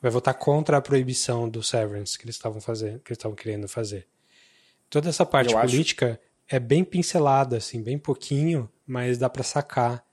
vai 0.00 0.10
votar 0.10 0.32
contra 0.34 0.78
a 0.78 0.80
proibição 0.80 1.46
do 1.48 1.62
severance 1.62 2.18
que 2.18 2.24
eles 2.24 2.36
estavam 2.36 2.60
fazendo, 2.60 3.00
que 3.00 3.10
eles 3.10 3.18
estavam 3.18 3.36
querendo 3.36 3.68
fazer. 3.68 4.06
Toda 4.88 5.08
essa 5.10 5.26
parte 5.26 5.52
Eu 5.52 5.58
acho- 5.58 5.68
política 5.70 6.18
é 6.48 6.58
bem 6.58 6.84
pincelada, 6.84 7.58
assim, 7.58 7.82
bem 7.82 7.98
pouquinho, 7.98 8.68
mas 8.86 9.18
dá 9.18 9.28
para 9.28 9.42
sacar. 9.42 10.05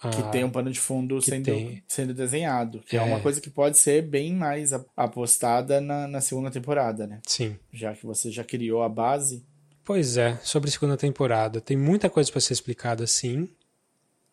Que 0.00 0.22
tem 0.30 0.44
um 0.44 0.50
pano 0.50 0.70
de 0.70 0.78
fundo 0.78 1.20
sendo, 1.20 1.44
tem. 1.44 1.82
sendo 1.88 2.14
desenhado. 2.14 2.80
Que 2.86 2.96
é. 2.96 3.00
É. 3.00 3.02
uma 3.02 3.20
coisa 3.20 3.40
que 3.40 3.50
pode 3.50 3.78
ser 3.78 4.02
bem 4.02 4.32
mais 4.32 4.72
apostada 4.96 5.80
na, 5.80 6.06
na 6.06 6.20
segunda 6.20 6.50
temporada, 6.50 7.06
né? 7.06 7.20
Sim. 7.26 7.56
Já 7.72 7.92
que 7.94 8.06
você 8.06 8.30
já 8.30 8.44
criou 8.44 8.82
a 8.82 8.88
base. 8.88 9.44
Pois 9.84 10.16
é, 10.16 10.36
sobre 10.42 10.68
a 10.68 10.72
segunda 10.72 10.96
temporada. 10.96 11.60
Tem 11.60 11.76
muita 11.76 12.08
coisa 12.08 12.30
para 12.30 12.40
ser 12.40 12.52
explicada 12.52 13.06
sim. 13.06 13.48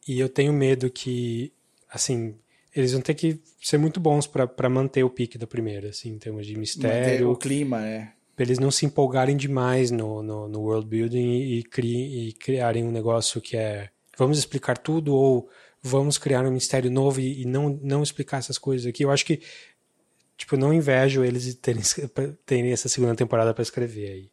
E 0.07 0.20
eu 0.20 0.30
tenho 0.30 0.53
medo 0.53 0.91
que, 0.91 1.51
assim, 1.89 2.36
eles 2.76 2.91
vão 2.91 3.01
ter 3.01 3.16
que 3.16 3.41
ser 3.59 3.80
muito 3.80 3.99
bons 3.99 4.28
para 4.28 4.70
manter 4.70 5.03
o 5.03 5.09
pique 5.09 5.38
da 5.38 5.47
primeira, 5.47 5.89
assim, 5.89 6.09
em 6.09 6.20
termos 6.20 6.45
de 6.45 6.51
Manter 6.51 6.59
mistério. 6.59 7.32
o 7.32 7.36
clima, 7.36 7.80
né? 7.80 8.13
Pra 8.36 8.45
eles 8.45 8.59
não 8.59 8.70
se 8.70 8.86
empolgarem 8.86 9.36
demais 9.36 9.89
no, 9.89 10.22
no, 10.22 10.47
no 10.47 10.59
world 10.59 10.88
building 10.88 11.39
e, 11.39 11.63
cri, 11.63 12.28
e 12.28 12.34
criarem 12.34 12.84
um 12.84 12.91
negócio 12.91 13.41
que 13.41 13.57
é 13.57 13.89
vamos 14.18 14.38
explicar 14.38 14.78
tudo 14.78 15.13
ou 15.13 15.49
vamos 15.82 16.18
criar 16.18 16.45
um 16.45 16.51
mistério 16.51 16.89
novo 16.89 17.20
e, 17.20 17.43
e 17.43 17.45
não, 17.45 17.70
não 17.82 18.03
explicar 18.03 18.38
essas 18.38 18.57
coisas 18.57 18.88
aqui. 18.88 19.03
Eu 19.03 19.11
acho 19.11 19.26
que, 19.26 19.41
tipo, 20.38 20.57
não 20.57 20.74
invejo 20.74 21.24
eles 21.24 21.53
terem, 21.55 21.84
terem 22.45 22.72
essa 22.72 22.89
segunda 22.89 23.16
temporada 23.16 23.53
para 23.53 23.61
escrever 23.61 24.11
aí. 24.11 24.32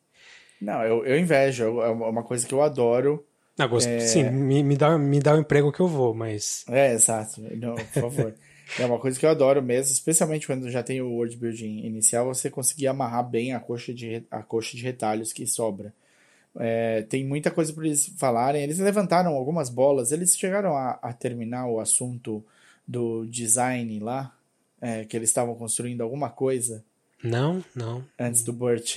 Não, 0.61 0.83
eu, 0.85 1.05
eu 1.05 1.18
invejo. 1.18 1.80
É 1.83 1.91
uma 1.91 2.22
coisa 2.22 2.47
que 2.47 2.55
eu 2.55 2.62
adoro. 2.62 3.26
Não, 3.59 3.68
gosto, 3.68 3.89
É. 3.89 4.01
Sim, 4.01 4.30
me, 4.30 4.62
me, 4.62 4.76
dá, 4.76 4.97
me 4.97 5.20
dá 5.20 5.35
o 5.35 5.41
emprego 5.41 5.72
que 5.72 5.80
eu 5.80 5.89
vou, 5.89 6.14
mas. 6.14 6.64
É, 6.68 6.93
exato. 6.93 7.43
Não, 7.57 7.74
por 7.74 8.01
favor. 8.01 8.35
é 8.78 8.87
uma 8.87 8.99
coisa 8.99 9.18
que 9.18 9.26
eu 9.26 9.30
adoro 9.30 9.62
mesmo, 9.62 9.93
especialmente 9.93 10.47
quando 10.47 10.70
já 10.70 10.83
tem 10.83 11.03
o 11.03 11.11
world 11.11 11.37
building 11.37 11.85
inicial, 11.85 12.26
você 12.26 12.49
conseguir 12.49 12.87
amarrar 12.87 13.28
bem 13.28 13.53
a 13.53 13.61
coxa 13.61 13.93
de, 13.93 14.24
a 14.30 14.43
coxa 14.43 14.76
de 14.76 14.83
retalhos 14.83 15.33
que 15.33 15.47
sobra. 15.47 15.93
É, 16.59 17.03
tem 17.03 17.24
muita 17.24 17.50
coisa 17.50 17.72
para 17.72 17.86
eles 17.86 18.12
falarem. 18.18 18.62
Eles 18.62 18.78
levantaram 18.78 19.32
algumas 19.34 19.68
bolas. 19.70 20.12
Eles 20.12 20.36
chegaram 20.36 20.76
a, 20.76 20.98
a 21.03 21.12
terminar 21.12 21.66
o 21.66 21.80
assunto 21.80 22.44
do 22.86 23.24
design 23.26 23.98
lá, 24.00 24.36
é, 24.80 25.05
que 25.05 25.16
eles 25.16 25.30
estavam 25.30 25.55
construindo 25.55 26.03
alguma 26.03 26.28
coisa 26.28 26.84
Não, 27.22 27.64
não. 27.74 28.05
antes 28.18 28.42
do 28.42 28.53
Burt 28.53 28.97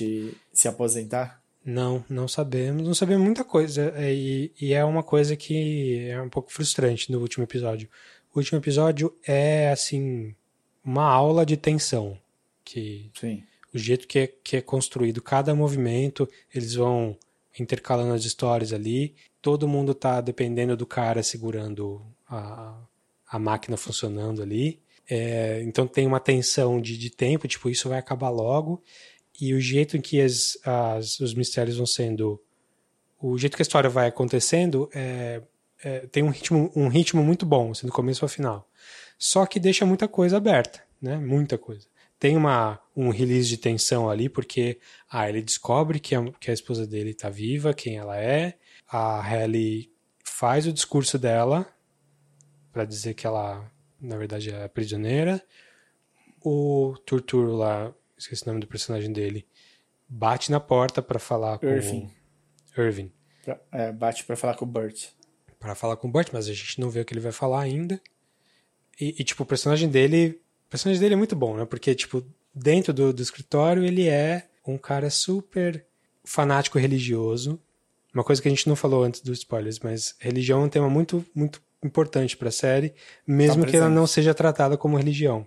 se 0.52 0.68
aposentar. 0.68 1.40
Não, 1.64 2.04
não 2.08 2.28
sabemos. 2.28 2.82
Não 2.86 2.94
sabemos 2.94 3.24
muita 3.24 3.42
coisa. 3.44 3.92
é, 3.96 4.12
E, 4.14 4.52
e 4.60 4.72
é 4.72 4.84
uma 4.84 5.02
coisa 5.02 5.34
que 5.36 6.06
é 6.08 6.20
um 6.20 6.28
pouco 6.28 6.52
frustrante 6.52 7.10
no 7.10 7.20
último 7.20 7.44
episódio. 7.44 7.88
O 8.34 8.38
último 8.38 8.58
episódio 8.58 9.14
é, 9.26 9.70
assim, 9.70 10.34
uma 10.84 11.04
aula 11.04 11.44
de 11.46 11.56
tensão. 11.56 12.18
Que 12.64 13.10
Sim. 13.18 13.42
o 13.72 13.78
jeito 13.78 14.06
que 14.06 14.18
é, 14.18 14.26
que 14.26 14.56
é 14.56 14.60
construído 14.60 15.22
cada 15.22 15.54
movimento, 15.54 16.28
eles 16.54 16.74
vão 16.74 17.16
intercalando 17.58 18.14
as 18.14 18.24
histórias 18.24 18.72
ali. 18.72 19.14
Todo 19.40 19.68
mundo 19.68 19.94
tá 19.94 20.20
dependendo 20.20 20.76
do 20.76 20.86
cara 20.86 21.22
segurando 21.22 22.02
a, 22.28 22.76
a 23.28 23.38
máquina 23.38 23.76
funcionando 23.76 24.42
ali. 24.42 24.80
É, 25.08 25.62
então 25.62 25.86
tem 25.86 26.06
uma 26.06 26.18
tensão 26.20 26.80
de, 26.80 26.98
de 26.98 27.10
tempo, 27.10 27.46
tipo, 27.46 27.70
isso 27.70 27.88
vai 27.88 27.98
acabar 27.98 28.30
logo. 28.30 28.82
E 29.40 29.54
o 29.54 29.60
jeito 29.60 29.96
em 29.96 30.00
que 30.00 30.20
as, 30.20 30.58
as, 30.64 31.20
os 31.20 31.34
mistérios 31.34 31.76
vão 31.76 31.86
sendo. 31.86 32.40
O 33.20 33.38
jeito 33.38 33.56
que 33.56 33.62
a 33.62 33.64
história 33.64 33.88
vai 33.88 34.08
acontecendo 34.08 34.90
é, 34.94 35.42
é, 35.82 36.00
tem 36.06 36.22
um 36.22 36.30
ritmo, 36.30 36.70
um 36.74 36.88
ritmo 36.88 37.22
muito 37.22 37.46
bom, 37.46 37.70
assim, 37.70 37.86
do 37.86 37.92
começo 37.92 38.24
ao 38.24 38.28
final. 38.28 38.68
Só 39.18 39.46
que 39.46 39.58
deixa 39.58 39.86
muita 39.86 40.06
coisa 40.06 40.36
aberta, 40.36 40.82
né? 41.00 41.16
Muita 41.16 41.56
coisa. 41.56 41.86
Tem 42.18 42.36
uma, 42.36 42.80
um 42.96 43.10
release 43.10 43.48
de 43.48 43.58
tensão 43.58 44.08
ali, 44.08 44.28
porque 44.28 44.80
ah, 45.10 45.28
ele 45.28 45.42
descobre 45.42 46.00
que 46.00 46.14
a, 46.14 46.32
que 46.32 46.50
a 46.50 46.54
esposa 46.54 46.86
dele 46.86 47.10
está 47.10 47.28
viva, 47.28 47.74
quem 47.74 47.96
ela 47.96 48.16
é. 48.18 48.58
A 48.88 49.20
Halle 49.20 49.92
faz 50.24 50.66
o 50.66 50.72
discurso 50.72 51.18
dela 51.18 51.66
para 52.72 52.84
dizer 52.84 53.14
que 53.14 53.26
ela, 53.26 53.70
na 54.00 54.16
verdade, 54.16 54.50
é 54.50 54.66
prisioneira. 54.68 55.42
O 56.44 56.94
Turturro 57.04 57.56
lá, 57.56 57.92
esqueci 58.16 58.44
o 58.44 58.46
nome 58.46 58.60
do 58.60 58.66
personagem 58.66 59.12
dele, 59.12 59.46
bate 60.08 60.50
na 60.50 60.60
porta 60.60 61.02
para 61.02 61.18
falar 61.18 61.58
com 61.58 61.66
Irving. 62.78 63.12
Pra- 63.44 63.60
é, 63.72 63.92
bate 63.92 64.24
pra 64.24 64.36
falar 64.36 64.54
com 64.54 64.64
o 64.64 64.68
Burt. 64.68 65.08
Para 65.58 65.74
falar 65.74 65.96
com 65.96 66.08
o 66.08 66.10
Burt, 66.10 66.28
mas 66.32 66.48
a 66.48 66.52
gente 66.52 66.80
não 66.80 66.88
vê 66.90 67.00
o 67.00 67.04
que 67.04 67.12
ele 67.12 67.20
vai 67.20 67.32
falar 67.32 67.60
ainda. 67.62 68.00
E, 69.00 69.16
e, 69.18 69.24
tipo, 69.24 69.42
o 69.42 69.46
personagem 69.46 69.88
dele, 69.88 70.40
o 70.66 70.70
personagem 70.70 71.00
dele 71.00 71.14
é 71.14 71.16
muito 71.16 71.36
bom, 71.36 71.56
né? 71.56 71.64
Porque 71.64 71.94
tipo, 71.94 72.24
dentro 72.54 72.92
do, 72.92 73.12
do 73.12 73.22
escritório 73.22 73.84
ele 73.84 74.08
é 74.08 74.46
um 74.66 74.76
cara 74.76 75.10
super 75.10 75.84
fanático 76.24 76.78
religioso. 76.78 77.60
Uma 78.12 78.24
coisa 78.24 78.40
que 78.40 78.48
a 78.48 78.50
gente 78.50 78.68
não 78.68 78.74
falou 78.74 79.04
antes 79.04 79.20
dos 79.20 79.38
spoilers, 79.38 79.78
mas 79.80 80.14
religião 80.18 80.62
é 80.62 80.64
um 80.64 80.68
tema 80.68 80.88
muito 80.88 81.24
muito 81.34 81.60
importante 81.82 82.36
para 82.36 82.48
a 82.48 82.52
série, 82.52 82.94
mesmo 83.26 83.64
Tá 83.64 83.70
que 83.70 83.76
ela 83.76 83.88
não 83.88 84.06
seja 84.06 84.34
tratada 84.34 84.76
como 84.76 84.96
religião. 84.96 85.46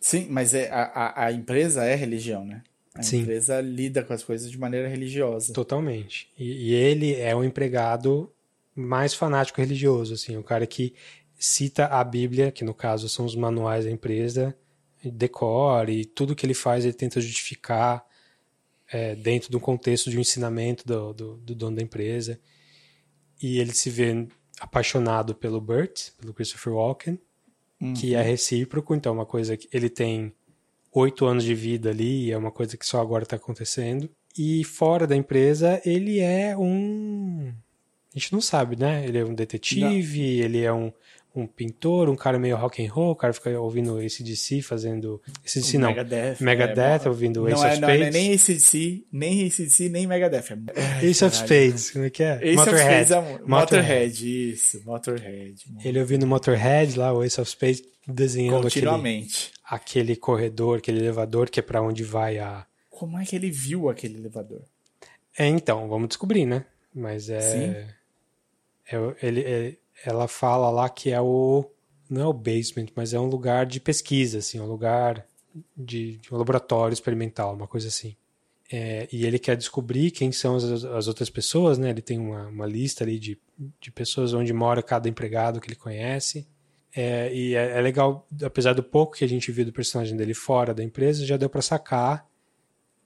Sim, 0.00 0.26
mas 0.30 0.54
é, 0.54 0.70
a, 0.70 0.84
a, 0.84 1.26
a 1.26 1.32
empresa 1.32 1.84
é 1.84 1.94
religião, 1.94 2.44
né? 2.44 2.62
A 2.94 3.02
Sim. 3.02 3.20
empresa 3.20 3.60
lida 3.60 4.02
com 4.02 4.12
as 4.12 4.22
coisas 4.22 4.50
de 4.50 4.58
maneira 4.58 4.88
religiosa. 4.88 5.52
Totalmente. 5.52 6.28
E, 6.38 6.70
e 6.70 6.74
ele 6.74 7.14
é 7.14 7.36
o 7.36 7.44
empregado 7.44 8.32
mais 8.74 9.12
fanático 9.12 9.60
religioso, 9.60 10.14
assim, 10.14 10.36
o 10.36 10.42
cara 10.42 10.66
que 10.66 10.94
cita 11.40 11.86
a 11.86 12.04
Bíblia, 12.04 12.52
que 12.52 12.64
no 12.64 12.74
caso 12.74 13.08
são 13.08 13.24
os 13.24 13.34
manuais 13.34 13.86
da 13.86 13.90
empresa, 13.90 14.54
decora 15.02 15.90
e 15.90 16.04
tudo 16.04 16.36
que 16.36 16.44
ele 16.44 16.52
faz 16.54 16.84
ele 16.84 16.92
tenta 16.92 17.20
justificar 17.20 18.04
é, 18.92 19.14
dentro 19.14 19.50
do 19.50 19.58
contexto 19.58 20.10
de 20.10 20.18
um 20.18 20.20
ensinamento 20.20 20.86
do, 20.86 21.14
do, 21.14 21.36
do 21.38 21.54
dono 21.54 21.76
da 21.76 21.82
empresa. 21.82 22.38
e 23.42 23.58
ele 23.58 23.72
se 23.72 23.88
vê 23.88 24.28
apaixonado 24.60 25.34
pelo 25.34 25.60
Burt, 25.60 26.10
pelo 26.20 26.34
Christopher 26.34 26.74
Walken, 26.74 27.18
que 27.94 28.14
é 28.14 28.20
recíproco, 28.20 28.94
então 28.94 29.12
é 29.12 29.14
uma 29.14 29.24
coisa 29.24 29.56
que 29.56 29.66
ele 29.72 29.88
tem 29.88 30.34
oito 30.92 31.24
anos 31.24 31.44
de 31.44 31.54
vida 31.54 31.88
ali, 31.88 32.26
e 32.26 32.30
é 32.30 32.36
uma 32.36 32.50
coisa 32.50 32.76
que 32.76 32.84
só 32.84 33.00
agora 33.00 33.22
está 33.22 33.36
acontecendo. 33.36 34.10
E 34.36 34.62
fora 34.64 35.06
da 35.06 35.16
empresa, 35.16 35.80
ele 35.84 36.20
é 36.20 36.54
um. 36.56 37.54
A 38.14 38.18
gente 38.18 38.32
não 38.32 38.40
sabe, 38.40 38.76
né? 38.76 39.06
Ele 39.06 39.18
é 39.18 39.24
um 39.24 39.34
detetive, 39.34 40.40
ele 40.40 40.60
é 40.60 40.72
um, 40.72 40.92
um 41.34 41.46
pintor, 41.46 42.08
um 42.08 42.16
cara 42.16 42.38
meio 42.38 42.56
rock 42.56 42.84
and 42.84 42.92
roll, 42.92 43.12
o 43.12 43.14
cara 43.16 43.32
fica 43.32 43.50
ouvindo 43.60 43.96
ACDC 43.98 44.62
fazendo. 44.62 45.22
ACDC 45.44 45.78
não. 45.78 45.88
Megadeth. 45.90 46.36
Megadeth, 46.40 47.02
é, 47.04 47.08
ouvindo 47.08 47.40
não 47.42 47.48
Ace 47.48 47.64
é, 47.64 47.68
of 47.72 47.80
não, 47.80 47.88
não 47.88 47.94
é 47.94 47.96
Spades. 47.96 48.14
nem 48.14 48.34
ACDC, 48.34 49.04
nem 49.12 49.46
ACDC, 49.46 49.88
nem 49.88 50.06
Megadeth. 50.06 50.44
É, 50.74 51.06
Ace 51.06 51.24
of 51.24 51.36
Spades, 51.36 51.90
como 51.92 52.04
é 52.04 52.10
que 52.10 52.22
é? 52.22 52.40
Ace 52.42 52.48
of 52.48 52.56
Motorhead. 52.56 53.04
Spades 53.04 53.10
é 53.12 53.18
um- 53.20 53.46
Motorhead, 53.48 54.50
isso, 54.52 54.84
Motorhead. 54.84 55.54
Ele 55.84 56.00
ouvindo 56.00 56.26
Motorhead 56.26 56.98
lá, 56.98 57.12
o 57.12 57.22
Ace 57.22 57.40
of 57.40 57.48
Spades, 57.50 57.82
desenhando 58.08 58.66
aquele, 58.66 58.86
Continuamente. 58.86 59.52
aquele 59.64 60.16
corredor, 60.16 60.78
aquele 60.78 60.98
elevador 60.98 61.48
que 61.48 61.60
é 61.60 61.62
pra 61.62 61.80
onde 61.80 62.02
vai 62.02 62.38
a. 62.38 62.66
Como 62.88 63.18
é 63.18 63.24
que 63.24 63.36
ele 63.36 63.50
viu 63.50 63.88
aquele 63.88 64.18
elevador? 64.18 64.62
É, 65.38 65.46
então, 65.46 65.88
vamos 65.88 66.08
descobrir, 66.08 66.44
né? 66.44 66.64
Mas 66.92 67.30
é. 67.30 67.40
Sim. 67.40 67.74
é 68.90 68.98
o- 68.98 69.14
ele, 69.22 69.40
é- 69.42 69.76
ela 70.04 70.28
fala 70.28 70.70
lá 70.70 70.88
que 70.88 71.10
é 71.10 71.20
o. 71.20 71.64
Não 72.08 72.22
é 72.22 72.26
o 72.26 72.32
basement, 72.32 72.88
mas 72.94 73.14
é 73.14 73.20
um 73.20 73.26
lugar 73.26 73.66
de 73.66 73.78
pesquisa, 73.78 74.38
assim, 74.38 74.58
um 74.58 74.66
lugar 74.66 75.24
de, 75.76 76.16
de 76.16 76.34
um 76.34 76.36
laboratório 76.36 76.92
experimental, 76.92 77.54
uma 77.54 77.68
coisa 77.68 77.88
assim. 77.88 78.16
É, 78.72 79.08
e 79.12 79.26
ele 79.26 79.38
quer 79.38 79.56
descobrir 79.56 80.10
quem 80.10 80.30
são 80.30 80.56
as, 80.56 80.64
as 80.84 81.08
outras 81.08 81.28
pessoas, 81.28 81.78
né? 81.78 81.90
Ele 81.90 82.02
tem 82.02 82.18
uma, 82.18 82.46
uma 82.46 82.66
lista 82.66 83.04
ali 83.04 83.18
de, 83.18 83.38
de 83.80 83.90
pessoas 83.90 84.32
onde 84.32 84.52
mora 84.52 84.82
cada 84.82 85.08
empregado 85.08 85.60
que 85.60 85.68
ele 85.68 85.76
conhece. 85.76 86.46
É, 86.94 87.32
e 87.32 87.54
é, 87.54 87.78
é 87.78 87.80
legal, 87.80 88.26
apesar 88.42 88.72
do 88.72 88.82
pouco 88.82 89.16
que 89.16 89.24
a 89.24 89.28
gente 89.28 89.50
viu 89.52 89.64
do 89.64 89.72
personagem 89.72 90.16
dele 90.16 90.34
fora 90.34 90.74
da 90.74 90.82
empresa, 90.82 91.26
já 91.26 91.36
deu 91.36 91.48
pra 91.48 91.62
sacar 91.62 92.28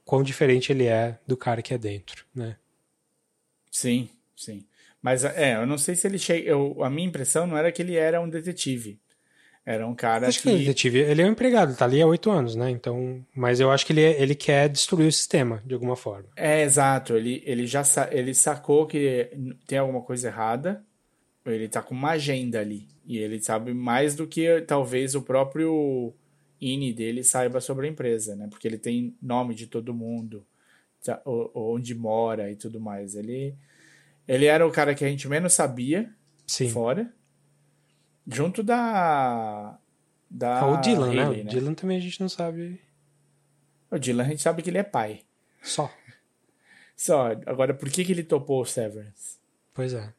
quão 0.05 0.23
diferente 0.23 0.73
ele 0.73 0.87
é 0.87 1.19
do 1.27 1.37
cara 1.37 1.63
que 1.63 1.73
é 1.73 1.79
dentro, 1.79 2.25
né? 2.35 2.57
Sim, 3.71 4.09
sim. 4.37 4.65
Mas 5.05 5.23
é, 5.23 5.55
eu 5.57 5.67
não 5.67 5.77
sei 5.77 5.95
se 5.95 6.07
ele 6.07 6.17
chega. 6.19 6.49
Eu, 6.49 6.83
a 6.83 6.89
minha 6.89 7.07
impressão 7.07 7.47
não 7.47 7.59
era 7.59 7.71
que 7.71 7.83
ele 7.83 7.95
era 7.95 8.19
um 8.23 8.27
detetive. 8.27 8.99
Era 9.67 9.87
um 9.87 9.95
cara 9.95 10.29
Acho 10.29 10.39
que 10.41 10.45
que. 10.45 10.49
ele 10.49 10.57
é 10.57 10.67
detetive, 10.67 10.99
ele 11.01 11.21
é 11.21 11.27
um 11.27 11.33
empregado, 11.33 11.71
ele 11.71 11.77
tá 11.77 11.85
ali 11.85 12.01
há 12.01 12.07
oito 12.07 12.31
anos, 12.31 12.57
né? 12.57 12.71
Então, 12.71 13.23
mas 13.35 13.61
eu 13.61 13.71
acho 13.71 13.85
que 13.85 13.93
ele, 13.93 14.01
é- 14.03 14.23
ele 14.23 14.35
quer 14.35 14.67
destruir 14.67 15.07
o 15.07 15.13
sistema 15.13 15.63
de 15.67 15.75
alguma 15.75 15.95
forma. 15.95 16.29
É, 16.37 16.63
exato. 16.63 17.15
Ele, 17.19 17.43
ele 17.45 17.67
já 17.67 17.85
sa- 17.85 18.09
ele 18.11 18.33
sacou 18.35 18.87
que 18.87 19.31
tem 19.67 19.77
alguma 19.77 20.01
coisa 20.01 20.29
errada. 20.29 20.83
Ele 21.45 21.69
tá 21.69 21.83
com 21.83 21.95
uma 21.95 22.13
agenda 22.13 22.61
ali. 22.61 22.89
E 23.07 23.19
ele 23.19 23.39
sabe 23.43 23.75
mais 23.75 24.15
do 24.15 24.27
que 24.27 24.63
talvez 24.63 25.15
o 25.15 25.21
próprio 25.21 26.15
INE 26.59 26.95
dele 26.95 27.23
saiba 27.23 27.61
sobre 27.61 27.87
a 27.87 27.91
empresa, 27.91 28.35
né? 28.35 28.47
Porque 28.49 28.67
ele 28.67 28.79
tem 28.79 29.15
nome 29.21 29.55
de 29.55 29.67
todo 29.67 29.93
mundo, 29.93 30.47
onde 31.55 31.95
mora 31.95 32.51
e 32.51 32.57
tudo 32.57 32.81
mais. 32.81 33.15
Ele, 33.15 33.55
ele 34.27 34.47
era 34.47 34.67
o 34.67 34.71
cara 34.71 34.95
que 34.95 35.05
a 35.05 35.09
gente 35.09 35.29
menos 35.29 35.53
sabia 35.53 36.13
Sim. 36.47 36.71
fora. 36.71 37.13
Junto 38.27 38.63
da. 38.63 39.79
da 40.31 40.61
Ah, 40.61 40.67
o 40.67 40.81
Dylan, 40.81 41.13
né? 41.13 41.29
O 41.29 41.45
Dylan 41.45 41.75
também 41.75 41.99
a 41.99 42.01
gente 42.01 42.21
não 42.21 42.29
sabe 42.29 42.81
O 43.91 43.99
Dylan 43.99 44.25
a 44.25 44.29
gente 44.29 44.43
sabe 44.43 44.63
que 44.63 44.71
ele 44.71 44.79
é 44.79 44.83
pai. 44.83 45.23
só. 45.63 45.93
Só, 46.97 47.33
agora 47.47 47.75
por 47.75 47.91
que, 47.91 48.05
que 48.05 48.13
ele 48.13 48.23
topou 48.23 48.63
o 48.63 48.65
Severance? 48.65 49.39
Pois 49.75 49.93
é. 49.93 50.15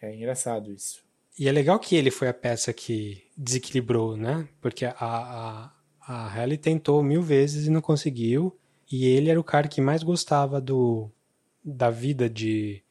É 0.00 0.14
engraçado 0.14 0.72
isso. 0.72 1.02
E 1.38 1.48
é 1.48 1.52
legal 1.52 1.78
que 1.78 1.94
ele 1.96 2.10
foi 2.10 2.28
a 2.28 2.34
peça 2.34 2.72
que 2.72 3.24
desequilibrou, 3.36 4.16
né? 4.16 4.46
Porque 4.60 4.84
a, 4.84 4.94
a, 4.98 5.72
a 6.00 6.28
Halle 6.28 6.58
tentou 6.58 7.02
mil 7.02 7.22
vezes 7.22 7.66
e 7.66 7.70
não 7.70 7.80
conseguiu. 7.80 8.58
E 8.90 9.06
ele 9.06 9.30
era 9.30 9.40
o 9.40 9.44
cara 9.44 9.68
que 9.68 9.80
mais 9.80 10.02
gostava 10.02 10.60
do 10.60 11.10
da 11.64 11.88
vida 11.88 12.28
de, 12.28 12.82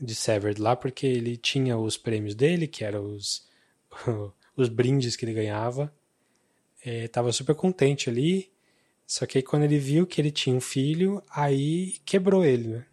de 0.00 0.14
Severed 0.14 0.60
lá, 0.60 0.74
porque 0.74 1.06
ele 1.06 1.36
tinha 1.36 1.76
os 1.76 1.96
prêmios 1.96 2.34
dele, 2.34 2.66
que 2.66 2.84
eram 2.84 3.04
os, 3.14 3.46
os 4.56 4.68
brindes 4.68 5.16
que 5.16 5.24
ele 5.24 5.34
ganhava. 5.34 5.92
É, 6.84 7.06
tava 7.08 7.32
super 7.32 7.54
contente 7.54 8.08
ali. 8.08 8.50
Só 9.06 9.26
que 9.26 9.38
aí 9.38 9.42
quando 9.42 9.64
ele 9.64 9.78
viu 9.78 10.06
que 10.06 10.20
ele 10.20 10.30
tinha 10.30 10.54
um 10.54 10.60
filho, 10.60 11.22
aí 11.30 11.98
quebrou 12.04 12.44
ele, 12.44 12.68
né? 12.68 12.86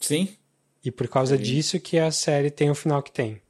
Sim? 0.00 0.36
E 0.84 0.90
por 0.90 1.06
causa 1.08 1.34
Aí- 1.36 1.42
disso 1.42 1.78
que 1.78 1.98
a 1.98 2.10
série 2.10 2.50
tem 2.50 2.70
o 2.70 2.74
final 2.74 3.02
que 3.02 3.12
tem. 3.12 3.40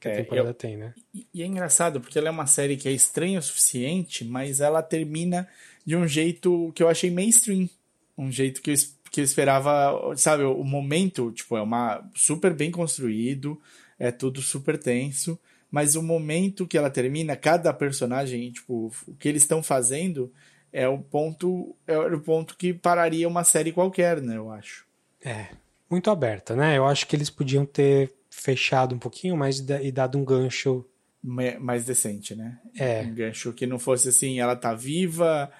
Que 0.00 0.08
a 0.08 0.12
É, 0.12 0.16
temporada 0.22 0.50
eu- 0.50 0.54
tem, 0.54 0.76
né? 0.76 0.94
E, 1.14 1.26
e 1.34 1.42
é 1.42 1.46
engraçado, 1.46 2.00
porque 2.00 2.18
ela 2.18 2.28
é 2.28 2.30
uma 2.30 2.46
série 2.46 2.76
que 2.76 2.88
é 2.88 2.92
estranha 2.92 3.38
o 3.38 3.42
suficiente, 3.42 4.24
mas 4.24 4.60
ela 4.60 4.82
termina 4.82 5.48
de 5.84 5.96
um 5.96 6.06
jeito 6.06 6.70
que 6.74 6.82
eu 6.82 6.88
achei 6.88 7.10
mainstream. 7.10 7.68
Um 8.16 8.30
jeito 8.32 8.62
que 8.62 8.70
eu, 8.70 8.74
es- 9.08 9.10
que 9.10 9.20
eu 9.20 9.24
esperava, 9.24 9.92
sabe, 10.16 10.42
o 10.44 10.62
momento, 10.64 11.30
tipo, 11.32 11.56
é 11.56 11.62
uma 11.62 12.08
super 12.14 12.52
bem 12.54 12.70
construído, 12.70 13.60
é 13.98 14.10
tudo 14.10 14.40
super 14.42 14.78
tenso, 14.78 15.38
mas 15.70 15.96
o 15.96 16.02
momento 16.02 16.66
que 16.66 16.78
ela 16.78 16.90
termina, 16.90 17.36
cada 17.36 17.72
personagem, 17.72 18.50
tipo, 18.50 18.92
o 19.06 19.14
que 19.14 19.28
eles 19.28 19.42
estão 19.42 19.62
fazendo 19.62 20.32
é 20.72 20.86
o 20.88 20.98
ponto, 20.98 21.74
é 21.86 21.98
o 21.98 22.20
ponto 22.20 22.56
que 22.56 22.72
pararia 22.72 23.26
uma 23.28 23.44
série 23.44 23.72
qualquer, 23.72 24.20
né, 24.20 24.36
eu 24.36 24.50
acho. 24.50 24.86
É, 25.24 25.48
muito 25.90 26.10
aberta, 26.10 26.54
né? 26.54 26.76
Eu 26.78 26.86
acho 26.86 27.06
que 27.06 27.16
eles 27.16 27.28
podiam 27.30 27.64
ter 27.66 28.12
fechado 28.30 28.94
um 28.94 28.98
pouquinho 28.98 29.36
mais 29.36 29.58
e 29.58 29.62
da- 29.62 29.78
dado 29.92 30.16
um 30.18 30.24
gancho. 30.24 30.84
Ma- 31.22 31.58
mais 31.58 31.84
decente, 31.84 32.34
né? 32.36 32.58
É. 32.78 33.02
Um 33.02 33.14
gancho 33.14 33.52
que 33.52 33.66
não 33.66 33.78
fosse 33.78 34.08
assim, 34.10 34.38
ela 34.38 34.54
tá 34.54 34.72
viva 34.74 35.50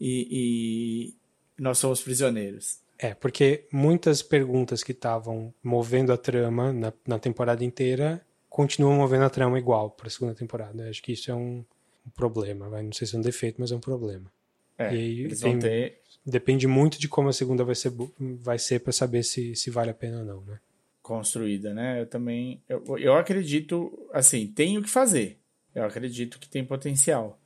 e, 0.00 1.14
e 1.58 1.62
nós 1.62 1.78
somos 1.78 2.02
prisioneiros. 2.02 2.78
É, 2.98 3.12
porque 3.14 3.66
muitas 3.72 4.22
perguntas 4.22 4.82
que 4.82 4.92
estavam 4.92 5.52
movendo 5.62 6.12
a 6.12 6.16
trama 6.16 6.72
na, 6.72 6.92
na 7.06 7.18
temporada 7.18 7.64
inteira 7.64 8.24
continuam 8.48 8.94
movendo 8.96 9.24
a 9.24 9.30
trama 9.30 9.58
igual 9.58 9.90
para 9.90 10.06
a 10.06 10.10
segunda 10.10 10.34
temporada. 10.34 10.84
Eu 10.84 10.90
acho 10.90 11.02
que 11.02 11.12
isso 11.12 11.30
é 11.30 11.34
um, 11.34 11.64
um 12.06 12.10
problema, 12.14 12.68
vai. 12.68 12.82
Não 12.82 12.92
sei 12.92 13.06
se 13.06 13.16
é 13.16 13.18
um 13.18 13.22
defeito, 13.22 13.60
mas 13.60 13.72
é 13.72 13.76
um 13.76 13.80
problema. 13.80 14.30
É, 14.78 14.94
E 14.94 14.98
aí 14.98 15.20
eles 15.20 15.40
tem- 15.40 15.52
vão 15.52 15.60
ter. 15.60 16.00
Depende 16.24 16.66
muito 16.66 16.98
de 16.98 17.06
como 17.08 17.28
a 17.28 17.32
segunda 17.32 17.64
vai 17.64 17.74
ser, 17.74 17.92
vai 18.40 18.58
ser 18.58 18.78
para 18.80 18.92
saber 18.92 19.22
se, 19.24 19.54
se 19.54 19.70
vale 19.70 19.90
a 19.90 19.94
pena 19.94 20.18
ou 20.20 20.24
não, 20.24 20.40
né? 20.42 20.58
construída, 21.02 21.74
né? 21.74 22.00
Eu 22.00 22.06
também, 22.06 22.62
eu, 22.66 22.82
eu 22.98 23.14
acredito, 23.14 23.92
assim, 24.10 24.46
tem 24.46 24.78
o 24.78 24.82
que 24.82 24.88
fazer. 24.88 25.38
Eu 25.74 25.84
acredito 25.84 26.38
que 26.40 26.48
tem 26.48 26.64
potencial, 26.64 27.38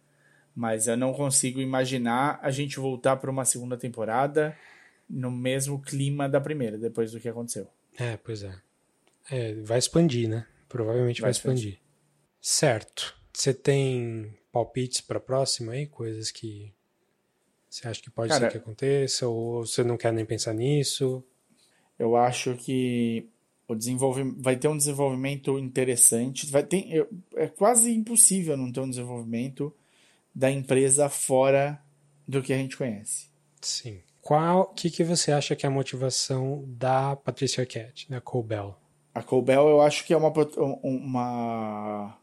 mas 0.54 0.86
eu 0.86 0.96
não 0.96 1.12
consigo 1.12 1.60
imaginar 1.60 2.38
a 2.40 2.52
gente 2.52 2.78
voltar 2.78 3.16
para 3.16 3.28
uma 3.28 3.44
segunda 3.44 3.76
temporada 3.76 4.56
no 5.08 5.30
mesmo 5.30 5.80
clima 5.80 6.28
da 6.28 6.40
primeira, 6.40 6.76
depois 6.78 7.12
do 7.12 7.20
que 7.20 7.28
aconteceu. 7.28 7.68
É, 7.98 8.16
pois 8.16 8.42
é. 8.42 8.54
É, 9.30 9.54
vai 9.62 9.78
expandir, 9.78 10.28
né? 10.28 10.46
Provavelmente 10.68 11.20
vai, 11.20 11.28
Vai 11.28 11.32
expandir. 11.32 11.78
Certo. 12.40 13.16
Você 13.32 13.52
tem 13.54 14.34
palpites 14.52 15.00
para 15.00 15.20
próxima 15.20 15.72
aí? 15.72 15.86
Coisas 15.86 16.30
que 16.30 16.72
você 17.68 17.86
acha 17.88 18.00
que 18.02 18.10
pode 18.10 18.30
Cara- 18.30 18.46
ser 18.46 18.52
que 18.52 18.58
aconteça? 18.58 19.26
Ou 19.28 19.66
você 19.66 19.82
não 19.84 19.96
quer 19.96 20.12
nem 20.12 20.24
pensar 20.24 20.54
nisso? 20.54 21.22
Eu 21.98 22.16
acho 22.16 22.56
que 22.56 23.28
o 23.66 23.74
desenvolvimento 23.74 24.40
vai 24.40 24.56
ter 24.56 24.68
um 24.68 24.76
desenvolvimento 24.76 25.58
interessante. 25.58 26.46
Vai 26.50 26.62
ter, 26.62 27.06
é 27.36 27.46
quase 27.48 27.92
impossível 27.92 28.56
não 28.56 28.72
ter 28.72 28.80
um 28.80 28.88
desenvolvimento 28.88 29.74
da 30.34 30.50
empresa 30.50 31.08
fora 31.08 31.82
do 32.26 32.40
que 32.42 32.52
a 32.52 32.56
gente 32.56 32.76
conhece. 32.76 33.26
Sim. 33.60 34.00
Qual 34.28 34.66
que, 34.74 34.90
que 34.90 35.02
você 35.02 35.32
acha 35.32 35.56
que 35.56 35.64
é 35.64 35.70
a 35.70 35.72
motivação 35.72 36.62
da 36.66 37.16
Patricia 37.16 37.62
Arquette, 37.62 38.10
da 38.10 38.20
Cole 38.20 38.46
Bell? 38.46 38.76
A 39.14 39.22
Colbel, 39.22 39.66
eu 39.70 39.80
acho 39.80 40.04
que 40.04 40.12
é 40.12 40.16
uma, 40.18 40.30
uma 40.82 42.18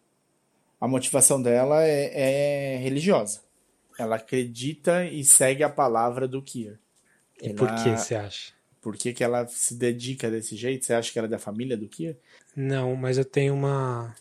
a 0.79 0.87
motivação 0.87 1.41
dela 1.41 1.83
é, 1.83 2.75
é 2.75 2.77
religiosa. 2.77 3.41
Ela 3.97 4.17
acredita 4.17 5.03
e 5.05 5.25
segue 5.25 5.63
a 5.63 5.69
palavra 5.69 6.27
do 6.27 6.43
Kier. 6.43 6.77
E 7.41 7.47
Ela- 7.49 7.55
por 7.57 7.73
que 7.73 7.97
você 7.97 8.13
acha? 8.13 8.53
Por 8.83 8.95
que, 8.95 9.11
que 9.11 9.23
ela 9.23 9.47
se 9.47 9.73
dedica 9.73 10.29
desse 10.29 10.55
jeito? 10.55 10.85
Você 10.85 10.93
acha 10.93 11.11
que 11.11 11.17
ela 11.17 11.27
é 11.27 11.31
da 11.31 11.39
família 11.39 11.75
do 11.75 11.87
Kier? 11.87 12.19
Não, 12.55 12.95
mas 12.95 13.17
eu 13.17 13.25
tenho 13.25 13.55
uma. 13.55 14.13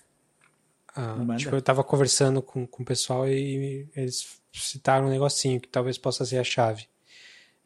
ah, 0.96 1.18
tipo, 1.36 1.54
eu 1.54 1.60
tava 1.60 1.84
conversando 1.84 2.40
com, 2.40 2.66
com 2.66 2.82
o 2.82 2.86
pessoal 2.86 3.28
e 3.28 3.86
eles 3.94 4.40
citaram 4.54 5.08
um 5.08 5.10
negocinho 5.10 5.60
que 5.60 5.68
talvez 5.68 5.98
possa 5.98 6.24
ser 6.24 6.38
a 6.38 6.44
chave. 6.44 6.88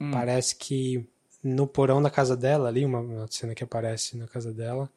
Hum. 0.00 0.10
Parece 0.10 0.56
que 0.56 1.06
no 1.42 1.66
porão 1.66 2.02
da 2.02 2.10
casa 2.10 2.36
dela, 2.36 2.68
ali, 2.68 2.84
uma, 2.84 3.26
cena 3.28 3.54
que 3.54 3.64
aparece 3.64 4.16
na 4.16 4.26
casa 4.26 4.52
dela, 4.52 4.90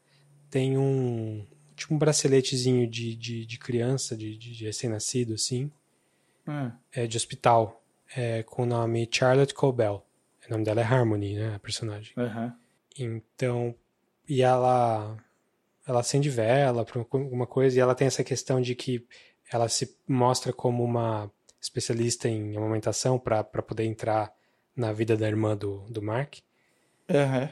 tem 0.50 0.76
um. 0.76 1.46
Tipo 1.74 1.94
um 1.94 1.98
braceletezinho 1.98 2.86
de, 2.86 3.16
de, 3.16 3.46
de 3.46 3.58
criança, 3.58 4.16
de, 4.16 4.36
de, 4.36 4.52
de 4.52 4.64
recém-nascido, 4.64 5.34
assim, 5.34 5.70
Ah, 6.46 6.72
é, 6.92 7.06
de 7.06 7.16
hospital, 7.16 7.82
é, 8.14 8.42
com 8.42 8.62
o 8.62 8.66
nome 8.66 9.08
Charlotte 9.10 9.54
Cobell. 9.54 10.04
O 10.46 10.50
nome 10.52 10.64
dela 10.64 10.80
é 10.80 10.84
Harmony, 10.84 11.34
né? 11.34 11.54
A 11.54 11.58
personagem. 11.58 12.12
aham. 12.16 12.54
Então, 12.98 13.74
e 14.28 14.42
ela 14.42 15.16
ela 15.86 16.00
acende 16.00 16.30
vela 16.30 16.84
para 16.84 17.00
alguma 17.00 17.46
coisa 17.46 17.76
e 17.76 17.80
ela 17.80 17.94
tem 17.94 18.06
essa 18.06 18.22
questão 18.22 18.60
de 18.60 18.74
que 18.74 19.04
ela 19.50 19.68
se 19.68 19.96
mostra 20.06 20.52
como 20.52 20.84
uma 20.84 21.30
especialista 21.60 22.28
em 22.28 22.56
amamentação 22.56 23.18
para 23.18 23.44
poder 23.44 23.84
entrar 23.84 24.32
na 24.76 24.92
vida 24.92 25.16
da 25.16 25.26
irmã 25.26 25.56
do, 25.56 25.80
do 25.88 26.02
Mark. 26.02 26.36
Uhum. 27.08 27.48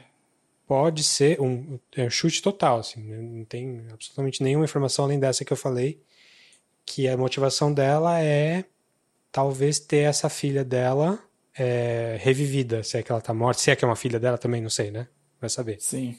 Pode 0.67 1.03
ser 1.03 1.39
um, 1.41 1.79
é 1.95 2.05
um 2.05 2.09
chute 2.09 2.41
total, 2.41 2.79
assim, 2.79 3.01
né? 3.03 3.17
não 3.17 3.43
tem 3.43 3.85
absolutamente 3.91 4.41
nenhuma 4.41 4.65
informação 4.65 5.05
além 5.05 5.19
dessa 5.19 5.43
que 5.43 5.51
eu 5.51 5.57
falei, 5.57 6.01
que 6.85 7.07
a 7.07 7.17
motivação 7.17 7.73
dela 7.73 8.21
é 8.21 8.63
talvez 9.31 9.79
ter 9.79 9.99
essa 9.99 10.29
filha 10.29 10.63
dela 10.63 11.19
é, 11.57 12.17
revivida, 12.19 12.83
se 12.83 12.97
é 12.97 13.03
que 13.03 13.11
ela 13.11 13.21
tá 13.21 13.33
morta, 13.33 13.61
se 13.61 13.71
é 13.71 13.75
que 13.75 13.83
é 13.83 13.87
uma 13.87 13.95
filha 13.95 14.19
dela 14.19 14.37
também, 14.37 14.61
não 14.61 14.69
sei, 14.69 14.91
né? 14.91 15.07
Vai 15.39 15.49
saber. 15.49 15.77
Sim. 15.79 16.17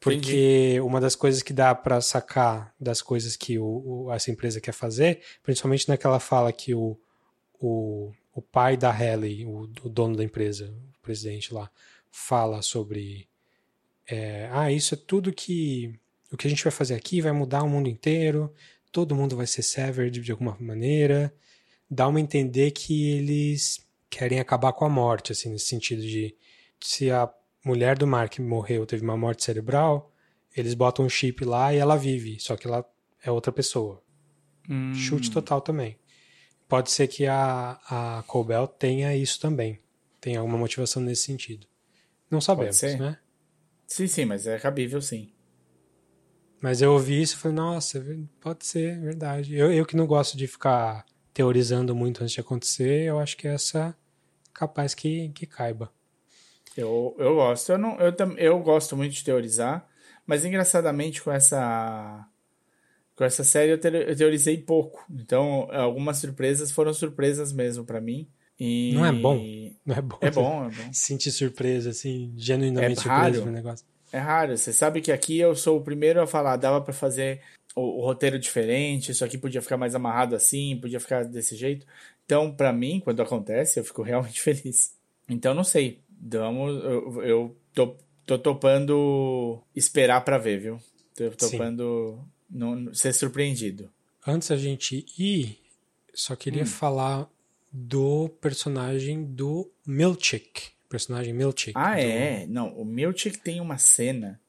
Porque 0.00 0.16
Entendi. 0.16 0.80
uma 0.80 1.00
das 1.00 1.14
coisas 1.14 1.42
que 1.42 1.52
dá 1.52 1.74
para 1.74 2.00
sacar 2.00 2.74
das 2.80 3.02
coisas 3.02 3.36
que 3.36 3.58
o, 3.58 3.64
o, 4.06 4.12
essa 4.12 4.30
empresa 4.30 4.60
quer 4.60 4.72
fazer, 4.72 5.20
principalmente 5.42 5.88
naquela 5.88 6.18
fala 6.18 6.50
que 6.52 6.74
o, 6.74 6.98
o, 7.60 8.10
o 8.32 8.40
pai 8.40 8.76
da 8.76 8.90
Haley, 8.90 9.44
o, 9.44 9.62
o 9.82 9.88
dono 9.88 10.16
da 10.16 10.24
empresa, 10.24 10.72
o 10.98 11.02
presidente 11.02 11.52
lá, 11.52 11.70
fala 12.10 12.62
sobre 12.62 13.28
é, 14.06 14.48
ah, 14.52 14.70
isso 14.72 14.94
é 14.94 14.96
tudo 14.96 15.32
que 15.32 15.94
o 16.32 16.36
que 16.36 16.46
a 16.46 16.50
gente 16.50 16.62
vai 16.62 16.72
fazer 16.72 16.94
aqui 16.94 17.20
vai 17.20 17.32
mudar 17.32 17.62
o 17.62 17.68
mundo 17.68 17.88
inteiro, 17.88 18.52
todo 18.92 19.14
mundo 19.14 19.36
vai 19.36 19.46
ser 19.46 19.62
severed 19.62 20.20
de 20.20 20.30
alguma 20.32 20.56
maneira, 20.60 21.34
dá 21.90 22.06
uma 22.06 22.20
entender 22.20 22.70
que 22.70 23.10
eles 23.10 23.84
querem 24.08 24.40
acabar 24.40 24.72
com 24.72 24.84
a 24.84 24.88
morte, 24.88 25.32
assim, 25.32 25.48
nesse 25.50 25.66
sentido 25.66 26.02
de 26.02 26.34
se 26.80 27.10
a 27.10 27.32
mulher 27.64 27.98
do 27.98 28.06
Mark 28.06 28.38
morreu, 28.38 28.86
teve 28.86 29.02
uma 29.02 29.16
morte 29.16 29.44
cerebral, 29.44 30.12
eles 30.56 30.74
botam 30.74 31.04
um 31.04 31.08
chip 31.08 31.44
lá 31.44 31.74
e 31.74 31.78
ela 31.78 31.96
vive, 31.96 32.38
só 32.40 32.56
que 32.56 32.66
ela 32.66 32.84
é 33.22 33.30
outra 33.30 33.52
pessoa. 33.52 34.02
Hum. 34.68 34.94
Chute 34.94 35.30
total 35.30 35.60
também. 35.60 35.96
Pode 36.70 36.92
ser 36.92 37.08
que 37.08 37.26
a, 37.26 37.80
a 37.90 38.22
Colbel 38.28 38.68
tenha 38.68 39.14
isso 39.16 39.40
também. 39.40 39.80
Tenha 40.20 40.38
alguma 40.38 40.56
motivação 40.56 41.02
nesse 41.02 41.24
sentido. 41.24 41.66
Não 42.30 42.40
sabemos, 42.40 42.80
né? 42.80 43.18
Sim, 43.88 44.06
sim, 44.06 44.24
mas 44.24 44.46
é 44.46 44.56
cabível 44.56 45.02
sim. 45.02 45.32
Mas 46.62 46.80
eu 46.80 46.92
ouvi 46.92 47.20
isso 47.20 47.34
e 47.34 47.38
falei, 47.38 47.56
nossa, 47.56 47.98
é 47.98 48.02
pode 48.40 48.64
ser, 48.64 48.96
é 48.96 49.00
verdade. 49.00 49.56
Eu, 49.56 49.72
eu 49.72 49.84
que 49.84 49.96
não 49.96 50.06
gosto 50.06 50.36
de 50.36 50.46
ficar 50.46 51.04
teorizando 51.34 51.92
muito 51.92 52.22
antes 52.22 52.34
de 52.34 52.40
acontecer, 52.40 53.02
eu 53.02 53.18
acho 53.18 53.36
que 53.36 53.48
essa 53.48 53.96
capaz 54.54 54.94
que, 54.94 55.30
que 55.30 55.46
caiba. 55.46 55.90
Eu, 56.76 57.16
eu 57.18 57.34
gosto. 57.34 57.72
Eu, 57.72 57.78
não, 57.78 57.98
eu, 57.98 58.14
eu 58.36 58.60
gosto 58.60 58.96
muito 58.96 59.12
de 59.12 59.24
teorizar, 59.24 59.88
mas 60.24 60.44
engraçadamente 60.44 61.20
com 61.20 61.32
essa 61.32 62.29
com 63.20 63.24
essa 63.26 63.44
série 63.44 63.72
eu, 63.72 63.76
te, 63.76 63.86
eu 63.88 64.16
teorizei 64.16 64.56
pouco. 64.56 65.04
Então, 65.10 65.68
algumas 65.72 66.16
surpresas 66.16 66.70
foram 66.70 66.94
surpresas 66.94 67.52
mesmo 67.52 67.84
para 67.84 68.00
mim. 68.00 68.26
E... 68.58 68.94
Não 68.94 69.04
é 69.04 69.12
bom. 69.12 69.36
Não 69.84 69.94
é 69.94 70.00
bom. 70.00 70.18
É 70.22 70.30
bom, 70.30 70.64
é 70.64 70.70
bom. 70.70 70.90
Sentir 70.90 71.30
surpresa, 71.30 71.90
assim, 71.90 72.32
genuinamente 72.34 73.00
é 73.00 73.02
surpresa 73.02 73.44
no 73.44 73.52
negócio. 73.52 73.84
É 74.10 74.16
raro. 74.16 74.56
Você 74.56 74.72
sabe 74.72 75.02
que 75.02 75.12
aqui 75.12 75.38
eu 75.38 75.54
sou 75.54 75.76
o 75.76 75.82
primeiro 75.82 76.22
a 76.22 76.26
falar, 76.26 76.56
dava 76.56 76.80
para 76.80 76.94
fazer 76.94 77.42
o, 77.76 78.00
o, 78.00 78.00
roteiro 78.06 78.38
diferente, 78.38 79.12
isso 79.12 79.22
aqui 79.22 79.36
podia 79.36 79.60
ficar 79.60 79.76
mais 79.76 79.94
amarrado 79.94 80.34
assim, 80.34 80.78
podia 80.80 80.98
ficar 80.98 81.26
desse 81.26 81.54
jeito. 81.54 81.86
Então, 82.24 82.50
para 82.50 82.72
mim, 82.72 83.02
quando 83.04 83.20
acontece, 83.20 83.80
eu 83.80 83.84
fico 83.84 84.00
realmente 84.00 84.40
feliz. 84.40 84.96
Então, 85.28 85.52
não 85.52 85.64
sei. 85.64 86.00
Damos, 86.08 86.82
eu, 86.84 87.22
eu 87.22 87.56
tô, 87.74 87.96
tô 88.24 88.38
topando 88.38 89.62
esperar 89.76 90.24
para 90.24 90.38
ver, 90.38 90.58
viu? 90.58 90.78
Tô 91.14 91.30
topando 91.32 92.18
não, 92.50 92.92
ser 92.92 93.12
surpreendido. 93.12 93.90
Antes 94.26 94.50
a 94.50 94.56
gente 94.56 95.06
ir, 95.18 95.58
só 96.12 96.34
queria 96.34 96.64
hum. 96.64 96.66
falar 96.66 97.28
do 97.72 98.28
personagem 98.40 99.24
do 99.24 99.70
Milchik. 99.86 100.68
Personagem 100.88 101.32
Milchik. 101.32 101.72
Ah, 101.76 101.94
do... 101.94 102.00
é? 102.00 102.46
Não, 102.48 102.68
o 102.74 102.84
Milchik 102.84 103.38
tem 103.38 103.60
uma 103.60 103.78
cena. 103.78 104.40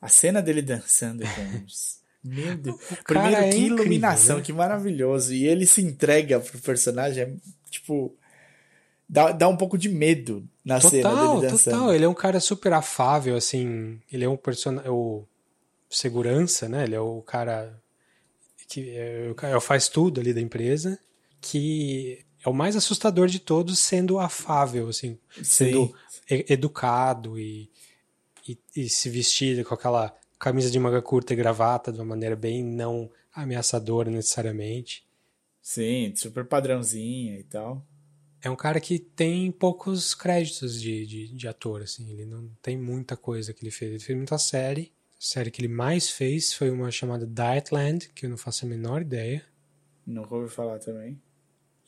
A 0.00 0.08
cena 0.08 0.42
dele 0.42 0.62
dançando 0.62 1.24
com 1.24 1.64
os. 1.64 1.98
Meu 2.22 2.56
Deus. 2.56 2.76
Primeiro, 3.06 3.36
é 3.36 3.42
que 3.42 3.56
incrível, 3.56 3.76
iluminação, 3.78 4.36
né? 4.36 4.42
que 4.42 4.52
maravilhoso. 4.52 5.32
E 5.32 5.46
ele 5.46 5.66
se 5.66 5.80
entrega 5.80 6.38
pro 6.38 6.58
personagem, 6.58 7.22
é, 7.24 7.32
tipo. 7.70 8.14
Dá, 9.08 9.32
dá 9.32 9.48
um 9.48 9.56
pouco 9.56 9.78
de 9.78 9.88
medo 9.88 10.46
na 10.62 10.78
total, 10.78 10.90
cena 10.90 11.14
dele 11.14 11.50
dançando. 11.50 11.76
Total, 11.76 11.94
ele 11.94 12.04
é 12.04 12.08
um 12.08 12.14
cara 12.14 12.38
super 12.40 12.74
afável, 12.74 13.34
assim. 13.36 13.98
Ele 14.12 14.24
é 14.24 14.28
um 14.28 14.36
personagem. 14.36 14.90
O 14.90 15.24
segurança, 15.88 16.68
né? 16.68 16.84
Ele 16.84 16.94
é 16.94 17.00
o 17.00 17.22
cara 17.22 17.80
que 18.68 18.90
é, 18.90 19.34
é 19.42 19.56
o 19.56 19.60
faz 19.60 19.88
tudo 19.88 20.20
ali 20.20 20.34
da 20.34 20.40
empresa, 20.40 20.98
que 21.40 22.24
é 22.44 22.48
o 22.48 22.52
mais 22.52 22.76
assustador 22.76 23.26
de 23.26 23.38
todos, 23.38 23.78
sendo 23.78 24.18
afável, 24.18 24.88
assim, 24.88 25.18
Sim. 25.36 25.44
sendo 25.44 25.94
educado 26.28 27.38
e, 27.38 27.70
e, 28.46 28.58
e, 28.76 28.88
se 28.88 29.08
vestir 29.08 29.64
com 29.64 29.74
aquela 29.74 30.14
camisa 30.38 30.70
de 30.70 30.78
manga 30.78 31.00
curta 31.00 31.32
e 31.32 31.36
gravata 31.36 31.90
de 31.90 31.98
uma 31.98 32.04
maneira 32.04 32.36
bem 32.36 32.62
não 32.62 33.10
ameaçadora 33.34 34.10
necessariamente. 34.10 35.06
Sim, 35.62 36.14
super 36.14 36.44
padrãozinha 36.44 37.38
e 37.38 37.44
tal. 37.44 37.84
É 38.40 38.48
um 38.48 38.56
cara 38.56 38.78
que 38.78 38.98
tem 38.98 39.50
poucos 39.50 40.14
créditos 40.14 40.80
de, 40.80 41.06
de, 41.06 41.28
de 41.28 41.48
ator, 41.48 41.82
assim, 41.82 42.08
ele 42.10 42.24
não 42.24 42.48
tem 42.62 42.76
muita 42.76 43.16
coisa 43.16 43.52
que 43.52 43.64
ele 43.64 43.70
fez. 43.70 43.90
Ele 43.90 44.00
fez 44.00 44.16
muita 44.16 44.38
série. 44.38 44.92
A 45.20 45.24
série 45.24 45.50
que 45.50 45.60
ele 45.60 45.68
mais 45.68 46.08
fez 46.08 46.52
foi 46.52 46.70
uma 46.70 46.90
chamada 46.90 47.26
Dietland, 47.26 48.08
que 48.14 48.26
eu 48.26 48.30
não 48.30 48.36
faço 48.36 48.64
a 48.64 48.68
menor 48.68 49.02
ideia. 49.02 49.44
Nunca 50.06 50.34
ouvi 50.34 50.48
falar 50.48 50.78
também. 50.78 51.20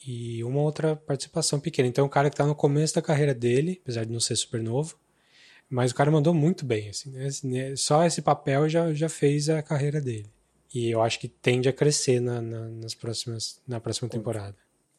E 0.05 0.43
uma 0.43 0.61
outra 0.61 0.97
participação 0.97 1.61
pequena. 1.61 1.89
Então, 1.89 2.05
é 2.05 2.07
um 2.07 2.11
cara 2.11 2.28
que 2.28 2.35
está 2.35 2.44
no 2.44 2.55
começo 2.55 2.94
da 2.94 3.02
carreira 3.02 3.35
dele, 3.35 3.78
apesar 3.82 4.05
de 4.05 4.12
não 4.12 4.19
ser 4.19 4.35
super 4.35 4.61
novo. 4.61 4.98
Mas 5.69 5.93
o 5.93 5.94
cara 5.94 6.11
mandou 6.11 6.35
muito 6.35 6.65
bem, 6.65 6.89
assim, 6.89 7.11
né? 7.11 7.28
né 7.44 7.77
só 7.77 8.05
esse 8.05 8.20
papel 8.20 8.69
já, 8.69 8.93
já 8.93 9.09
fez 9.09 9.48
a 9.48 9.62
carreira 9.62 10.01
dele. 10.01 10.28
E 10.74 10.90
eu 10.90 11.01
acho 11.01 11.20
que 11.20 11.28
tende 11.28 11.69
a 11.69 11.73
crescer 11.73 12.20
na, 12.20 12.40
na 12.40 12.69
nas 12.69 12.94
próximas, 12.94 13.61
na 13.66 13.78
próxima 13.78 14.09
temporada. 14.09 14.57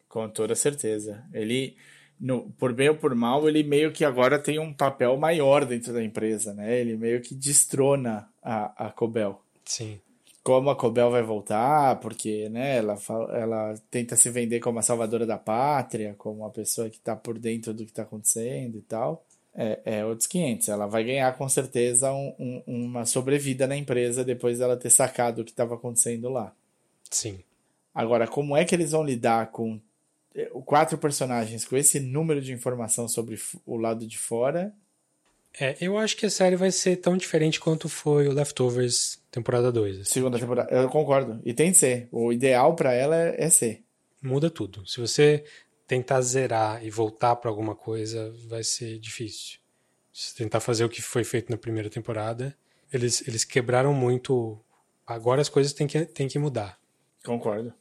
Com 0.08 0.30
toda 0.30 0.56
certeza. 0.56 1.26
Ele, 1.34 1.76
no, 2.22 2.52
por 2.52 2.72
bem 2.72 2.90
ou 2.90 2.96
por 2.96 3.16
mal, 3.16 3.50
ele 3.50 3.64
meio 3.64 3.92
que 3.92 4.06
agora 4.06 4.38
tem 4.38 4.60
um 4.60 4.72
papel 4.72 5.18
maior 5.18 5.66
dentro 5.66 5.92
da 5.92 6.04
empresa, 6.04 6.54
né? 6.54 6.80
Ele 6.80 6.96
meio 6.96 7.20
que 7.20 7.34
destrona 7.34 8.30
a, 8.44 8.88
a 8.88 8.92
Cobel. 8.92 9.42
Sim. 9.66 10.00
Como 10.44 10.70
a 10.70 10.76
Cobel 10.76 11.10
vai 11.10 11.24
voltar, 11.24 12.00
porque 12.00 12.48
né, 12.50 12.78
ela, 12.78 12.98
ela 13.32 13.74
tenta 13.90 14.16
se 14.16 14.30
vender 14.30 14.60
como 14.60 14.78
a 14.78 14.84
salvadora 14.84 15.26
da 15.26 15.38
pátria, 15.38 16.14
como 16.18 16.42
uma 16.42 16.52
pessoa 16.52 16.90
que 16.90 16.98
está 16.98 17.16
por 17.16 17.40
dentro 17.40 17.74
do 17.74 17.84
que 17.84 17.92
está 17.92 18.04
acontecendo 18.04 18.78
e 18.78 18.82
tal. 18.82 19.26
É, 19.54 19.80
é 19.84 20.06
outros 20.06 20.28
500. 20.28 20.70
Ela 20.70 20.86
vai 20.86 21.04
ganhar 21.04 21.36
com 21.36 21.50
certeza 21.50 22.12
um, 22.14 22.36
um, 22.40 22.64
uma 22.68 23.06
sobrevida 23.06 23.66
na 23.66 23.76
empresa 23.76 24.24
depois 24.24 24.60
dela 24.60 24.78
ter 24.78 24.92
sacado 24.92 25.42
o 25.42 25.46
que 25.46 25.52
estava 25.52 25.74
acontecendo 25.74 26.30
lá. 26.30 26.54
Sim. 27.10 27.40
Agora, 27.94 28.28
como 28.28 28.56
é 28.56 28.64
que 28.64 28.74
eles 28.76 28.92
vão 28.92 29.04
lidar 29.04 29.52
com 29.52 29.80
quatro 30.66 30.98
personagens 30.98 31.66
com 31.66 31.76
esse 31.76 32.00
número 32.00 32.42
de 32.42 32.54
informação 32.54 33.08
sobre 33.08 33.40
o 33.66 33.78
lado 33.78 34.08
de 34.08 34.18
fora. 34.18 34.74
É, 35.60 35.76
eu 35.82 35.98
acho 35.98 36.16
que 36.16 36.26
a 36.26 36.30
série 36.30 36.56
vai 36.56 36.72
ser 36.72 36.96
tão 36.98 37.18
diferente 37.18 37.60
quanto 37.60 37.90
foi 37.90 38.28
o 38.28 38.32
Leftovers 38.32 39.20
temporada 39.30 39.72
2. 39.72 40.02
Assim. 40.02 40.14
Segunda 40.14 40.40
temporada, 40.40 40.74
eu 40.74 40.90
concordo. 40.90 41.42
E 41.44 41.54
tem 41.54 41.72
de 41.72 41.78
ser. 41.78 42.08
O 42.12 42.32
ideal 42.32 42.76
para 42.76 42.94
ela 42.94 43.16
é, 43.16 43.46
é 43.46 43.50
ser. 43.50 43.84
Muda 44.22 44.50
tudo. 44.50 44.88
Se 44.88 45.02
você 45.02 45.44
tentar 45.86 46.22
zerar 46.22 46.86
e 46.86 46.90
voltar 46.90 47.36
para 47.36 47.50
alguma 47.50 47.76
coisa, 47.76 48.34
vai 48.48 48.64
ser 48.64 48.98
difícil. 49.00 49.60
Se 50.14 50.36
tentar 50.36 50.62
fazer 50.62 50.86
o 50.86 50.90
que 50.90 51.02
foi 51.02 51.24
feito 51.24 51.50
na 51.50 51.58
primeira 51.58 51.90
temporada, 51.90 52.56
eles, 52.94 53.28
eles 53.28 53.44
quebraram 53.44 53.94
muito. 53.94 54.58
Agora 55.06 55.42
as 55.42 55.50
coisas 55.50 55.74
têm 55.74 55.88
que, 55.88 56.06
têm 56.06 56.28
que 56.28 56.40
mudar. 56.40 56.80
Concordo. 57.26 57.74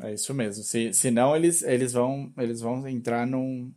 É 0.00 0.14
isso 0.14 0.32
mesmo. 0.32 0.62
Se, 0.62 0.92
senão 0.92 1.34
eles, 1.34 1.62
eles, 1.62 1.92
vão, 1.92 2.32
eles 2.38 2.60
vão 2.60 2.86
entrar 2.86 3.26
num, 3.26 3.72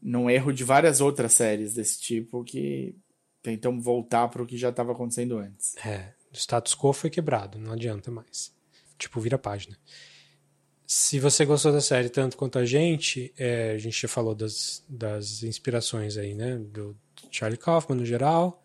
num 0.00 0.30
erro 0.30 0.52
de 0.52 0.64
várias 0.64 1.00
outras 1.00 1.32
séries 1.32 1.74
desse 1.74 2.00
tipo 2.00 2.42
que 2.44 2.96
tentam 3.42 3.80
voltar 3.80 4.28
para 4.28 4.42
o 4.42 4.46
que 4.46 4.56
já 4.56 4.70
estava 4.70 4.92
acontecendo 4.92 5.38
antes. 5.38 5.76
É, 5.84 6.12
o 6.32 6.36
status 6.36 6.74
quo 6.74 6.92
foi 6.92 7.10
quebrado, 7.10 7.58
não 7.58 7.72
adianta 7.72 8.10
mais. 8.10 8.52
Tipo, 8.98 9.20
vira 9.20 9.38
página. 9.38 9.78
Se 10.86 11.20
você 11.20 11.44
gostou 11.44 11.70
da 11.70 11.82
série 11.82 12.08
tanto 12.08 12.36
quanto 12.36 12.58
a 12.58 12.64
gente, 12.64 13.32
é, 13.36 13.72
a 13.72 13.78
gente 13.78 14.00
já 14.00 14.08
falou 14.08 14.34
das, 14.34 14.82
das 14.88 15.42
inspirações 15.42 16.16
aí, 16.16 16.34
né? 16.34 16.56
Do 16.56 16.96
Charlie 17.30 17.58
Kaufman 17.58 17.98
no 17.98 18.06
geral. 18.06 18.64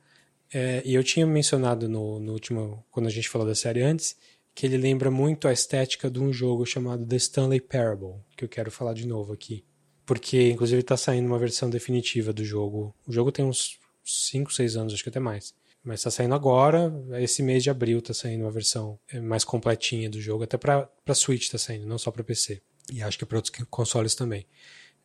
É, 0.54 0.82
e 0.86 0.94
eu 0.94 1.04
tinha 1.04 1.28
mencionado 1.28 1.90
no, 1.90 2.20
no 2.20 2.32
último, 2.32 2.86
quando 2.92 3.08
a 3.08 3.10
gente 3.10 3.28
falou 3.28 3.46
da 3.46 3.56
série 3.56 3.82
antes, 3.82 4.16
que 4.56 4.66
ele 4.66 4.78
lembra 4.78 5.10
muito 5.10 5.48
a 5.48 5.54
estética 5.54 6.10
de 6.10 6.20
um 6.20 6.32
jogo 6.32 6.66
chamado 6.66 7.06
The 7.06 7.16
Stanley 7.16 7.62
Parable, 7.62 8.22
que 8.38 8.46
eu 8.46 8.50
quero 8.50 8.70
falar 8.70 8.94
de 8.94 9.08
novo 9.08 9.34
aqui. 9.34 9.66
Porque, 10.06 10.52
inclusive, 10.52 10.82
está 10.82 10.98
saindo 10.98 11.28
uma 11.28 11.40
versão 11.40 11.70
definitiva 11.70 12.34
do 12.34 12.44
jogo. 12.44 12.94
O 13.08 13.12
jogo 13.12 13.32
tem 13.32 13.44
uns 13.44 13.80
5, 14.04 14.54
6 14.54 14.78
anos, 14.78 14.94
acho 14.94 15.04
que 15.04 15.10
até 15.10 15.20
mais. 15.20 15.54
Mas 15.84 16.00
está 16.00 16.12
saindo 16.12 16.36
agora, 16.36 16.94
esse 17.20 17.42
mês 17.42 17.64
de 17.64 17.70
abril 17.70 18.00
está 18.00 18.14
saindo 18.14 18.44
uma 18.44 18.52
versão 18.52 19.00
é, 19.12 19.20
mais 19.20 19.44
completinha 19.44 20.10
do 20.10 20.22
jogo, 20.22 20.44
até 20.44 20.58
para 20.58 20.90
Switch 21.14 21.44
está 21.44 21.58
saindo, 21.58 21.86
não 21.86 21.98
só 21.98 22.12
para 22.12 22.24
PC. 22.24 22.62
E 22.92 23.02
acho 23.02 23.18
que 23.18 23.26
para 23.26 23.38
outros 23.38 23.54
consoles 23.70 24.16
também. 24.16 24.46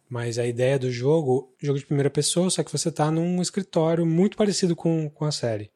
Mas 0.09 0.39
a 0.39 0.47
ideia 0.47 0.79
do 0.79 0.91
jogo, 0.91 1.55
jogo 1.61 1.79
de 1.79 1.87
primeira 1.87 2.11
pessoa, 2.11 2.49
só 2.49 2.63
que 2.63 2.73
você 2.73 2.89
está 2.89 3.11
num 3.11 3.43
escritório 3.43 4.07
muito 4.07 4.37
parecido 4.37 4.75
com, 4.75 5.11
com 5.11 5.25
a 5.25 5.33
série, 5.33 5.71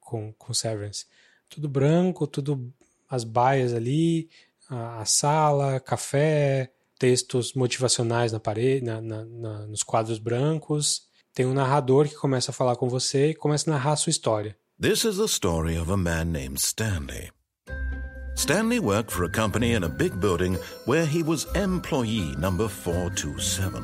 com, 0.00 0.32
com 0.34 0.54
Severance. 0.54 1.06
Tudo 1.48 1.68
branco, 1.68 2.26
tudo 2.26 2.72
as 3.08 3.24
baias 3.24 3.72
ali, 3.72 4.28
a, 4.68 5.00
a 5.00 5.04
sala, 5.04 5.80
café, 5.80 6.70
textos 6.98 7.54
motivacionais 7.54 8.32
na 8.32 8.40
parede, 8.40 8.84
na, 8.84 9.00
na, 9.00 9.24
na, 9.24 9.66
nos 9.66 9.82
quadros 9.82 10.18
brancos. 10.18 11.02
Tem 11.34 11.46
um 11.46 11.54
narrador 11.54 12.08
que 12.08 12.16
começa 12.16 12.50
a 12.50 12.54
falar 12.54 12.76
com 12.76 12.88
você 12.88 13.30
e 13.30 13.34
começa 13.34 13.70
a 13.70 13.74
narrar 13.74 13.92
a 13.92 13.96
sua 13.96 14.10
história. 14.10 14.56
This 14.80 15.04
is 15.04 15.16
the 15.16 15.28
story 15.28 15.76
of 15.76 15.90
a 15.90 15.96
man 15.96 16.26
named 16.26 16.58
Stanley. 16.60 17.30
Stanley 18.36 18.78
worked 18.78 19.10
for 19.10 19.24
a 19.24 19.28
company 19.28 19.74
in 19.74 19.82
a 19.82 19.88
big 19.88 20.20
building 20.20 20.56
where 20.86 21.04
he 21.04 21.24
was 21.24 21.46
employee 21.56 22.36
number 22.36 22.68
427. 22.68 23.82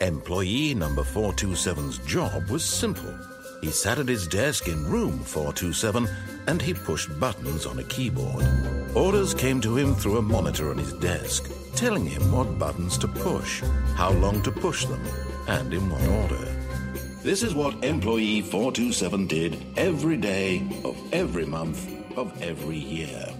Employee 0.00 0.74
number 0.74 1.02
427's 1.02 1.98
job 2.06 2.48
was 2.48 2.64
simple. 2.64 3.14
He 3.62 3.70
sat 3.70 4.00
at 4.00 4.08
his 4.08 4.26
desk 4.26 4.66
in 4.66 4.84
room 4.90 5.20
427 5.20 6.08
and 6.48 6.60
he 6.60 6.74
pushed 6.74 7.08
buttons 7.20 7.64
on 7.64 7.78
a 7.78 7.84
keyboard. 7.84 8.44
Orders 8.96 9.34
came 9.34 9.60
to 9.60 9.76
him 9.76 9.94
through 9.94 10.18
a 10.18 10.22
monitor 10.22 10.70
on 10.70 10.78
his 10.78 10.92
desk, 10.94 11.48
telling 11.76 12.04
him 12.04 12.32
what 12.32 12.58
buttons 12.58 12.98
to 12.98 13.06
push, 13.06 13.62
how 13.94 14.10
long 14.10 14.42
to 14.42 14.50
push 14.50 14.84
them, 14.86 15.00
and 15.46 15.72
in 15.72 15.88
what 15.88 16.02
order. 16.08 16.44
This 17.22 17.44
is 17.44 17.54
what 17.54 17.84
employee 17.84 18.42
427 18.42 19.28
did 19.28 19.56
every 19.76 20.16
day 20.16 20.66
of 20.82 20.96
every 21.12 21.46
month 21.46 21.86
of 22.16 22.32
every 22.42 22.78
year. 22.78 23.32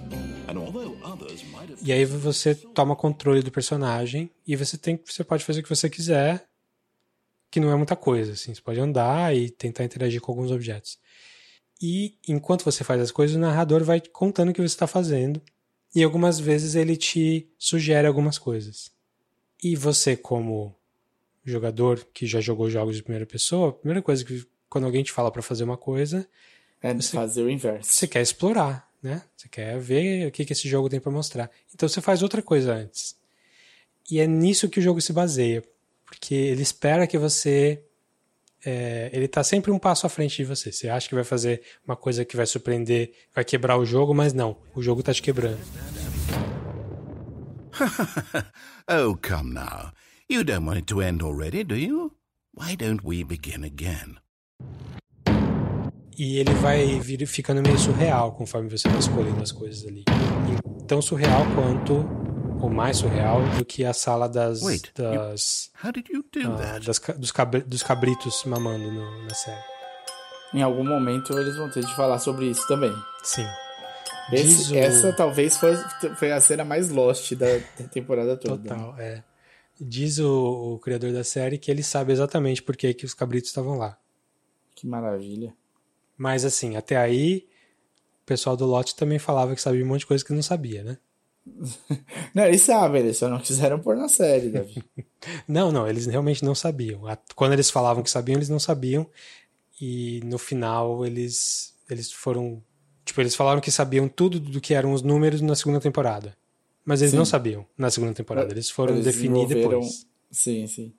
And 0.46 0.56
although 0.56 0.94
others 1.04 1.42
might 1.52 1.68
have... 1.68 1.78
E 1.82 1.90
aí 1.90 2.04
você 2.04 2.54
toma 2.54 2.94
controle 2.94 3.42
do 3.42 3.50
personagem 3.50 4.30
e 4.46 4.54
você 4.54 4.78
tem 4.78 5.00
você 5.04 5.24
pode 5.24 5.44
fazer 5.44 5.60
o 5.60 5.62
que 5.64 5.68
você 5.68 5.90
quiser, 5.90 6.46
que 7.52 7.60
não 7.60 7.70
é 7.70 7.76
muita 7.76 7.94
coisa, 7.94 8.32
assim, 8.32 8.54
você 8.54 8.62
pode 8.62 8.80
andar 8.80 9.36
e 9.36 9.50
tentar 9.50 9.84
interagir 9.84 10.22
com 10.22 10.32
alguns 10.32 10.50
objetos. 10.50 10.98
E 11.80 12.16
enquanto 12.26 12.64
você 12.64 12.82
faz 12.82 13.00
as 13.00 13.10
coisas, 13.10 13.36
o 13.36 13.40
narrador 13.40 13.84
vai 13.84 14.00
contando 14.00 14.48
o 14.48 14.52
que 14.54 14.60
você 14.60 14.74
está 14.74 14.86
fazendo. 14.86 15.40
E 15.94 16.02
algumas 16.02 16.40
vezes 16.40 16.74
ele 16.74 16.96
te 16.96 17.46
sugere 17.58 18.06
algumas 18.06 18.38
coisas. 18.38 18.90
E 19.62 19.76
você, 19.76 20.16
como 20.16 20.74
jogador 21.44 22.06
que 22.14 22.26
já 22.26 22.40
jogou 22.40 22.70
jogos 22.70 22.96
de 22.96 23.02
primeira 23.02 23.26
pessoa, 23.26 23.68
a 23.68 23.72
primeira 23.72 24.00
coisa 24.00 24.24
que 24.24 24.46
quando 24.70 24.84
alguém 24.84 25.02
te 25.02 25.12
fala 25.12 25.30
para 25.30 25.42
fazer 25.42 25.64
uma 25.64 25.76
coisa 25.76 26.26
é 26.80 26.94
você, 26.94 27.14
fazer 27.14 27.42
o 27.42 27.50
inverso. 27.50 27.92
Você 27.92 28.06
quer 28.06 28.22
explorar, 28.22 28.88
né? 29.02 29.22
Você 29.36 29.48
quer 29.48 29.78
ver 29.78 30.28
o 30.28 30.30
que, 30.30 30.46
que 30.46 30.54
esse 30.54 30.68
jogo 30.68 30.88
tem 30.88 31.00
para 31.00 31.12
mostrar. 31.12 31.50
Então 31.74 31.86
você 31.86 32.00
faz 32.00 32.22
outra 32.22 32.40
coisa 32.40 32.72
antes. 32.72 33.14
E 34.10 34.20
é 34.20 34.26
nisso 34.26 34.68
que 34.68 34.78
o 34.78 34.82
jogo 34.82 35.00
se 35.00 35.12
baseia, 35.12 35.62
porque 36.12 36.34
ele 36.34 36.60
espera 36.60 37.06
que 37.06 37.16
você 37.16 37.82
é, 38.62 39.08
ele 39.14 39.24
está 39.24 39.42
sempre 39.42 39.70
um 39.70 39.78
passo 39.78 40.06
à 40.06 40.10
frente 40.10 40.36
de 40.36 40.44
você. 40.44 40.70
Você 40.70 40.90
acha 40.90 41.08
que 41.08 41.14
vai 41.14 41.24
fazer 41.24 41.62
uma 41.86 41.96
coisa 41.96 42.22
que 42.22 42.36
vai 42.36 42.44
surpreender, 42.44 43.14
vai 43.34 43.42
quebrar 43.42 43.78
o 43.78 43.86
jogo, 43.86 44.14
mas 44.14 44.34
não. 44.34 44.58
O 44.74 44.82
jogo 44.82 45.00
está 45.00 45.14
te 45.14 45.22
quebrando. 45.22 45.58
oh, 48.90 49.16
come 49.26 49.54
now. 49.54 49.90
You 50.28 50.44
don't 50.44 50.66
want 50.66 50.76
it 50.76 50.86
to 50.88 51.00
end 51.00 51.24
already, 51.24 51.64
do 51.64 51.76
you? 51.76 52.12
Why 52.52 52.76
don't 52.76 53.02
we 53.02 53.24
begin 53.24 53.64
again? 53.64 54.18
E 56.18 56.36
ele 56.36 56.52
vai 56.60 57.00
vir 57.00 57.26
ficando 57.26 57.62
meio 57.62 57.78
surreal 57.78 58.32
conforme 58.32 58.68
você 58.68 58.86
vai 58.86 58.98
escolhendo 58.98 59.42
as 59.42 59.50
coisas 59.50 59.86
ali. 59.86 60.04
E 60.06 60.86
tão 60.86 61.00
surreal 61.00 61.42
quanto 61.54 62.21
ou 62.62 62.70
mais 62.70 62.98
surreal 62.98 63.42
do 63.58 63.64
que 63.64 63.84
a 63.84 63.92
sala 63.92 64.28
das 64.28 64.62
Wait, 64.62 64.92
das, 64.94 65.70
you, 65.74 65.80
how 65.84 65.92
did 65.92 66.08
you 66.08 66.24
do 66.32 66.52
uh, 66.52 66.56
that? 66.56 66.86
das 66.86 67.00
dos, 67.18 67.32
cabri, 67.32 67.60
dos, 67.62 67.82
cabritos 67.82 68.44
mamando 68.44 68.90
no, 68.90 69.24
na 69.24 69.34
série. 69.34 69.60
Em 70.54 70.62
algum 70.62 70.84
momento 70.84 71.36
eles 71.36 71.56
vão 71.56 71.68
ter 71.68 71.84
de 71.84 71.94
falar 71.96 72.20
sobre 72.20 72.46
isso 72.46 72.66
também. 72.68 72.94
Sim. 73.24 73.46
Esse, 74.32 74.72
o... 74.72 74.76
Essa 74.76 75.12
talvez 75.12 75.56
foi, 75.56 75.74
foi 76.16 76.30
a 76.30 76.40
cena 76.40 76.64
mais 76.64 76.88
lost 76.88 77.34
da 77.34 77.46
temporada 77.90 78.36
toda. 78.36 78.68
Total, 78.68 78.94
é. 78.96 79.24
Diz 79.80 80.20
o, 80.20 80.74
o, 80.74 80.78
criador 80.78 81.12
da 81.12 81.24
série 81.24 81.58
que 81.58 81.70
ele 81.70 81.82
sabe 81.82 82.12
exatamente 82.12 82.62
por 82.62 82.76
que, 82.76 82.94
que 82.94 83.04
os 83.04 83.14
cabritos 83.14 83.50
estavam 83.50 83.76
lá. 83.76 83.98
Que 84.76 84.86
maravilha. 84.86 85.52
Mas 86.16 86.44
assim, 86.44 86.76
até 86.76 86.96
aí, 86.96 87.48
o 88.22 88.26
pessoal 88.26 88.56
do 88.56 88.64
lote 88.64 88.94
também 88.94 89.18
falava 89.18 89.56
que 89.56 89.60
sabia 89.60 89.84
um 89.84 89.88
monte 89.88 90.00
de 90.00 90.06
coisa 90.06 90.24
que 90.24 90.32
não 90.32 90.42
sabia, 90.42 90.84
né? 90.84 90.98
não, 92.34 92.44
eles 92.44 92.62
sabem, 92.62 93.02
eles 93.02 93.16
só 93.16 93.28
não 93.28 93.40
quiseram 93.40 93.80
pôr 93.80 93.96
na 93.96 94.08
série, 94.08 94.48
Davi. 94.48 94.82
não, 95.46 95.72
não, 95.72 95.88
eles 95.88 96.06
realmente 96.06 96.44
não 96.44 96.54
sabiam. 96.54 97.02
Quando 97.34 97.52
eles 97.52 97.70
falavam 97.70 98.02
que 98.02 98.10
sabiam, 98.10 98.36
eles 98.36 98.48
não 98.48 98.58
sabiam. 98.58 99.08
E 99.80 100.20
no 100.24 100.38
final 100.38 101.04
eles, 101.04 101.74
eles 101.90 102.12
foram. 102.12 102.62
Tipo, 103.04 103.20
eles 103.20 103.34
falaram 103.34 103.60
que 103.60 103.70
sabiam 103.70 104.08
tudo 104.08 104.38
do 104.38 104.60
que 104.60 104.74
eram 104.74 104.92
os 104.92 105.02
números 105.02 105.40
na 105.40 105.56
segunda 105.56 105.80
temporada. 105.80 106.36
Mas 106.84 107.00
eles 107.00 107.12
sim. 107.12 107.16
não 107.16 107.24
sabiam 107.24 107.66
na 107.76 107.90
segunda 107.90 108.14
temporada. 108.14 108.52
Eles 108.52 108.70
foram 108.70 108.94
eles 108.94 109.04
definir 109.04 109.46
depois. 109.46 110.06
Sim, 110.30 110.66
sim. 110.66 110.94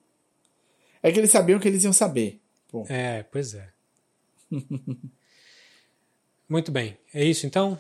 É 1.02 1.12
que 1.12 1.20
eles 1.20 1.32
sabiam 1.32 1.60
que 1.60 1.68
eles 1.68 1.84
iam 1.84 1.94
saber. 1.94 2.42
É, 2.90 3.24
pois 3.24 3.54
é. 3.54 3.70
Muito 6.48 6.72
bem. 6.72 6.98
É 7.14 7.24
isso 7.24 7.46
então? 7.46 7.80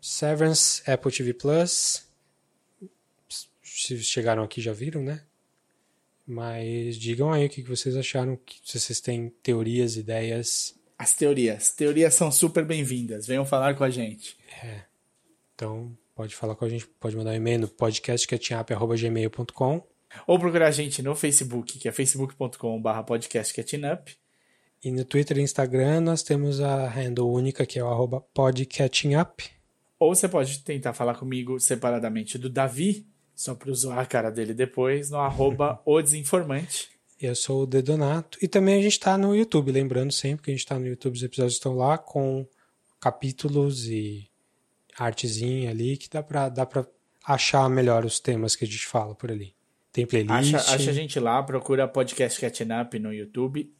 Severance, 0.00 0.82
Apple 0.90 1.12
TV 1.12 1.34
Plus. 1.34 2.08
Se 3.62 4.02
chegaram 4.02 4.42
aqui 4.42 4.60
já 4.60 4.72
viram, 4.72 5.00
né? 5.02 5.22
Mas 6.26 6.96
digam 6.96 7.32
aí 7.32 7.46
o 7.46 7.48
que 7.48 7.62
vocês 7.62 7.96
acharam, 7.96 8.36
se 8.62 8.78
vocês 8.78 9.00
têm 9.00 9.30
teorias, 9.42 9.96
ideias. 9.96 10.74
As 10.98 11.14
teorias. 11.14 11.70
Teorias 11.70 12.12
são 12.14 12.30
super 12.30 12.66
bem-vindas. 12.66 13.26
Venham 13.26 13.46
falar 13.46 13.74
com 13.74 13.84
a 13.84 13.90
gente. 13.90 14.36
É. 14.62 14.82
Então, 15.54 15.96
pode 16.14 16.36
falar 16.36 16.54
com 16.54 16.66
a 16.66 16.68
gente, 16.68 16.86
pode 17.00 17.16
mandar 17.16 17.30
um 17.30 17.34
e-mail 17.34 17.60
no 17.60 17.68
podcastcatchingup.gmail.com 17.68 19.86
Ou 20.26 20.38
procurar 20.38 20.66
a 20.66 20.70
gente 20.70 21.00
no 21.02 21.14
Facebook, 21.14 21.78
que 21.78 21.88
é 21.88 21.92
facebook.com.br 21.92 23.02
podcastcatchingup. 23.06 24.10
E 24.84 24.92
no 24.92 25.02
Twitter 25.04 25.38
e 25.38 25.42
Instagram 25.42 26.02
nós 26.02 26.22
temos 26.22 26.60
a 26.60 26.86
handle 26.88 27.32
única, 27.32 27.64
que 27.64 27.78
é 27.78 27.82
o 27.82 27.88
arroba 27.88 28.20
podcatchingup. 28.34 29.57
Ou 29.98 30.14
você 30.14 30.28
pode 30.28 30.60
tentar 30.60 30.92
falar 30.92 31.14
comigo 31.14 31.58
separadamente 31.58 32.38
do 32.38 32.48
Davi, 32.48 33.06
só 33.34 33.54
para 33.54 33.70
usar 33.70 34.00
a 34.00 34.06
cara 34.06 34.30
dele 34.30 34.54
depois, 34.54 35.10
no 35.10 35.18
arroba 35.18 35.80
o 35.86 36.00
desinformante. 36.00 36.88
Eu 37.20 37.34
sou 37.34 37.62
o 37.62 37.66
Dedonato. 37.66 38.38
E 38.40 38.46
também 38.46 38.78
a 38.78 38.82
gente 38.82 38.92
está 38.92 39.18
no 39.18 39.34
YouTube, 39.34 39.72
lembrando 39.72 40.12
sempre 40.12 40.44
que 40.44 40.50
a 40.50 40.54
gente 40.54 40.60
está 40.60 40.78
no 40.78 40.86
YouTube, 40.86 41.16
os 41.16 41.22
episódios 41.22 41.54
estão 41.54 41.74
lá 41.74 41.98
com 41.98 42.46
capítulos 43.00 43.88
e 43.88 44.28
artezinha 44.96 45.70
ali, 45.70 45.96
que 45.96 46.08
dá 46.08 46.22
para 46.22 46.48
dá 46.48 46.66
pra 46.66 46.86
achar 47.24 47.68
melhor 47.68 48.04
os 48.04 48.18
temas 48.18 48.56
que 48.56 48.64
a 48.64 48.66
gente 48.66 48.86
fala 48.86 49.14
por 49.14 49.30
ali. 49.30 49.54
Tem 49.92 50.06
playlist. 50.06 50.54
Acha, 50.54 50.74
acha 50.74 50.90
a 50.90 50.94
gente 50.94 51.18
lá, 51.18 51.42
procura 51.42 51.88
podcast 51.88 52.40
Catching 52.40 52.68
Up 52.80 52.98
no 52.98 53.12
YouTube, 53.12 53.72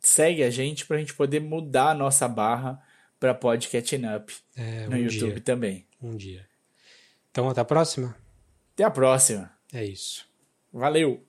segue 0.00 0.42
a 0.42 0.50
gente 0.50 0.86
para 0.86 0.96
a 0.96 1.00
gente 1.00 1.14
poder 1.14 1.40
mudar 1.40 1.90
a 1.90 1.94
nossa 1.94 2.26
barra 2.26 2.80
para 3.18 3.34
Pod 3.34 3.68
Catching 3.68 4.02
Up 4.14 4.34
é, 4.56 4.86
no 4.86 4.96
um 4.96 4.98
YouTube 4.98 5.34
dia. 5.34 5.40
também. 5.40 5.86
Um 6.00 6.16
dia. 6.16 6.46
Então, 7.30 7.48
até 7.48 7.60
a 7.60 7.64
próxima? 7.64 8.16
Até 8.74 8.84
a 8.84 8.90
próxima. 8.90 9.50
É 9.72 9.84
isso. 9.84 10.26
Valeu! 10.72 11.27